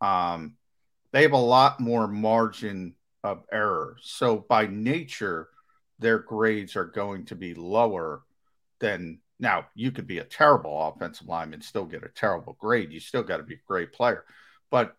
Um, 0.00 0.56
they 1.12 1.22
have 1.22 1.32
a 1.32 1.36
lot 1.36 1.78
more 1.78 2.08
margin 2.08 2.94
of 3.24 3.42
error. 3.50 3.96
So 4.00 4.44
by 4.48 4.66
nature, 4.66 5.48
their 5.98 6.18
grades 6.18 6.76
are 6.76 6.84
going 6.84 7.24
to 7.26 7.34
be 7.34 7.54
lower 7.54 8.22
than 8.78 9.18
now, 9.40 9.66
you 9.74 9.90
could 9.90 10.06
be 10.06 10.18
a 10.18 10.24
terrible 10.24 10.88
offensive 10.88 11.26
lineman, 11.26 11.60
still 11.60 11.86
get 11.86 12.04
a 12.04 12.08
terrible 12.08 12.56
grade. 12.60 12.92
You 12.92 13.00
still 13.00 13.22
got 13.22 13.38
to 13.38 13.42
be 13.42 13.54
a 13.54 13.66
great 13.66 13.92
player. 13.92 14.24
But 14.70 14.96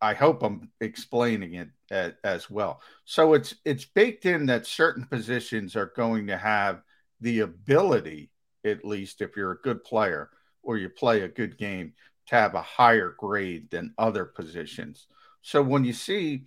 I 0.00 0.14
hope 0.14 0.42
I'm 0.42 0.70
explaining 0.80 1.54
it 1.54 1.68
as, 1.90 2.12
as 2.24 2.50
well. 2.50 2.80
So 3.04 3.34
it's 3.34 3.54
it's 3.64 3.84
baked 3.84 4.26
in 4.26 4.46
that 4.46 4.66
certain 4.66 5.06
positions 5.06 5.76
are 5.76 5.92
going 5.96 6.26
to 6.26 6.36
have 6.36 6.82
the 7.20 7.40
ability, 7.40 8.30
at 8.64 8.84
least 8.84 9.22
if 9.22 9.36
you're 9.36 9.52
a 9.52 9.62
good 9.62 9.84
player 9.84 10.30
or 10.62 10.76
you 10.76 10.88
play 10.88 11.22
a 11.22 11.28
good 11.28 11.56
game, 11.56 11.92
to 12.26 12.34
have 12.34 12.54
a 12.54 12.62
higher 12.62 13.14
grade 13.18 13.70
than 13.70 13.94
other 13.98 14.24
positions. 14.24 15.06
So 15.42 15.62
when 15.62 15.84
you 15.84 15.92
see 15.92 16.44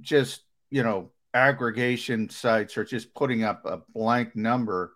just 0.00 0.42
you 0.70 0.82
know 0.82 1.10
aggregation 1.34 2.28
sites 2.28 2.76
are 2.76 2.84
just 2.84 3.14
putting 3.14 3.44
up 3.44 3.64
a 3.64 3.80
blank 3.94 4.34
number 4.34 4.92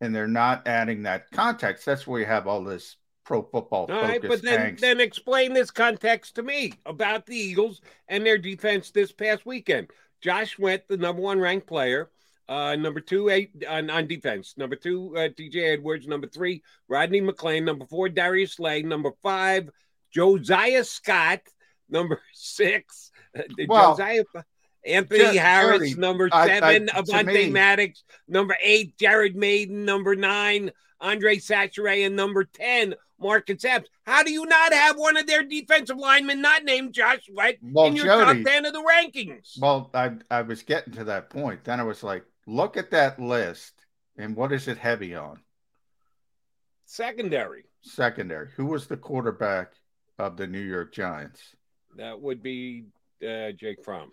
and 0.00 0.14
they're 0.14 0.28
not 0.28 0.66
adding 0.66 1.02
that 1.04 1.30
context. 1.30 1.86
That's 1.86 2.06
where 2.06 2.20
you 2.20 2.26
have 2.26 2.46
all 2.46 2.62
this 2.62 2.96
pro 3.24 3.42
football 3.42 3.86
all 3.88 4.02
right, 4.02 4.20
but 4.20 4.42
then, 4.42 4.76
then 4.80 5.00
explain 5.00 5.52
this 5.52 5.70
context 5.70 6.34
to 6.34 6.42
me 6.42 6.72
about 6.86 7.24
the 7.24 7.36
Eagles 7.36 7.80
and 8.08 8.26
their 8.26 8.38
defense 8.38 8.90
this 8.90 9.12
past 9.12 9.46
weekend. 9.46 9.88
Josh 10.20 10.58
Went, 10.58 10.88
the 10.88 10.96
number 10.96 11.22
one 11.22 11.38
ranked 11.38 11.68
player. 11.68 12.10
Uh, 12.48 12.74
number 12.74 13.00
two, 13.00 13.28
eight 13.28 13.50
on, 13.68 13.88
on 13.90 14.08
defense. 14.08 14.54
Number 14.56 14.74
two, 14.76 15.16
uh, 15.16 15.28
TJ 15.28 15.74
Edwards. 15.74 16.08
Number 16.08 16.26
three, 16.26 16.62
Rodney 16.88 17.20
McLeod. 17.20 17.62
Number 17.62 17.86
four, 17.86 18.08
Darius 18.08 18.54
Slay. 18.54 18.82
Number 18.82 19.12
five, 19.22 19.70
Josiah 20.12 20.84
Scott. 20.84 21.40
Number 21.88 22.20
six, 22.34 23.11
Well, 23.68 23.92
Josiah 23.96 24.24
Anthony 24.84 25.18
Jer- 25.20 25.40
Harris. 25.40 25.78
Jerry, 25.78 25.94
number 25.94 26.28
I- 26.32 26.42
I- 26.42 26.46
seven, 26.60 26.88
Avonte 26.88 27.50
Maddox. 27.52 28.02
Number 28.28 28.56
eight, 28.62 28.98
Jared 28.98 29.36
Mayden. 29.36 29.84
Number 29.84 30.14
nine, 30.16 30.70
Andre 31.00 31.36
Chachere. 31.36 32.04
And 32.06 32.16
number 32.16 32.44
10, 32.44 32.94
Marcus 33.20 33.64
Epps. 33.64 33.88
How 34.04 34.24
do 34.24 34.32
you 34.32 34.44
not 34.44 34.72
have 34.72 34.96
one 34.98 35.16
of 35.16 35.26
their 35.28 35.44
defensive 35.44 35.96
linemen 35.96 36.40
not 36.40 36.64
named 36.64 36.92
Josh 36.94 37.20
White 37.32 37.58
Well, 37.62 37.86
in 37.86 37.94
your 37.96 38.06
Jody- 38.06 38.42
top 38.42 38.52
10 38.52 38.66
of 38.66 38.72
the 38.72 38.80
rankings? 38.82 39.60
Well, 39.60 39.88
I 39.94 40.12
I 40.30 40.42
was 40.42 40.62
getting 40.64 40.94
to 40.94 41.04
that 41.04 41.30
point. 41.30 41.62
Then 41.62 41.78
I 41.78 41.84
was 41.84 42.02
like, 42.02 42.24
look 42.48 42.76
at 42.76 42.90
that 42.90 43.20
list, 43.20 43.74
and 44.18 44.34
what 44.34 44.50
is 44.52 44.66
it 44.66 44.78
heavy 44.78 45.14
on? 45.14 45.38
Secondary. 46.86 47.64
Secondary. 47.82 48.50
Who 48.56 48.66
was 48.66 48.86
the 48.86 48.96
quarterback 48.96 49.72
of 50.18 50.36
the 50.36 50.46
New 50.46 50.60
York 50.60 50.92
Giants? 50.92 51.40
That 51.96 52.20
would 52.20 52.42
be 52.42 52.86
uh, 53.22 53.52
Jake 53.52 53.84
Fromm. 53.84 54.12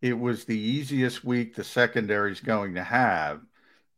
It 0.00 0.18
was 0.18 0.44
the 0.44 0.58
easiest 0.58 1.24
week 1.24 1.54
the 1.54 1.64
secondary's 1.64 2.40
going 2.40 2.74
to 2.74 2.84
have. 2.84 3.40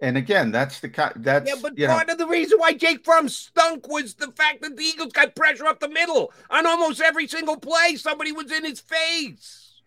And 0.01 0.17
again, 0.17 0.51
that's 0.51 0.81
the 0.81 0.89
kind 0.89 1.13
that's 1.17 1.49
Yeah, 1.49 1.57
but 1.61 1.77
you 1.77 1.87
know, 1.87 1.93
part 1.93 2.09
of 2.09 2.17
the 2.17 2.27
reason 2.27 2.59
why 2.59 2.73
Jake 2.73 3.05
Fromm 3.05 3.29
stunk 3.29 3.87
was 3.87 4.15
the 4.15 4.33
fact 4.33 4.63
that 4.63 4.77
the 4.77 4.83
Eagles 4.83 5.13
got 5.13 5.37
pressure 5.37 5.67
up 5.67 5.81
the 5.81 5.91
middle 5.91 6.33
on 6.49 6.67
almost 6.67 7.03
every 7.03 7.29
single 7.29 7.59
play. 7.59 7.97
Somebody 7.97 8.33
was 8.33 8.51
in 8.51 8.65
his 8.65 8.81
face. 8.81 9.83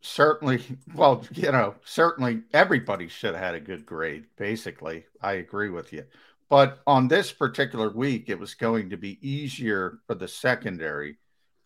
certainly 0.00 0.62
well, 0.94 1.24
you 1.32 1.50
know, 1.50 1.74
certainly 1.84 2.42
everybody 2.52 3.08
should 3.08 3.34
have 3.34 3.42
had 3.42 3.54
a 3.56 3.60
good 3.60 3.84
grade, 3.84 4.26
basically. 4.36 5.04
I 5.20 5.32
agree 5.34 5.70
with 5.70 5.92
you. 5.92 6.04
But 6.48 6.80
on 6.86 7.08
this 7.08 7.32
particular 7.32 7.90
week, 7.90 8.28
it 8.28 8.38
was 8.38 8.54
going 8.54 8.90
to 8.90 8.96
be 8.96 9.18
easier 9.28 9.98
for 10.06 10.14
the 10.14 10.28
secondary 10.28 11.18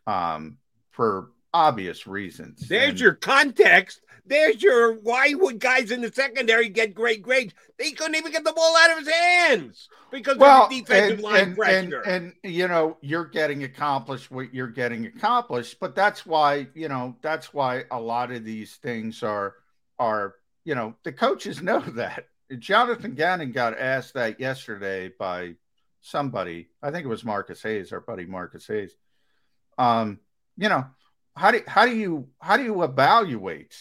um, 0.06 0.58
for 0.90 1.30
obvious 1.54 2.06
reasons. 2.06 2.68
There's 2.68 2.90
And- 2.90 3.00
your 3.00 3.14
context. 3.14 4.00
There's 4.26 4.62
your 4.62 4.94
why 4.94 5.34
would 5.34 5.58
guys 5.58 5.90
in 5.90 6.00
the 6.00 6.10
secondary 6.10 6.70
get 6.70 6.94
great 6.94 7.20
grades? 7.22 7.52
They 7.78 7.90
couldn't 7.92 8.14
even 8.14 8.32
get 8.32 8.42
the 8.42 8.54
ball 8.54 8.74
out 8.74 8.90
of 8.90 8.98
his 9.00 9.08
hands 9.08 9.88
because 10.10 10.38
well, 10.38 10.64
of 10.64 10.70
the 10.70 10.80
defensive 10.80 11.18
and, 11.18 11.22
line 11.22 11.34
and, 11.34 11.48
and, 11.48 11.56
pressure. 11.56 12.00
and 12.00 12.32
you 12.42 12.66
know 12.66 12.96
you're 13.02 13.26
getting 13.26 13.64
accomplished 13.64 14.30
what 14.30 14.54
you're 14.54 14.68
getting 14.68 15.04
accomplished, 15.04 15.78
but 15.78 15.94
that's 15.94 16.24
why 16.24 16.66
you 16.74 16.88
know 16.88 17.14
that's 17.20 17.52
why 17.52 17.84
a 17.90 18.00
lot 18.00 18.32
of 18.32 18.44
these 18.44 18.76
things 18.76 19.22
are 19.22 19.56
are 19.98 20.36
you 20.64 20.74
know 20.74 20.94
the 21.02 21.12
coaches 21.12 21.62
know 21.62 21.80
that. 21.80 22.28
Jonathan 22.58 23.14
Gannon 23.14 23.52
got 23.52 23.78
asked 23.78 24.14
that 24.14 24.40
yesterday 24.40 25.10
by 25.18 25.54
somebody. 26.00 26.68
I 26.82 26.90
think 26.90 27.04
it 27.04 27.08
was 27.08 27.24
Marcus 27.24 27.62
Hayes, 27.62 27.92
our 27.92 28.00
buddy 28.00 28.24
Marcus 28.24 28.66
Hayes. 28.68 28.96
Um, 29.76 30.20
you 30.56 30.68
know, 30.70 30.86
how 31.36 31.50
do 31.50 31.60
how 31.66 31.86
do 31.86 31.94
you 31.94 32.28
how 32.40 32.56
do 32.56 32.64
you 32.64 32.82
evaluate? 32.82 33.74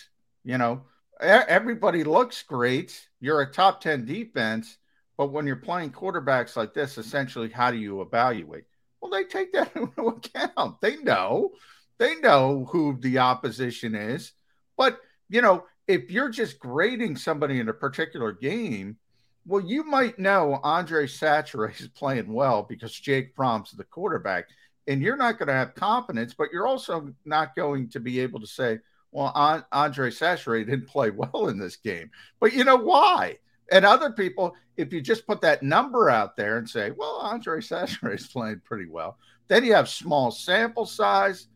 You 0.43 0.57
know, 0.57 0.84
everybody 1.19 2.03
looks 2.03 2.43
great. 2.43 3.07
You're 3.19 3.41
a 3.41 3.51
top 3.51 3.81
10 3.81 4.05
defense, 4.05 4.77
but 5.17 5.31
when 5.31 5.47
you're 5.47 5.55
playing 5.55 5.91
quarterbacks 5.91 6.55
like 6.55 6.73
this, 6.73 6.97
essentially, 6.97 7.49
how 7.49 7.71
do 7.71 7.77
you 7.77 8.01
evaluate? 8.01 8.65
Well, 9.01 9.11
they 9.11 9.23
take 9.25 9.53
that 9.53 9.71
into 9.75 10.07
account. 10.07 10.81
They 10.81 10.97
know, 10.97 11.51
they 11.97 12.15
know 12.15 12.67
who 12.71 12.97
the 12.99 13.19
opposition 13.19 13.95
is. 13.95 14.34
But, 14.77 14.99
you 15.30 15.41
know, 15.41 15.65
if 15.88 16.09
you're 16.09 16.30
just 16.30 16.59
grading 16.59 17.17
somebody 17.17 17.59
in 17.59 17.69
a 17.69 17.73
particular 17.73 18.31
game, 18.31 18.97
well, 19.45 19.61
you 19.61 19.84
might 19.84 20.17
know 20.17 20.59
Andre 20.63 21.05
Chachere 21.05 21.80
is 21.80 21.89
playing 21.89 22.31
well 22.31 22.63
because 22.63 22.93
Jake 22.93 23.35
Fromm's 23.35 23.71
the 23.71 23.84
quarterback, 23.84 24.47
and 24.88 25.01
you're 25.01 25.18
not 25.18 25.38
going 25.38 25.47
to 25.47 25.53
have 25.53 25.76
confidence, 25.76 26.34
but 26.34 26.49
you're 26.51 26.68
also 26.68 27.14
not 27.26 27.55
going 27.55 27.89
to 27.89 27.99
be 27.99 28.19
able 28.19 28.39
to 28.39 28.47
say, 28.47 28.80
well, 29.11 29.31
An- 29.35 29.65
Andre 29.72 30.10
Chachere 30.10 30.65
didn't 30.65 30.88
play 30.88 31.10
well 31.11 31.47
in 31.47 31.57
this 31.57 31.76
game. 31.76 32.10
But 32.39 32.53
you 32.53 32.64
know 32.64 32.77
why? 32.77 33.38
And 33.72 33.85
other 33.85 34.11
people, 34.11 34.53
if 34.76 34.91
you 34.91 35.01
just 35.01 35.26
put 35.26 35.41
that 35.41 35.64
number 35.64 36.10
out 36.10 36.35
there 36.35 36.57
and 36.57 36.69
say, 36.69 36.91
well, 36.91 37.19
Andre 37.22 37.60
Chachere 37.60 38.14
is 38.14 38.27
playing 38.27 38.61
pretty 38.65 38.88
well, 38.88 39.18
then 39.47 39.64
you 39.64 39.73
have 39.73 39.89
small 39.89 40.31
sample 40.31 40.85
size. 40.85 41.47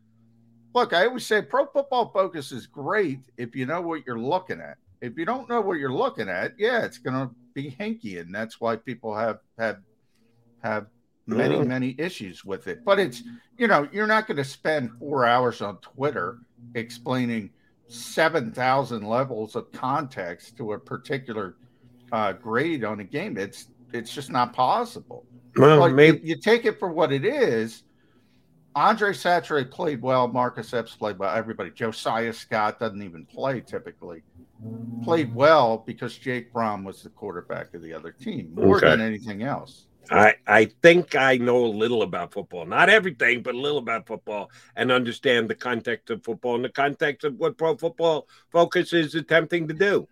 Look, 0.74 0.92
I 0.92 1.06
always 1.06 1.26
say 1.26 1.42
pro 1.42 1.66
football 1.66 2.10
focus 2.12 2.52
is 2.52 2.66
great 2.66 3.20
if 3.36 3.56
you 3.56 3.66
know 3.66 3.80
what 3.80 4.06
you're 4.06 4.18
looking 4.18 4.60
at. 4.60 4.78
If 5.00 5.16
you 5.16 5.24
don't 5.24 5.48
know 5.48 5.60
what 5.60 5.78
you're 5.78 5.92
looking 5.92 6.28
at, 6.28 6.54
yeah, 6.58 6.84
it's 6.84 6.98
going 6.98 7.28
to 7.28 7.34
be 7.54 7.70
hinky, 7.70 8.20
and 8.20 8.34
that's 8.34 8.60
why 8.60 8.76
people 8.76 9.14
have 9.14 9.38
have 9.58 9.78
have 10.62 10.86
many 11.28 11.56
Mhm. 11.56 11.66
many 11.66 11.94
issues 11.98 12.44
with 12.44 12.66
it. 12.66 12.84
But 12.84 12.98
it's 12.98 13.22
you 13.56 13.66
know 13.68 13.88
you're 13.92 14.06
not 14.06 14.26
going 14.26 14.38
to 14.38 14.44
spend 14.44 14.90
four 14.98 15.24
hours 15.26 15.60
on 15.62 15.76
Twitter 15.78 16.38
explaining 16.74 17.50
seven 17.86 18.52
thousand 18.52 19.06
levels 19.06 19.54
of 19.56 19.70
context 19.72 20.56
to 20.56 20.72
a 20.72 20.78
particular 20.78 21.56
uh, 22.12 22.32
grade 22.32 22.84
on 22.84 23.00
a 23.00 23.04
game. 23.04 23.36
It's 23.36 23.68
it's 23.92 24.12
just 24.14 24.30
not 24.30 24.52
possible. 24.52 25.24
Well, 25.56 25.88
maybe- 25.90 26.18
you, 26.18 26.34
you 26.34 26.36
take 26.36 26.64
it 26.64 26.78
for 26.78 26.88
what 26.90 27.12
it 27.12 27.24
is. 27.24 27.84
Andre 28.74 29.12
Chachere 29.12 29.64
played 29.70 30.00
well. 30.00 30.28
Marcus 30.28 30.72
Epps 30.72 30.94
played 30.94 31.18
well. 31.18 31.34
Everybody. 31.34 31.70
Josiah 31.70 32.32
Scott 32.32 32.78
doesn't 32.78 33.02
even 33.02 33.26
play 33.26 33.60
typically. 33.60 34.22
Played 35.02 35.34
well 35.34 35.78
because 35.86 36.16
Jake 36.16 36.52
Fromm 36.52 36.84
was 36.84 37.02
the 37.02 37.08
quarterback 37.10 37.74
of 37.74 37.82
the 37.82 37.92
other 37.92 38.12
team 38.12 38.52
more 38.54 38.76
Okay. 38.76 38.90
than 38.90 39.00
anything 39.00 39.42
else. 39.42 39.86
I, 40.10 40.34
I 40.46 40.64
think 40.82 41.14
I 41.14 41.36
know 41.36 41.64
a 41.64 41.66
little 41.66 42.02
about 42.02 42.32
football. 42.32 42.64
Not 42.64 42.88
everything, 42.88 43.42
but 43.42 43.54
a 43.54 43.58
little 43.58 43.78
about 43.78 44.06
football 44.06 44.50
and 44.76 44.90
understand 44.90 45.48
the 45.48 45.54
context 45.54 46.10
of 46.10 46.24
football 46.24 46.54
and 46.56 46.64
the 46.64 46.70
context 46.70 47.24
of 47.24 47.36
what 47.38 47.58
pro 47.58 47.76
football 47.76 48.26
focus 48.50 48.92
is 48.92 49.14
attempting 49.14 49.68
to 49.68 49.74
do. 49.74 50.08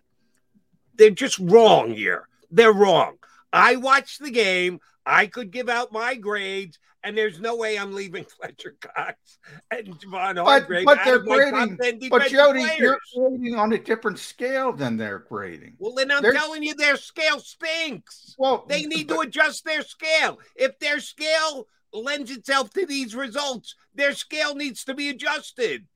They're 0.95 1.09
just 1.09 1.39
wrong 1.39 1.91
here. 1.91 2.27
They're 2.51 2.73
wrong. 2.73 3.17
I 3.51 3.75
watched 3.77 4.21
the 4.21 4.31
game. 4.31 4.79
I 5.05 5.27
could 5.27 5.51
give 5.51 5.69
out 5.69 5.91
my 5.91 6.15
grades, 6.15 6.79
and 7.07 7.17
there's 7.17 7.39
no 7.39 7.55
way 7.55 7.77
I'm 7.79 7.93
leaving 7.93 8.23
Fletcher 8.39 8.75
Cox 8.81 9.37
and 9.71 9.87
Javon 9.99 10.35
But, 10.35 10.43
Hargrave 10.45 10.85
but 10.85 10.99
out 10.99 11.05
they're 11.05 11.15
of 11.15 11.25
my 11.25 11.37
top 11.49 11.69
grading. 11.77 12.09
But 12.09 12.27
Jody, 12.27 12.59
players. 12.65 12.79
you're 12.79 12.97
grading 13.15 13.55
on 13.55 13.71
a 13.73 13.77
different 13.77 14.19
scale 14.19 14.73
than 14.73 14.97
they're 14.97 15.19
grading. 15.19 15.75
Well, 15.79 15.93
then 15.93 16.11
I'm 16.11 16.21
They're- 16.21 16.33
telling 16.33 16.63
you, 16.63 16.75
their 16.75 16.97
scale 16.97 17.39
stinks. 17.39 18.35
Well, 18.37 18.65
they 18.67 18.83
need 18.83 19.07
to 19.09 19.19
adjust 19.21 19.63
their 19.65 19.81
scale. 19.81 20.39
If 20.55 20.77
their 20.79 20.99
scale 20.99 21.67
lends 21.93 22.29
itself 22.31 22.71
to 22.73 22.85
these 22.85 23.15
results, 23.15 23.75
their 23.95 24.13
scale 24.13 24.53
needs 24.55 24.83
to 24.85 24.93
be 24.93 25.09
adjusted. 25.09 25.87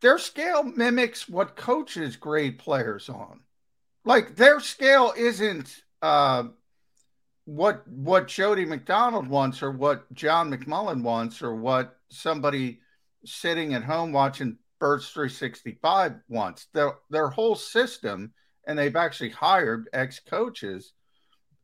their 0.00 0.18
scale 0.18 0.62
mimics 0.64 1.28
what 1.28 1.54
coaches 1.56 2.16
grade 2.16 2.58
players 2.58 3.08
on. 3.08 3.40
Like 4.04 4.34
their 4.36 4.58
scale 4.60 5.12
isn't 5.16 5.82
uh, 6.02 6.44
what 7.44 7.86
what 7.88 8.28
Jody 8.28 8.64
McDonald 8.64 9.26
wants 9.26 9.62
or 9.62 9.70
what 9.70 10.12
John 10.12 10.50
McMullen 10.50 11.02
wants 11.02 11.42
or 11.42 11.54
what 11.54 11.96
somebody 12.08 12.80
sitting 13.24 13.74
at 13.74 13.84
home 13.84 14.12
watching 14.12 14.58
Birds 14.78 15.08
365 15.10 16.14
wants. 16.28 16.66
Their 16.72 16.94
their 17.10 17.28
whole 17.28 17.54
system, 17.54 18.32
and 18.66 18.78
they've 18.78 18.96
actually 18.96 19.30
hired 19.30 19.88
ex 19.92 20.20
coaches. 20.20 20.92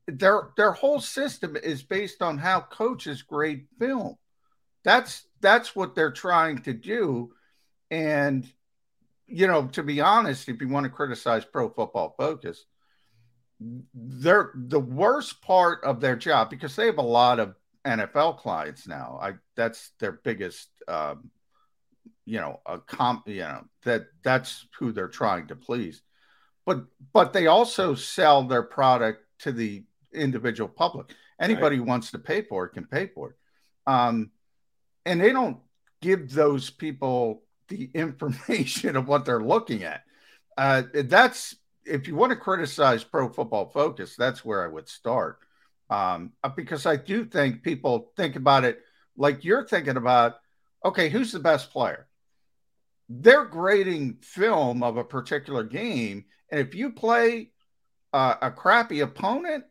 Their 0.07 0.51
their 0.57 0.73
whole 0.73 1.01
system 1.01 1.57
is 1.57 1.83
based 1.83 2.23
on 2.23 2.39
how 2.39 2.61
coaches 2.61 3.23
grade 3.23 3.67
film. 3.79 4.17
That's 4.85 5.27
that's 5.41 5.77
what 5.77 5.95
they're 5.95 6.13
trying 6.13 6.59
to 6.63 6.73
do. 6.73 7.33
And, 7.91 8.51
you 9.27 9.47
know, 9.47 9.67
to 9.69 9.83
be 9.83 10.01
honest, 10.01 10.49
if 10.49 10.61
you 10.61 10.69
want 10.69 10.85
to 10.85 10.91
criticize 10.91 11.45
pro 11.45 11.69
football 11.69 12.15
focus, 12.17 12.65
they're 13.95 14.53
the 14.55 14.81
worst 14.81 15.43
part 15.43 15.83
of 15.85 16.01
their 16.01 16.17
job 16.17 16.51
because 16.51 16.77
they 16.77 16.87
have 16.87 16.99
a 16.99 17.03
lot 17.03 17.41
of 17.41 17.55
NFL 17.85 18.39
clients 18.39 18.87
now. 18.87 19.19
I 19.21 19.35
that's 19.57 19.91
their 19.99 20.13
biggest 20.13 20.69
um, 20.87 21.31
you 22.29 22.39
know, 22.39 22.61
a 22.67 22.79
comp, 22.79 23.27
you 23.27 23.41
know, 23.41 23.65
that 23.85 24.09
that's 24.23 24.67
who 24.79 24.93
they're 24.93 25.09
trying 25.09 25.47
to 25.47 25.57
please. 25.57 26.03
But 26.67 26.85
but 27.15 27.33
they 27.33 27.47
also 27.47 27.95
sell 27.95 28.43
their 28.43 28.63
product 28.63 29.25
to 29.41 29.53
the 29.53 29.85
individual 30.13 30.69
public. 30.69 31.15
Anybody 31.41 31.77
who 31.77 31.85
wants 31.85 32.11
to 32.11 32.19
pay 32.19 32.43
for 32.43 32.67
it 32.67 32.75
can 32.75 32.85
pay 32.85 33.07
for 33.07 33.31
it. 33.31 33.37
Um, 33.91 34.31
and 35.07 35.19
they 35.19 35.33
don't 35.33 35.57
give 36.03 36.31
those 36.31 36.69
people 36.69 37.45
the 37.69 37.91
information 37.95 38.97
of 38.97 39.09
what 39.09 39.25
they're 39.25 39.43
looking 39.43 39.85
at. 39.85 40.03
Uh, 40.59 40.83
that's 40.93 41.57
if 41.89 42.07
you 42.07 42.15
want 42.15 42.31
to 42.31 42.37
criticize 42.37 43.05
Pro 43.05 43.29
Football 43.29 43.71
Focus, 43.71 44.17
that's 44.17 44.45
where 44.45 44.65
I 44.65 44.69
would 44.69 44.89
start. 44.89 45.39
Um, 45.91 46.33
because 46.55 46.85
I 46.87 46.97
do 46.97 47.25
think 47.25 47.63
people 47.63 48.13
think 48.17 48.37
about 48.37 48.65
it 48.65 48.81
like 49.17 49.45
you're 49.45 49.67
thinking 49.67 49.97
about. 49.97 50.37
Okay, 50.85 51.09
who's 51.09 51.33
the 51.33 51.41
best 51.41 51.73
player? 51.73 52.07
They're 53.09 53.47
grading 53.47 54.19
film 54.23 54.83
of 54.83 54.97
a 54.97 55.05
particular 55.05 55.65
game, 55.65 56.27
and 56.51 56.61
if 56.61 56.75
you 56.75 56.91
play 56.91 57.51
uh, 58.13 58.35
a 58.43 58.51
crappy 58.51 59.01
opponent, 59.01 59.65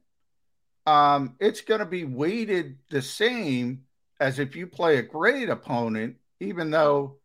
um, 0.85 1.35
it's 1.39 1.61
going 1.61 1.79
to 1.79 1.85
be 1.85 2.03
weighted 2.03 2.77
the 2.89 3.01
same 3.01 3.83
as 4.19 4.39
if 4.39 4.55
you 4.55 4.67
play 4.67 4.97
a 4.97 5.03
great 5.03 5.49
opponent, 5.49 6.15
even 6.39 6.71
though 6.71 7.17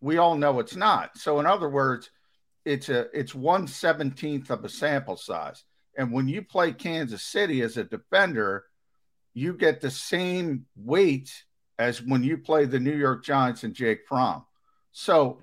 we 0.00 0.18
all 0.18 0.36
know 0.36 0.58
it's 0.60 0.76
not. 0.76 1.16
So, 1.18 1.40
in 1.40 1.46
other 1.46 1.68
words, 1.68 2.10
it's 2.68 2.88
a 2.88 3.06
it's 3.18 3.34
one 3.34 3.66
seventeenth 3.66 4.50
of 4.50 4.64
a 4.64 4.68
sample 4.68 5.16
size. 5.16 5.64
And 5.96 6.12
when 6.12 6.28
you 6.28 6.42
play 6.42 6.72
Kansas 6.72 7.22
City 7.22 7.62
as 7.62 7.76
a 7.76 7.84
defender, 7.84 8.64
you 9.34 9.54
get 9.54 9.80
the 9.80 9.90
same 9.90 10.66
weight 10.76 11.32
as 11.78 12.02
when 12.02 12.22
you 12.22 12.38
play 12.38 12.66
the 12.66 12.78
New 12.78 12.96
York 12.96 13.24
Giants 13.24 13.64
and 13.64 13.74
Jake 13.74 14.00
Fromm. 14.06 14.44
So 14.92 15.38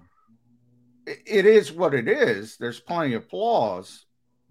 it 1.05 1.45
is 1.45 1.71
what 1.71 1.93
it 1.93 2.07
is. 2.07 2.57
There's 2.57 2.79
plenty 2.79 3.15
of 3.15 3.27
flaws, 3.27 4.04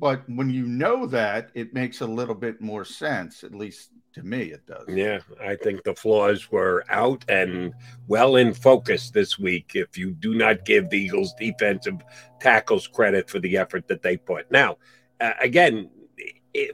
but 0.04 0.22
when 0.28 0.50
you 0.50 0.66
know 0.66 1.06
that, 1.06 1.48
it 1.54 1.72
makes 1.72 2.02
a 2.02 2.06
little 2.06 2.34
bit 2.34 2.60
more 2.60 2.84
sense, 2.84 3.42
at 3.42 3.54
least 3.54 3.88
to 4.12 4.22
me, 4.22 4.52
it 4.52 4.66
does. 4.66 4.84
Yeah, 4.86 5.20
I 5.42 5.56
think 5.56 5.82
the 5.82 5.94
flaws 5.94 6.52
were 6.52 6.84
out 6.90 7.24
and 7.26 7.72
well 8.06 8.36
in 8.36 8.52
focus 8.52 9.08
this 9.08 9.38
week. 9.38 9.70
If 9.74 9.96
you 9.96 10.10
do 10.10 10.34
not 10.34 10.66
give 10.66 10.90
the 10.90 10.98
Eagles 10.98 11.32
defensive 11.40 12.02
tackles 12.38 12.86
credit 12.86 13.30
for 13.30 13.38
the 13.38 13.56
effort 13.56 13.88
that 13.88 14.02
they 14.02 14.18
put. 14.18 14.50
Now, 14.50 14.76
uh, 15.22 15.32
again, 15.40 15.88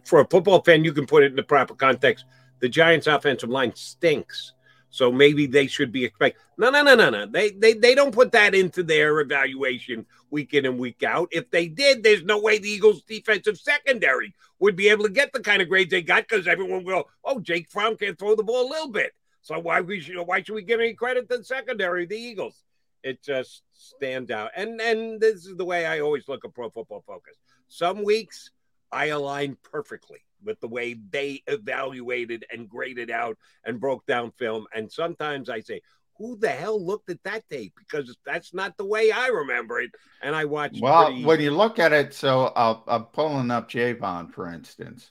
for 0.03 0.23
a 0.23 0.27
football 0.27 0.61
fan, 0.63 0.83
you 0.83 0.93
can 0.93 1.07
put 1.07 1.23
it 1.23 1.31
in 1.31 1.37
the 1.37 1.45
proper 1.45 1.77
context. 1.77 2.25
The 2.59 2.69
Giants' 2.69 3.07
offensive 3.07 3.49
line 3.49 3.77
stinks. 3.77 4.55
So 4.91 5.13
maybe 5.13 5.47
they 5.47 5.69
should 5.69 5.93
be 5.93 6.05
expect. 6.05 6.39
No, 6.59 6.69
no, 6.69 6.83
no, 6.83 6.97
no, 6.97 7.11
no. 7.11 7.27
They 7.27 7.51
they 7.51 7.75
they 7.75 7.95
don't 7.95 8.15
put 8.15 8.33
that 8.33 8.55
into 8.55 8.83
their 8.83 9.21
evaluation 9.21 10.05
week 10.31 10.53
in 10.53 10.67
and 10.67 10.79
week 10.79 11.03
out. 11.05 11.29
If 11.31 11.51
they 11.51 11.69
did, 11.69 12.03
there's 12.03 12.25
no 12.25 12.41
way 12.41 12.59
the 12.59 12.69
Eagles' 12.69 13.03
defensive 13.03 13.57
secondary 13.57 14.35
would 14.59 14.75
be 14.75 14.89
able 14.89 15.05
to 15.05 15.11
get 15.11 15.33
the 15.33 15.41
kind 15.41 15.63
of 15.63 15.69
grades 15.69 15.91
they 15.91 16.03
got 16.03 16.29
because 16.29 16.49
everyone 16.49 16.85
will. 16.85 17.09
Oh, 17.25 17.41
Jake 17.41 17.71
Fromm 17.71 17.97
can 17.97 18.17
throw 18.17 18.35
the 18.35 18.43
ball 18.43 18.69
a 18.69 18.71
little 18.71 18.91
bit. 18.91 19.13
So 19.43 19.59
why 19.59 19.81
we 19.81 20.01
should 20.01 20.19
why 20.27 20.43
should 20.43 20.55
we 20.55 20.63
give 20.63 20.81
any 20.81 20.95
credit 20.95 21.29
to 21.31 21.39
the 21.39 21.45
secondary, 21.45 22.05
the 22.05 22.17
Eagles? 22.17 22.65
It 23.03 23.23
just 23.23 23.63
stands 23.73 24.31
out. 24.33 24.51
And 24.57 24.81
and 24.81 25.21
this 25.21 25.47
is 25.47 25.57
the 25.57 25.65
way 25.65 25.87
I 25.87 26.01
always 26.01 26.29
look 26.29 26.45
at 26.45 26.53
Pro 26.53 26.69
Football 26.69 27.05
Focus. 27.07 27.37
Some 27.69 28.03
weeks 28.03 28.51
I 28.91 29.07
align 29.07 29.57
perfectly 29.63 30.19
with 30.45 30.61
the 30.61 30.69
way 30.69 30.97
they 31.11 31.43
evaluated 31.47 32.45
and 32.53 32.69
graded 32.69 33.11
out 33.11 33.39
and 33.65 33.81
broke 33.81 34.07
down 34.07 34.33
film. 34.33 34.67
And 34.75 34.91
sometimes 34.91 35.49
I 35.49 35.61
say, 35.61 35.83
who 36.17 36.37
the 36.37 36.49
hell 36.49 36.85
looked 36.85 37.09
at 37.11 37.23
that 37.25 37.49
tape? 37.49 37.73
Because 37.79 38.17
that's 38.27 38.53
not 38.53 38.77
the 38.77 38.85
way 38.85 39.11
I 39.11 39.29
remember 39.29 39.81
it. 39.81 39.91
And 40.23 40.37
I 40.37 40.45
watched. 40.45 40.81
Well, 40.81 41.07
pretty... 41.07 41.25
when 41.25 41.41
you 41.41 41.51
look 41.51 41.79
at 41.79 41.93
it, 41.93 42.13
so 42.13 42.53
I'll, 42.55 42.85
I'm 42.87 43.05
pulling 43.05 43.51
up 43.51 43.71
Javon, 43.71 44.33
for 44.33 44.47
instance. 44.53 45.11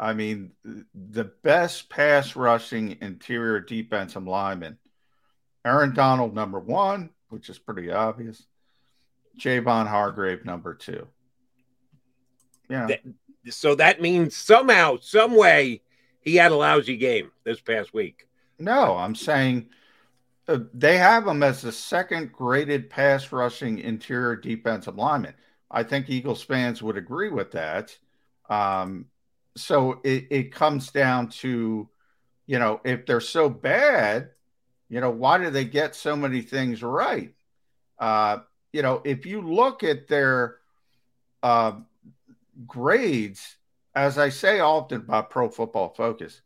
I 0.00 0.14
mean, 0.14 0.52
the 0.94 1.24
best 1.42 1.90
pass 1.90 2.36
rushing 2.36 2.96
interior 3.00 3.60
defensive 3.60 4.26
lineman, 4.26 4.78
Aaron 5.64 5.92
Donald, 5.92 6.34
number 6.34 6.60
one, 6.60 7.10
which 7.28 7.50
is 7.50 7.58
pretty 7.58 7.90
obvious. 7.90 8.46
Javon 9.38 9.86
Hargrave, 9.86 10.44
number 10.44 10.74
two. 10.74 11.08
Yeah. 12.70 12.88
So 13.50 13.74
that 13.74 14.00
means 14.00 14.36
somehow, 14.36 14.98
some 15.00 15.36
way, 15.36 15.82
he 16.20 16.36
had 16.36 16.52
a 16.52 16.56
lousy 16.56 16.96
game 16.96 17.30
this 17.44 17.60
past 17.60 17.94
week. 17.94 18.28
No, 18.58 18.96
I'm 18.96 19.14
saying 19.14 19.68
uh, 20.48 20.58
they 20.74 20.98
have 20.98 21.26
him 21.26 21.42
as 21.42 21.62
the 21.62 21.72
second 21.72 22.32
graded 22.32 22.90
pass 22.90 23.30
rushing 23.32 23.78
interior 23.78 24.36
defensive 24.36 24.96
lineman. 24.96 25.34
I 25.70 25.82
think 25.82 26.08
Eagles 26.08 26.42
fans 26.42 26.82
would 26.82 26.96
agree 26.96 27.28
with 27.28 27.52
that. 27.52 27.96
Um, 28.48 29.06
so 29.56 30.00
it, 30.04 30.26
it 30.30 30.52
comes 30.52 30.90
down 30.90 31.28
to, 31.28 31.88
you 32.46 32.58
know, 32.58 32.80
if 32.84 33.04
they're 33.04 33.20
so 33.20 33.48
bad, 33.50 34.30
you 34.88 35.00
know, 35.00 35.10
why 35.10 35.38
do 35.38 35.50
they 35.50 35.64
get 35.64 35.94
so 35.94 36.16
many 36.16 36.40
things 36.40 36.82
right? 36.82 37.34
Uh, 37.98 38.38
you 38.72 38.82
know, 38.82 39.02
if 39.04 39.26
you 39.26 39.42
look 39.42 39.82
at 39.84 40.08
their 40.08 40.56
uh, 41.42 41.72
grades, 42.66 43.56
as 43.94 44.18
I 44.18 44.28
say 44.28 44.60
often 44.60 45.02
by 45.02 45.22
Pro 45.22 45.48
Football 45.48 45.94
Focus, 45.96 46.40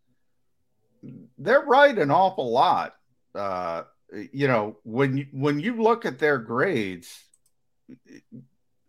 they're 1.38 1.64
right 1.64 1.96
an 1.96 2.10
awful 2.10 2.50
lot. 2.50 2.94
Uh, 3.34 3.84
you 4.32 4.46
know, 4.46 4.76
when 4.84 5.16
you, 5.16 5.26
when 5.32 5.58
you 5.58 5.82
look 5.82 6.04
at 6.04 6.18
their 6.18 6.38
grades, 6.38 7.24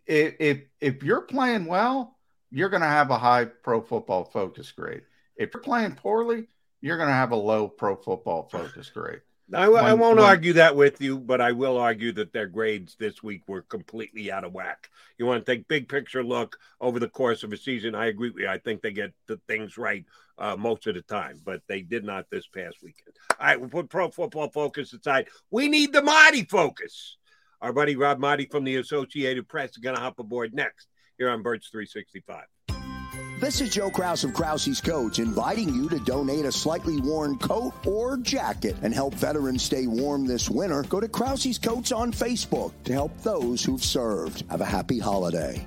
if 0.06 0.60
if 0.80 1.02
you're 1.02 1.22
playing 1.22 1.66
well, 1.66 2.16
you're 2.50 2.68
going 2.68 2.82
to 2.82 2.86
have 2.86 3.10
a 3.10 3.18
high 3.18 3.46
Pro 3.46 3.80
Football 3.80 4.24
Focus 4.24 4.70
grade. 4.72 5.02
If 5.36 5.52
you're 5.54 5.62
playing 5.62 5.96
poorly, 5.96 6.46
you're 6.80 6.98
going 6.98 7.08
to 7.08 7.14
have 7.14 7.32
a 7.32 7.36
low 7.36 7.68
Pro 7.68 7.96
Football 7.96 8.48
Focus 8.50 8.90
grade. 8.90 9.22
I, 9.52 9.68
when, 9.68 9.84
I 9.84 9.92
won't 9.92 10.16
when, 10.16 10.24
argue 10.24 10.54
that 10.54 10.74
with 10.74 11.00
you, 11.02 11.18
but 11.18 11.40
I 11.40 11.52
will 11.52 11.76
argue 11.76 12.12
that 12.12 12.32
their 12.32 12.46
grades 12.46 12.96
this 12.98 13.22
week 13.22 13.42
were 13.46 13.62
completely 13.62 14.32
out 14.32 14.44
of 14.44 14.52
whack. 14.52 14.88
You 15.18 15.26
want 15.26 15.44
to 15.44 15.52
take 15.52 15.68
big 15.68 15.88
picture 15.88 16.24
look 16.24 16.56
over 16.80 16.98
the 16.98 17.08
course 17.08 17.42
of 17.42 17.52
a 17.52 17.56
season. 17.56 17.94
I 17.94 18.06
agree 18.06 18.30
with 18.30 18.42
you. 18.42 18.48
I 18.48 18.58
think 18.58 18.80
they 18.80 18.92
get 18.92 19.12
the 19.26 19.38
things 19.46 19.76
right 19.76 20.04
uh, 20.38 20.56
most 20.56 20.86
of 20.86 20.94
the 20.94 21.02
time, 21.02 21.40
but 21.44 21.60
they 21.68 21.82
did 21.82 22.04
not 22.04 22.30
this 22.30 22.46
past 22.46 22.76
weekend. 22.82 23.14
All 23.38 23.46
right, 23.46 23.60
we'll 23.60 23.68
put 23.68 23.90
pro 23.90 24.10
football 24.10 24.48
focus 24.48 24.92
aside. 24.94 25.28
We 25.50 25.68
need 25.68 25.92
the 25.92 26.00
Maaddi 26.00 26.48
focus. 26.48 27.18
Our 27.60 27.72
buddy 27.72 27.96
Rob 27.96 28.18
Maaddi 28.18 28.50
from 28.50 28.64
the 28.64 28.76
Associated 28.76 29.48
Press 29.48 29.70
is 29.70 29.78
going 29.78 29.94
to 29.94 30.02
hop 30.02 30.18
aboard 30.18 30.54
next 30.54 30.88
here 31.18 31.30
on 31.30 31.42
Birds 31.42 31.68
365. 31.68 32.44
This 33.40 33.60
is 33.60 33.70
Joe 33.70 33.90
Kraus 33.90 34.22
of 34.22 34.32
Krause's 34.32 34.80
Coats 34.80 35.18
inviting 35.18 35.74
you 35.74 35.88
to 35.88 35.98
donate 35.98 36.44
a 36.44 36.52
slightly 36.52 37.00
worn 37.00 37.36
coat 37.36 37.74
or 37.84 38.16
jacket 38.18 38.76
and 38.82 38.94
help 38.94 39.12
veterans 39.14 39.64
stay 39.64 39.88
warm 39.88 40.24
this 40.24 40.48
winter. 40.48 40.84
Go 40.84 41.00
to 41.00 41.08
Krause's 41.08 41.58
Coats 41.58 41.90
on 41.90 42.12
Facebook 42.12 42.72
to 42.84 42.92
help 42.92 43.10
those 43.22 43.64
who've 43.64 43.82
served. 43.82 44.44
Have 44.50 44.60
a 44.60 44.64
happy 44.64 45.00
holiday. 45.00 45.66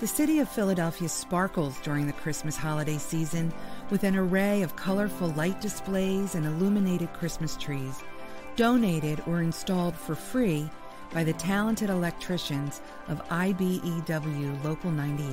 The 0.00 0.08
city 0.08 0.40
of 0.40 0.48
Philadelphia 0.48 1.08
sparkles 1.08 1.78
during 1.82 2.08
the 2.08 2.12
Christmas 2.12 2.56
holiday 2.56 2.98
season 2.98 3.54
with 3.90 4.02
an 4.02 4.16
array 4.16 4.62
of 4.62 4.74
colorful 4.74 5.28
light 5.28 5.60
displays 5.60 6.34
and 6.34 6.44
illuminated 6.44 7.12
Christmas 7.12 7.56
trees, 7.56 8.02
donated 8.56 9.22
or 9.24 9.40
installed 9.40 9.94
for 9.94 10.16
free 10.16 10.68
by 11.12 11.22
the 11.22 11.32
talented 11.34 11.90
electricians 11.90 12.80
of 13.06 13.22
IBEW 13.28 14.64
Local 14.64 14.90
98. 14.90 15.28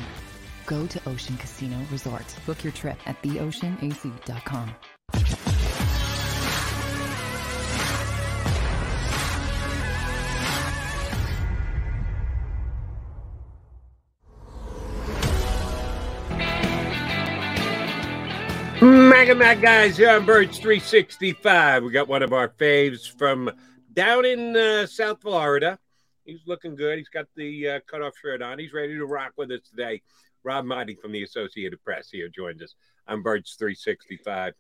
Go 0.67 0.87
to 0.87 1.01
Ocean 1.09 1.37
Casino 1.37 1.77
Resort. 1.91 2.25
Book 2.47 2.63
your 2.63 2.73
trip 2.73 2.99
at 3.07 3.21
theoceanac.com. 3.23 4.75
Mac 19.23 19.61
guys, 19.63 19.97
here 19.97 20.11
on 20.11 20.27
Birds 20.27 20.59
365. 20.59 21.85
We 21.85 21.93
got 21.93 22.09
one 22.09 22.25
of 22.25 22.33
our 22.33 22.49
faves 22.49 23.09
from 23.09 23.53
down 23.93 24.25
in 24.25 24.57
uh, 24.57 24.85
South 24.87 25.23
Florida. 25.23 25.79
He's 26.25 26.41
looking 26.45 26.75
good. 26.75 26.99
He's 26.99 27.09
got 27.09 27.27
the 27.37 27.69
uh, 27.69 27.81
cutoff 27.87 28.15
shirt 28.21 28.43
on. 28.43 28.59
He's 28.59 28.73
ready 28.73 28.97
to 28.97 29.07
rock 29.07 29.35
with 29.37 29.53
us 29.53 29.61
today. 29.71 30.03
Rob 30.43 30.65
Maaddi 30.65 30.99
from 31.01 31.13
the 31.13 31.23
Associated 31.23 31.81
Press 31.85 32.11
here 32.11 32.29
joins 32.29 32.61
us 32.63 32.75
on 33.07 33.23
Birds 33.23 33.55
365. 33.57 34.55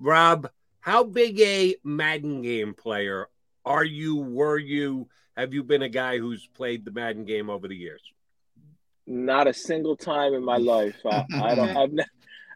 Rob, 0.00 0.48
how 0.80 1.04
big 1.04 1.38
a 1.40 1.76
Madden 1.84 2.40
game 2.40 2.72
player 2.72 3.28
are 3.66 3.84
you? 3.84 4.16
Were 4.16 4.58
you? 4.58 5.08
Have 5.36 5.52
you 5.52 5.62
been 5.62 5.82
a 5.82 5.88
guy 5.90 6.16
who's 6.16 6.48
played 6.56 6.86
the 6.86 6.92
Madden 6.92 7.26
game 7.26 7.50
over 7.50 7.68
the 7.68 7.76
years? 7.76 8.02
Not 9.06 9.46
a 9.46 9.52
single 9.52 9.96
time 9.96 10.32
in 10.32 10.42
my 10.42 10.56
life. 10.56 10.96
I, 11.04 11.26
I 11.34 11.54
don't. 11.54 11.76
I've 11.76 11.92
ne- 11.92 12.04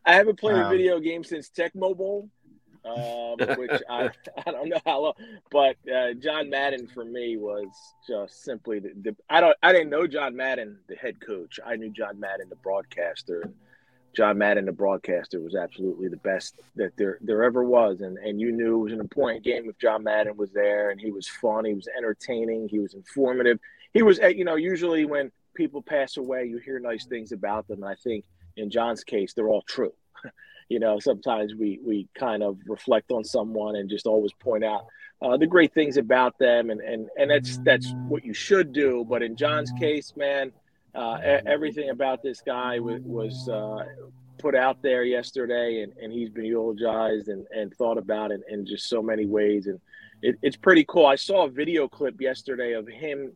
I 0.05 0.15
haven't 0.15 0.39
played 0.39 0.57
a 0.57 0.69
video 0.69 0.99
game 0.99 1.25
since 1.25 1.49
Tecmo 1.49 1.97
Bowl, 1.97 2.29
um, 2.85 3.37
which 3.59 3.83
I, 3.89 4.11
I 4.47 4.51
don't 4.51 4.69
know 4.69 4.81
how 4.85 5.01
long. 5.01 5.15
But 5.51 5.77
uh, 5.93 6.15
John 6.15 6.51
Madden 6.51 6.89
for 6.89 7.05
me 7.05 7.37
was 7.37 7.67
just 8.07 8.43
simply 8.45 8.81
the, 8.81 8.93
the, 9.01 9.17
I 9.31 9.41
don't 9.41 9.57
I 9.63 9.73
didn't 9.73 9.91
know 9.91 10.07
John 10.07 10.37
Madden 10.37 10.79
the 10.89 10.97
head 10.97 11.21
coach. 11.25 11.61
I 11.65 11.77
knew 11.77 11.91
John 11.91 12.19
Madden 12.19 12.49
the 12.49 12.57
broadcaster. 12.57 13.53
John 14.15 14.37
Madden 14.37 14.67
the 14.67 14.73
broadcaster 14.73 15.41
was 15.41 15.55
absolutely 15.55 16.09
the 16.09 16.19
best 16.19 16.61
that 16.77 16.97
there 16.97 17.19
there 17.23 17.45
ever 17.45 17.65
was, 17.65 18.01
and 18.01 18.19
and 18.19 18.41
you 18.41 18.53
knew 18.53 18.81
it 18.81 18.85
was 18.85 18.93
an 18.93 19.01
important 19.01 19.45
game 19.45 19.69
if 19.69 19.79
John 19.79 20.03
Madden 20.03 20.37
was 20.37 20.51
there, 20.53 20.91
and 20.91 21.01
he 21.01 21.11
was 21.11 21.29
fun, 21.29 21.65
he 21.65 21.75
was 21.75 21.89
entertaining, 21.97 22.69
he 22.69 22.81
was 22.81 22.95
informative. 22.95 23.59
He 23.95 24.03
was 24.03 24.19
you 24.19 24.45
know 24.45 24.57
usually 24.57 25.05
when 25.05 25.31
people 25.55 25.83
pass 25.83 26.17
away, 26.17 26.47
you 26.47 26.59
hear 26.59 26.79
nice 26.79 27.07
things 27.07 27.33
about 27.33 27.69
them, 27.69 27.83
and 27.83 27.91
I 27.91 27.95
think 27.95 28.25
in 28.57 28.71
John's 28.71 29.05
case, 29.05 29.33
they're 29.35 29.49
all 29.49 29.63
true. 29.63 29.93
you 30.69 30.79
know, 30.79 30.99
sometimes 30.99 31.55
we 31.55 31.81
we 31.85 32.09
kind 32.15 32.43
of 32.43 32.59
reflect 32.67 33.11
on 33.11 33.25
someone 33.25 33.77
and 33.77 33.89
just 33.89 34.07
always 34.07 34.33
point 34.35 34.65
out 34.65 34.87
uh, 35.23 35.37
the 35.37 35.47
great 35.47 35.73
things 35.73 35.97
about 35.97 36.39
them, 36.39 36.71
and 36.71 36.81
and 36.81 37.09
and 37.19 37.31
that's 37.31 37.59
that's 37.59 37.93
what 38.09 38.25
you 38.25 38.35
should 38.35 38.73
do. 38.73 39.07
But 39.09 39.23
in 39.23 39.37
John's 39.37 39.73
case, 39.79 40.15
man, 40.17 40.53
uh, 40.95 41.19
everything 41.47 41.91
about 41.91 42.23
this 42.23 42.41
guy 42.41 42.79
was, 42.79 43.01
was 43.03 43.49
uh, 43.49 43.85
put 44.39 44.55
out 44.55 44.83
there 44.83 45.05
yesterday, 45.05 45.83
and, 45.83 45.93
and 46.03 46.13
he's 46.13 46.29
been 46.29 46.45
eulogized 46.45 47.29
and, 47.29 47.47
and 47.55 47.73
thought 47.75 47.99
about 47.99 48.33
in, 48.33 48.43
in 48.49 48.67
just 48.67 48.89
so 48.89 49.01
many 49.01 49.25
ways, 49.25 49.67
and 49.69 49.81
it, 50.23 50.37
it's 50.43 50.57
pretty 50.57 50.85
cool. 50.89 51.07
I 51.07 51.17
saw 51.17 51.47
a 51.47 51.51
video 51.51 51.89
clip 51.89 52.21
yesterday 52.21 52.73
of 52.73 52.89
him 52.89 53.33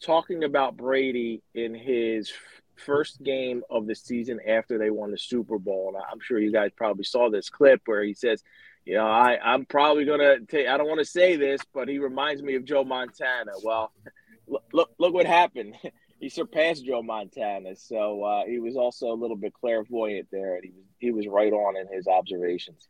talking 0.00 0.44
about 0.44 0.76
Brady 0.76 1.42
in 1.54 1.74
his 1.74 2.32
first 2.76 3.22
game 3.22 3.62
of 3.70 3.86
the 3.86 3.94
season 3.94 4.40
after 4.46 4.78
they 4.78 4.90
won 4.90 5.10
the 5.10 5.18
Super 5.18 5.58
Bowl. 5.58 5.92
And 5.94 6.04
I'm 6.10 6.20
sure 6.20 6.38
you 6.38 6.52
guys 6.52 6.70
probably 6.76 7.04
saw 7.04 7.30
this 7.30 7.48
clip 7.50 7.82
where 7.86 8.02
he 8.02 8.14
says, 8.14 8.42
you 8.84 8.94
know, 8.94 9.06
I, 9.06 9.38
I'm 9.42 9.64
probably 9.64 10.04
going 10.04 10.20
to 10.20 10.40
take, 10.46 10.68
I 10.68 10.76
don't 10.76 10.88
want 10.88 11.00
to 11.00 11.04
say 11.04 11.36
this, 11.36 11.60
but 11.72 11.88
he 11.88 11.98
reminds 11.98 12.42
me 12.42 12.54
of 12.56 12.64
Joe 12.64 12.84
Montana. 12.84 13.52
Well, 13.62 13.92
look, 14.46 14.64
look, 14.72 14.90
look 14.98 15.14
what 15.14 15.26
happened. 15.26 15.74
he 16.20 16.28
surpassed 16.28 16.84
Joe 16.84 17.02
Montana. 17.02 17.76
So 17.76 18.22
uh, 18.22 18.44
he 18.46 18.58
was 18.58 18.76
also 18.76 19.12
a 19.12 19.14
little 19.14 19.36
bit 19.36 19.54
clairvoyant 19.54 20.28
there. 20.30 20.56
And 20.56 20.64
he 20.64 20.70
was, 20.70 20.84
he 20.98 21.10
was 21.10 21.26
right 21.26 21.52
on 21.52 21.76
in 21.76 21.86
his 21.94 22.06
observations. 22.06 22.88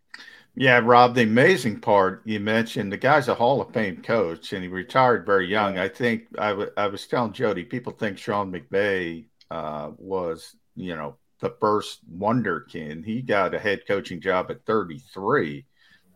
Yeah, 0.57 0.81
Rob, 0.85 1.17
the 1.17 1.23
amazing 1.23 1.81
part 1.81 2.23
you 2.25 2.39
mentioned, 2.39 2.93
the 2.93 2.97
guy's 2.97 3.27
a 3.27 3.35
Hall 3.35 3.61
of 3.61 3.73
Fame 3.73 4.03
coach 4.03 4.53
and 4.53 4.63
he 4.63 4.69
retired 4.69 5.27
very 5.27 5.49
young. 5.49 5.79
I 5.79 5.89
think 5.89 6.27
I, 6.39 6.51
w- 6.51 6.71
I 6.77 6.87
was 6.87 7.07
telling 7.09 7.33
Jody, 7.33 7.65
people 7.65 7.93
think 7.93 8.19
Sean 8.19 8.53
McVay 8.53 9.25
uh, 9.51 9.91
was, 9.99 10.57
you 10.75 10.97
know, 10.97 11.17
the 11.41 11.55
first 11.61 12.01
wonderkin. 12.11 13.05
He 13.05 13.23
got 13.23 13.55
a 13.55 13.59
head 13.59 13.83
coaching 13.87 14.21
job 14.21 14.51
at 14.51 14.65
33. 14.65 15.67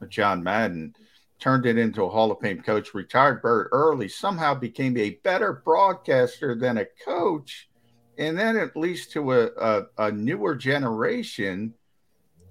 But 0.01 0.11
John 0.11 0.43
Madden 0.43 0.95
turned 1.39 1.67
it 1.67 1.79
into 1.79 2.05
a 2.05 2.09
Hall 2.09 2.31
of 2.31 2.41
Fame 2.41 2.63
coach, 2.63 2.95
retired 2.95 3.43
very 3.43 3.67
early, 3.73 4.09
somehow 4.09 4.55
became 4.55 4.97
a 4.97 5.19
better 5.23 5.63
broadcaster 5.65 6.55
than 6.55 6.79
a 6.79 6.87
coach. 7.05 7.69
And 8.17 8.39
then, 8.39 8.57
at 8.57 8.77
least 8.77 9.13
to 9.13 9.33
a, 9.33 9.47
a, 9.47 9.87
a 9.99 10.13
newer 10.13 10.57
generation, 10.57 11.75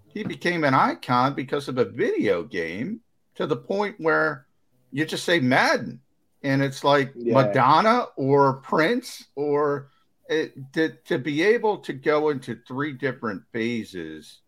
he 0.07 0.23
became 0.23 0.63
an 0.63 0.73
icon 0.73 1.33
because 1.33 1.67
of 1.67 1.77
a 1.77 1.85
video 1.85 2.43
game 2.43 3.01
to 3.35 3.45
the 3.45 3.57
point 3.57 3.95
where 3.99 4.47
you 4.91 5.05
just 5.05 5.25
say 5.25 5.39
Madden 5.39 5.99
and 6.43 6.61
it's 6.61 6.83
like 6.83 7.11
yeah. 7.15 7.33
Madonna 7.33 8.07
or 8.15 8.53
Prince 8.53 9.25
or 9.35 9.89
it, 10.29 10.73
to, 10.73 10.89
to 11.05 11.17
be 11.17 11.43
able 11.43 11.79
to 11.79 11.93
go 11.93 12.29
into 12.29 12.57
three 12.67 12.93
different 12.93 13.43
phases, 13.51 14.39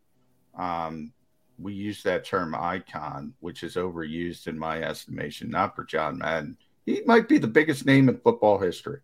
um, 0.58 1.14
we 1.58 1.74
use 1.74 2.04
that 2.04 2.26
term 2.26 2.56
icon, 2.56 3.34
which 3.40 3.64
is 3.64 3.76
overused 3.76 4.48
in 4.48 4.58
my 4.58 4.82
estimation, 4.82 5.50
not 5.50 5.76
for 5.76 5.84
John 5.84 6.18
Madden. 6.18 6.58
He 6.86 7.02
might 7.06 7.28
be 7.28 7.38
the 7.38 7.48
biggest 7.48 7.86
name 7.86 8.10
in 8.10 8.18
football 8.20 8.60
history. 8.60 9.00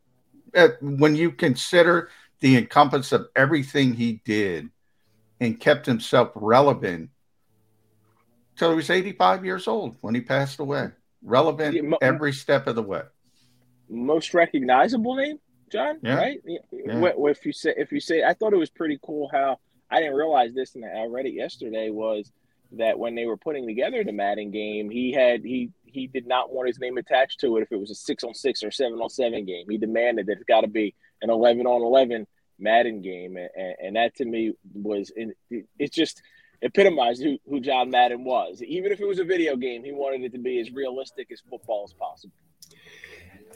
Uh, 0.56 0.70
when 0.82 1.16
you 1.16 1.32
consider 1.32 2.10
the 2.40 2.58
encompass 2.58 3.12
of 3.12 3.28
everything 3.36 3.94
he 3.94 4.22
did 4.26 4.70
and 5.40 5.60
kept 5.60 5.86
himself 5.86 6.32
relevant 6.36 7.10
till 8.56 8.70
he 8.70 8.76
was 8.76 8.90
85 8.90 9.44
years 9.46 9.68
old 9.68 9.98
when 10.02 10.16
he 10.16 10.22
passed 10.22 10.60
away, 10.60 10.92
relevant 11.22 11.96
every 12.02 12.32
step 12.32 12.68
of 12.68 12.76
the 12.76 12.84
way. 12.84 13.02
Most 13.90 14.34
recognizable 14.34 15.16
name? 15.16 15.40
John. 15.72 16.00
Yeah. 16.02 16.16
Right? 16.16 16.42
Yeah. 16.46 16.60
If 16.72 17.46
you 17.46 17.54
say 17.54 17.74
if 17.78 17.92
you 17.92 18.00
say, 18.00 18.24
I 18.24 18.34
thought 18.34 18.54
it 18.54 18.58
was 18.58 18.70
pretty 18.70 19.00
cool 19.04 19.30
how 19.32 19.60
I 19.90 20.00
didn't 20.00 20.16
realize 20.16 20.54
this, 20.54 20.76
and 20.76 20.86
I 20.86 21.06
read 21.06 21.26
it 21.26 21.34
yesterday. 21.34 21.90
Was 21.90 22.32
that 22.74 22.98
when 22.98 23.16
they 23.16 23.26
were 23.26 23.38
putting 23.38 23.68
together 23.68 24.04
the 24.04 24.12
Madden 24.12 24.52
game, 24.52 24.90
he 24.90 25.12
had 25.12 25.44
he 25.44 25.72
he 25.86 26.08
did 26.08 26.28
not 26.28 26.54
want 26.54 26.68
his 26.68 26.80
name 26.80 26.98
attached 26.98 27.40
to 27.42 27.58
it 27.58 27.62
if 27.62 27.72
it 27.72 27.80
was 27.80 27.92
a 27.92 27.96
six 27.96 28.24
on 28.24 28.34
six 28.34 28.64
or 28.64 28.72
seven 28.72 29.00
on 29.00 29.10
seven 29.10 29.46
game. 29.46 29.66
He 29.70 29.78
demanded 29.78 30.28
that 30.28 30.34
it's 30.34 30.44
got 30.44 30.62
to 30.62 30.68
be 30.68 30.94
an 31.22 31.30
eleven 31.30 31.66
on 31.66 31.82
eleven 31.82 32.28
Madden 32.60 33.02
game, 33.02 33.38
and, 33.38 33.76
and 33.82 33.96
that 33.96 34.16
to 34.16 34.26
me 34.26 34.54
was 34.74 35.12
in, 35.16 35.34
it's 35.78 35.96
just 35.96 36.22
epitomized 36.62 37.22
who, 37.22 37.38
who 37.50 37.60
John 37.60 37.90
Madden 37.90 38.24
was. 38.24 38.62
Even 38.64 38.92
if 38.92 39.00
it 39.00 39.08
was 39.08 39.20
a 39.20 39.26
video 39.26 39.56
game, 39.56 39.84
he 39.84 39.92
wanted 39.92 40.24
it 40.24 40.32
to 40.32 40.40
be 40.40 40.60
as 40.60 40.72
realistic 40.72 41.28
as 41.32 41.42
football 41.50 41.84
as 41.86 41.94
possible. 41.94 42.34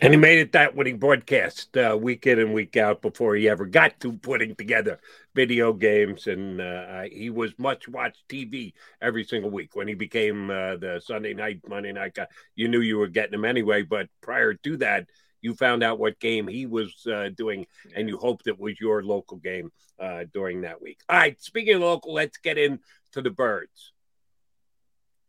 And 0.02 0.14
he 0.14 0.18
made 0.18 0.40
it 0.40 0.54
that 0.54 0.76
when 0.76 0.88
he 0.88 0.94
broadcast 0.94 1.76
uh, 1.76 1.98
week 2.00 2.26
in 2.26 2.40
and 2.40 2.54
week 2.54 2.78
out 2.78 3.02
before 3.02 3.36
he 3.36 3.50
ever 3.50 3.66
got 3.66 4.00
to 4.00 4.14
putting 4.14 4.56
together 4.56 4.98
video 5.36 5.74
games. 5.74 6.28
And 6.28 6.62
uh, 6.62 7.02
he 7.12 7.30
was 7.30 7.52
much 7.58 7.86
watched 7.90 8.26
TV 8.30 8.74
every 9.02 9.26
single 9.26 9.52
week. 9.52 9.76
When 9.76 9.90
he 9.90 9.96
became 9.96 10.50
uh, 10.50 10.78
the 10.78 11.02
Sunday 11.04 11.34
night, 11.34 11.60
Monday 11.68 11.92
night 11.92 12.14
guy, 12.14 12.28
you 12.56 12.70
knew 12.70 12.80
you 12.80 12.98
were 12.98 13.10
getting 13.10 13.34
him 13.34 13.44
anyway. 13.44 13.82
But 13.82 14.08
prior 14.22 14.54
to 14.54 14.78
that, 14.78 15.10
you 15.42 15.54
found 15.54 15.84
out 15.84 16.00
what 16.00 16.20
game 16.20 16.48
he 16.48 16.66
was 16.66 17.06
uh, 17.06 17.30
doing, 17.36 17.66
and 17.94 18.08
you 18.08 18.18
hoped 18.18 18.48
it 18.48 18.60
was 18.60 18.80
your 18.80 19.04
local 19.04 19.38
game 19.38 19.70
uh, 20.00 20.24
during 20.34 20.62
that 20.62 20.82
week. 20.82 21.00
All 21.10 21.18
right, 21.18 21.40
speaking 21.42 21.76
of 21.76 21.82
local, 21.82 22.14
let's 22.14 22.38
get 22.38 22.58
into 22.58 22.80
the 23.16 23.32
birds. 23.32 23.92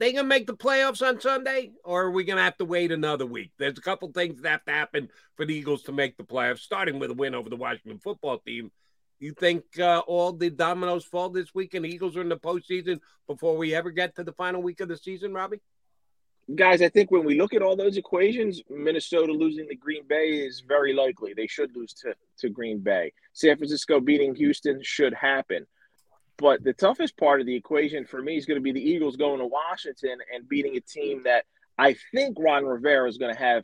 They 0.00 0.12
gonna 0.12 0.26
make 0.26 0.46
the 0.46 0.56
playoffs 0.56 1.06
on 1.06 1.20
Sunday, 1.20 1.72
or 1.84 2.06
are 2.06 2.10
we 2.10 2.24
gonna 2.24 2.42
have 2.42 2.56
to 2.56 2.64
wait 2.64 2.90
another 2.90 3.26
week? 3.26 3.52
There's 3.58 3.78
a 3.78 3.82
couple 3.82 4.10
things 4.10 4.40
that 4.40 4.48
have 4.48 4.64
to 4.64 4.72
happen 4.72 5.10
for 5.36 5.44
the 5.44 5.54
Eagles 5.54 5.82
to 5.84 5.92
make 5.92 6.16
the 6.16 6.24
playoffs, 6.24 6.60
starting 6.60 6.98
with 6.98 7.10
a 7.10 7.14
win 7.14 7.34
over 7.34 7.50
the 7.50 7.56
Washington 7.56 7.98
football 7.98 8.38
team. 8.38 8.72
You 9.18 9.32
think 9.32 9.78
uh, 9.78 9.98
all 10.06 10.32
the 10.32 10.48
dominoes 10.48 11.04
fall 11.04 11.28
this 11.28 11.54
week 11.54 11.74
and 11.74 11.84
Eagles 11.84 12.16
are 12.16 12.22
in 12.22 12.30
the 12.30 12.38
postseason 12.38 13.00
before 13.26 13.58
we 13.58 13.74
ever 13.74 13.90
get 13.90 14.16
to 14.16 14.24
the 14.24 14.32
final 14.32 14.62
week 14.62 14.80
of 14.80 14.88
the 14.88 14.96
season, 14.96 15.34
Robbie? 15.34 15.60
Guys, 16.54 16.80
I 16.80 16.88
think 16.88 17.10
when 17.10 17.24
we 17.24 17.38
look 17.38 17.52
at 17.52 17.60
all 17.60 17.76
those 17.76 17.98
equations, 17.98 18.62
Minnesota 18.70 19.32
losing 19.32 19.68
to 19.68 19.76
Green 19.76 20.04
Bay 20.08 20.30
is 20.30 20.64
very 20.66 20.94
likely. 20.94 21.34
They 21.34 21.46
should 21.46 21.76
lose 21.76 21.92
to, 21.94 22.14
to 22.38 22.48
Green 22.48 22.78
Bay. 22.78 23.12
San 23.34 23.58
Francisco 23.58 24.00
beating 24.00 24.34
Houston 24.34 24.80
should 24.82 25.12
happen. 25.12 25.66
But 26.40 26.64
the 26.64 26.72
toughest 26.72 27.18
part 27.18 27.40
of 27.40 27.46
the 27.46 27.54
equation 27.54 28.06
for 28.06 28.22
me 28.22 28.38
is 28.38 28.46
going 28.46 28.56
to 28.56 28.62
be 28.62 28.72
the 28.72 28.80
Eagles 28.80 29.16
going 29.16 29.40
to 29.40 29.46
Washington 29.46 30.18
and 30.34 30.48
beating 30.48 30.74
a 30.74 30.80
team 30.80 31.22
that 31.24 31.44
I 31.76 31.96
think 32.14 32.38
Ron 32.40 32.64
Rivera 32.64 33.06
is 33.08 33.18
going 33.18 33.34
to 33.34 33.38
have 33.38 33.62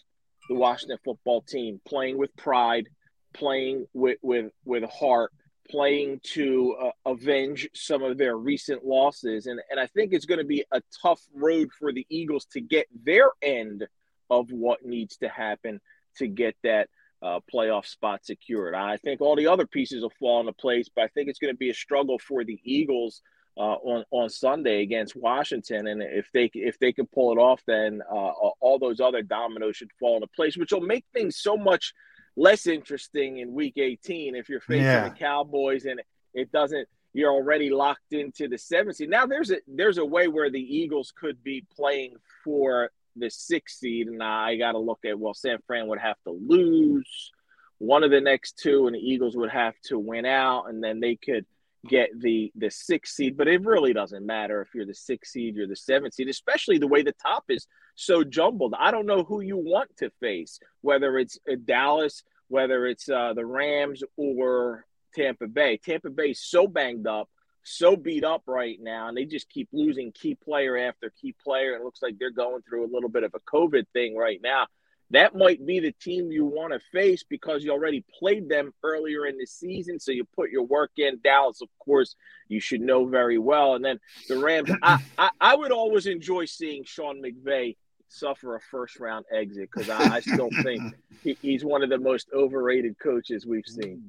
the 0.51 0.57
Washington 0.57 0.99
football 1.03 1.41
team 1.41 1.81
playing 1.89 2.19
with 2.19 2.37
pride, 2.37 2.89
playing 3.33 3.87
with 3.95 4.19
with 4.21 4.53
with 4.67 4.85
heart, 4.91 5.33
playing 5.71 6.21
to 6.35 6.77
uh, 6.79 7.11
avenge 7.11 7.67
some 7.75 8.03
of 8.03 8.19
their 8.19 8.37
recent 8.37 8.85
losses, 8.85 9.47
and 9.47 9.59
and 9.71 9.81
I 9.81 9.87
think 9.87 10.13
it's 10.13 10.27
going 10.27 10.41
to 10.41 10.45
be 10.45 10.63
a 10.71 10.83
tough 11.03 11.23
road 11.35 11.71
for 11.79 11.93
the 11.93 12.07
Eagles 12.11 12.45
to 12.53 12.61
get 12.61 12.87
their 13.05 13.31
end 13.43 13.87
of 14.29 14.51
what 14.51 14.85
needs 14.85 15.17
to 15.19 15.29
happen 15.31 15.81
to 16.19 16.27
get 16.27 16.55
that 16.63 16.91
uh, 17.23 17.41
playoff 17.53 17.87
spot 17.87 18.25
secured. 18.25 18.75
I 18.75 18.97
think 18.97 19.21
all 19.21 19.37
the 19.37 19.47
other 19.47 19.67
pieces 19.67 20.03
will 20.03 20.13
fall 20.19 20.41
into 20.41 20.53
place, 20.53 20.89
but 20.95 21.05
I 21.05 21.09
think 21.09 21.29
it's 21.29 21.39
going 21.39 21.55
to 21.55 21.59
be 21.59 21.71
a 21.71 21.75
struggle 21.75 22.19
for 22.19 22.45
the 22.45 22.61
Eagles 22.65 23.23
uh, 23.57 23.77
on 23.83 24.05
on 24.11 24.29
Sunday 24.29 24.83
against 24.83 25.17
Washington. 25.17 25.87
And 25.87 26.03
if 26.03 26.29
they 26.33 26.51
if 26.55 26.79
they 26.79 26.93
can 26.93 27.07
pull 27.07 27.33
it 27.33 27.39
off, 27.39 27.63
then 27.67 28.03
uh, 28.11 28.15
all 28.61 28.79
those 28.79 29.01
other 29.01 29.23
dominoes 29.23 29.77
should 29.77 29.93
fall 29.99 30.17
into 30.17 30.29
place, 30.29 30.57
which 30.57 30.73
will 30.73 30.81
make 30.81 31.05
things 31.13 31.39
so 31.39 31.57
much 31.57 31.95
less 32.37 32.67
interesting 32.67 33.39
in 33.39 33.53
Week 33.55 33.79
18 33.79 34.37
if 34.37 34.49
you're 34.49 34.61
facing 34.61 34.83
yeah. 34.83 35.09
the 35.09 35.15
Cowboys 35.15 35.87
and 35.87 36.01
it 36.35 36.53
doesn't. 36.53 36.89
You're 37.15 37.33
already 37.33 37.71
locked 37.71 38.13
into 38.13 38.47
the 38.47 38.59
seventh 38.59 38.97
seed. 38.97 39.09
Now 39.09 39.25
there's 39.25 39.51
a 39.51 39.57
there's 39.67 39.97
a 39.97 40.05
way 40.05 40.29
where 40.29 40.51
the 40.51 40.61
Eagles 40.61 41.15
could 41.19 41.43
be 41.43 41.65
playing 41.75 42.17
for 42.45 42.91
the 43.17 43.31
sixth 43.31 43.79
seed, 43.79 44.09
and 44.09 44.23
I 44.23 44.57
got 44.57 44.73
to 44.73 44.79
look 44.79 45.01
at 45.05 45.19
well, 45.19 45.35
San 45.35 45.59
Fran 45.67 45.89
would 45.89 45.99
have 45.99 46.17
to 46.25 46.31
lose 46.31 47.33
one 47.79 48.05
of 48.05 48.11
the 48.11 48.21
next 48.21 48.59
two, 48.59 48.87
and 48.87 48.95
the 48.95 49.01
Eagles 49.01 49.37
would 49.37 49.51
have 49.51 49.75
to 49.87 49.99
win 49.99 50.25
out, 50.27 50.67
and 50.69 50.83
then 50.83 51.01
they 51.01 51.17
could 51.17 51.47
get 51.87 52.11
the 52.19 52.53
the 52.57 52.71
sixth 52.71 53.15
seed. 53.15 53.37
But 53.37 53.49
it 53.49 53.65
really 53.65 53.93
doesn't 53.93 54.25
matter 54.25 54.63
if 54.63 54.75
you're 54.75 54.87
the 54.87 54.95
sixth 54.95 55.33
seed, 55.33 55.57
you're 55.57 55.67
the 55.67 55.77
seventh 55.77 56.15
seed, 56.15 56.29
especially 56.29 56.79
the 56.79 56.89
way 56.89 57.03
the 57.03 57.15
top 57.23 57.45
is 57.49 57.67
so 57.95 58.25
jumbled. 58.25 58.75
I 58.79 58.91
don't 58.91 59.07
know 59.07 59.25
who 59.25 59.41
you 59.41 59.57
want 59.57 59.97
to 59.99 60.11
face, 60.21 60.59
whether 60.81 61.19
it's 61.19 61.39
uh, 61.51 61.57
Dallas, 61.65 62.23
whether 62.49 62.87
it's 62.87 63.09
uh, 63.09 63.33
the 63.35 63.47
Rams 63.47 64.03
or 64.17 64.85
Tampa 65.15 65.47
Bay. 65.47 65.79
Tampa 65.79 66.11
Bay 66.11 66.31
is 66.31 66.41
so 66.43 66.67
banged 66.67 67.07
up 67.07 67.29
so 67.67 67.97
beat 67.97 68.23
up 68.23 68.43
right 68.47 68.79
now, 68.81 69.09
and 69.09 69.17
they 69.17 69.25
just 69.25 69.51
keep 69.51 69.69
losing 69.73 70.13
key 70.13 70.37
player 70.37 70.77
after 70.79 71.13
key 71.21 71.35
player. 71.43 71.75
It 71.75 71.83
looks 71.83 72.01
like 72.01 72.17
they're 72.19 72.31
going 72.31 72.63
through 72.63 72.87
a 72.87 72.93
little 72.93 73.09
bit 73.09 73.25
of 73.25 73.35
a 73.35 73.41
COVID 73.41 73.87
thing 73.93 74.17
right 74.17 74.41
now. 74.41 74.67
That 75.11 75.35
might 75.35 75.65
be 75.65 75.81
the 75.81 75.93
team 75.93 76.31
you 76.31 76.45
want 76.45 76.73
to 76.73 76.81
face 76.93 77.25
because 77.29 77.65
you 77.65 77.73
already 77.73 78.05
played 78.19 78.49
them 78.49 78.73
earlier 78.85 79.27
in 79.27 79.37
the 79.37 79.47
season. 79.47 79.99
So 79.99 80.13
you 80.13 80.25
put 80.37 80.51
your 80.51 80.65
work 80.65 80.93
in. 80.97 81.21
Dallas, 81.23 81.61
of 81.61 81.69
course, 81.79 82.15
you 82.49 82.61
should 82.61 82.81
know 82.81 83.07
very 83.07 83.39
well. 83.39 83.75
And 83.75 83.85
then 83.85 83.99
the 84.29 84.39
Rams, 84.39 84.71
I, 84.83 85.03
I, 85.19 85.31
I 85.41 85.57
would 85.57 85.73
always 85.73 86.07
enjoy 86.07 86.45
seeing 86.45 86.85
Sean 86.85 87.21
McVay 87.23 87.77
suffer 88.09 88.55
a 88.55 88.61
first 88.61 89.01
round 89.01 89.27
exit 89.33 89.69
because 89.73 89.91
I, 89.91 90.17
I, 90.17 90.21
still 90.21 90.51
think 90.63 90.95
he, 91.25 91.37
he's 91.43 91.65
one 91.65 91.83
of 91.83 91.91
the 91.91 91.99
most 91.99 92.29
overrated 92.33 92.97
coaches 93.01 93.45
we've 93.45 93.67
seen. 93.67 94.03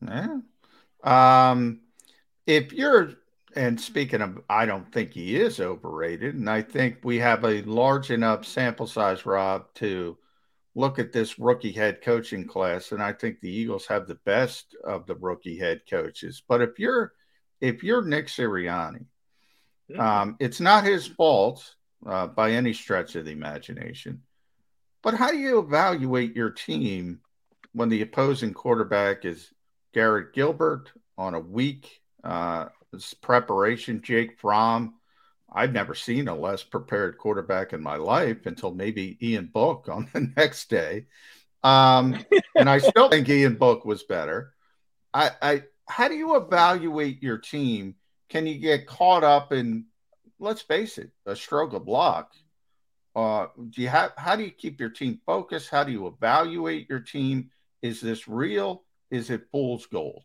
Yeah. 0.00 0.38
Um, 1.04 1.81
if 2.46 2.72
you're 2.72 3.14
and 3.54 3.80
speaking 3.80 4.22
of, 4.22 4.40
I 4.48 4.64
don't 4.64 4.90
think 4.92 5.12
he 5.12 5.36
is 5.36 5.60
overrated, 5.60 6.34
and 6.34 6.48
I 6.48 6.62
think 6.62 6.98
we 7.02 7.18
have 7.18 7.44
a 7.44 7.62
large 7.62 8.10
enough 8.10 8.46
sample 8.46 8.86
size, 8.86 9.26
Rob, 9.26 9.66
to 9.74 10.16
look 10.74 10.98
at 10.98 11.12
this 11.12 11.38
rookie 11.38 11.72
head 11.72 12.00
coaching 12.00 12.46
class, 12.46 12.92
and 12.92 13.02
I 13.02 13.12
think 13.12 13.40
the 13.40 13.50
Eagles 13.50 13.86
have 13.86 14.06
the 14.06 14.18
best 14.24 14.74
of 14.84 15.06
the 15.06 15.14
rookie 15.16 15.58
head 15.58 15.82
coaches. 15.88 16.42
But 16.46 16.62
if 16.62 16.78
you're 16.78 17.12
if 17.60 17.82
you're 17.82 18.02
Nick 18.02 18.26
Sirianni, 18.26 19.04
um, 19.98 20.36
it's 20.40 20.60
not 20.60 20.84
his 20.84 21.06
fault 21.06 21.74
uh, 22.06 22.26
by 22.26 22.52
any 22.52 22.72
stretch 22.72 23.14
of 23.14 23.26
the 23.26 23.32
imagination. 23.32 24.22
But 25.02 25.14
how 25.14 25.30
do 25.30 25.38
you 25.38 25.58
evaluate 25.58 26.34
your 26.34 26.50
team 26.50 27.20
when 27.72 27.88
the 27.88 28.02
opposing 28.02 28.54
quarterback 28.54 29.24
is 29.24 29.50
Garrett 29.92 30.32
Gilbert 30.32 30.90
on 31.18 31.34
a 31.34 31.40
weak 31.40 32.01
uh, 32.24 32.66
preparation, 33.20 34.02
Jake 34.02 34.38
Fromm. 34.38 34.94
I've 35.54 35.72
never 35.72 35.94
seen 35.94 36.28
a 36.28 36.34
less 36.34 36.62
prepared 36.62 37.18
quarterback 37.18 37.72
in 37.72 37.82
my 37.82 37.96
life 37.96 38.46
until 38.46 38.72
maybe 38.72 39.18
Ian 39.22 39.50
Book 39.52 39.88
on 39.90 40.08
the 40.12 40.20
next 40.36 40.70
day. 40.70 41.06
Um, 41.62 42.24
and 42.56 42.68
I 42.68 42.78
still 42.78 43.08
think 43.08 43.28
Ian 43.28 43.54
Book 43.54 43.84
was 43.84 44.02
better. 44.02 44.54
I, 45.12 45.30
I, 45.40 45.62
how 45.86 46.08
do 46.08 46.14
you 46.14 46.36
evaluate 46.36 47.22
your 47.22 47.38
team? 47.38 47.96
Can 48.30 48.46
you 48.46 48.58
get 48.58 48.86
caught 48.86 49.24
up 49.24 49.52
in, 49.52 49.86
let's 50.38 50.62
face 50.62 50.96
it, 50.96 51.10
a 51.26 51.36
stroke 51.36 51.74
of 51.74 51.86
luck? 51.86 52.32
Uh, 53.14 53.48
do 53.68 53.82
you 53.82 53.88
have, 53.88 54.12
how 54.16 54.36
do 54.36 54.42
you 54.42 54.50
keep 54.50 54.80
your 54.80 54.88
team 54.88 55.20
focused? 55.26 55.68
How 55.68 55.84
do 55.84 55.92
you 55.92 56.06
evaluate 56.06 56.88
your 56.88 57.00
team? 57.00 57.50
Is 57.82 58.00
this 58.00 58.26
real? 58.26 58.84
Is 59.10 59.28
it 59.28 59.48
fool's 59.52 59.84
gold? 59.86 60.24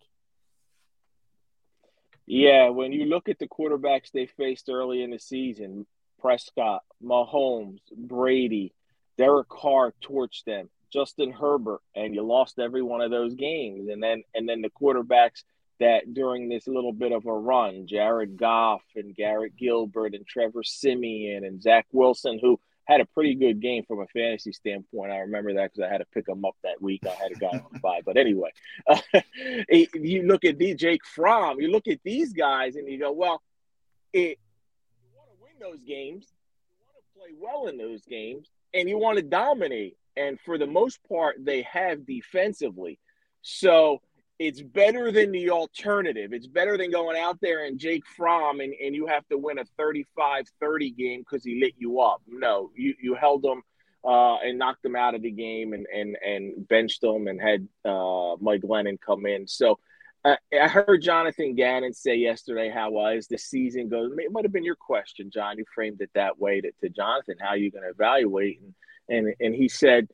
Yeah, 2.27 2.69
when 2.69 2.91
you 2.91 3.05
look 3.05 3.29
at 3.29 3.39
the 3.39 3.47
quarterbacks 3.47 4.11
they 4.11 4.25
faced 4.25 4.69
early 4.69 5.01
in 5.01 5.11
the 5.11 5.19
season, 5.19 5.87
Prescott, 6.19 6.83
Mahomes, 7.01 7.79
Brady, 7.95 8.73
Derek 9.17 9.47
Carr 9.47 9.93
torched 10.03 10.43
them, 10.43 10.69
Justin 10.91 11.31
Herbert, 11.31 11.81
and 11.95 12.13
you 12.13 12.21
lost 12.21 12.59
every 12.59 12.81
one 12.81 13.01
of 13.01 13.11
those 13.11 13.33
games. 13.33 13.87
And 13.89 14.03
then 14.03 14.23
and 14.35 14.47
then 14.47 14.61
the 14.61 14.69
quarterbacks 14.69 15.43
that 15.79 16.13
during 16.13 16.49
this 16.49 16.67
little 16.67 16.91
bit 16.91 17.13
of 17.13 17.25
a 17.25 17.33
run, 17.33 17.87
Jared 17.87 18.35
Goff 18.35 18.81
and 18.95 19.15
Garrett 19.15 19.55
Gilbert 19.55 20.13
and 20.13 20.25
Trevor 20.27 20.63
Siemian 20.63 21.45
and 21.45 21.61
Zach 21.61 21.87
Wilson, 21.93 22.39
who 22.41 22.59
had 22.87 23.01
a 23.01 23.05
pretty 23.05 23.35
good 23.35 23.61
game 23.61 23.83
from 23.85 23.99
a 23.99 24.07
fantasy 24.07 24.53
standpoint. 24.53 25.11
I 25.11 25.17
remember 25.17 25.53
that 25.55 25.73
because 25.73 25.87
I 25.87 25.91
had 25.91 25.97
to 25.97 26.05
pick 26.13 26.27
him 26.27 26.45
up 26.45 26.55
that 26.63 26.81
week. 26.81 27.01
I 27.05 27.09
had 27.09 27.31
a 27.31 27.35
guy 27.35 27.47
on 27.47 27.79
buy. 27.81 27.99
But 28.05 28.15
anyway, 28.15 28.51
uh, 28.87 28.99
you 29.69 30.23
look 30.23 30.45
at 30.45 30.57
Jake 30.57 31.05
Fromm, 31.05 31.59
you 31.59 31.69
look 31.69 31.87
at 31.87 31.99
these 32.03 32.31
guys, 32.31 32.77
and 32.77 32.87
you 32.87 32.97
go, 32.97 33.11
well, 33.11 33.41
it, 34.13 34.39
you 35.01 35.09
want 35.15 35.29
to 35.29 35.43
win 35.43 35.53
those 35.59 35.83
games, 35.85 36.27
you 36.79 36.85
want 36.85 36.97
to 36.97 37.19
play 37.19 37.35
well 37.37 37.67
in 37.67 37.77
those 37.77 38.05
games, 38.05 38.49
and 38.73 38.87
you 38.87 38.97
want 38.97 39.17
to 39.17 39.23
dominate. 39.23 39.97
And 40.15 40.39
for 40.39 40.57
the 40.57 40.65
most 40.65 40.99
part, 41.09 41.35
they 41.43 41.63
have 41.63 42.05
defensively. 42.05 42.99
So 43.41 44.01
it's 44.39 44.61
better 44.61 45.11
than 45.11 45.31
the 45.31 45.49
alternative. 45.49 46.31
It's 46.31 46.47
better 46.47 46.77
than 46.77 46.91
going 46.91 47.17
out 47.17 47.39
there 47.41 47.65
and 47.65 47.79
Jake 47.79 48.03
Fromm 48.05 48.59
and, 48.59 48.73
and 48.73 48.93
you 48.93 49.07
have 49.07 49.27
to 49.29 49.37
win 49.37 49.59
a 49.59 49.65
35 49.77 50.45
30 50.59 50.91
game 50.91 51.21
because 51.21 51.43
he 51.43 51.59
lit 51.59 51.73
you 51.77 51.99
up. 51.99 52.21
No, 52.27 52.69
you, 52.75 52.93
you 53.01 53.15
held 53.15 53.43
him 53.43 53.63
uh, 54.05 54.35
and 54.37 54.59
knocked 54.59 54.85
him 54.85 54.95
out 54.95 55.15
of 55.15 55.23
the 55.23 55.31
game 55.31 55.73
and, 55.73 55.87
and, 55.93 56.17
and 56.23 56.67
benched 56.67 57.03
him 57.03 57.27
and 57.27 57.41
had 57.41 57.67
uh, 57.83 58.35
Mike 58.39 58.61
Glennon 58.61 58.99
come 59.03 59.25
in. 59.25 59.47
So 59.47 59.79
uh, 60.23 60.35
I 60.53 60.67
heard 60.67 61.01
Jonathan 61.01 61.55
Gannon 61.55 61.93
say 61.93 62.15
yesterday 62.15 62.69
how 62.69 62.95
uh, 62.95 63.05
as 63.05 63.27
the 63.27 63.39
season 63.39 63.89
goes, 63.89 64.11
it 64.17 64.31
might 64.31 64.45
have 64.45 64.53
been 64.53 64.63
your 64.63 64.75
question, 64.75 65.31
John. 65.33 65.57
You 65.57 65.65
framed 65.73 66.01
it 66.01 66.11
that 66.13 66.39
way 66.39 66.61
to, 66.61 66.71
to 66.81 66.89
Jonathan, 66.89 67.37
how 67.39 67.49
are 67.49 67.57
you 67.57 67.71
going 67.71 67.85
to 67.85 67.89
evaluate? 67.89 68.59
And, 68.61 68.73
and, 69.09 69.33
and 69.39 69.55
he 69.55 69.67
said, 69.67 70.09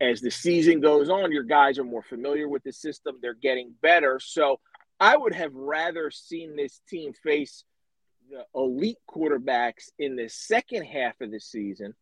as 0.00 0.20
the 0.20 0.30
season 0.30 0.80
goes 0.80 1.08
on, 1.08 1.32
your 1.32 1.42
guys 1.42 1.78
are 1.78 1.84
more 1.84 2.02
familiar 2.02 2.48
with 2.48 2.62
the 2.62 2.72
system. 2.72 3.18
They're 3.20 3.34
getting 3.34 3.72
better. 3.80 4.20
So 4.20 4.60
I 4.98 5.16
would 5.16 5.34
have 5.34 5.54
rather 5.54 6.10
seen 6.10 6.56
this 6.56 6.80
team 6.88 7.12
face 7.12 7.64
the 8.30 8.44
elite 8.54 8.98
quarterbacks 9.08 9.90
in 9.98 10.16
the 10.16 10.28
second 10.28 10.84
half 10.84 11.20
of 11.20 11.30
the 11.30 11.40
season. 11.40 11.94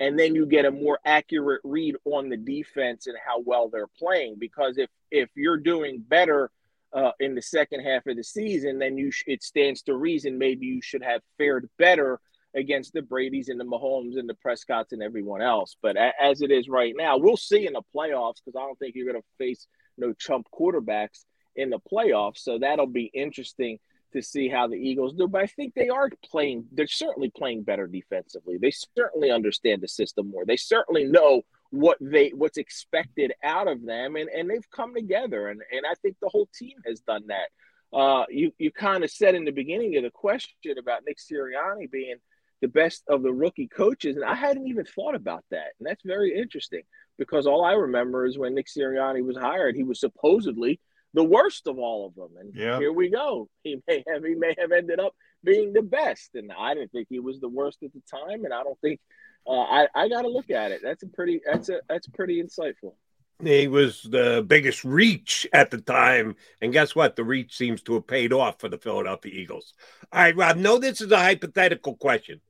And 0.00 0.18
then 0.18 0.34
you 0.34 0.46
get 0.46 0.64
a 0.64 0.70
more 0.70 0.98
accurate 1.04 1.60
read 1.64 1.96
on 2.04 2.28
the 2.28 2.36
defense 2.36 3.06
and 3.06 3.16
how 3.24 3.40
well 3.40 3.68
they're 3.68 3.86
playing. 3.86 4.36
Because 4.38 4.76
if 4.76 4.90
if 5.10 5.30
you're 5.34 5.56
doing 5.56 6.00
better 6.06 6.50
uh, 6.92 7.12
in 7.20 7.34
the 7.34 7.42
second 7.42 7.80
half 7.80 8.06
of 8.06 8.16
the 8.16 8.24
season, 8.24 8.78
then 8.78 8.98
you 8.98 9.10
sh- 9.10 9.24
it 9.26 9.42
stands 9.42 9.82
to 9.82 9.94
reason 9.94 10.36
maybe 10.36 10.66
you 10.66 10.82
should 10.82 11.02
have 11.02 11.22
fared 11.38 11.68
better 11.78 12.20
against 12.54 12.92
the 12.92 13.02
Brady's 13.02 13.48
and 13.48 13.58
the 13.58 13.64
Mahomes 13.64 14.18
and 14.18 14.28
the 14.28 14.34
Prescotts 14.34 14.92
and 14.92 15.02
everyone 15.02 15.42
else. 15.42 15.76
But 15.82 15.96
a- 15.96 16.12
as 16.20 16.42
it 16.42 16.50
is 16.50 16.68
right 16.68 16.94
now, 16.96 17.18
we'll 17.18 17.36
see 17.36 17.66
in 17.66 17.72
the 17.72 17.82
playoffs 17.94 18.36
because 18.44 18.56
I 18.56 18.64
don't 18.64 18.78
think 18.78 18.94
you're 18.94 19.10
going 19.10 19.20
to 19.20 19.28
face 19.38 19.66
no 19.98 20.12
chump 20.12 20.46
quarterbacks 20.52 21.24
in 21.56 21.70
the 21.70 21.80
playoffs. 21.80 22.38
So 22.38 22.58
that'll 22.58 22.86
be 22.86 23.10
interesting 23.14 23.78
to 24.12 24.22
see 24.22 24.48
how 24.48 24.68
the 24.68 24.76
Eagles 24.76 25.14
do, 25.14 25.26
but 25.26 25.42
I 25.42 25.46
think 25.46 25.74
they 25.74 25.88
are 25.88 26.08
playing. 26.24 26.66
They're 26.72 26.86
certainly 26.86 27.30
playing 27.36 27.64
better 27.64 27.86
defensively. 27.86 28.58
They 28.58 28.70
certainly 28.70 29.30
understand 29.30 29.82
the 29.82 29.88
system 29.88 30.30
more. 30.30 30.44
They 30.46 30.56
certainly 30.56 31.04
know 31.04 31.42
what 31.70 31.98
they 32.00 32.28
what's 32.28 32.56
expected 32.56 33.32
out 33.42 33.66
of 33.66 33.84
them, 33.84 34.14
and 34.14 34.28
and 34.30 34.48
they've 34.48 34.70
come 34.70 34.94
together. 34.94 35.48
And 35.48 35.60
and 35.72 35.84
I 35.84 35.94
think 35.94 36.16
the 36.22 36.28
whole 36.28 36.48
team 36.56 36.76
has 36.86 37.00
done 37.00 37.24
that. 37.26 37.48
Uh, 37.96 38.24
you 38.28 38.52
you 38.58 38.70
kind 38.70 39.04
of 39.04 39.10
said 39.10 39.34
in 39.34 39.44
the 39.44 39.50
beginning 39.50 39.96
of 39.96 40.04
the 40.04 40.10
question 40.10 40.78
about 40.78 41.02
Nick 41.04 41.18
Sirianni 41.18 41.90
being 41.90 42.16
the 42.64 42.68
best 42.68 43.02
of 43.08 43.22
the 43.22 43.30
rookie 43.30 43.68
coaches, 43.68 44.16
and 44.16 44.24
I 44.24 44.34
hadn't 44.34 44.66
even 44.68 44.86
thought 44.86 45.14
about 45.14 45.44
that, 45.50 45.72
and 45.78 45.86
that's 45.86 46.02
very 46.02 46.34
interesting 46.34 46.80
because 47.18 47.46
all 47.46 47.62
I 47.62 47.72
remember 47.72 48.24
is 48.24 48.38
when 48.38 48.54
Nick 48.54 48.68
Sirianni 48.68 49.22
was 49.22 49.36
hired, 49.36 49.76
he 49.76 49.82
was 49.82 50.00
supposedly 50.00 50.80
the 51.12 51.22
worst 51.22 51.66
of 51.66 51.78
all 51.78 52.06
of 52.06 52.14
them. 52.14 52.30
And 52.40 52.54
yeah. 52.54 52.78
here 52.78 52.90
we 52.90 53.10
go. 53.10 53.50
He 53.64 53.82
may 53.86 54.02
have 54.08 54.24
he 54.24 54.34
may 54.34 54.54
have 54.58 54.72
ended 54.72 54.98
up 54.98 55.12
being 55.44 55.74
the 55.74 55.82
best, 55.82 56.30
and 56.36 56.50
I 56.58 56.72
didn't 56.72 56.92
think 56.92 57.08
he 57.10 57.20
was 57.20 57.38
the 57.38 57.50
worst 57.50 57.82
at 57.82 57.92
the 57.92 58.02
time, 58.10 58.46
and 58.46 58.54
I 58.54 58.62
don't 58.62 58.80
think 58.80 58.98
uh, 59.46 59.52
I 59.52 59.88
I 59.94 60.08
got 60.08 60.22
to 60.22 60.28
look 60.28 60.48
at 60.48 60.72
it. 60.72 60.80
That's 60.82 61.02
a 61.02 61.08
pretty 61.08 61.42
that's 61.44 61.68
a 61.68 61.82
that's 61.86 62.08
pretty 62.08 62.42
insightful. 62.42 62.94
He 63.42 63.66
was 63.66 64.02
the 64.02 64.42
biggest 64.46 64.84
reach 64.84 65.46
at 65.52 65.70
the 65.70 65.82
time, 65.82 66.36
and 66.62 66.72
guess 66.72 66.94
what? 66.94 67.14
The 67.14 67.24
reach 67.24 67.54
seems 67.54 67.82
to 67.82 67.94
have 67.94 68.06
paid 68.06 68.32
off 68.32 68.58
for 68.58 68.70
the 68.70 68.78
Philadelphia 68.78 69.32
Eagles. 69.34 69.74
All 70.12 70.20
right, 70.20 70.36
Rob. 70.36 70.56
No, 70.56 70.78
this 70.78 71.00
is 71.00 71.10
a 71.10 71.18
hypothetical 71.18 71.96
question, 71.96 72.40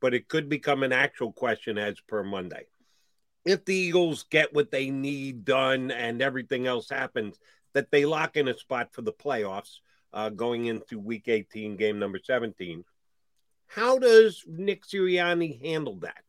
but 0.00 0.14
it 0.14 0.28
could 0.28 0.48
become 0.48 0.82
an 0.82 0.92
actual 0.92 1.32
question 1.32 1.78
as 1.78 2.00
per 2.00 2.22
Monday. 2.22 2.66
If 3.44 3.64
the 3.64 3.74
Eagles 3.74 4.24
get 4.30 4.54
what 4.54 4.70
they 4.70 4.90
need 4.90 5.44
done 5.44 5.90
and 5.90 6.20
everything 6.20 6.66
else 6.66 6.90
happens, 6.90 7.38
that 7.72 7.90
they 7.90 8.04
lock 8.04 8.36
in 8.36 8.48
a 8.48 8.56
spot 8.56 8.92
for 8.92 9.02
the 9.02 9.12
playoffs 9.12 9.78
uh, 10.12 10.28
going 10.30 10.66
into 10.66 10.98
week 10.98 11.28
18, 11.28 11.76
game 11.76 11.98
number 11.98 12.18
17. 12.22 12.84
How 13.66 13.98
does 13.98 14.44
Nick 14.46 14.84
Sirianni 14.84 15.64
handle 15.64 15.96
that? 16.00 16.24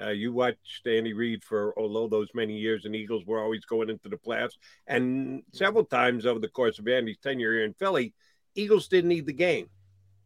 Uh, 0.00 0.10
you 0.10 0.32
watched 0.32 0.86
Andy 0.86 1.12
Reid 1.12 1.44
for 1.44 1.72
although 1.78 2.08
those 2.08 2.28
many 2.34 2.58
years, 2.58 2.84
and 2.84 2.96
Eagles 2.96 3.24
were 3.24 3.40
always 3.40 3.64
going 3.64 3.88
into 3.88 4.08
the 4.08 4.16
playoffs. 4.16 4.58
And 4.86 5.42
several 5.52 5.84
times 5.84 6.26
over 6.26 6.40
the 6.40 6.48
course 6.48 6.78
of 6.78 6.88
Andy's 6.88 7.18
tenure 7.18 7.52
here 7.52 7.64
in 7.64 7.74
Philly, 7.74 8.12
Eagles 8.54 8.88
didn't 8.88 9.08
need 9.08 9.26
the 9.26 9.32
game. 9.32 9.68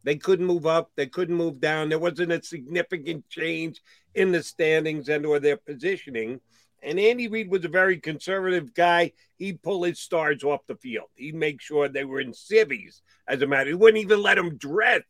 They 0.08 0.16
couldn't 0.16 0.46
move 0.46 0.66
up, 0.66 0.92
they 0.96 1.04
couldn't 1.04 1.36
move 1.36 1.60
down. 1.60 1.90
There 1.90 1.98
wasn't 1.98 2.32
a 2.32 2.42
significant 2.42 3.28
change 3.28 3.82
in 4.14 4.32
the 4.32 4.42
standings 4.42 5.10
and 5.10 5.26
or 5.26 5.38
their 5.38 5.58
positioning. 5.58 6.40
And 6.82 6.98
Andy 6.98 7.28
Reid 7.28 7.50
was 7.50 7.66
a 7.66 7.68
very 7.68 7.98
conservative 7.98 8.72
guy. 8.72 9.12
He'd 9.36 9.60
pull 9.60 9.82
his 9.82 9.98
stars 9.98 10.42
off 10.42 10.66
the 10.66 10.76
field. 10.76 11.08
He'd 11.14 11.34
make 11.34 11.60
sure 11.60 11.90
they 11.90 12.06
were 12.06 12.22
in 12.22 12.32
civvies, 12.32 13.02
as 13.28 13.42
a 13.42 13.46
matter. 13.46 13.68
He 13.68 13.74
wouldn't 13.74 14.02
even 14.02 14.22
let 14.22 14.36
them 14.36 14.56
dress 14.56 15.02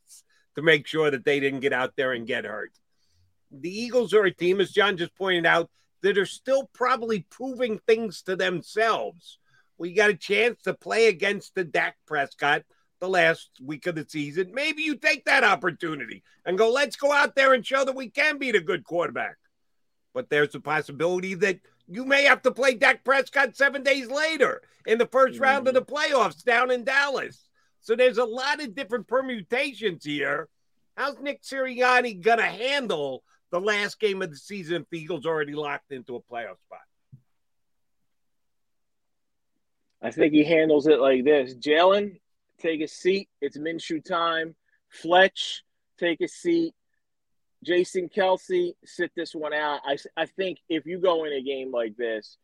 to 0.56 0.62
make 0.62 0.88
sure 0.88 1.12
that 1.12 1.24
they 1.24 1.38
didn't 1.38 1.60
get 1.60 1.72
out 1.72 1.94
there 1.94 2.10
and 2.10 2.26
get 2.26 2.44
hurt. 2.44 2.72
The 3.52 3.70
Eagles 3.70 4.12
are 4.14 4.24
a 4.24 4.34
team, 4.34 4.60
as 4.60 4.72
John 4.72 4.96
just 4.96 5.14
pointed 5.14 5.46
out, 5.46 5.70
that 6.02 6.18
are 6.18 6.26
still 6.26 6.68
probably 6.72 7.24
proving 7.30 7.78
things 7.86 8.22
to 8.22 8.34
themselves. 8.34 9.38
We 9.78 9.92
got 9.92 10.10
a 10.10 10.14
chance 10.14 10.60
to 10.62 10.74
play 10.74 11.06
against 11.06 11.54
the 11.54 11.62
Dak 11.62 11.98
Prescott 12.04 12.64
the 13.00 13.08
last 13.08 13.50
week 13.62 13.86
of 13.86 13.94
the 13.94 14.06
season. 14.08 14.52
Maybe 14.52 14.82
you 14.82 14.96
take 14.96 15.24
that 15.26 15.44
opportunity 15.44 16.22
and 16.44 16.58
go, 16.58 16.70
let's 16.70 16.96
go 16.96 17.12
out 17.12 17.34
there 17.34 17.52
and 17.52 17.64
show 17.64 17.84
that 17.84 17.94
we 17.94 18.10
can 18.10 18.38
beat 18.38 18.54
a 18.54 18.60
good 18.60 18.84
quarterback 18.84 19.36
but 20.18 20.30
there's 20.30 20.54
a 20.56 20.60
possibility 20.60 21.34
that 21.34 21.60
you 21.86 22.04
may 22.04 22.24
have 22.24 22.42
to 22.42 22.50
play 22.50 22.74
Dak 22.74 23.04
Prescott 23.04 23.56
seven 23.56 23.84
days 23.84 24.10
later 24.10 24.62
in 24.84 24.98
the 24.98 25.06
1st 25.06 25.40
round 25.40 25.68
of 25.68 25.74
the 25.74 25.82
mm-hmm. 25.82 25.94
playoffs 25.94 26.42
down 26.42 26.72
in 26.72 26.82
Dallas. 26.82 27.48
So 27.80 27.94
there's 27.94 28.18
a 28.18 28.24
lot 28.24 28.60
of 28.60 28.74
different 28.74 29.06
permutations 29.06 30.04
here. 30.04 30.48
How's 30.96 31.20
Nick 31.20 31.42
Sirianni 31.42 32.20
going 32.20 32.38
to 32.38 32.44
handle 32.44 33.22
the 33.52 33.60
last 33.60 34.00
game 34.00 34.20
of 34.20 34.30
the 34.30 34.36
season 34.36 34.82
if 34.82 34.90
the 34.90 34.98
Eagles 34.98 35.24
already 35.24 35.54
locked 35.54 35.92
into 35.92 36.16
a 36.16 36.20
playoff 36.20 36.58
spot? 36.66 36.80
I 40.02 40.10
think 40.10 40.32
he 40.32 40.42
handles 40.42 40.88
it 40.88 40.98
like 40.98 41.24
this 41.24 41.54
Jalen, 41.54 42.18
take 42.58 42.80
a 42.80 42.88
seat. 42.88 43.28
It's 43.40 43.56
Minshew 43.56 44.04
time. 44.04 44.54
Fletch, 44.88 45.62
take 45.98 46.20
a 46.20 46.28
seat. 46.28 46.74
Jason 47.64 48.08
Kelce, 48.08 48.74
sit 48.84 49.10
this 49.16 49.34
one 49.34 49.52
out. 49.52 49.80
I, 49.84 49.96
I 50.16 50.26
think 50.26 50.58
if 50.68 50.86
you 50.86 50.98
go 50.98 51.24
in 51.24 51.32
a 51.32 51.42
game 51.42 51.72
like 51.72 51.96
this, 51.96 52.36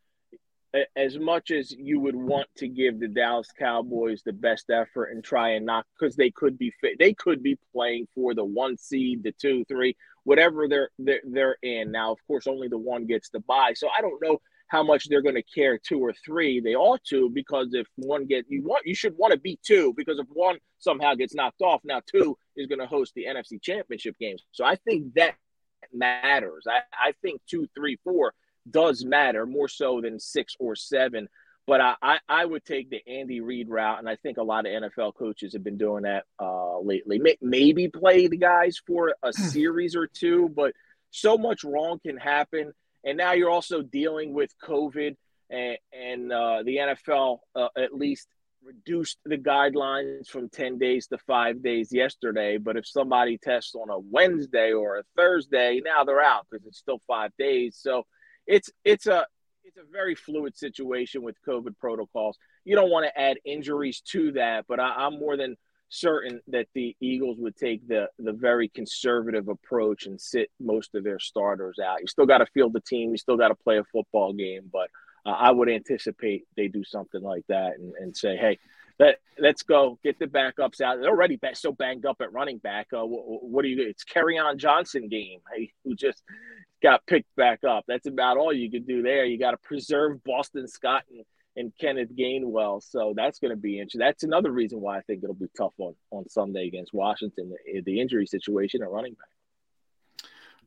as 0.96 1.16
much 1.16 1.52
as 1.52 1.70
you 1.70 2.00
would 2.00 2.16
want 2.16 2.48
to 2.56 2.66
give 2.66 2.98
the 2.98 3.06
Dallas 3.06 3.48
Cowboys 3.56 4.22
the 4.24 4.32
best 4.32 4.70
effort 4.70 5.06
and 5.06 5.22
try 5.22 5.50
and 5.50 5.66
knock, 5.66 5.86
because 5.98 6.16
they 6.16 6.30
could 6.30 6.58
be 6.58 6.72
fit, 6.80 6.98
they 6.98 7.14
could 7.14 7.44
be 7.44 7.56
playing 7.72 8.08
for 8.12 8.34
the 8.34 8.44
one 8.44 8.76
seed, 8.76 9.22
the 9.22 9.30
two, 9.30 9.64
three, 9.66 9.96
whatever 10.24 10.66
they're, 10.66 10.90
they're 10.98 11.20
they're 11.24 11.56
in. 11.62 11.92
Now, 11.92 12.10
of 12.10 12.18
course, 12.26 12.48
only 12.48 12.66
the 12.66 12.78
one 12.78 13.06
gets 13.06 13.28
the 13.30 13.38
buy, 13.38 13.74
so 13.76 13.88
I 13.96 14.00
don't 14.00 14.20
know 14.20 14.40
how 14.68 14.82
much 14.82 15.08
they're 15.08 15.22
going 15.22 15.34
to 15.34 15.42
care 15.42 15.78
two 15.78 16.00
or 16.00 16.12
three. 16.24 16.60
They 16.60 16.74
ought 16.74 17.02
to 17.04 17.30
because 17.30 17.68
if 17.72 17.86
one 17.96 18.26
get 18.26 18.46
you 18.48 18.62
want 18.62 18.86
you 18.86 18.94
should 18.94 19.16
want 19.16 19.32
to 19.32 19.38
beat 19.38 19.60
two 19.62 19.94
because 19.96 20.18
if 20.18 20.26
one 20.32 20.58
somehow 20.78 21.14
gets 21.14 21.34
knocked 21.34 21.62
off, 21.62 21.80
now 21.84 22.00
two 22.10 22.36
is 22.56 22.66
going 22.66 22.80
to 22.80 22.86
host 22.86 23.12
the 23.14 23.26
NFC 23.26 23.60
Championship 23.60 24.16
games. 24.18 24.42
So 24.52 24.64
I 24.64 24.76
think 24.76 25.14
that 25.14 25.36
matters. 25.92 26.66
I, 26.68 26.80
I 26.92 27.12
think 27.22 27.40
two, 27.48 27.68
three, 27.74 27.98
four 28.04 28.34
does 28.70 29.04
matter 29.04 29.46
more 29.46 29.68
so 29.68 30.00
than 30.00 30.18
six 30.18 30.56
or 30.58 30.76
seven. 30.76 31.28
But 31.66 31.80
I, 31.80 31.94
I, 32.02 32.18
I 32.28 32.44
would 32.44 32.64
take 32.64 32.90
the 32.90 33.00
Andy 33.08 33.40
Reid 33.40 33.70
route, 33.70 33.98
and 33.98 34.08
I 34.08 34.16
think 34.16 34.36
a 34.36 34.42
lot 34.42 34.66
of 34.66 34.72
NFL 34.72 35.14
coaches 35.14 35.54
have 35.54 35.64
been 35.64 35.78
doing 35.78 36.02
that 36.02 36.24
uh, 36.38 36.78
lately. 36.80 37.20
Maybe 37.40 37.88
play 37.88 38.26
the 38.26 38.36
guys 38.36 38.80
for 38.86 39.14
a 39.22 39.32
hmm. 39.34 39.42
series 39.44 39.96
or 39.96 40.06
two, 40.06 40.50
but 40.54 40.74
so 41.10 41.38
much 41.38 41.64
wrong 41.64 42.00
can 42.04 42.18
happen 42.18 42.72
and 43.04 43.16
now 43.18 43.32
you're 43.32 43.50
also 43.50 43.82
dealing 43.82 44.32
with 44.32 44.50
COVID, 44.62 45.16
and, 45.50 45.78
and 45.92 46.32
uh, 46.32 46.62
the 46.64 46.76
NFL 46.76 47.38
uh, 47.54 47.68
at 47.76 47.94
least 47.94 48.28
reduced 48.64 49.18
the 49.24 49.36
guidelines 49.36 50.26
from 50.26 50.48
10 50.48 50.78
days 50.78 51.06
to 51.08 51.18
five 51.18 51.62
days 51.62 51.92
yesterday. 51.92 52.56
But 52.56 52.76
if 52.76 52.86
somebody 52.86 53.38
tests 53.38 53.74
on 53.74 53.90
a 53.90 53.98
Wednesday 53.98 54.72
or 54.72 54.98
a 54.98 55.02
Thursday, 55.16 55.80
now 55.84 56.04
they're 56.04 56.22
out 56.22 56.46
because 56.50 56.66
it's 56.66 56.78
still 56.78 57.00
five 57.06 57.30
days. 57.38 57.76
So 57.80 58.04
it's 58.46 58.70
it's 58.84 59.06
a 59.06 59.26
it's 59.64 59.76
a 59.76 59.90
very 59.90 60.14
fluid 60.14 60.56
situation 60.56 61.22
with 61.22 61.36
COVID 61.46 61.78
protocols. 61.78 62.38
You 62.64 62.76
don't 62.76 62.90
want 62.90 63.06
to 63.06 63.20
add 63.20 63.38
injuries 63.44 64.00
to 64.12 64.32
that, 64.32 64.66
but 64.68 64.80
I, 64.80 65.06
I'm 65.06 65.18
more 65.18 65.36
than 65.36 65.56
certain 65.94 66.40
that 66.48 66.66
the 66.74 66.96
Eagles 67.00 67.38
would 67.38 67.56
take 67.56 67.86
the 67.86 68.08
the 68.18 68.32
very 68.32 68.68
conservative 68.68 69.48
approach 69.48 70.06
and 70.06 70.20
sit 70.20 70.50
most 70.60 70.94
of 70.94 71.04
their 71.04 71.18
starters 71.18 71.78
out. 71.78 72.00
You 72.00 72.06
still 72.06 72.26
got 72.26 72.38
to 72.38 72.46
field 72.46 72.72
the 72.72 72.80
team, 72.80 73.10
you 73.10 73.18
still 73.18 73.36
got 73.36 73.48
to 73.48 73.54
play 73.54 73.78
a 73.78 73.84
football 73.84 74.32
game, 74.32 74.70
but 74.72 74.90
uh, 75.26 75.30
I 75.30 75.50
would 75.50 75.70
anticipate 75.70 76.44
they 76.56 76.68
do 76.68 76.84
something 76.84 77.22
like 77.22 77.44
that 77.48 77.78
and, 77.78 77.94
and 77.98 78.16
say, 78.16 78.36
hey, 78.36 78.58
let, 78.98 79.16
let's 79.38 79.62
go 79.62 79.98
get 80.04 80.18
the 80.18 80.26
backups 80.26 80.80
out. 80.80 81.00
They're 81.00 81.10
already 81.10 81.38
so 81.54 81.72
banged 81.72 82.06
up 82.06 82.20
at 82.20 82.32
running 82.32 82.58
back. 82.58 82.88
Uh, 82.92 83.04
what, 83.04 83.42
what, 83.42 83.62
do 83.62 83.68
you? 83.68 83.88
It's 83.88 84.04
Kerryon 84.04 84.56
Johnson 84.56 85.08
game 85.08 85.40
hey, 85.54 85.72
who 85.84 85.94
just 85.94 86.22
got 86.82 87.06
picked 87.06 87.34
back 87.36 87.64
up. 87.64 87.84
That's 87.88 88.06
about 88.06 88.36
all 88.36 88.52
you 88.52 88.70
could 88.70 88.86
do 88.86 89.02
there. 89.02 89.24
You 89.24 89.38
got 89.38 89.52
to 89.52 89.56
preserve 89.56 90.22
Boston 90.24 90.68
Scott 90.68 91.04
and 91.10 91.24
and 91.56 91.72
Kenneth 91.80 92.14
Gainwell. 92.16 92.82
So 92.82 93.14
that's 93.16 93.38
going 93.38 93.50
to 93.50 93.56
be 93.56 93.78
interesting. 93.78 94.00
That's 94.00 94.24
another 94.24 94.50
reason 94.50 94.80
why 94.80 94.98
I 94.98 95.00
think 95.02 95.22
it'll 95.22 95.34
be 95.34 95.50
tough 95.56 95.74
on, 95.78 95.94
on 96.10 96.28
Sunday 96.28 96.66
against 96.66 96.92
Washington, 96.92 97.54
the, 97.66 97.82
the 97.82 98.00
injury 98.00 98.26
situation 98.26 98.82
at 98.82 98.90
running 98.90 99.14
back. 99.14 99.28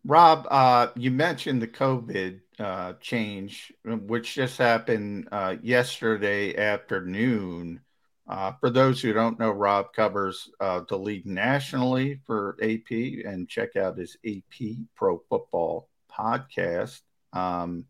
Rob, 0.05 0.47
uh, 0.49 0.87
you 0.95 1.11
mentioned 1.11 1.61
the 1.61 1.67
COVID 1.67 2.39
uh, 2.59 2.93
change, 3.01 3.73
which 3.83 4.35
just 4.35 4.57
happened 4.57 5.27
uh, 5.31 5.55
yesterday 5.61 6.55
afternoon. 6.55 7.81
Uh, 8.27 8.53
for 8.59 8.69
those 8.69 9.01
who 9.01 9.13
don't 9.13 9.39
know, 9.39 9.51
Rob 9.51 9.93
covers 9.93 10.49
uh, 10.59 10.81
the 10.87 10.97
league 10.97 11.25
nationally 11.25 12.19
for 12.25 12.57
AP, 12.61 12.91
and 12.91 13.49
check 13.49 13.75
out 13.75 13.97
his 13.97 14.17
AP 14.25 14.77
Pro 14.95 15.21
Football 15.29 15.89
podcast. 16.11 17.01
Um, 17.33 17.85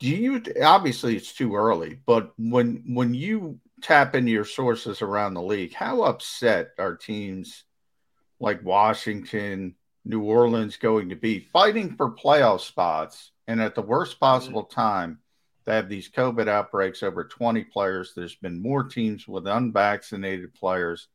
do 0.00 0.08
you 0.08 0.42
obviously 0.62 1.16
it's 1.16 1.32
too 1.32 1.54
early, 1.54 2.00
but 2.06 2.32
when 2.38 2.82
when 2.86 3.14
you 3.14 3.60
tap 3.82 4.14
into 4.14 4.32
your 4.32 4.44
sources 4.44 5.02
around 5.02 5.34
the 5.34 5.42
league, 5.42 5.74
how 5.74 6.02
upset 6.02 6.70
are 6.78 6.96
teams 6.96 7.64
like 8.40 8.64
Washington, 8.64 9.76
New 10.04 10.22
Orleans 10.22 10.76
going 10.78 11.10
to 11.10 11.16
be 11.16 11.40
fighting 11.52 11.96
for 11.96 12.10
playoff 12.10 12.60
spots 12.60 13.32
and 13.46 13.60
at 13.60 13.74
the 13.74 13.82
worst 13.82 14.14
mm-hmm. 14.14 14.24
possible 14.24 14.64
time 14.64 15.18
they 15.66 15.76
have 15.76 15.88
these 15.88 16.10
COVID 16.10 16.48
outbreaks 16.48 17.02
over 17.02 17.24
20 17.24 17.64
players. 17.64 18.12
There's 18.14 18.34
been 18.34 18.62
more 18.62 18.84
teams 18.84 19.28
with 19.28 19.46
unvaccinated 19.46 20.54
players. 20.54 21.08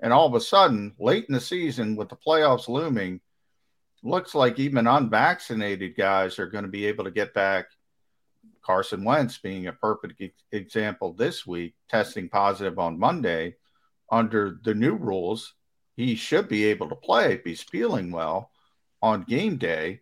And 0.00 0.12
all 0.12 0.26
of 0.26 0.34
a 0.34 0.40
sudden, 0.40 0.94
late 0.98 1.26
in 1.28 1.34
the 1.34 1.40
season, 1.40 1.94
with 1.94 2.08
the 2.08 2.16
playoffs 2.16 2.68
looming, 2.68 3.20
looks 4.02 4.34
like 4.34 4.58
even 4.58 4.86
unvaccinated 4.86 5.94
guys 5.94 6.38
are 6.38 6.48
going 6.48 6.64
to 6.64 6.70
be 6.70 6.86
able 6.86 7.04
to 7.04 7.10
get 7.10 7.34
back 7.34 7.66
Carson 8.62 9.04
Wentz 9.04 9.38
being 9.38 9.66
a 9.66 9.72
perfect 9.72 10.22
example 10.52 11.12
this 11.12 11.46
week, 11.46 11.74
testing 11.88 12.28
positive 12.28 12.78
on 12.78 12.98
Monday. 12.98 13.56
under 14.10 14.58
the 14.64 14.74
new 14.74 14.94
rules, 14.94 15.54
he 15.96 16.14
should 16.16 16.48
be 16.48 16.64
able 16.64 16.88
to 16.88 16.96
play 16.96 17.34
if 17.34 17.44
he's 17.44 17.62
feeling 17.62 18.10
well 18.10 18.50
on 19.02 19.22
game 19.22 19.56
day. 19.56 20.00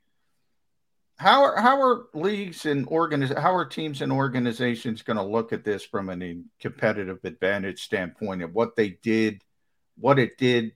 How 1.19 1.43
are 1.43 1.61
how 1.61 1.83
are 1.83 2.07
leagues 2.15 2.65
and 2.65 2.87
organiz- 2.87 3.37
how 3.37 3.55
are 3.55 3.65
teams 3.67 4.03
and 4.03 4.13
organizations 4.13 5.03
going 5.03 5.17
to 5.17 5.23
look 5.23 5.53
at 5.53 5.65
this 5.65 5.85
from 5.85 6.09
a 6.11 6.41
competitive 6.61 7.19
advantage 7.25 7.83
standpoint 7.83 8.43
of 8.43 8.55
what 8.55 8.77
they 8.77 8.91
did, 8.91 9.43
what 9.99 10.19
it 10.19 10.39
did 10.39 10.73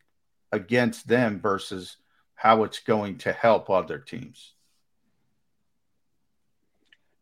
against 0.51 1.07
them 1.07 1.41
versus 1.41 1.97
how 2.35 2.65
it's 2.65 2.81
going 2.81 3.19
to 3.19 3.33
help 3.33 3.71
other 3.71 3.99
teams? 3.99 4.55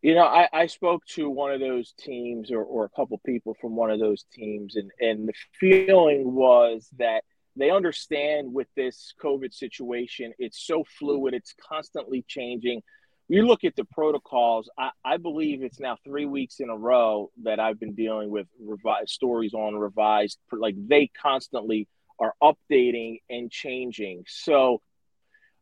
You 0.01 0.15
know, 0.15 0.25
I, 0.25 0.47
I 0.51 0.65
spoke 0.65 1.05
to 1.15 1.29
one 1.29 1.51
of 1.51 1.59
those 1.59 1.93
teams 1.93 2.51
or, 2.51 2.63
or 2.63 2.85
a 2.85 2.89
couple 2.89 3.19
people 3.23 3.55
from 3.61 3.75
one 3.75 3.91
of 3.91 3.99
those 3.99 4.25
teams, 4.33 4.75
and, 4.75 4.89
and 4.99 5.27
the 5.27 5.33
feeling 5.59 6.33
was 6.33 6.89
that 6.97 7.23
they 7.55 7.69
understand 7.69 8.51
with 8.53 8.67
this 8.75 9.13
COVID 9.23 9.53
situation, 9.53 10.33
it's 10.39 10.65
so 10.65 10.83
fluid, 10.97 11.33
it's 11.33 11.53
constantly 11.69 12.25
changing. 12.27 12.81
You 13.27 13.45
look 13.45 13.63
at 13.63 13.75
the 13.75 13.85
protocols, 13.85 14.69
I, 14.77 14.89
I 15.05 15.17
believe 15.17 15.61
it's 15.61 15.79
now 15.79 15.97
three 16.03 16.25
weeks 16.25 16.59
in 16.59 16.69
a 16.69 16.75
row 16.75 17.29
that 17.43 17.59
I've 17.59 17.79
been 17.79 17.93
dealing 17.93 18.31
with 18.31 18.47
revised 18.59 19.09
stories 19.09 19.53
on 19.53 19.75
revised, 19.75 20.39
like 20.51 20.75
they 20.77 21.11
constantly 21.21 21.87
are 22.19 22.33
updating 22.41 23.19
and 23.29 23.51
changing. 23.51 24.23
So 24.27 24.81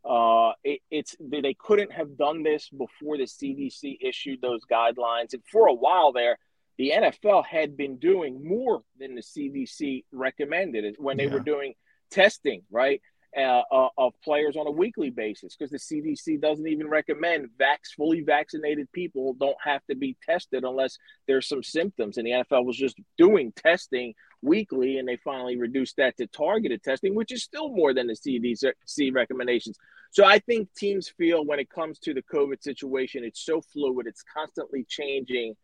uh, 0.05 0.51
it, 0.63 0.79
it's 0.89 1.15
they 1.19 1.55
couldn't 1.59 1.91
have 1.91 2.17
done 2.17 2.43
this 2.43 2.69
before 2.69 3.17
the 3.17 3.23
CDC 3.23 3.97
issued 4.01 4.41
those 4.41 4.61
guidelines, 4.71 5.33
and 5.33 5.43
for 5.51 5.67
a 5.67 5.73
while 5.73 6.11
there, 6.11 6.37
the 6.77 6.93
NFL 6.95 7.45
had 7.45 7.75
been 7.75 7.97
doing 7.97 8.47
more 8.47 8.81
than 8.97 9.15
the 9.15 9.21
CDC 9.21 10.05
recommended 10.11 10.95
when 10.97 11.17
they 11.17 11.25
yeah. 11.25 11.33
were 11.33 11.41
doing 11.41 11.73
testing, 12.09 12.63
right, 12.71 13.01
uh, 13.37 13.61
uh, 13.71 13.89
of 13.97 14.13
players 14.23 14.55
on 14.55 14.65
a 14.65 14.71
weekly 14.71 15.09
basis, 15.09 15.55
because 15.55 15.71
the 15.71 15.77
CDC 15.77 16.41
doesn't 16.41 16.67
even 16.67 16.87
recommend 16.87 17.49
vax 17.59 17.93
fully 17.95 18.21
vaccinated 18.21 18.91
people 18.93 19.33
don't 19.33 19.57
have 19.63 19.81
to 19.89 19.95
be 19.95 20.17
tested 20.25 20.63
unless 20.63 20.97
there's 21.27 21.47
some 21.47 21.61
symptoms, 21.61 22.17
and 22.17 22.25
the 22.25 22.31
NFL 22.31 22.65
was 22.65 22.77
just 22.77 22.95
doing 23.17 23.51
testing 23.55 24.13
weekly, 24.41 24.97
and 24.97 25.07
they 25.07 25.17
finally 25.17 25.57
reduced 25.57 25.97
that 25.97 26.17
to 26.17 26.27
targeted 26.27 26.83
testing, 26.83 27.15
which 27.15 27.31
is 27.31 27.43
still 27.43 27.69
more 27.69 27.93
than 27.93 28.07
the 28.07 28.13
CDC 28.13 29.13
recommendations. 29.13 29.77
So 30.11 30.25
I 30.25 30.39
think 30.39 30.69
teams 30.75 31.09
feel 31.09 31.45
when 31.45 31.59
it 31.59 31.69
comes 31.69 31.99
to 31.99 32.13
the 32.13 32.23
COVID 32.23 32.63
situation, 32.63 33.23
it's 33.23 33.45
so 33.45 33.61
fluid, 33.61 34.07
it's 34.07 34.23
constantly 34.33 34.85
changing 34.87 35.55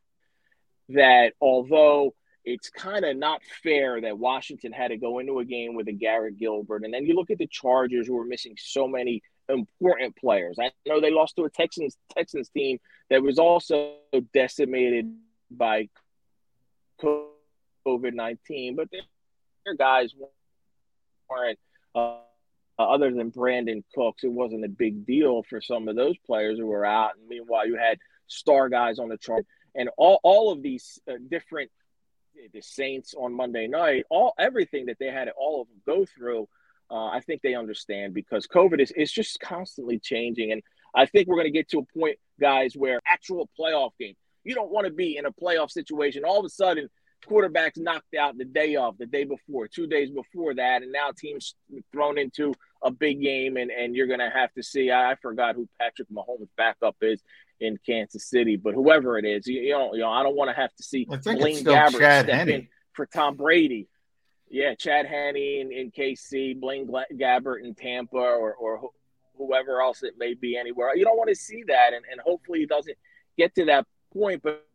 that 0.90 1.34
although 1.42 2.14
it's 2.44 2.70
kind 2.70 3.06
of 3.06 3.18
not 3.18 3.42
fair 3.64 4.00
that 4.02 4.20
Washington 4.20 4.72
had 4.72 4.90
to 4.90 4.98
go 4.98 5.18
into 5.18 5.40
a 5.40 5.46
game 5.46 5.74
with 5.74 5.88
a 5.88 5.94
Garrett 5.94 6.38
Gilbert, 6.38 6.84
and 6.84 6.94
then 6.94 7.06
you 7.06 7.16
look 7.16 7.32
at 7.32 7.40
the 7.40 7.48
Chargers 7.48 8.06
who 8.06 8.20
are 8.20 8.26
missing 8.26 8.56
so 8.58 8.88
many 8.88 9.24
important 9.50 10.16
players. 10.16 10.58
I 10.60 10.72
know 10.86 11.02
they 11.02 11.12
lost 11.12 11.36
to 11.38 11.46
a 11.46 11.50
Texans 11.50 11.98
Texans 12.16 12.50
team 12.50 12.80
that 13.10 13.24
was 13.24 13.40
also 13.40 13.96
decimated 14.34 15.12
by 15.50 15.90
COVID 17.02 17.30
COVID 17.86 18.14
nineteen, 18.14 18.76
but 18.76 18.90
their 18.92 19.76
guys 19.76 20.14
weren't. 21.30 21.60
Uh, 21.94 22.18
other 22.78 23.12
than 23.12 23.32
Brandin 23.32 23.84
Cooks, 23.94 24.24
it 24.24 24.32
wasn't 24.32 24.66
a 24.66 24.70
big 24.70 25.06
deal 25.06 25.44
for 25.44 25.62
some 25.62 25.88
of 25.88 25.96
those 25.96 26.18
players 26.26 26.60
who 26.60 26.68
were 26.68 26.86
out. 26.86 27.12
And 27.18 27.28
meanwhile, 27.28 27.66
you 27.66 27.78
had 27.78 27.98
star 28.28 28.68
guys 28.70 29.00
on 29.00 29.10
the 29.10 29.18
chart, 29.18 29.46
and 29.76 29.90
all 29.98 30.20
all 30.24 30.52
of 30.52 30.62
these 30.62 31.00
uh, 31.10 31.14
different 31.30 31.72
the 32.54 32.62
Saints 32.62 33.14
on 33.18 33.34
Monday 33.34 33.68
night, 33.68 34.04
all 34.10 34.34
everything 34.38 34.88
that 34.88 34.98
they 35.00 35.08
had 35.08 35.30
all 35.38 35.62
of 35.62 35.68
them 35.70 35.82
go 35.86 36.06
through. 36.06 36.48
Uh, 36.92 37.08
I 37.08 37.22
think 37.22 37.42
they 37.42 37.56
understand 37.56 38.14
because 38.14 38.46
COVID 38.48 38.80
is 38.80 38.92
is 38.92 39.12
just 39.12 39.40
constantly 39.40 39.98
changing, 39.98 40.52
and 40.52 40.62
I 40.94 41.06
think 41.06 41.28
we're 41.28 41.36
going 41.36 41.46
to 41.46 41.52
get 41.52 41.70
to 41.70 41.80
a 41.80 42.00
point, 42.00 42.18
guys, 42.40 42.76
where 42.76 43.00
actual 43.08 43.50
playoff 43.60 43.92
game. 44.00 44.16
You 44.44 44.54
don't 44.54 44.72
want 44.72 44.86
to 44.86 44.94
be 44.94 45.18
in 45.18 45.26
a 45.26 45.32
playoff 45.32 45.72
situation. 45.72 46.24
All 46.24 46.40
of 46.40 46.46
a 46.46 46.50
sudden, 46.50 46.90
quarterbacks 47.28 47.78
knocked 47.78 48.16
out 48.16 48.38
the 48.38 48.46
day 48.46 48.76
of, 48.76 48.98
the 48.98 49.06
day 49.06 49.24
before, 49.24 49.68
two 49.68 49.88
days 49.88 50.10
before 50.10 50.54
that, 50.56 50.84
and 50.84 50.92
now 50.92 51.10
teams 51.16 51.56
thrown 51.92 52.18
into 52.18 52.54
a 52.84 52.92
big 52.92 53.22
game, 53.22 53.58
and, 53.58 53.72
and 53.72 53.96
you're 53.96 54.08
going 54.08 54.20
to 54.20 54.30
have 54.30 54.54
to 54.54 54.64
see. 54.64 54.92
I, 54.92 55.12
I, 55.12 55.16
forgot 55.16 55.56
who 55.56 55.68
Patrick 55.80 56.10
Mahomes' 56.10 56.48
backup 56.56 56.96
is 57.02 57.22
in 57.60 57.80
Kansas 57.86 58.30
City, 58.30 58.58
but 58.58 58.74
whoever 58.74 59.18
it 59.18 59.26
is, 59.26 59.48
you, 59.48 59.62
you 59.62 59.72
know, 59.72 59.94
you 59.94 60.02
know, 60.02 60.12
I 60.12 60.24
don't 60.24 60.36
want 60.36 60.50
to 60.50 60.56
have 60.56 60.74
to 60.76 60.84
see 60.84 61.06
Blaine 61.06 61.64
Gabbert 61.64 62.00
Chad 62.00 62.26
step 62.26 62.48
in 62.48 62.68
for 62.94 63.06
Tom 63.06 63.36
Brady. 63.36 63.88
Yeah, 64.50 64.76
Chad 64.76 65.08
Henne 65.08 65.36
in, 65.36 65.72
in 65.72 65.92
KC, 65.92 66.60
Blaine 66.60 66.88
Gabbert 67.14 67.64
in 67.64 67.74
Tampa, 67.74 68.18
or, 68.18 68.54
or 68.54 68.90
whoever 69.38 69.82
else 69.82 70.04
it 70.04 70.14
may 70.18 70.34
be 70.36 70.56
anywhere. 70.56 70.96
You 70.96 71.06
don't 71.06 71.18
want 71.18 71.30
to 71.30 71.36
see 71.36 71.64
that, 71.68 71.94
and, 71.94 72.06
and 72.10 72.22
hopefully 72.22 72.62
it 72.62 72.70
doesn't 72.70 72.98
get 73.38 73.56
to 73.56 73.66
that 73.66 73.88
point. 74.14 74.42
But, 74.44 74.66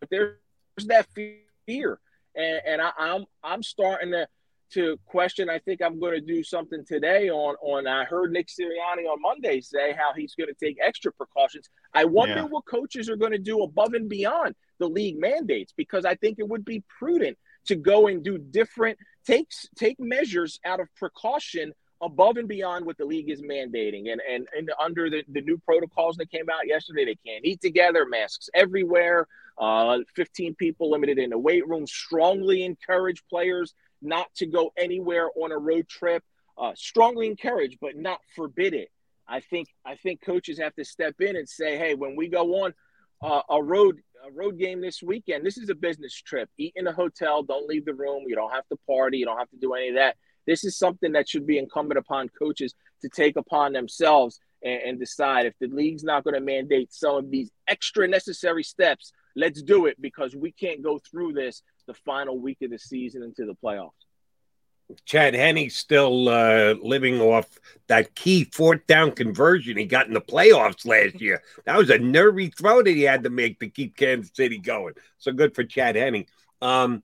but 0.00 0.08
there's 0.08 0.38
that 0.86 1.06
fear 1.14 1.36
fear. 1.66 1.98
And, 2.34 2.60
and 2.66 2.82
I, 2.82 2.90
I'm 2.98 3.24
I'm 3.42 3.62
starting 3.62 4.12
to 4.12 4.28
to 4.72 4.98
question. 5.06 5.48
I 5.48 5.58
think 5.60 5.80
I'm 5.80 6.00
going 6.00 6.14
to 6.14 6.20
do 6.20 6.42
something 6.42 6.84
today 6.84 7.30
on 7.30 7.56
on. 7.62 7.86
I 7.86 8.04
heard 8.04 8.32
Nick 8.32 8.48
Sirianni 8.48 9.06
on 9.10 9.20
Monday 9.20 9.60
say 9.60 9.92
how 9.92 10.12
he's 10.14 10.34
going 10.34 10.48
to 10.48 10.66
take 10.66 10.78
extra 10.82 11.12
precautions. 11.12 11.68
I 11.94 12.04
wonder 12.04 12.36
yeah. 12.36 12.44
what 12.44 12.66
coaches 12.66 13.08
are 13.08 13.16
going 13.16 13.32
to 13.32 13.38
do 13.38 13.62
above 13.62 13.94
and 13.94 14.08
beyond 14.08 14.54
the 14.78 14.88
league 14.88 15.18
mandates 15.18 15.72
because 15.76 16.04
I 16.04 16.14
think 16.16 16.38
it 16.38 16.48
would 16.48 16.64
be 16.64 16.82
prudent 16.98 17.38
to 17.66 17.76
go 17.76 18.06
and 18.06 18.22
do 18.22 18.38
different 18.38 18.98
takes 19.26 19.68
take 19.76 19.98
measures 19.98 20.60
out 20.64 20.80
of 20.80 20.88
precaution 20.96 21.72
above 22.02 22.36
and 22.36 22.48
beyond 22.48 22.84
what 22.84 22.98
the 22.98 23.04
league 23.04 23.30
is 23.30 23.42
mandating 23.42 24.12
and 24.12 24.20
and, 24.28 24.46
and 24.56 24.70
under 24.80 25.08
the, 25.10 25.22
the 25.28 25.40
new 25.40 25.58
protocols 25.58 26.16
that 26.16 26.30
came 26.30 26.48
out 26.50 26.66
yesterday 26.66 27.04
they 27.04 27.16
can't 27.26 27.44
eat 27.44 27.60
together 27.60 28.06
masks 28.06 28.48
everywhere 28.54 29.26
uh, 29.58 29.98
15 30.14 30.54
people 30.54 30.90
limited 30.90 31.18
in 31.18 31.30
the 31.30 31.38
weight 31.38 31.66
room. 31.66 31.86
Strongly 31.86 32.64
encourage 32.64 33.22
players 33.28 33.74
not 34.02 34.26
to 34.36 34.46
go 34.46 34.72
anywhere 34.76 35.28
on 35.36 35.52
a 35.52 35.58
road 35.58 35.88
trip. 35.88 36.22
Uh, 36.58 36.72
strongly 36.74 37.26
encourage, 37.26 37.78
but 37.80 37.96
not 37.96 38.20
forbid 38.34 38.74
it. 38.74 38.88
I 39.28 39.40
think 39.40 39.68
I 39.84 39.96
think 39.96 40.22
coaches 40.24 40.58
have 40.58 40.74
to 40.76 40.84
step 40.84 41.20
in 41.20 41.36
and 41.36 41.48
say, 41.48 41.76
hey, 41.76 41.94
when 41.94 42.16
we 42.16 42.28
go 42.28 42.64
on 42.64 42.74
uh, 43.22 43.42
a 43.50 43.62
road 43.62 44.00
a 44.26 44.30
road 44.32 44.58
game 44.58 44.80
this 44.80 45.02
weekend, 45.02 45.44
this 45.44 45.58
is 45.58 45.68
a 45.68 45.74
business 45.74 46.14
trip. 46.14 46.48
Eat 46.58 46.72
in 46.76 46.86
a 46.86 46.92
hotel. 46.92 47.42
Don't 47.42 47.66
leave 47.66 47.84
the 47.84 47.94
room. 47.94 48.24
You 48.26 48.36
don't 48.36 48.52
have 48.52 48.66
to 48.68 48.78
party. 48.86 49.18
You 49.18 49.26
don't 49.26 49.38
have 49.38 49.50
to 49.50 49.58
do 49.58 49.74
any 49.74 49.88
of 49.88 49.94
that. 49.96 50.16
This 50.46 50.64
is 50.64 50.78
something 50.78 51.12
that 51.12 51.28
should 51.28 51.46
be 51.46 51.58
incumbent 51.58 51.98
upon 51.98 52.28
coaches 52.38 52.74
to 53.02 53.08
take 53.08 53.36
upon 53.36 53.72
themselves 53.72 54.38
and, 54.62 54.80
and 54.82 55.00
decide 55.00 55.46
if 55.46 55.54
the 55.60 55.66
league's 55.66 56.04
not 56.04 56.24
going 56.24 56.34
to 56.34 56.40
mandate 56.40 56.92
some 56.92 57.16
of 57.16 57.30
these 57.30 57.50
extra 57.68 58.06
necessary 58.06 58.62
steps 58.62 59.12
let's 59.36 59.62
do 59.62 59.86
it 59.86 60.00
because 60.00 60.34
we 60.34 60.50
can't 60.50 60.82
go 60.82 60.98
through 60.98 61.34
this 61.34 61.62
the 61.86 61.94
final 61.94 62.40
week 62.40 62.58
of 62.62 62.70
the 62.70 62.78
season 62.78 63.22
into 63.22 63.46
the 63.46 63.54
playoffs. 63.54 63.92
Chad 65.04 65.34
Henne 65.34 65.68
still 65.68 66.28
uh, 66.28 66.74
living 66.80 67.20
off 67.20 67.58
that 67.88 68.14
key 68.14 68.44
fourth 68.44 68.86
down 68.86 69.12
conversion 69.12 69.76
he 69.76 69.84
got 69.84 70.06
in 70.06 70.14
the 70.14 70.20
playoffs 70.20 70.86
last 70.86 71.20
year. 71.20 71.42
That 71.64 71.76
was 71.76 71.90
a 71.90 71.98
nervy 71.98 72.48
throw 72.48 72.82
that 72.82 72.90
he 72.90 73.02
had 73.02 73.24
to 73.24 73.30
make 73.30 73.58
to 73.60 73.68
keep 73.68 73.96
Kansas 73.96 74.30
City 74.34 74.58
going. 74.58 74.94
So 75.18 75.32
good 75.32 75.54
for 75.54 75.64
Chad 75.64 75.96
Henne. 75.96 76.26
Um, 76.62 77.02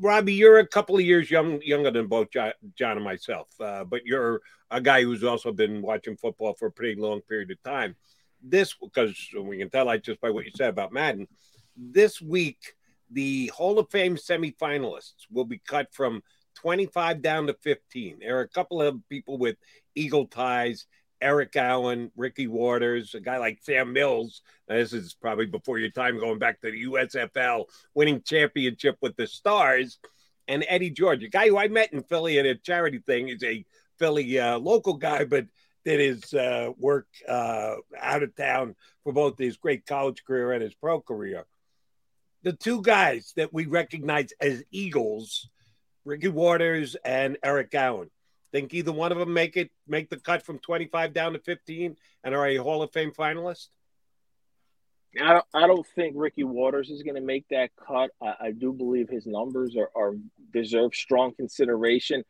Robbie, 0.00 0.34
you're 0.34 0.58
a 0.58 0.66
couple 0.66 0.96
of 0.96 1.02
years 1.02 1.30
young, 1.30 1.60
younger 1.60 1.90
than 1.90 2.06
both 2.06 2.30
John, 2.30 2.52
John 2.76 2.96
and 2.96 3.04
myself, 3.04 3.48
uh, 3.60 3.84
but 3.84 4.06
you're 4.06 4.40
a 4.70 4.80
guy 4.80 5.02
who's 5.02 5.24
also 5.24 5.52
been 5.52 5.82
watching 5.82 6.16
football 6.16 6.54
for 6.54 6.66
a 6.66 6.72
pretty 6.72 6.98
long 6.98 7.20
period 7.20 7.50
of 7.50 7.62
time 7.62 7.94
this 8.42 8.74
because 8.74 9.16
we 9.38 9.58
can 9.58 9.70
tell 9.70 9.86
like 9.86 10.02
just 10.02 10.20
by 10.20 10.30
what 10.30 10.44
you 10.44 10.50
said 10.54 10.70
about 10.70 10.92
Madden. 10.92 11.28
This 11.76 12.20
week, 12.20 12.74
the 13.10 13.48
Hall 13.48 13.78
of 13.78 13.90
Fame 13.90 14.16
semifinalists 14.16 15.26
will 15.30 15.44
be 15.44 15.58
cut 15.58 15.92
from 15.92 16.22
25 16.56 17.22
down 17.22 17.46
to 17.46 17.54
15. 17.54 18.18
There 18.20 18.38
are 18.38 18.42
a 18.42 18.48
couple 18.48 18.82
of 18.82 19.00
people 19.08 19.38
with 19.38 19.56
Eagle 19.94 20.26
ties. 20.26 20.86
Eric 21.20 21.56
Allen, 21.56 22.12
Ricky 22.16 22.46
Watters, 22.46 23.14
a 23.14 23.20
guy 23.20 23.38
like 23.38 23.58
Sam 23.62 23.92
Mills. 23.92 24.42
This 24.68 24.92
is 24.92 25.14
probably 25.14 25.46
before 25.46 25.78
your 25.78 25.90
time 25.90 26.18
going 26.18 26.38
back 26.38 26.60
to 26.60 26.70
the 26.70 26.84
USFL, 26.84 27.64
winning 27.94 28.22
championship 28.22 28.96
with 29.00 29.16
the 29.16 29.26
Stars, 29.26 29.98
and 30.46 30.64
Eddie 30.68 30.90
George, 30.90 31.22
a 31.24 31.28
guy 31.28 31.48
who 31.48 31.58
I 31.58 31.68
met 31.68 31.92
in 31.92 32.02
Philly 32.04 32.38
at 32.38 32.46
a 32.46 32.54
charity 32.54 32.98
thing. 32.98 33.28
He's 33.28 33.42
a 33.42 33.64
Philly 33.98 34.38
uh, 34.38 34.58
local 34.58 34.94
guy, 34.94 35.24
but 35.24 35.46
did 35.84 36.00
his 36.00 36.34
uh, 36.34 36.72
work 36.78 37.06
uh, 37.28 37.76
out 37.98 38.22
of 38.22 38.34
town 38.36 38.74
for 39.04 39.12
both 39.12 39.38
his 39.38 39.56
great 39.56 39.86
college 39.86 40.24
career 40.24 40.52
and 40.52 40.62
his 40.62 40.74
pro 40.74 41.00
career. 41.00 41.46
The 42.42 42.52
two 42.52 42.82
guys 42.82 43.32
that 43.36 43.52
we 43.52 43.66
recognize 43.66 44.32
as 44.40 44.62
Eagles, 44.70 45.48
Ricky 46.04 46.28
Watters 46.28 46.96
and 47.04 47.38
Eric 47.42 47.74
Allen, 47.74 48.10
think 48.52 48.72
either 48.74 48.92
one 48.92 49.12
of 49.12 49.18
them 49.18 49.32
make 49.32 49.56
it 49.56 49.70
make 49.86 50.08
the 50.10 50.18
cut 50.18 50.44
from 50.44 50.58
25 50.58 51.12
down 51.12 51.32
to 51.34 51.38
15 51.38 51.96
and 52.24 52.34
are 52.34 52.46
a 52.46 52.56
Hall 52.56 52.82
of 52.82 52.92
Fame 52.92 53.12
finalist? 53.12 53.68
I 55.20 55.32
don't, 55.32 55.44
I 55.54 55.66
don't 55.66 55.86
think 55.94 56.14
Ricky 56.16 56.44
Watters 56.44 56.90
is 56.90 57.02
going 57.02 57.14
to 57.14 57.22
make 57.22 57.46
that 57.48 57.70
cut. 57.86 58.10
I, 58.22 58.34
I 58.40 58.50
do 58.52 58.72
believe 58.72 59.08
his 59.08 59.26
numbers 59.26 59.76
are, 59.76 59.90
are 59.96 60.14
deserve 60.52 60.94
strong 60.94 61.34
consideration. 61.34 62.24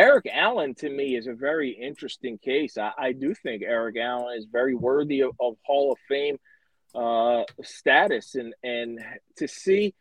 Eric 0.00 0.30
Allen 0.32 0.74
to 0.76 0.88
me 0.88 1.14
is 1.14 1.26
a 1.26 1.34
very 1.34 1.72
interesting 1.72 2.38
case. 2.38 2.78
I, 2.78 2.92
I 2.96 3.12
do 3.12 3.34
think 3.34 3.62
Eric 3.62 3.98
Allen 3.98 4.38
is 4.38 4.46
very 4.50 4.74
worthy 4.74 5.20
of, 5.20 5.32
of 5.38 5.56
Hall 5.62 5.92
of 5.92 5.98
Fame 6.08 6.38
uh, 6.94 7.42
status, 7.62 8.34
and 8.34 8.54
and 8.64 8.98
to 9.36 9.46
see, 9.46 9.94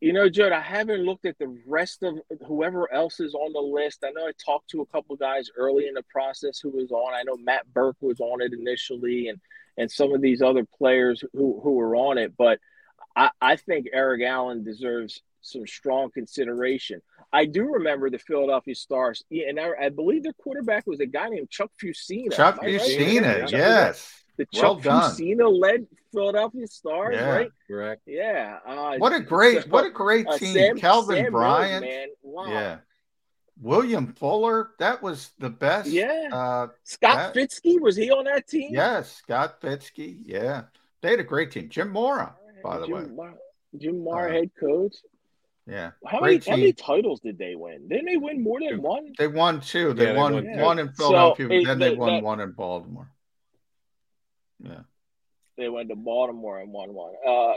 you 0.00 0.12
know, 0.12 0.28
Judd, 0.28 0.52
I 0.52 0.60
haven't 0.60 1.02
looked 1.02 1.26
at 1.26 1.36
the 1.40 1.60
rest 1.66 2.04
of 2.04 2.20
whoever 2.46 2.92
else 2.94 3.18
is 3.18 3.34
on 3.34 3.52
the 3.52 3.58
list. 3.58 4.04
I 4.04 4.10
know 4.10 4.28
I 4.28 4.32
talked 4.46 4.70
to 4.70 4.82
a 4.82 4.86
couple 4.86 5.16
guys 5.16 5.50
early 5.56 5.88
in 5.88 5.94
the 5.94 6.04
process 6.04 6.60
who 6.60 6.70
was 6.70 6.92
on. 6.92 7.14
I 7.14 7.24
know 7.24 7.36
Matt 7.36 7.66
Burke 7.74 7.96
was 8.00 8.20
on 8.20 8.42
it 8.42 8.52
initially, 8.52 9.26
and 9.26 9.40
and 9.76 9.90
some 9.90 10.14
of 10.14 10.20
these 10.20 10.40
other 10.40 10.64
players 10.78 11.24
who 11.32 11.60
who 11.64 11.72
were 11.72 11.96
on 11.96 12.16
it, 12.16 12.36
but 12.38 12.60
I, 13.16 13.30
I 13.40 13.56
think 13.56 13.88
Eric 13.92 14.22
Allen 14.22 14.62
deserves 14.62 15.20
some 15.44 15.66
strong 15.66 16.10
consideration. 16.10 17.00
I 17.32 17.44
do 17.46 17.64
remember 17.64 18.10
the 18.10 18.18
Philadelphia 18.18 18.74
Stars, 18.74 19.24
and 19.30 19.58
I, 19.58 19.70
I 19.80 19.88
believe 19.88 20.22
their 20.22 20.32
quarterback 20.32 20.86
was 20.86 21.00
a 21.00 21.06
guy 21.06 21.28
named 21.28 21.50
Chuck 21.50 21.70
Fusina. 21.82 22.32
Chuck 22.32 22.60
Fusina, 22.60 23.42
right? 23.42 23.50
yes. 23.50 24.24
The 24.36 24.46
well 24.54 24.76
Chuck 24.76 24.84
done. 24.84 25.10
Fusina 25.12 25.60
led 25.60 25.86
Philadelphia 26.12 26.66
Stars, 26.66 27.16
yeah. 27.16 27.28
right? 27.28 27.50
Correct. 27.68 28.02
Yeah. 28.06 28.58
Uh, 28.66 28.96
what 28.98 29.12
a 29.12 29.20
great, 29.20 29.62
so, 29.62 29.68
what 29.68 29.86
a 29.86 29.90
great 29.90 30.26
uh, 30.26 30.38
team. 30.38 30.54
Sam, 30.54 30.76
Kelvin 30.76 31.24
Sam 31.24 31.32
Bryant, 31.32 31.84
Rose, 31.84 31.94
man. 31.94 32.08
Wow. 32.22 32.46
Yeah. 32.48 32.76
William 33.60 34.12
Fuller, 34.14 34.70
that 34.80 35.02
was 35.02 35.30
the 35.38 35.50
best. 35.50 35.88
Yeah. 35.88 36.28
Uh, 36.32 36.68
Scott 36.82 37.34
that, 37.34 37.34
Fitzkee, 37.34 37.80
was 37.80 37.96
he 37.96 38.10
on 38.10 38.24
that 38.24 38.48
team? 38.48 38.70
Yes, 38.72 39.16
Scott 39.16 39.60
Fitzkee. 39.60 40.18
Yeah. 40.24 40.64
They 41.02 41.10
had 41.10 41.20
a 41.20 41.24
great 41.24 41.50
team. 41.50 41.68
Jim 41.68 41.90
Mora, 41.90 42.34
by 42.62 42.78
the 42.78 42.86
Jim 42.86 42.94
way. 42.94 43.04
Mora, 43.14 43.34
Jim 43.76 44.02
Mora, 44.02 44.30
uh, 44.30 44.32
head 44.32 44.50
coach. 44.58 44.96
Yeah. 45.66 45.92
How 46.06 46.20
many 46.20 46.38
how 46.46 46.56
many 46.56 46.72
titles 46.74 47.20
did 47.20 47.38
they 47.38 47.54
win? 47.54 47.88
Didn't 47.88 48.04
they 48.06 48.18
win 48.18 48.42
more 48.42 48.60
than 48.60 48.82
one? 48.82 49.14
They 49.18 49.28
won 49.28 49.60
two. 49.62 49.94
They 49.94 50.04
Yeah, 50.06 50.12
they 50.12 50.18
won 50.18 50.34
won 50.34 50.58
one 50.60 50.78
in 50.78 50.92
Philadelphia, 50.92 51.44
So, 51.46 51.48
but 51.48 51.54
it- 51.56 51.66
then 51.66 51.78
they 51.78 51.88
that- 51.90 51.98
won 51.98 52.12
that- 52.14 52.22
one 52.22 52.40
in 52.40 52.52
Baltimore. 52.52 53.10
Yeah. 54.60 54.82
They 55.56 55.68
went 55.68 55.88
to 55.90 55.96
Baltimore 55.96 56.58
and 56.60 56.70
won 56.72 56.92
one. 56.92 57.14
Uh, 57.26 57.54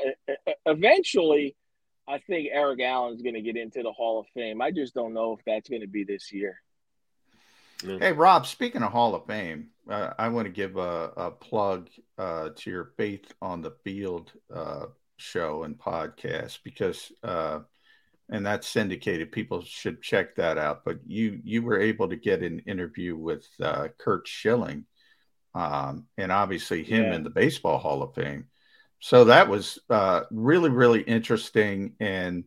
eventually, 0.66 1.56
I 2.08 2.20
think 2.20 2.50
Eric 2.52 2.80
Allen's 2.82 3.22
going 3.22 3.36
to 3.36 3.42
get 3.42 3.58
into 3.58 3.82
the 3.84 3.92
Hall 3.92 4.20
of 4.20 4.28
Fame. 4.34 4.62
I 4.62 4.72
just 4.72 4.94
don't 4.94 5.14
know 5.14 5.34
if 5.34 5.44
that's 5.46 5.68
going 5.68 5.82
to 5.82 5.88
be 5.88 6.04
this 6.04 6.32
year. 6.32 6.62
Hey, 7.82 8.12
Rob, 8.14 8.46
speaking 8.48 8.82
of 8.84 8.92
Hall 8.92 9.14
of 9.16 9.26
Fame, 9.26 9.70
uh, 9.90 10.14
I 10.18 10.30
want 10.30 10.46
to 10.46 10.52
give 10.52 10.78
a, 10.78 11.12
a 11.18 11.32
plug 11.32 11.90
uh, 12.18 12.50
to 12.56 12.70
your 12.72 12.86
Faith 12.98 13.34
on 13.42 13.62
the 13.62 13.72
Field 13.84 14.32
uh, 14.54 14.88
show 15.18 15.64
and 15.64 15.78
podcast 15.78 16.60
because, 16.64 17.12
uh, 17.24 17.60
and 18.30 18.46
that's 18.46 18.68
syndicated. 18.68 19.32
People 19.32 19.64
should 19.64 20.02
check 20.02 20.36
that 20.36 20.58
out. 20.58 20.84
But 20.86 21.00
you 21.08 21.40
you 21.44 21.62
were 21.64 21.80
able 21.80 22.10
to 22.10 22.16
get 22.16 22.44
an 22.44 22.60
interview 22.60 23.16
with 23.16 23.48
uh, 23.62 23.90
Curt 23.98 24.28
Schilling, 24.28 24.86
um, 25.56 26.06
and 26.18 26.32
obviously 26.32 26.84
him 26.84 27.12
Yeah. 27.12 27.14
in 27.14 27.24
the 27.24 27.30
Baseball 27.30 27.78
Hall 27.80 28.04
of 28.04 28.14
Fame. 28.16 28.48
So 29.00 29.26
that 29.26 29.48
was 29.50 29.80
uh, 29.90 30.24
really 30.32 30.70
really 30.70 31.02
interesting 31.02 31.96
and 32.00 32.46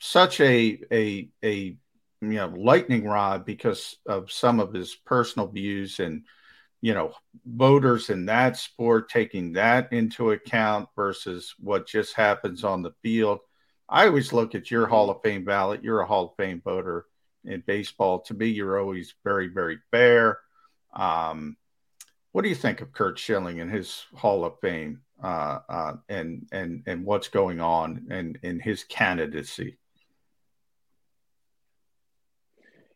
such 0.00 0.40
a 0.40 0.80
a 0.92 1.30
a 1.44 1.54
you 1.56 1.76
know 2.20 2.48
lightning 2.56 3.04
rod 3.04 3.44
because 3.44 3.96
of 4.06 4.30
some 4.32 4.60
of 4.60 4.72
his 4.72 4.94
personal 4.94 5.48
views 5.48 6.00
and 6.00 6.24
you 6.80 6.94
know 6.94 7.12
voters 7.46 8.10
in 8.10 8.26
that 8.26 8.56
sport 8.56 9.08
taking 9.08 9.52
that 9.52 9.92
into 9.92 10.32
account 10.32 10.88
versus 10.96 11.54
what 11.58 11.86
just 11.86 12.14
happens 12.14 12.64
on 12.64 12.82
the 12.82 12.92
field 13.02 13.40
i 13.92 14.06
always 14.06 14.32
look 14.32 14.54
at 14.54 14.70
your 14.70 14.86
hall 14.86 15.10
of 15.10 15.22
fame 15.22 15.44
ballot 15.44 15.84
you're 15.84 16.00
a 16.00 16.06
hall 16.06 16.26
of 16.26 16.36
fame 16.36 16.60
voter 16.64 17.06
in 17.44 17.62
baseball 17.66 18.20
to 18.20 18.34
me 18.34 18.46
you're 18.46 18.80
always 18.80 19.14
very 19.22 19.48
very 19.48 19.78
fair 19.90 20.38
um, 20.94 21.56
what 22.32 22.42
do 22.42 22.48
you 22.48 22.54
think 22.54 22.80
of 22.80 22.92
curt 22.92 23.18
schilling 23.18 23.60
and 23.60 23.70
his 23.70 24.04
hall 24.14 24.44
of 24.44 24.58
fame 24.60 25.00
uh, 25.22 25.58
uh, 25.68 25.92
and 26.08 26.48
and 26.52 26.82
and 26.86 27.04
what's 27.04 27.28
going 27.28 27.60
on 27.60 28.06
and 28.10 28.38
in 28.42 28.58
his 28.58 28.84
candidacy 28.84 29.76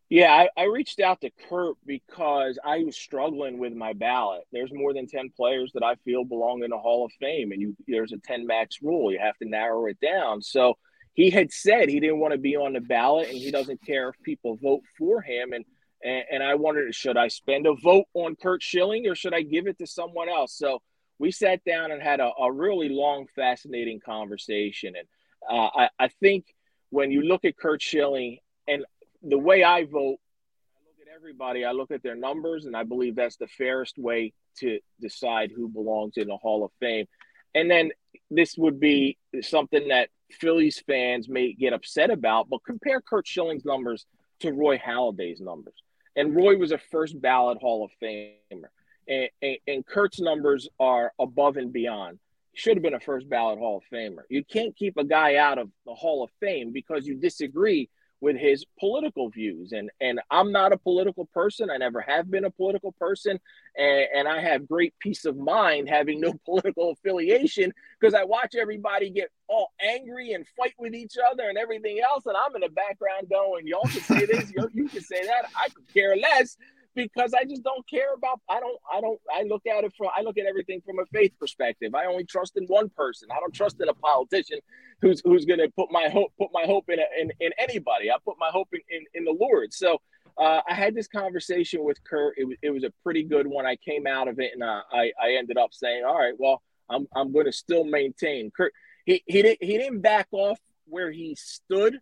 Yeah, 0.08 0.32
I, 0.32 0.48
I 0.56 0.64
reached 0.64 1.00
out 1.00 1.20
to 1.22 1.30
Curt 1.48 1.76
because 1.84 2.60
I 2.64 2.84
was 2.84 2.96
struggling 2.96 3.58
with 3.58 3.74
my 3.74 3.92
ballot. 3.92 4.44
There's 4.52 4.72
more 4.72 4.94
than 4.94 5.08
10 5.08 5.30
players 5.36 5.72
that 5.74 5.82
I 5.82 5.96
feel 6.04 6.24
belong 6.24 6.62
in 6.62 6.70
the 6.70 6.78
Hall 6.78 7.04
of 7.04 7.12
Fame, 7.20 7.50
and 7.50 7.60
you 7.60 7.76
there's 7.88 8.12
a 8.12 8.18
10 8.18 8.46
max 8.46 8.80
rule. 8.82 9.10
You 9.10 9.18
have 9.18 9.36
to 9.38 9.48
narrow 9.48 9.86
it 9.86 9.98
down. 10.00 10.42
So 10.42 10.78
he 11.16 11.30
had 11.30 11.50
said 11.50 11.88
he 11.88 11.98
didn't 11.98 12.20
want 12.20 12.32
to 12.32 12.38
be 12.38 12.56
on 12.56 12.74
the 12.74 12.80
ballot 12.80 13.30
and 13.30 13.38
he 13.38 13.50
doesn't 13.50 13.84
care 13.84 14.10
if 14.10 14.22
people 14.22 14.56
vote 14.62 14.82
for 14.98 15.22
him. 15.22 15.54
And 15.54 15.64
and, 16.04 16.24
and 16.30 16.42
I 16.42 16.54
wondered, 16.54 16.94
should 16.94 17.16
I 17.16 17.28
spend 17.28 17.66
a 17.66 17.74
vote 17.74 18.04
on 18.12 18.36
Curt 18.36 18.62
Schilling 18.62 19.08
or 19.08 19.14
should 19.14 19.32
I 19.32 19.40
give 19.40 19.66
it 19.66 19.78
to 19.78 19.86
someone 19.86 20.28
else? 20.28 20.52
So 20.56 20.82
we 21.18 21.32
sat 21.32 21.64
down 21.64 21.90
and 21.90 22.02
had 22.02 22.20
a, 22.20 22.30
a 22.38 22.52
really 22.52 22.90
long, 22.90 23.26
fascinating 23.34 23.98
conversation. 23.98 24.92
And 24.94 25.08
uh, 25.50 25.70
I, 25.74 25.88
I 25.98 26.08
think 26.08 26.44
when 26.90 27.10
you 27.10 27.22
look 27.22 27.46
at 27.46 27.56
Curt 27.56 27.80
Schilling 27.80 28.38
and 28.68 28.84
the 29.22 29.38
way 29.38 29.64
I 29.64 29.84
vote, 29.84 30.18
I 30.20 30.84
look 30.84 31.08
at 31.08 31.16
everybody, 31.16 31.64
I 31.64 31.72
look 31.72 31.90
at 31.90 32.02
their 32.02 32.14
numbers, 32.14 32.66
and 32.66 32.76
I 32.76 32.82
believe 32.82 33.16
that's 33.16 33.38
the 33.38 33.48
fairest 33.48 33.96
way 33.96 34.34
to 34.58 34.78
decide 35.00 35.50
who 35.50 35.66
belongs 35.68 36.18
in 36.18 36.28
the 36.28 36.36
Hall 36.36 36.62
of 36.62 36.72
Fame. 36.78 37.06
And 37.54 37.70
then 37.70 37.90
this 38.30 38.54
would 38.58 38.78
be 38.78 39.16
something 39.40 39.88
that 39.88 40.10
Phillies 40.30 40.82
fans 40.86 41.28
may 41.28 41.52
get 41.52 41.72
upset 41.72 42.10
about, 42.10 42.48
but 42.48 42.64
compare 42.64 43.00
Curt 43.00 43.26
Schilling's 43.26 43.64
numbers 43.64 44.06
to 44.40 44.52
Roy 44.52 44.78
Halladay's 44.78 45.40
numbers. 45.40 45.74
And 46.14 46.34
Roy 46.34 46.56
was 46.56 46.72
a 46.72 46.78
first 46.78 47.20
ballot 47.20 47.58
Hall 47.60 47.84
of 47.84 47.90
Famer. 48.02 48.68
And, 49.08 49.28
and, 49.40 49.56
and 49.66 49.86
Curt's 49.86 50.20
numbers 50.20 50.68
are 50.80 51.12
above 51.18 51.56
and 51.56 51.72
beyond. 51.72 52.18
He 52.52 52.60
should 52.60 52.76
have 52.76 52.82
been 52.82 52.94
a 52.94 53.00
first 53.00 53.28
ballot 53.28 53.58
Hall 53.58 53.78
of 53.78 53.84
Famer. 53.92 54.22
You 54.28 54.44
can't 54.44 54.74
keep 54.76 54.96
a 54.96 55.04
guy 55.04 55.36
out 55.36 55.58
of 55.58 55.70
the 55.84 55.94
Hall 55.94 56.24
of 56.24 56.30
Fame 56.40 56.72
because 56.72 57.06
you 57.06 57.14
disagree 57.14 57.90
with 58.26 58.36
his 58.36 58.64
political 58.80 59.30
views. 59.30 59.70
And 59.70 59.88
and 60.00 60.20
I'm 60.32 60.50
not 60.50 60.72
a 60.72 60.76
political 60.76 61.26
person. 61.26 61.70
I 61.70 61.76
never 61.76 62.00
have 62.00 62.28
been 62.28 62.44
a 62.44 62.50
political 62.50 62.90
person. 62.90 63.38
And, 63.78 64.06
and 64.16 64.28
I 64.28 64.40
have 64.40 64.66
great 64.66 64.94
peace 64.98 65.26
of 65.26 65.36
mind 65.36 65.88
having 65.88 66.20
no 66.20 66.34
political 66.44 66.90
affiliation 66.90 67.72
because 68.00 68.14
I 68.14 68.24
watch 68.24 68.56
everybody 68.56 69.10
get 69.10 69.30
all 69.46 69.70
angry 69.80 70.32
and 70.32 70.44
fight 70.58 70.74
with 70.76 70.92
each 70.92 71.14
other 71.30 71.48
and 71.48 71.56
everything 71.56 72.00
else. 72.00 72.26
And 72.26 72.36
I'm 72.36 72.52
in 72.56 72.62
the 72.62 72.74
background 72.74 73.28
going, 73.30 73.68
y'all 73.68 73.82
can 73.82 74.00
say 74.00 74.26
this, 74.26 74.50
you, 74.50 74.68
you 74.74 74.88
can 74.88 75.02
say 75.02 75.24
that. 75.24 75.48
I 75.54 75.68
could 75.68 75.86
care 75.94 76.16
less 76.16 76.56
because 76.96 77.34
I 77.34 77.44
just 77.44 77.62
don't 77.62 77.88
care 77.88 78.14
about 78.14 78.40
I 78.48 78.58
don't 78.58 78.80
I 78.92 79.00
don't 79.00 79.20
I 79.32 79.42
look 79.42 79.62
at 79.66 79.84
it 79.84 79.92
from 79.96 80.08
I 80.16 80.22
look 80.22 80.38
at 80.38 80.46
everything 80.46 80.80
from 80.84 80.98
a 80.98 81.06
faith 81.12 81.32
perspective. 81.38 81.94
I 81.94 82.06
only 82.06 82.24
trust 82.24 82.56
in 82.56 82.64
one 82.66 82.88
person. 82.88 83.28
I 83.30 83.38
don't 83.38 83.54
trust 83.54 83.80
in 83.80 83.88
a 83.88 83.94
politician 83.94 84.58
who's 85.00 85.20
who's 85.24 85.44
going 85.44 85.60
to 85.60 85.68
put 85.76 85.92
my 85.92 86.08
hope 86.08 86.32
put 86.40 86.48
my 86.52 86.64
hope 86.64 86.88
in, 86.88 86.98
a, 86.98 87.04
in 87.20 87.30
in 87.38 87.52
anybody. 87.58 88.10
I 88.10 88.16
put 88.24 88.36
my 88.40 88.48
hope 88.50 88.68
in 88.72 88.80
in, 88.90 89.04
in 89.14 89.24
the 89.24 89.36
Lord. 89.38 89.72
So 89.72 90.00
uh, 90.38 90.62
I 90.68 90.74
had 90.74 90.94
this 90.94 91.06
conversation 91.06 91.84
with 91.84 92.02
Curt. 92.04 92.34
It 92.36 92.46
was, 92.46 92.56
it 92.62 92.70
was 92.70 92.84
a 92.84 92.92
pretty 93.02 93.22
good 93.22 93.46
one. 93.46 93.66
I 93.66 93.76
came 93.76 94.06
out 94.06 94.26
of 94.26 94.40
it 94.40 94.52
and 94.54 94.62
uh, 94.62 94.82
I 94.90 95.12
I 95.22 95.36
ended 95.38 95.58
up 95.58 95.72
saying, 95.72 96.02
all 96.04 96.18
right, 96.18 96.34
well 96.38 96.62
I'm 96.88 97.06
I'm 97.14 97.32
going 97.32 97.46
to 97.46 97.52
still 97.52 97.84
maintain 97.84 98.50
Curt. 98.50 98.72
He 99.04 99.22
he 99.26 99.42
didn't 99.42 99.62
he 99.62 99.76
didn't 99.76 100.00
back 100.00 100.28
off 100.32 100.58
where 100.88 101.12
he 101.12 101.34
stood 101.34 101.98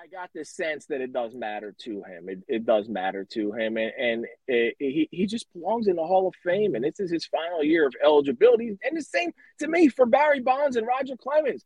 I 0.00 0.06
got 0.06 0.30
this 0.32 0.50
sense 0.50 0.86
that 0.86 1.00
it 1.00 1.12
does 1.12 1.34
matter 1.34 1.74
to 1.80 2.02
him. 2.04 2.28
It, 2.28 2.38
it 2.46 2.64
does 2.64 2.88
matter 2.88 3.24
to 3.32 3.52
him, 3.52 3.76
and, 3.76 3.92
and 3.98 4.26
it, 4.46 4.76
he 4.78 5.08
he 5.10 5.26
just 5.26 5.52
belongs 5.52 5.88
in 5.88 5.96
the 5.96 6.06
Hall 6.06 6.28
of 6.28 6.34
Fame, 6.44 6.76
and 6.76 6.84
this 6.84 7.00
is 7.00 7.10
his 7.10 7.26
final 7.26 7.64
year 7.64 7.84
of 7.86 7.94
eligibility. 8.04 8.78
And 8.84 8.96
the 8.96 9.02
same 9.02 9.32
to 9.58 9.66
me 9.66 9.88
for 9.88 10.06
Barry 10.06 10.38
Bonds 10.38 10.76
and 10.76 10.86
Roger 10.86 11.16
Clemens. 11.16 11.64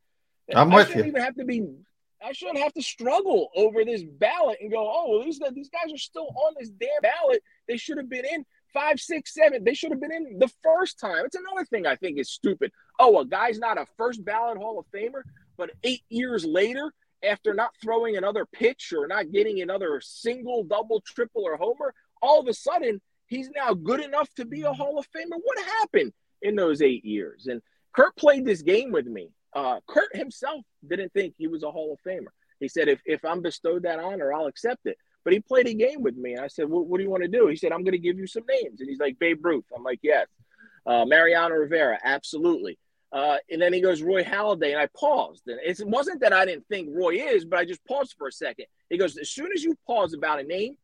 I'm 0.55 0.73
I 0.73 0.77
with 0.77 0.87
shouldn't 0.89 1.05
you. 1.05 1.11
even 1.11 1.23
have 1.23 1.35
to 1.35 1.45
be. 1.45 1.63
I 2.25 2.33
shouldn't 2.33 2.59
have 2.59 2.73
to 2.75 2.83
struggle 2.83 3.51
over 3.55 3.85
this 3.85 4.03
ballot 4.03 4.59
and 4.63 4.71
go, 4.71 4.79
oh, 4.79 5.11
well, 5.11 5.25
these 5.25 5.41
these 5.55 5.69
guys 5.69 5.93
are 5.93 5.99
still 5.99 6.29
on 6.29 6.55
this 6.59 6.71
damn 6.71 7.03
ballot. 7.03 7.43
They 7.69 7.77
should 7.77 7.99
have 7.99 8.09
been 8.09 8.25
in 8.25 8.47
five, 8.73 8.99
six, 8.99 9.35
seven. 9.35 9.63
They 9.63 9.75
should 9.75 9.91
have 9.91 10.01
been 10.01 10.13
in 10.13 10.39
the 10.39 10.51
first 10.63 10.99
time. 10.99 11.27
It's 11.27 11.37
another 11.37 11.67
thing 11.67 11.87
I 11.87 11.97
think 11.97 12.19
is 12.19 12.31
stupid. 12.31 12.73
Oh, 12.99 13.19
a 13.19 13.27
guy's 13.27 13.59
not 13.59 13.77
a 13.77 13.85
first 13.99 14.25
ballot 14.25 14.57
Hall 14.57 14.79
of 14.79 14.87
Famer, 14.95 15.23
but 15.59 15.71
eight 15.85 16.03
years 16.09 16.47
later, 16.47 16.95
after 17.24 17.55
not 17.55 17.70
throwing 17.82 18.16
another 18.16 18.47
pitch 18.47 18.93
or 18.97 19.07
not 19.07 19.31
getting 19.31 19.61
another 19.61 20.01
single, 20.03 20.65
double, 20.65 21.01
triple, 21.01 21.44
or 21.44 21.57
homer, 21.57 21.94
all 22.20 22.40
of 22.40 22.49
a 22.49 22.55
sudden 22.55 23.01
he's 23.27 23.51
now 23.51 23.74
good 23.74 24.01
enough 24.01 24.32
to 24.35 24.44
be 24.44 24.62
a 24.62 24.73
Hall 24.73 24.99
of 24.99 25.07
Famer. 25.07 25.39
What 25.43 25.65
happened 25.81 26.12
in 26.43 26.57
those 26.57 26.82
eight 26.82 27.05
years? 27.05 27.47
And 27.47 27.62
Curt 27.94 28.16
played 28.16 28.44
this 28.44 28.62
game 28.62 28.93
with 28.93 29.07
me. 29.07 29.31
Uh, 29.55 29.81
Curt 29.86 30.15
himself 30.16 30.62
didn't 30.89 31.12
think 31.12 31.35
he 31.36 31.47
was 31.47 31.62
a 31.62 31.70
Hall 31.70 31.93
of 31.93 32.01
Famer. 32.07 32.32
He 32.61 32.69
said, 32.69 32.89
if, 32.89 33.01
if 33.05 33.24
I'm 33.24 33.43
bestowed 33.43 33.82
that 33.82 33.99
honor, 33.99 34.32
I'll 34.32 34.47
accept 34.47 34.86
it. 34.86 34.97
But 35.24 35.32
he 35.32 35.40
played 35.40 35.66
a 35.66 35.74
game 35.74 36.03
with 36.03 36.16
me. 36.16 36.35
And 36.35 36.44
I 36.44 36.49
said, 36.49 36.69
well, 36.69 36.85
what 36.85 36.99
do 36.99 37.05
you 37.05 37.11
want 37.11 37.23
to 37.23 37.28
do? 37.28 37.47
He 37.49 37.57
said, 37.57 37.73
I'm 37.73 37.85
going 37.85 37.93
to 37.93 37.99
give 37.99 38.19
you 38.19 38.27
some 38.27 38.44
names. 38.49 38.81
And 38.81 38.89
he's 38.89 39.01
like, 39.01 39.19
Babe 39.19 39.44
Ruth. 39.44 39.65
I'm 39.77 39.82
like, 39.82 40.01
yes. 40.03 40.27
Uh, 40.86 41.05
Mariano 41.05 41.55
Rivera, 41.55 41.99
absolutely. 42.03 42.78
Uh, 43.12 43.36
and 43.51 43.60
then 43.60 43.72
he 43.72 43.80
goes, 43.80 44.02
Roy 44.02 44.24
Halladay. 44.24 44.72
And 44.72 44.80
I 44.80 44.89
paused. 44.98 45.43
And 45.47 45.60
it 45.62 45.78
wasn't 45.86 46.20
that 46.20 46.32
I 46.32 46.47
didn't 46.47 46.66
think 46.68 46.89
Roy 46.90 47.16
is, 47.16 47.44
but 47.44 47.59
I 47.59 47.64
just 47.64 47.84
paused 47.84 48.14
for 48.16 48.28
a 48.28 48.32
second. 48.32 48.66
He 48.89 48.97
goes, 48.97 49.18
as 49.18 49.30
soon 49.30 49.51
as 49.55 49.62
you 49.62 49.76
pause 49.86 50.14
about 50.14 50.40
a 50.40 50.44
name, 50.44 50.76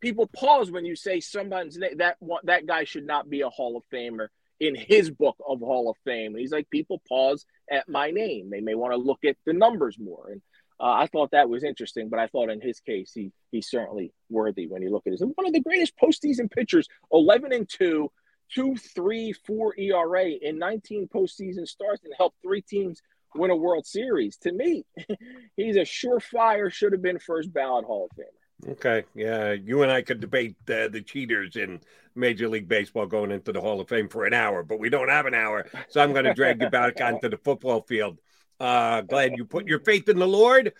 people 0.00 0.26
pause 0.26 0.70
when 0.70 0.84
you 0.84 0.94
say 0.94 1.20
someone's 1.20 1.78
name. 1.78 1.96
That, 1.98 2.16
that 2.44 2.66
guy 2.66 2.84
should 2.84 3.06
not 3.06 3.30
be 3.30 3.40
a 3.40 3.48
Hall 3.48 3.76
of 3.76 3.84
Famer 3.92 4.28
in 4.60 4.74
his 4.74 5.10
book 5.10 5.36
of 5.46 5.60
Hall 5.60 5.90
of 5.90 5.96
Fame. 6.04 6.32
And 6.32 6.40
he's 6.40 6.52
like, 6.52 6.68
people 6.70 7.00
pause 7.08 7.46
at 7.70 7.88
my 7.88 8.10
name. 8.10 8.50
They 8.50 8.60
may 8.60 8.74
want 8.74 8.92
to 8.92 8.98
look 8.98 9.24
at 9.24 9.36
the 9.46 9.54
numbers 9.54 9.98
more. 9.98 10.28
And 10.30 10.42
uh, 10.78 10.92
I 10.92 11.06
thought 11.06 11.30
that 11.32 11.48
was 11.48 11.64
interesting, 11.64 12.08
but 12.08 12.18
I 12.18 12.26
thought 12.26 12.50
in 12.50 12.60
his 12.60 12.80
case, 12.80 13.12
he 13.14 13.32
he's 13.50 13.68
certainly 13.68 14.12
worthy 14.28 14.66
when 14.66 14.82
you 14.82 14.90
look 14.90 15.06
at 15.06 15.12
it. 15.12 15.20
One 15.20 15.46
of 15.46 15.52
the 15.52 15.60
greatest 15.60 15.94
postseason 15.98 16.50
pitchers, 16.50 16.88
11 17.12 17.52
and 17.52 17.68
2, 17.68 18.10
2 18.54 18.76
3 18.76 19.32
4 19.32 19.74
ERA 19.78 20.24
in 20.24 20.58
19 20.58 21.08
postseason 21.08 21.66
starts 21.66 22.04
and 22.04 22.12
helped 22.16 22.36
three 22.42 22.62
teams 22.62 23.00
win 23.34 23.50
a 23.50 23.56
World 23.56 23.86
Series. 23.86 24.36
To 24.38 24.52
me, 24.52 24.84
he's 25.56 25.76
a 25.76 25.80
surefire, 25.80 26.72
should 26.72 26.92
have 26.92 27.02
been 27.02 27.18
first 27.18 27.52
ballot 27.52 27.84
Hall 27.84 28.08
of 28.10 28.16
Famer. 28.16 28.72
Okay. 28.72 29.04
Yeah. 29.14 29.52
You 29.52 29.82
and 29.82 29.90
I 29.90 30.02
could 30.02 30.20
debate 30.20 30.56
uh, 30.68 30.88
the 30.88 31.02
cheaters 31.02 31.56
in 31.56 31.80
Major 32.14 32.48
League 32.48 32.68
Baseball 32.68 33.06
going 33.06 33.30
into 33.30 33.52
the 33.52 33.60
Hall 33.60 33.80
of 33.80 33.88
Fame 33.88 34.08
for 34.08 34.26
an 34.26 34.34
hour, 34.34 34.62
but 34.62 34.78
we 34.78 34.90
don't 34.90 35.08
have 35.08 35.26
an 35.26 35.34
hour. 35.34 35.66
So 35.88 36.02
I'm 36.02 36.12
going 36.12 36.24
to 36.24 36.34
drag 36.34 36.60
you 36.60 36.68
back 36.68 37.00
onto 37.00 37.28
the 37.28 37.38
football 37.38 37.82
field. 37.82 38.18
Uh, 38.58 39.00
glad 39.02 39.36
you 39.36 39.46
put 39.46 39.66
your 39.66 39.80
faith 39.80 40.08
in 40.08 40.18
the 40.18 40.28
Lord. 40.28 40.74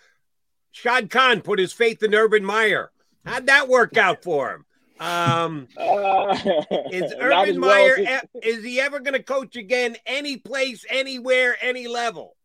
Shad 0.71 1.09
Khan 1.09 1.41
put 1.41 1.59
his 1.59 1.73
faith 1.73 2.03
in 2.03 2.13
Urban 2.13 2.45
Meyer. 2.45 2.91
How'd 3.25 3.47
that 3.47 3.67
work 3.67 3.97
out 3.97 4.23
for 4.23 4.51
him? 4.51 4.65
Um, 5.01 5.67
uh, 5.75 6.37
is 6.91 7.11
Urban 7.19 7.59
Meyer 7.59 7.95
well 7.97 8.21
is 8.43 8.63
he 8.63 8.79
ever 8.79 8.99
going 8.99 9.15
to 9.15 9.23
coach 9.23 9.55
again? 9.55 9.97
Any 10.05 10.37
place, 10.37 10.85
anywhere, 10.87 11.57
any 11.59 11.87
level? 11.87 12.37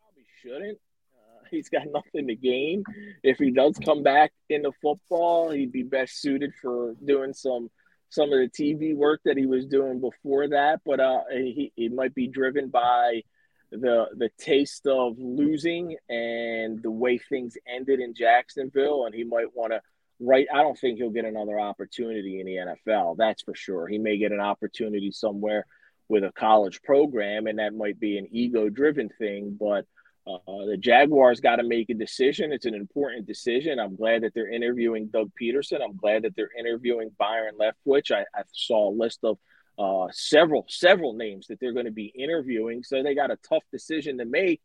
Probably 0.00 0.24
shouldn't. 0.42 0.78
Uh, 1.14 1.44
he's 1.50 1.68
got 1.68 1.82
nothing 1.92 2.26
to 2.26 2.34
gain. 2.34 2.82
If 3.22 3.38
he 3.38 3.52
does 3.52 3.78
come 3.84 4.02
back 4.02 4.32
into 4.50 4.72
football, 4.82 5.52
he'd 5.52 5.70
be 5.70 5.84
best 5.84 6.20
suited 6.20 6.52
for 6.60 6.96
doing 7.04 7.32
some 7.32 7.70
some 8.10 8.32
of 8.32 8.38
the 8.40 8.48
TV 8.48 8.96
work 8.96 9.20
that 9.24 9.36
he 9.36 9.46
was 9.46 9.64
doing 9.66 10.00
before 10.00 10.48
that. 10.48 10.80
But 10.84 10.98
uh, 10.98 11.20
he 11.30 11.72
he 11.76 11.88
might 11.88 12.16
be 12.16 12.26
driven 12.26 12.68
by 12.68 13.22
the 13.70 14.06
the 14.16 14.30
taste 14.40 14.88
of 14.88 15.14
losing 15.18 15.96
and 16.08 16.82
the 16.82 16.90
way 16.90 17.18
things 17.18 17.56
ended 17.72 18.00
in 18.00 18.12
Jacksonville, 18.12 19.06
and 19.06 19.14
he 19.14 19.22
might 19.22 19.54
want 19.54 19.72
to. 19.72 19.80
Right, 20.20 20.46
I 20.52 20.62
don't 20.62 20.78
think 20.78 20.98
he'll 20.98 21.10
get 21.10 21.24
another 21.24 21.60
opportunity 21.60 22.40
in 22.40 22.46
the 22.46 22.56
NFL. 22.56 23.16
That's 23.16 23.42
for 23.42 23.54
sure. 23.54 23.86
He 23.86 23.98
may 23.98 24.18
get 24.18 24.32
an 24.32 24.40
opportunity 24.40 25.12
somewhere 25.12 25.64
with 26.08 26.24
a 26.24 26.32
college 26.32 26.82
program, 26.82 27.46
and 27.46 27.58
that 27.60 27.74
might 27.74 28.00
be 28.00 28.18
an 28.18 28.26
ego-driven 28.32 29.10
thing. 29.10 29.56
But 29.58 29.84
uh, 30.28 30.66
the 30.66 30.76
Jaguars 30.76 31.40
got 31.40 31.56
to 31.56 31.62
make 31.62 31.88
a 31.88 31.94
decision. 31.94 32.52
It's 32.52 32.66
an 32.66 32.74
important 32.74 33.26
decision. 33.26 33.78
I'm 33.78 33.96
glad 33.96 34.22
that 34.22 34.34
they're 34.34 34.50
interviewing 34.50 35.06
Doug 35.06 35.30
Pederson 35.40 35.82
I'm 35.82 35.96
glad 35.96 36.22
that 36.22 36.34
they're 36.36 36.50
interviewing 36.58 37.10
Byron 37.18 37.54
Leftwich. 37.58 38.10
I, 38.10 38.24
I 38.34 38.42
saw 38.52 38.90
a 38.90 38.94
list 38.94 39.20
of 39.22 39.38
uh, 39.78 40.08
several 40.10 40.66
several 40.68 41.14
names 41.14 41.46
that 41.46 41.60
they're 41.60 41.72
going 41.72 41.86
to 41.86 41.92
be 41.92 42.12
interviewing. 42.14 42.82
So 42.82 43.02
they 43.02 43.14
got 43.14 43.30
a 43.30 43.38
tough 43.48 43.62
decision 43.72 44.18
to 44.18 44.24
make. 44.24 44.60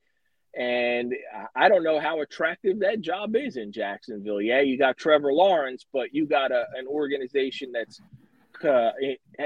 And 0.56 1.16
I 1.56 1.68
don't 1.68 1.84
know 1.84 2.00
how 2.00 2.22
attractive 2.22 2.80
that 2.82 3.02
job 3.02 3.36
is 3.36 3.58
in 3.58 3.72
Jacksonville. 3.72 4.42
Yeah, 4.42 4.62
you 4.62 4.78
got 4.78 4.98
Trevor 4.98 5.34
Lawrence, 5.34 5.86
but 5.92 6.14
you 6.14 6.28
got 6.28 6.52
a, 6.52 6.66
an 6.76 6.86
organization 6.88 7.72
that's 7.72 8.00
uh, 8.64 8.92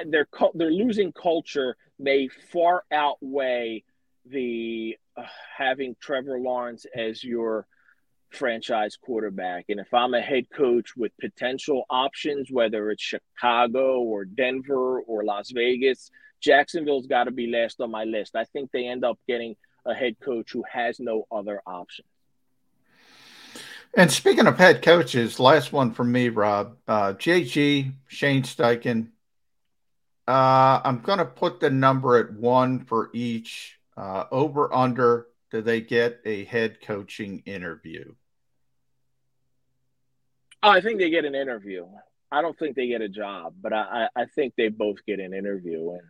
their 0.08 0.28
their 0.54 0.72
losing 0.72 1.14
culture 1.14 1.78
may 1.98 2.28
far 2.52 2.84
outweigh 2.92 3.84
the 4.26 4.98
uh, 5.16 5.24
having 5.58 5.96
Trevor 6.02 6.40
Lawrence 6.40 6.86
as 6.96 7.24
your 7.24 7.66
franchise 8.30 8.98
quarterback. 9.02 9.66
And 9.70 9.80
if 9.80 9.94
I'm 9.94 10.14
a 10.14 10.22
head 10.22 10.50
coach 10.54 10.96
with 10.98 11.12
potential 11.20 11.86
options, 11.90 12.52
whether 12.52 12.92
it's 12.92 13.04
Chicago 13.04 14.02
or 14.02 14.26
Denver 14.26 15.00
or 15.02 15.24
Las 15.24 15.52
Vegas, 15.52 16.12
Jacksonville's 16.42 17.08
got 17.08 17.24
to 17.24 17.32
be 17.32 17.48
last 17.48 17.80
on 17.80 17.92
my 17.92 18.04
list. 18.04 18.36
I 18.36 18.44
think 18.44 18.72
they 18.72 18.88
end 18.88 19.04
up 19.04 19.18
getting 19.28 19.56
a 19.88 19.94
head 19.94 20.20
coach 20.20 20.52
who 20.52 20.64
has 20.72 21.00
no 21.00 21.26
other 21.32 21.62
option. 21.66 22.06
And 23.96 24.12
speaking 24.12 24.48
of 24.48 24.58
head 24.58 24.82
coaches, 24.82 25.40
last 25.40 25.74
one 25.74 25.92
from 25.92 26.12
me, 26.12 26.30
Rob. 26.30 26.78
Uh, 26.88 27.14
JG, 27.14 27.94
Shane 28.08 28.44
Steichen. 28.44 29.08
Uh, 30.28 30.82
I'm 30.84 31.00
going 31.00 31.20
to 31.20 31.26
put 31.26 31.60
the 31.60 31.70
number 31.70 32.18
at 32.18 32.34
one 32.34 32.82
for 32.86 33.10
each. 33.14 33.80
Uh, 33.96 34.26
over 34.30 34.72
under 34.74 35.28
do 35.50 35.62
they 35.62 35.82
get 35.82 36.20
a 36.26 36.44
head 36.46 36.82
coaching 36.82 37.42
interview? 37.46 38.14
Oh, 40.62 40.70
I 40.70 40.82
think 40.82 41.00
they 41.00 41.10
get 41.10 41.26
an 41.26 41.36
interview. 41.36 41.86
I 42.32 42.42
don't 42.42 42.58
think 42.60 42.76
they 42.76 42.88
get 42.88 43.02
a 43.02 43.08
job, 43.08 43.56
but 43.62 43.72
I, 43.74 44.10
I 44.16 44.26
think 44.26 44.54
they 44.56 44.68
both 44.68 44.98
get 45.06 45.20
an 45.20 45.34
interview. 45.34 45.92
And 45.92 46.02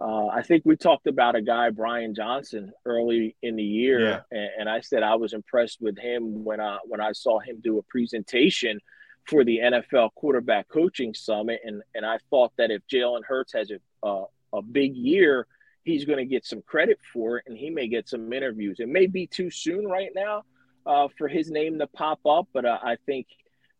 uh, 0.00 0.26
I 0.28 0.42
think 0.42 0.62
we 0.64 0.76
talked 0.76 1.06
about 1.06 1.34
a 1.34 1.42
guy, 1.42 1.70
Brian 1.70 2.14
Johnson, 2.14 2.72
early 2.84 3.36
in 3.42 3.56
the 3.56 3.62
year, 3.62 4.00
yeah. 4.00 4.20
and, 4.30 4.50
and, 4.60 4.68
I 4.68 4.80
said 4.80 5.02
I 5.02 5.16
was 5.16 5.34
impressed 5.34 5.80
with 5.80 5.98
him 5.98 6.42
when 6.44 6.60
I 6.60 6.78
when 6.86 7.00
I 7.00 7.12
saw 7.12 7.38
him 7.38 7.60
do 7.62 7.78
a 7.78 7.82
presentation 7.82 8.80
for 9.26 9.44
the 9.44 9.58
NFL 9.58 10.14
Quarterback 10.14 10.68
Coaching 10.68 11.12
Summit, 11.12 11.60
and 11.64 11.82
and 11.94 12.06
I 12.06 12.18
thought 12.30 12.52
that 12.56 12.70
if 12.70 12.82
Jalen 12.90 13.24
Hurts 13.26 13.52
has 13.52 13.70
a 13.70 14.06
uh, 14.06 14.24
a 14.52 14.62
big 14.62 14.96
year 14.96 15.46
he's 15.84 16.04
going 16.04 16.18
to 16.18 16.24
get 16.24 16.44
some 16.44 16.62
credit 16.62 16.98
for 17.12 17.38
it 17.38 17.44
and 17.46 17.56
he 17.56 17.70
may 17.70 17.88
get 17.88 18.08
some 18.08 18.32
interviews. 18.32 18.80
It 18.80 18.88
may 18.88 19.06
be 19.06 19.26
too 19.26 19.50
soon 19.50 19.86
right 19.86 20.10
now 20.14 20.44
uh, 20.86 21.08
for 21.16 21.28
his 21.28 21.50
name 21.50 21.78
to 21.78 21.86
pop 21.86 22.20
up, 22.26 22.48
but 22.52 22.64
uh, 22.64 22.78
I 22.82 22.96
think 23.06 23.26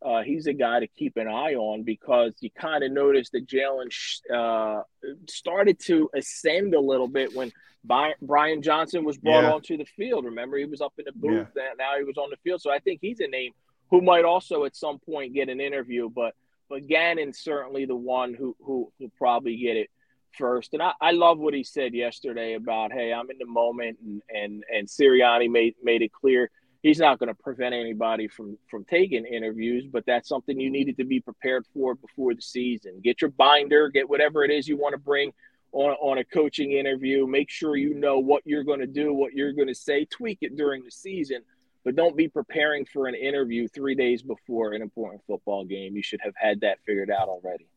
uh, 0.03 0.23
he's 0.23 0.47
a 0.47 0.53
guy 0.53 0.81
to 0.81 0.87
keep 0.87 1.17
an 1.17 1.29
eye 1.29 1.55
on 1.55 1.83
because 1.83 2.35
you 2.41 2.51
kind 2.51 2.83
of 2.83 2.91
noticed 2.91 3.33
that 3.33 3.47
Jalen 3.47 3.91
uh, 4.35 4.83
started 5.29 5.79
to 5.87 6.09
ascend 6.15 6.75
a 6.75 6.81
little 6.81 7.09
bit 7.09 7.35
when 7.35 7.53
Brian 7.85 8.63
Johnson 8.63 9.05
was 9.05 9.19
brought 9.19 9.45
yeah. 9.45 9.53
onto 9.53 9.77
the 9.77 9.85
field. 9.85 10.25
Remember, 10.25 10.57
he 10.57 10.65
was 10.65 10.81
up 10.81 10.95
in 10.99 11.05
the 11.07 11.13
booth, 11.13 11.49
yeah. 11.57 11.71
and 11.71 11.79
now 11.79 11.97
he 11.99 12.05
was 12.05 12.17
on 12.17 12.31
the 12.31 12.37
field. 12.45 12.61
So 12.61 12.71
I 12.71 12.79
think 12.79 13.01
he's 13.03 13.21
a 13.21 13.29
name 13.29 13.53
who 13.91 14.01
might 14.01 14.25
also 14.25 14.65
at 14.65 14.77
some 14.77 14.99
point 14.99 15.35
get 15.35 15.49
an 15.49 15.61
interview, 15.61 16.09
but 16.09 16.35
but 16.69 16.87
Gannon's 16.87 17.41
certainly 17.41 17.85
the 17.85 17.97
one 17.97 18.35
who 18.35 18.57
who 18.61 18.93
will 18.99 19.13
probably 19.19 19.57
get 19.57 19.77
it 19.77 19.91
first. 20.39 20.75
And 20.75 20.83
I, 20.83 20.93
I 21.01 21.11
love 21.11 21.39
what 21.39 21.55
he 21.55 21.65
said 21.65 21.93
yesterday 21.93 22.55
about, 22.55 22.93
hey, 22.93 23.13
I'm 23.13 23.31
in 23.31 23.39
the 23.39 23.47
moment, 23.47 23.99
and 24.05 24.23
and 24.31 24.65
and 24.73 24.89
Sirianni 24.89 25.51
made 25.51 25.75
made 25.83 26.03
it 26.03 26.13
clear 26.13 26.51
he's 26.83 26.99
not 26.99 27.19
going 27.19 27.29
to 27.29 27.35
prevent 27.35 27.75
anybody 27.75 28.29
from 28.29 28.59
from 28.69 28.85
taking 28.85 29.25
interviews, 29.25 29.87
but 29.91 30.05
that's 30.07 30.29
something 30.29 30.59
you 30.59 30.71
needed 30.71 30.97
to 30.99 31.05
be 31.05 31.21
prepared 31.21 31.67
for 31.73 31.95
before 31.95 32.35
the 32.35 32.43
season. 32.43 33.01
Get 33.03 33.21
your 33.21 33.31
binder, 33.31 33.89
get 33.89 34.09
whatever 34.09 34.45
it 34.45 34.51
is 34.51 34.69
you 34.69 34.77
want 34.77 34.95
to 34.95 34.99
bring 34.99 35.33
on 35.73 35.93
on 36.01 36.19
a 36.19 36.25
coaching 36.25 36.73
interview. 36.73 37.27
Make 37.27 37.51
sure 37.51 37.77
you 37.77 37.95
know 37.95 38.19
what 38.19 38.43
you're 38.45 38.65
going 38.65 38.81
to 38.81 38.87
do, 38.87 39.13
what 39.13 39.33
you're 39.33 39.53
going 39.53 39.69
to 39.69 39.75
say. 39.75 40.05
Tweak 40.05 40.39
it 40.43 40.57
during 40.57 40.85
the 40.85 40.91
season. 40.91 41.43
But 41.83 41.97
don't 41.97 42.15
be 42.15 42.29
preparing 42.29 42.85
for 42.85 43.07
an 43.07 43.15
interview 43.15 43.67
three 43.67 43.95
days 43.95 44.23
before 44.23 44.75
an 44.75 44.83
important 44.83 45.23
football 45.27 45.65
game. 45.65 45.97
You 45.97 46.03
should 46.03 46.21
have 46.23 46.35
had 46.37 46.61
that 46.61 46.79
figured 46.85 47.11
out 47.11 47.29
already. 47.29 47.70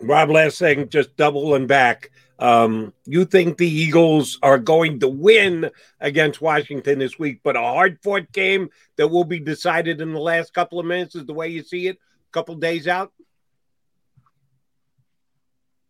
Rob, 0.00 0.30
last 0.30 0.58
thing, 0.58 0.88
just 0.88 1.16
doubling 1.16 1.66
back. 1.66 2.10
Um, 2.38 2.92
you 3.06 3.24
think 3.24 3.56
the 3.56 3.68
Eagles 3.68 4.38
are 4.42 4.58
going 4.58 5.00
to 5.00 5.08
win 5.08 5.70
against 6.00 6.42
Washington 6.42 6.98
this 6.98 7.18
week, 7.18 7.40
but 7.42 7.56
a 7.56 7.60
hard 7.60 7.98
fought 8.02 8.30
game 8.30 8.68
that 8.96 9.08
will 9.08 9.24
be 9.24 9.40
decided 9.40 10.02
in 10.02 10.12
the 10.12 10.20
last 10.20 10.52
couple 10.52 10.78
of 10.78 10.84
minutes 10.84 11.14
is 11.14 11.24
the 11.24 11.32
way 11.32 11.48
you 11.48 11.62
see 11.62 11.86
it, 11.86 11.96
a 11.96 12.32
couple 12.32 12.54
days 12.56 12.86
out? 12.86 13.12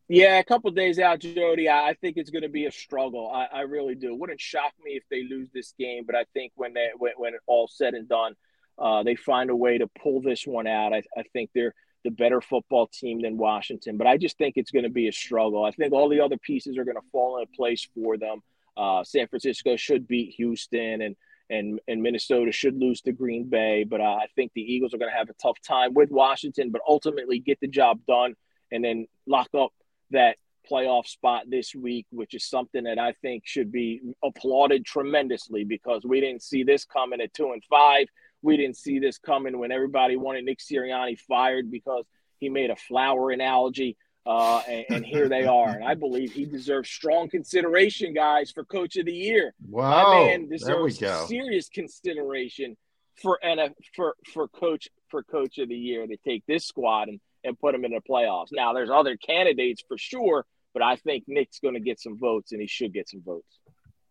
Yeah, 0.09 0.39
a 0.39 0.45
couple 0.45 0.71
days 0.71 1.01
out, 1.01 1.19
Jody. 1.19 1.69
I 1.69 1.97
think 2.01 2.17
it's 2.17 2.31
going 2.31 2.43
to 2.45 2.49
be 2.49 2.67
a 2.67 2.71
struggle. 2.71 3.29
I, 3.29 3.49
I, 3.53 3.61
really 3.63 3.97
do. 3.97 4.15
Wouldn't 4.15 4.41
shock 4.41 4.73
me 4.85 4.93
if 4.93 5.03
they 5.11 5.25
lose 5.25 5.51
this 5.53 5.75
game, 5.77 6.05
but 6.07 6.15
I 6.15 6.27
think 6.33 6.53
when 6.55 6.75
they 6.75 6.91
when, 6.97 7.15
when 7.17 7.33
all 7.49 7.67
said 7.67 7.95
and 7.95 8.09
done, 8.09 8.35
uh, 8.79 9.03
they 9.03 9.17
find 9.17 9.51
a 9.51 9.57
way 9.57 9.79
to 9.79 9.89
pull 10.01 10.23
this 10.23 10.47
one 10.47 10.69
out. 10.69 10.93
I, 10.93 11.03
I 11.17 11.25
think 11.33 11.51
they're 11.53 11.75
the 12.07 12.11
better 12.13 12.41
football 12.41 12.87
team 12.87 13.21
than 13.21 13.37
Washington. 13.37 13.97
But 13.97 14.07
I 14.07 14.17
just 14.17 14.39
think 14.39 14.55
it's 14.57 14.71
going 14.71 14.85
to 14.85 14.91
be 14.91 15.09
a 15.09 15.13
struggle. 15.13 15.65
I 15.65 15.73
think 15.73 15.93
all 15.93 16.09
the 16.09 16.21
other 16.21 16.39
pieces 16.39 16.79
are 16.79 16.85
going 16.85 16.97
to 16.97 17.11
fall 17.11 17.39
into 17.39 17.53
place 17.53 17.87
for 17.95 18.17
them. 18.17 18.43
Uh, 18.77 19.03
San 19.03 19.27
Francisco 19.27 19.75
should 19.77 20.07
beat 20.07 20.35
Houston, 20.37 21.03
and 21.03 21.17
and 21.51 21.81
and 21.89 22.01
Minnesota 22.03 22.53
should 22.53 22.77
lose 22.77 23.01
to 23.03 23.13
Green 23.13 23.49
Bay. 23.49 23.83
But 23.83 24.01
uh, 24.01 24.05
I 24.05 24.27
think 24.37 24.53
the 24.55 24.63
Eagles 24.63 24.95
are 24.95 24.99
going 24.99 25.11
to 25.11 25.19
have 25.19 25.29
a 25.29 25.35
tough 25.35 25.59
time 25.67 25.95
with 25.95 26.13
Washington, 26.13 26.71
but 26.71 26.81
ultimately 26.89 27.41
get 27.41 27.59
the 27.61 27.67
job 27.67 27.99
done 28.07 28.35
and 28.71 28.85
then 28.85 29.07
lock 29.27 29.49
up 29.59 29.73
that 30.11 30.37
playoff 30.71 31.07
spot 31.07 31.45
this 31.49 31.75
week, 31.75 32.07
which 32.11 32.35
is 32.35 32.45
something 32.45 32.85
that 32.85 32.99
I 32.99 33.13
think 33.23 33.43
should 33.47 33.73
be 33.73 34.01
applauded 34.25 34.85
tremendously 34.85 35.65
because 35.65 36.05
we 36.05 36.21
didn't 36.21 36.43
see 36.43 36.63
this 36.63 36.85
coming 36.85 37.21
at 37.21 37.35
two 37.35 37.53
and 37.53 37.65
five 37.65 38.07
we 38.47 38.57
didn't 38.57 38.77
see 38.77 39.01
this 39.01 39.19
coming 39.19 39.59
when 39.59 39.73
everybody 39.73 40.17
wanted 40.17 40.45
Nick 40.45 40.61
Sirianni 40.61 41.19
fired 41.19 41.69
because 41.69 42.05
he 42.39 42.49
made 42.49 42.71
a 42.71 42.77
flower 42.77 43.33
analogy 43.33 43.97
Uh, 44.25 44.61
and, 44.69 44.85
and, 44.91 45.07
here 45.07 45.29
they 45.29 45.45
are. 45.45 45.69
And 45.69 45.85
I 45.85 45.95
believe 45.95 46.33
he 46.33 46.47
deserves 46.47 46.89
strong 46.89 47.29
consideration, 47.29 48.13
guys, 48.13 48.51
for 48.51 48.65
Coach 48.65 48.97
of 48.97 49.07
the 49.07 49.13
Year. 49.13 49.55
Wow, 49.69 50.03
My 50.03 50.25
man 50.27 50.49
deserves 50.49 50.99
serious 51.29 51.69
consideration 51.69 52.77
for 53.23 53.39
NF, 53.45 53.73
for 53.95 54.17
for 54.33 54.49
coach 54.49 54.89
for 55.11 55.23
Coach 55.23 55.59
of 55.59 55.69
the 55.69 55.77
Year 55.77 56.07
to 56.09 56.17
take 56.17 56.43
this 56.47 56.65
squad 56.67 57.07
and, 57.09 57.21
and 57.45 57.57
put 57.57 57.71
them 57.73 57.85
in 57.85 57.93
the 57.93 58.01
playoffs. 58.01 58.49
Now, 58.51 58.73
there's 58.73 58.91
other 58.91 59.17
candidates 59.17 59.85
for 59.87 59.97
sure, 59.97 60.45
but 60.75 60.83
I 60.83 60.97
think 60.97 61.25
Nick's 61.29 61.61
going 61.61 61.75
to 61.75 61.81
get 61.81 62.01
some 62.01 62.19
votes, 62.19 62.51
and 62.51 62.61
he 62.61 62.67
should 62.67 62.93
get 62.93 63.09
some 63.09 63.23
votes. 63.23 63.61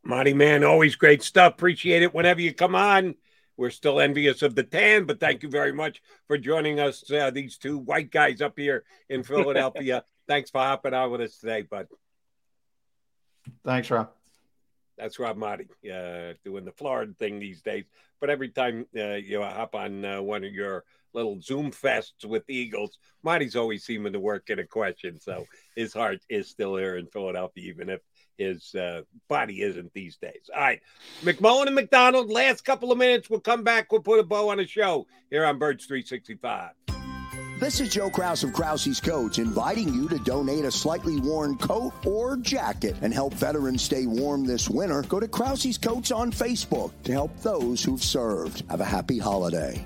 Maaddi, 0.07 0.33
man, 0.33 0.63
always 0.63 0.95
great 0.95 1.23
stuff. 1.23 1.53
Appreciate 1.53 2.03
it 2.03 2.13
whenever 2.13 2.39
you 2.39 2.53
come 2.53 2.75
on. 2.75 3.15
We're 3.57 3.69
still 3.69 3.99
envious 3.99 4.41
of 4.41 4.55
the 4.55 4.63
tan, 4.63 5.05
but 5.05 5.19
thank 5.19 5.43
you 5.43 5.49
very 5.49 5.71
much 5.71 6.01
for 6.27 6.37
joining 6.37 6.79
us. 6.79 7.09
Uh, 7.09 7.31
these 7.31 7.57
two 7.57 7.77
white 7.77 8.11
guys 8.11 8.41
up 8.41 8.57
here 8.57 8.83
in 9.09 9.23
Philadelphia. 9.23 10.03
Thanks 10.27 10.49
for 10.49 10.61
hopping 10.61 10.93
on 10.93 11.11
with 11.11 11.21
us 11.21 11.37
today, 11.37 11.61
bud. 11.61 11.87
Thanks, 13.63 13.89
Rob. 13.89 14.09
That's 14.97 15.19
Rob 15.19 15.37
Maaddi 15.37 15.67
uh, 15.91 16.35
doing 16.43 16.65
the 16.65 16.71
Florida 16.71 17.13
thing 17.17 17.39
these 17.39 17.61
days. 17.61 17.85
But 18.21 18.29
every 18.29 18.49
time 18.49 18.85
uh, 18.97 19.15
you 19.15 19.41
hop 19.41 19.75
on 19.75 20.05
uh, 20.05 20.21
one 20.21 20.43
of 20.43 20.53
your 20.53 20.85
little 21.13 21.39
Zoom 21.41 21.71
fests 21.71 22.25
with 22.25 22.45
the 22.47 22.55
Eagles, 22.55 22.97
Maaddi's 23.25 23.55
always 23.55 23.83
seeming 23.83 24.13
to 24.13 24.19
work 24.19 24.49
in 24.49 24.59
a 24.59 24.65
question. 24.65 25.19
So 25.19 25.45
his 25.75 25.93
heart 25.93 26.19
is 26.29 26.49
still 26.49 26.75
here 26.77 26.97
in 26.97 27.07
Philadelphia, 27.07 27.69
even 27.69 27.89
if 27.89 28.01
his 28.37 28.73
uh, 28.75 29.01
body 29.27 29.61
isn't 29.61 29.93
these 29.93 30.17
days. 30.17 30.49
All 30.53 30.61
right. 30.61 30.81
McMullen 31.21 31.67
and 31.67 31.75
McDonald, 31.75 32.29
last 32.29 32.65
couple 32.65 32.91
of 32.91 32.97
minutes. 32.97 33.29
We'll 33.29 33.39
come 33.39 33.63
back. 33.63 33.91
We'll 33.91 34.01
put 34.01 34.19
a 34.19 34.23
bow 34.23 34.49
on 34.49 34.57
the 34.57 34.67
show 34.67 35.07
here 35.29 35.45
on 35.45 35.57
Birds 35.57 35.85
365. 35.85 36.71
This 37.57 37.79
is 37.79 37.87
Joe 37.87 38.09
Kraus 38.09 38.43
of 38.43 38.51
Krause's 38.51 38.99
Coats 38.99 39.37
inviting 39.37 39.93
you 39.93 40.09
to 40.09 40.19
donate 40.19 40.65
a 40.65 40.71
slightly 40.71 41.21
worn 41.21 41.57
coat 41.57 41.93
or 42.05 42.35
jacket 42.35 42.97
and 43.01 43.13
help 43.13 43.33
veterans 43.33 43.81
stay 43.81 44.05
warm 44.05 44.43
this 44.45 44.69
winter. 44.69 45.03
Go 45.03 45.21
to 45.21 45.27
Krause's 45.29 45.77
Coats 45.77 46.11
on 46.11 46.33
Facebook 46.33 46.91
to 47.03 47.13
help 47.13 47.31
those 47.39 47.81
who've 47.81 48.03
served. 48.03 48.69
Have 48.69 48.81
a 48.81 48.85
happy 48.85 49.17
holiday. 49.17 49.85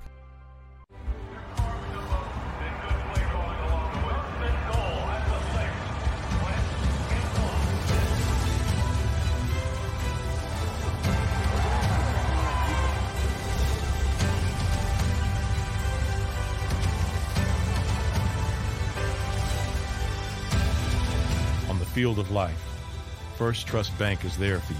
field 21.91 22.19
of 22.19 22.31
life, 22.31 22.63
First 23.35 23.67
Trust 23.67 23.97
Bank 23.99 24.23
is 24.23 24.37
there 24.37 24.59
for 24.59 24.73
you. 24.73 24.79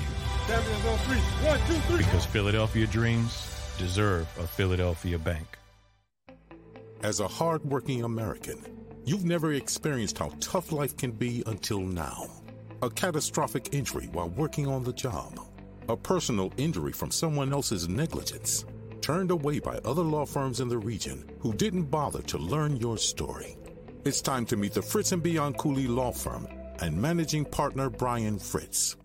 One, 1.45 1.59
two, 1.67 1.73
three. 1.88 1.97
Because 1.97 2.25
Philadelphia 2.25 2.88
dreams 2.88 3.73
deserve 3.77 4.27
a 4.39 4.47
Philadelphia 4.47 5.19
bank. 5.19 5.57
As 7.03 7.19
a 7.19 7.27
hardworking 7.27 8.05
American, 8.05 8.63
you've 9.03 9.25
never 9.25 9.53
experienced 9.53 10.19
how 10.19 10.31
tough 10.39 10.71
life 10.71 10.95
can 10.95 11.11
be 11.11 11.43
until 11.47 11.81
now. 11.81 12.27
A 12.81 12.89
catastrophic 12.89 13.73
injury 13.73 14.07
while 14.13 14.29
working 14.29 14.67
on 14.67 14.83
the 14.83 14.93
job. 14.93 15.38
A 15.89 15.97
personal 15.97 16.53
injury 16.55 16.93
from 16.93 17.11
someone 17.11 17.51
else's 17.51 17.89
negligence. 17.89 18.63
Turned 19.01 19.31
away 19.31 19.59
by 19.59 19.79
other 19.79 20.03
law 20.03 20.25
firms 20.25 20.61
in 20.61 20.69
the 20.69 20.77
region 20.77 21.29
who 21.39 21.53
didn't 21.53 21.91
bother 21.91 22.21
to 22.21 22.38
learn 22.38 22.77
your 22.77 22.97
story. 22.97 23.57
It's 24.05 24.21
time 24.21 24.45
to 24.45 24.55
meet 24.55 24.73
the 24.73 24.81
Fritz 24.81 25.11
and 25.11 25.21
Bianculli 25.21 25.88
Law 25.88 26.11
Firm 26.11 26.47
and 26.82 26.99
managing 26.99 27.45
partner 27.45 27.90
Brian 27.90 28.38
Fritz. 28.40 28.98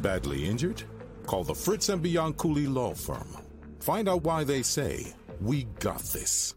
Badly 0.00 0.46
injured? 0.46 0.82
Call 1.26 1.44
the 1.44 1.54
Fritz 1.54 1.88
and 1.88 2.04
Bianculli 2.04 2.72
Law 2.72 2.94
Firm. 2.94 3.36
Find 3.80 4.08
out 4.08 4.24
why 4.24 4.44
they 4.44 4.62
say, 4.62 5.14
We 5.40 5.64
got 5.78 6.00
this. 6.00 6.54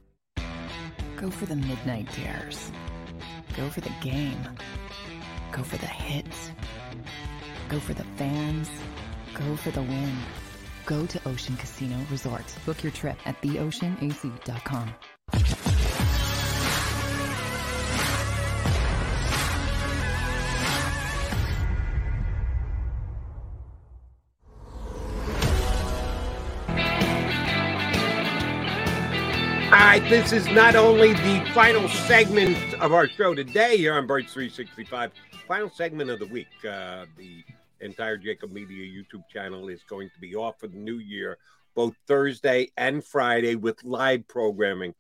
Go 1.16 1.30
for 1.30 1.46
the 1.46 1.56
midnight 1.56 2.10
dares. 2.16 2.72
Go 3.56 3.70
for 3.70 3.82
the 3.82 3.92
game. 4.02 4.42
Go 5.52 5.64
for 5.64 5.78
the 5.78 5.86
hits. 5.86 6.52
Go 7.70 7.80
for 7.80 7.94
the 7.94 8.04
fans. 8.18 8.70
Go 9.34 9.56
for 9.56 9.72
the 9.72 9.82
win. 9.82 10.16
Go 10.86 11.06
to 11.06 11.28
Ocean 11.28 11.56
Casino 11.56 11.98
Resort. 12.12 12.44
Book 12.66 12.84
your 12.84 12.92
trip 12.92 13.18
at 13.26 13.42
theoceanac.com. 13.42 14.94
right, 30.00 30.10
this 30.10 30.32
is 30.32 30.48
not 30.48 30.76
only 30.76 31.14
the 31.14 31.48
final 31.54 31.88
segment 31.88 32.58
of 32.82 32.94
our 32.94 33.08
show 33.08 33.36
today 33.36 33.78
here 33.78 33.94
on 33.94 34.08
Birds 34.08 34.34
365, 34.34 35.12
final 35.48 35.70
segment 35.70 36.10
of 36.10 36.18
the 36.18 36.26
week. 36.26 36.48
Uh, 36.68 37.06
the 37.16 37.44
entire 37.80 38.18
Jacob 38.18 38.52
Media 38.52 38.88
YouTube 38.88 39.22
channel 39.32 39.70
is 39.70 39.84
going 39.84 40.10
to 40.10 40.20
be 40.20 40.36
off 40.36 40.60
for 40.60 40.68
the 40.68 40.80
new 40.80 40.98
year, 40.98 41.38
both 41.76 41.96
Thursday 42.08 42.72
and 42.76 43.06
Friday 43.06 43.54
with 43.54 43.84
live 43.84 44.28
programming. 44.28 44.96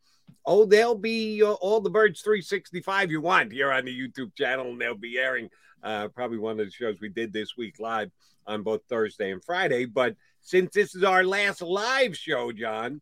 Oh, 0.45 0.63
there'll 0.63 0.93
be 0.93 1.41
uh, 1.41 1.53
all 1.53 1.81
the 1.81 1.89
Birds 1.89 2.21
365 2.21 3.09
you 3.09 3.19
want 3.19 3.51
here 3.51 3.71
on 3.71 3.85
the 3.85 3.99
YouTube 3.99 4.35
channel, 4.35 4.69
and 4.69 4.79
they'll 4.79 4.93
be 4.93 5.17
airing 5.17 5.49
uh, 5.81 6.09
probably 6.09 6.37
one 6.37 6.59
of 6.59 6.67
the 6.67 6.71
shows 6.71 7.01
we 7.01 7.09
did 7.09 7.33
this 7.33 7.57
week 7.57 7.79
live 7.79 8.11
on 8.45 8.61
both 8.61 8.81
Thursday 8.87 9.31
and 9.31 9.43
Friday. 9.43 9.85
But 9.85 10.15
since 10.41 10.71
this 10.71 10.93
is 10.93 11.03
our 11.03 11.23
last 11.23 11.63
live 11.63 12.15
show, 12.15 12.51
John, 12.51 13.01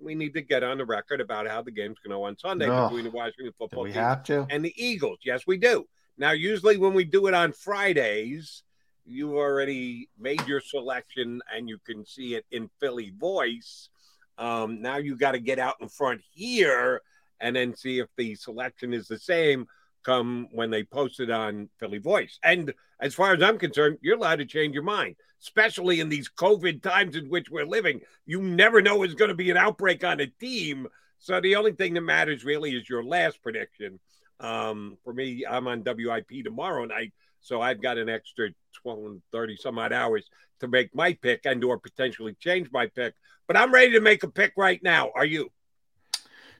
we 0.00 0.14
need 0.14 0.34
to 0.34 0.42
get 0.42 0.62
on 0.62 0.78
the 0.78 0.84
record 0.84 1.20
about 1.20 1.46
how 1.48 1.62
the 1.62 1.70
game's 1.70 1.98
going 1.98 2.10
to 2.10 2.16
go 2.16 2.24
on 2.24 2.38
Sunday 2.38 2.68
Oh, 2.68 2.88
between 2.88 3.04
the 3.04 3.10
Washington 3.10 3.52
football 3.58 3.82
we 3.84 3.92
team 3.92 4.02
have 4.02 4.22
to? 4.24 4.46
and 4.50 4.64
the 4.64 4.72
Eagles. 4.76 5.18
Yes, 5.24 5.46
we 5.46 5.56
do. 5.56 5.86
Now, 6.16 6.32
usually 6.32 6.76
when 6.76 6.94
we 6.94 7.04
do 7.04 7.26
it 7.26 7.34
on 7.34 7.52
Fridays, 7.52 8.62
you've 9.04 9.34
already 9.34 10.08
made 10.18 10.46
your 10.46 10.60
selection 10.60 11.40
and 11.54 11.68
you 11.68 11.78
can 11.86 12.04
see 12.04 12.34
it 12.34 12.44
in 12.50 12.68
Philly 12.80 13.12
voice. 13.16 13.88
Um, 14.36 14.80
now 14.82 14.96
you 14.98 15.16
got 15.16 15.32
to 15.32 15.38
get 15.40 15.58
out 15.58 15.76
in 15.80 15.88
front 15.88 16.20
here 16.30 17.00
and 17.40 17.54
then 17.56 17.74
see 17.74 17.98
if 17.98 18.08
the 18.16 18.34
selection 18.34 18.92
is 18.92 19.08
the 19.08 19.18
same. 19.18 19.66
come 20.04 20.48
when 20.52 20.70
they 20.70 20.84
post 20.84 21.20
it 21.20 21.30
on 21.30 21.68
Philly 21.78 21.98
Voice. 21.98 22.38
And 22.42 22.72
as 23.00 23.14
far 23.14 23.34
as 23.34 23.42
I'm 23.42 23.58
concerned, 23.58 23.98
you're 24.00 24.16
allowed 24.16 24.36
to 24.38 24.46
change 24.46 24.72
your 24.74 24.82
mind, 24.84 25.16
especially 25.42 26.00
in 26.00 26.08
these 26.08 26.28
COVID 26.28 26.82
times 26.82 27.16
in 27.16 27.28
which 27.28 27.50
we're 27.50 27.66
living. 27.66 28.00
You 28.26 28.42
never 28.42 28.82
know 28.82 28.98
there's 28.98 29.14
going 29.14 29.30
to 29.30 29.34
be 29.34 29.50
an 29.50 29.56
outbreak 29.56 30.04
on 30.04 30.20
a 30.20 30.26
team. 30.26 30.88
So 31.18 31.40
the 31.40 31.56
only 31.56 31.72
thing 31.72 31.94
that 31.94 32.00
matters 32.00 32.44
really 32.44 32.74
is 32.74 32.88
your 32.88 33.04
last 33.04 33.42
prediction. 33.42 34.00
Um, 34.40 34.98
for 35.04 35.12
me, 35.12 35.44
I'm 35.48 35.66
on 35.68 35.82
WIP 35.84 36.44
tomorrow 36.44 36.84
night. 36.84 37.12
So 37.40 37.60
I've 37.60 37.82
got 37.82 37.98
an 37.98 38.08
extra 38.08 38.50
12, 38.82 39.18
30 39.32 39.56
some 39.56 39.78
odd 39.78 39.92
hours 39.92 40.28
to 40.60 40.68
make 40.68 40.94
my 40.94 41.14
pick 41.14 41.42
and 41.44 41.62
or 41.64 41.78
potentially 41.78 42.34
change 42.40 42.68
my 42.72 42.86
pick. 42.86 43.14
But 43.46 43.56
I'm 43.56 43.72
ready 43.72 43.92
to 43.92 44.00
make 44.00 44.22
a 44.22 44.30
pick 44.30 44.52
right 44.56 44.82
now. 44.82 45.10
Are 45.14 45.24
you? 45.24 45.50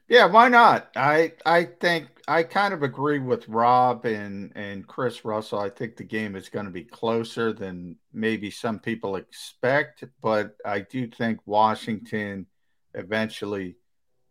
Yeah, 0.09 0.25
why 0.25 0.49
not? 0.49 0.89
I 0.95 1.33
I 1.45 1.65
think 1.65 2.07
I 2.27 2.43
kind 2.43 2.73
of 2.73 2.81
agree 2.83 3.19
with 3.19 3.47
Rob 3.47 4.05
and 4.05 4.51
and 4.55 4.87
Chris 4.87 5.23
Russell. 5.23 5.59
I 5.59 5.69
think 5.69 5.95
the 5.97 6.03
game 6.03 6.35
is 6.35 6.49
going 6.49 6.65
to 6.65 6.71
be 6.71 6.83
closer 6.83 7.53
than 7.53 7.97
maybe 8.11 8.49
some 8.51 8.79
people 8.79 9.15
expect, 9.17 10.03
but 10.21 10.55
I 10.65 10.79
do 10.81 11.07
think 11.07 11.39
Washington 11.45 12.47
eventually 12.95 13.77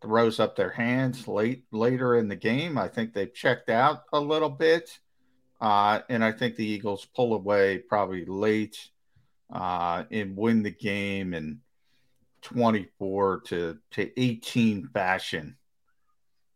throws 0.01 0.39
up 0.39 0.55
their 0.57 0.71
hands 0.71 1.27
late 1.29 1.63
later 1.71 2.17
in 2.17 2.27
the 2.27 2.35
game. 2.35 2.77
I 2.77 2.89
think 2.89 3.13
they've 3.13 3.33
checked 3.33 3.69
out 3.69 4.03
a 4.13 4.19
little 4.19 4.49
bit, 4.49 4.99
uh, 5.61 6.01
and 6.09 6.23
I 6.25 6.33
think 6.33 6.55
the 6.57 6.65
Eagles 6.67 7.05
pull 7.05 7.33
away 7.35 7.79
probably 7.79 8.25
late 8.25 8.77
uh, 9.53 10.05
and 10.11 10.37
win 10.37 10.63
the 10.63 10.71
game 10.71 11.33
in 11.33 11.61
twenty 12.41 12.89
four 12.99 13.41
to 13.47 13.79
to 13.91 14.21
eighteen 14.21 14.89
fashion. 14.93 15.57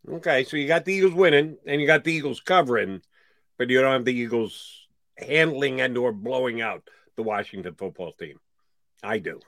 Okay, 0.09 0.43
so 0.43 0.57
you 0.57 0.67
got 0.67 0.83
the 0.83 0.93
Eagles 0.93 1.13
winning 1.13 1.57
and 1.65 1.79
you 1.79 1.87
got 1.87 2.03
the 2.03 2.11
Eagles 2.11 2.41
covering, 2.41 3.01
but 3.57 3.69
you 3.69 3.81
don't 3.81 3.93
have 3.93 4.05
the 4.05 4.13
Eagles 4.13 4.87
handling 5.17 5.79
and 5.79 5.97
or 5.97 6.11
blowing 6.11 6.61
out 6.61 6.89
the 7.15 7.23
Washington 7.23 7.75
football 7.75 8.11
team. 8.11 8.39
I 9.01 9.19
do. 9.19 9.39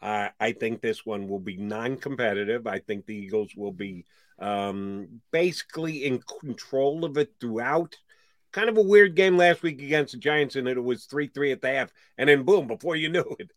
Uh, 0.00 0.28
I 0.38 0.52
think 0.52 0.80
this 0.80 1.04
one 1.04 1.28
will 1.28 1.40
be 1.40 1.56
non-competitive. 1.56 2.66
I 2.66 2.78
think 2.78 3.06
the 3.06 3.14
Eagles 3.14 3.54
will 3.56 3.72
be 3.72 4.04
um, 4.38 5.20
basically 5.32 6.04
in 6.04 6.20
control 6.40 7.04
of 7.04 7.16
it 7.18 7.32
throughout. 7.40 7.96
Kind 8.52 8.68
of 8.68 8.76
a 8.76 8.82
weird 8.82 9.14
game 9.14 9.36
last 9.36 9.62
week 9.62 9.80
against 9.80 10.12
the 10.12 10.18
Giants, 10.18 10.56
and 10.56 10.68
it 10.68 10.82
was 10.82 11.06
three-three 11.06 11.52
at 11.52 11.62
the 11.62 11.68
half, 11.68 11.92
and 12.18 12.28
then 12.28 12.42
boom, 12.42 12.66
before 12.66 12.96
you 12.96 13.08
knew 13.08 13.36
it, 13.38 13.50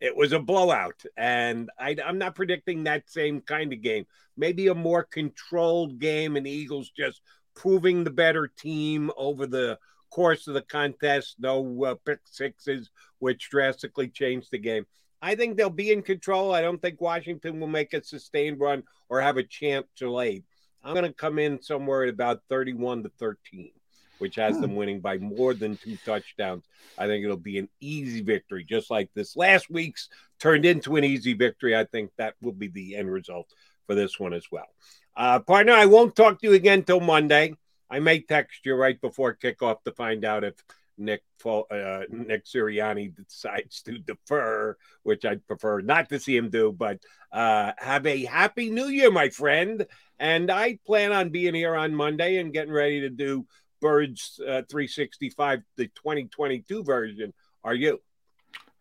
it 0.00 0.16
was 0.16 0.32
a 0.32 0.38
blowout. 0.38 1.02
And 1.16 1.70
I, 1.78 1.96
am 2.04 2.18
not 2.18 2.34
predicting 2.34 2.84
that 2.84 3.10
same 3.10 3.40
kind 3.40 3.72
of 3.72 3.82
game. 3.82 4.06
Maybe 4.36 4.66
a 4.66 4.74
more 4.74 5.04
controlled 5.04 5.98
game, 5.98 6.36
and 6.36 6.46
Eagles 6.46 6.90
just 6.90 7.20
proving 7.54 8.04
the 8.04 8.10
better 8.10 8.48
team 8.48 9.10
over 9.16 9.46
the 9.46 9.78
course 10.10 10.46
of 10.46 10.54
the 10.54 10.62
contest. 10.62 11.36
No 11.38 11.84
uh, 11.84 11.94
pick 12.04 12.20
sixes, 12.24 12.90
which 13.18 13.50
drastically 13.50 14.08
changed 14.08 14.50
the 14.50 14.58
game. 14.58 14.86
I 15.22 15.34
think 15.34 15.56
they'll 15.56 15.70
be 15.70 15.90
in 15.90 16.02
control. 16.02 16.52
I 16.52 16.60
don't 16.60 16.82
think 16.82 17.00
Washington 17.00 17.58
will 17.58 17.68
make 17.68 17.94
a 17.94 18.04
sustained 18.04 18.60
run 18.60 18.82
or 19.08 19.20
have 19.20 19.38
a 19.38 19.42
chance 19.42 19.86
to 19.96 20.10
late. 20.10 20.44
I'm 20.82 20.92
going 20.92 21.06
to 21.06 21.14
come 21.14 21.38
in 21.38 21.62
somewhere 21.62 22.02
at 22.02 22.10
about 22.10 22.42
31 22.50 23.04
to 23.04 23.08
13 23.18 23.70
which 24.18 24.36
has 24.36 24.58
them 24.60 24.70
hmm. 24.70 24.76
winning 24.76 25.00
by 25.00 25.18
more 25.18 25.54
than 25.54 25.76
two 25.76 25.96
touchdowns. 26.04 26.64
I 26.98 27.06
think 27.06 27.24
it'll 27.24 27.36
be 27.36 27.58
an 27.58 27.68
easy 27.80 28.20
victory, 28.20 28.64
just 28.64 28.90
like 28.90 29.10
this 29.14 29.36
last 29.36 29.70
week's 29.70 30.08
turned 30.38 30.64
into 30.64 30.96
an 30.96 31.04
easy 31.04 31.34
victory. 31.34 31.76
I 31.76 31.84
think 31.84 32.10
that 32.16 32.34
will 32.40 32.52
be 32.52 32.68
the 32.68 32.96
end 32.96 33.10
result 33.10 33.48
for 33.86 33.94
this 33.94 34.18
one 34.18 34.32
as 34.32 34.44
well. 34.50 34.68
Uh, 35.16 35.40
partner, 35.40 35.72
I 35.72 35.86
won't 35.86 36.16
talk 36.16 36.40
to 36.40 36.48
you 36.48 36.54
again 36.54 36.82
till 36.82 37.00
Monday. 37.00 37.54
I 37.90 38.00
may 38.00 38.20
text 38.20 38.64
you 38.64 38.74
right 38.74 39.00
before 39.00 39.36
kickoff 39.36 39.82
to 39.84 39.92
find 39.92 40.24
out 40.24 40.44
if 40.44 40.54
Nick 40.96 41.22
uh, 41.44 42.02
Nick 42.08 42.44
Sirianni 42.44 43.14
decides 43.14 43.82
to 43.82 43.98
defer, 43.98 44.76
which 45.02 45.24
I'd 45.24 45.46
prefer 45.46 45.80
not 45.80 46.08
to 46.08 46.20
see 46.20 46.36
him 46.36 46.50
do. 46.50 46.72
But 46.72 47.00
uh, 47.32 47.72
have 47.78 48.06
a 48.06 48.24
happy 48.24 48.70
New 48.70 48.86
Year, 48.86 49.10
my 49.10 49.28
friend. 49.28 49.86
And 50.18 50.50
I 50.50 50.78
plan 50.86 51.12
on 51.12 51.30
being 51.30 51.54
here 51.54 51.74
on 51.74 51.94
Monday 51.94 52.36
and 52.36 52.52
getting 52.52 52.72
ready 52.72 53.00
to 53.00 53.10
do 53.10 53.46
Birds 53.84 54.40
uh, 54.40 54.62
365, 54.70 55.60
the 55.76 55.88
2022 55.88 56.82
version, 56.84 57.34
are 57.62 57.74
you? 57.74 58.00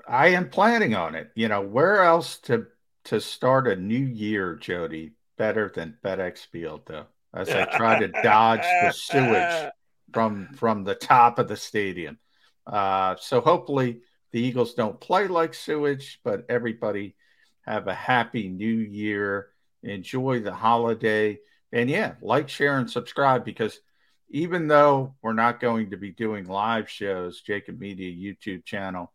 I 0.07 0.29
am 0.29 0.49
planning 0.49 0.95
on 0.95 1.13
it. 1.15 1.29
You 1.35 1.49
know, 1.49 1.59
where 1.59 2.03
else 2.03 2.37
to 2.43 2.67
to 3.05 3.19
start 3.19 3.67
a 3.67 3.75
new 3.75 3.97
year, 3.97 4.55
Jody, 4.55 5.11
better 5.37 5.69
than 5.75 5.97
FedEx 6.05 6.47
Field, 6.47 6.83
though, 6.85 7.07
as 7.33 7.49
I 7.49 7.65
try 7.65 7.99
to 7.99 8.07
dodge 8.23 8.61
the 8.61 8.93
sewage 8.93 9.73
from 10.13 10.47
from 10.55 10.85
the 10.85 10.95
top 10.95 11.37
of 11.37 11.49
the 11.49 11.57
stadium. 11.57 12.17
Uh, 12.65 13.17
so 13.19 13.41
hopefully 13.41 14.03
the 14.31 14.39
Eagles 14.39 14.73
don't 14.73 15.01
play 15.01 15.27
like 15.27 15.53
sewage, 15.53 16.21
but 16.23 16.45
everybody 16.47 17.17
have 17.63 17.89
a 17.89 17.93
happy 17.93 18.47
new 18.47 18.77
year. 18.77 19.49
Enjoy 19.83 20.39
the 20.39 20.53
holiday. 20.53 21.39
And 21.73 21.89
yeah, 21.89 22.13
like, 22.21 22.47
share, 22.47 22.77
and 22.77 22.89
subscribe 22.89 23.43
because– 23.43 23.77
even 24.33 24.67
though 24.67 25.13
we're 25.21 25.31
not 25.31 25.59
going 25.59 25.91
to 25.91 25.97
be 25.97 26.09
doing 26.09 26.45
live 26.45 26.89
shows, 26.89 27.43
Jakib 27.47 27.77
Media 27.77 28.11
YouTube 28.11 28.65
channel, 28.65 29.13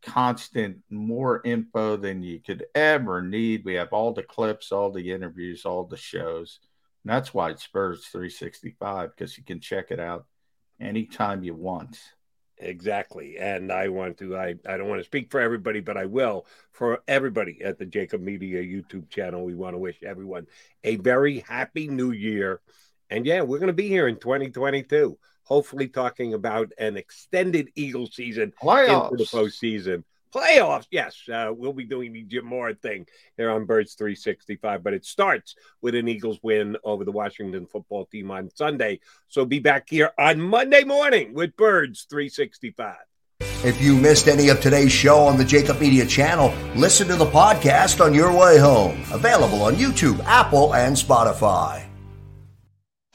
constant, 0.00 0.78
more 0.88 1.42
info 1.44 1.96
than 1.96 2.22
you 2.22 2.38
could 2.38 2.64
ever 2.72 3.20
need. 3.20 3.64
We 3.64 3.74
have 3.74 3.92
all 3.92 4.12
the 4.12 4.22
clips, 4.22 4.70
all 4.70 4.92
the 4.92 5.10
interviews, 5.10 5.64
all 5.64 5.84
the 5.84 5.96
shows. 5.96 6.60
And 7.02 7.12
that's 7.12 7.34
why 7.34 7.50
it's 7.50 7.66
Birds 7.66 8.06
365 8.06 9.10
because 9.10 9.36
you 9.36 9.42
can 9.42 9.58
check 9.58 9.90
it 9.90 9.98
out 9.98 10.26
anytime 10.80 11.42
you 11.42 11.56
want. 11.56 11.98
Exactly. 12.56 13.38
And 13.38 13.72
I 13.72 13.88
want 13.88 14.18
to, 14.18 14.36
I, 14.36 14.54
I 14.68 14.76
don't 14.76 14.88
want 14.88 15.00
to 15.00 15.06
speak 15.06 15.32
for 15.32 15.40
everybody, 15.40 15.80
but 15.80 15.96
I 15.96 16.04
will. 16.04 16.46
For 16.70 17.02
everybody 17.08 17.60
at 17.64 17.78
the 17.78 17.86
Jakib 17.86 18.20
Media 18.20 18.62
YouTube 18.62 19.10
channel, 19.10 19.44
we 19.44 19.56
want 19.56 19.74
to 19.74 19.78
wish 19.78 20.00
everyone 20.04 20.46
a 20.84 20.94
very 20.96 21.40
happy 21.40 21.88
new 21.88 22.12
year 22.12 22.60
and 23.10 23.26
yeah, 23.26 23.42
we're 23.42 23.58
going 23.58 23.66
to 23.68 23.72
be 23.72 23.88
here 23.88 24.08
in 24.08 24.16
2022, 24.16 25.18
hopefully 25.42 25.88
talking 25.88 26.34
about 26.34 26.72
an 26.78 26.96
extended 26.96 27.70
Eagle 27.74 28.06
season 28.06 28.52
Playoffs. 28.62 29.12
into 29.12 29.24
the 29.24 29.30
postseason. 29.30 30.04
Playoffs, 30.32 30.86
yes. 30.92 31.20
Uh, 31.32 31.52
we'll 31.52 31.72
be 31.72 31.84
doing 31.84 32.12
the 32.12 32.22
Jim 32.22 32.46
Mora 32.46 32.74
thing 32.74 33.06
here 33.36 33.50
on 33.50 33.64
Birds 33.64 33.94
365, 33.94 34.82
but 34.82 34.94
it 34.94 35.04
starts 35.04 35.56
with 35.82 35.96
an 35.96 36.06
Eagles 36.06 36.38
win 36.40 36.76
over 36.84 37.04
the 37.04 37.10
Washington 37.10 37.66
football 37.66 38.06
team 38.06 38.30
on 38.30 38.48
Sunday. 38.54 39.00
So 39.26 39.44
be 39.44 39.58
back 39.58 39.88
here 39.90 40.12
on 40.16 40.40
Monday 40.40 40.84
morning 40.84 41.34
with 41.34 41.56
Birds 41.56 42.06
365. 42.08 42.96
If 43.62 43.82
you 43.82 43.96
missed 43.96 44.28
any 44.28 44.48
of 44.48 44.60
today's 44.60 44.92
show 44.92 45.18
on 45.18 45.36
the 45.36 45.44
Jakib 45.44 45.80
Media 45.80 46.06
channel, 46.06 46.54
listen 46.76 47.08
to 47.08 47.16
the 47.16 47.26
podcast 47.26 48.02
on 48.02 48.14
your 48.14 48.32
way 48.32 48.56
home. 48.56 49.02
Available 49.12 49.62
on 49.62 49.74
YouTube, 49.74 50.22
Apple, 50.24 50.74
and 50.74 50.96
Spotify. 50.96 51.89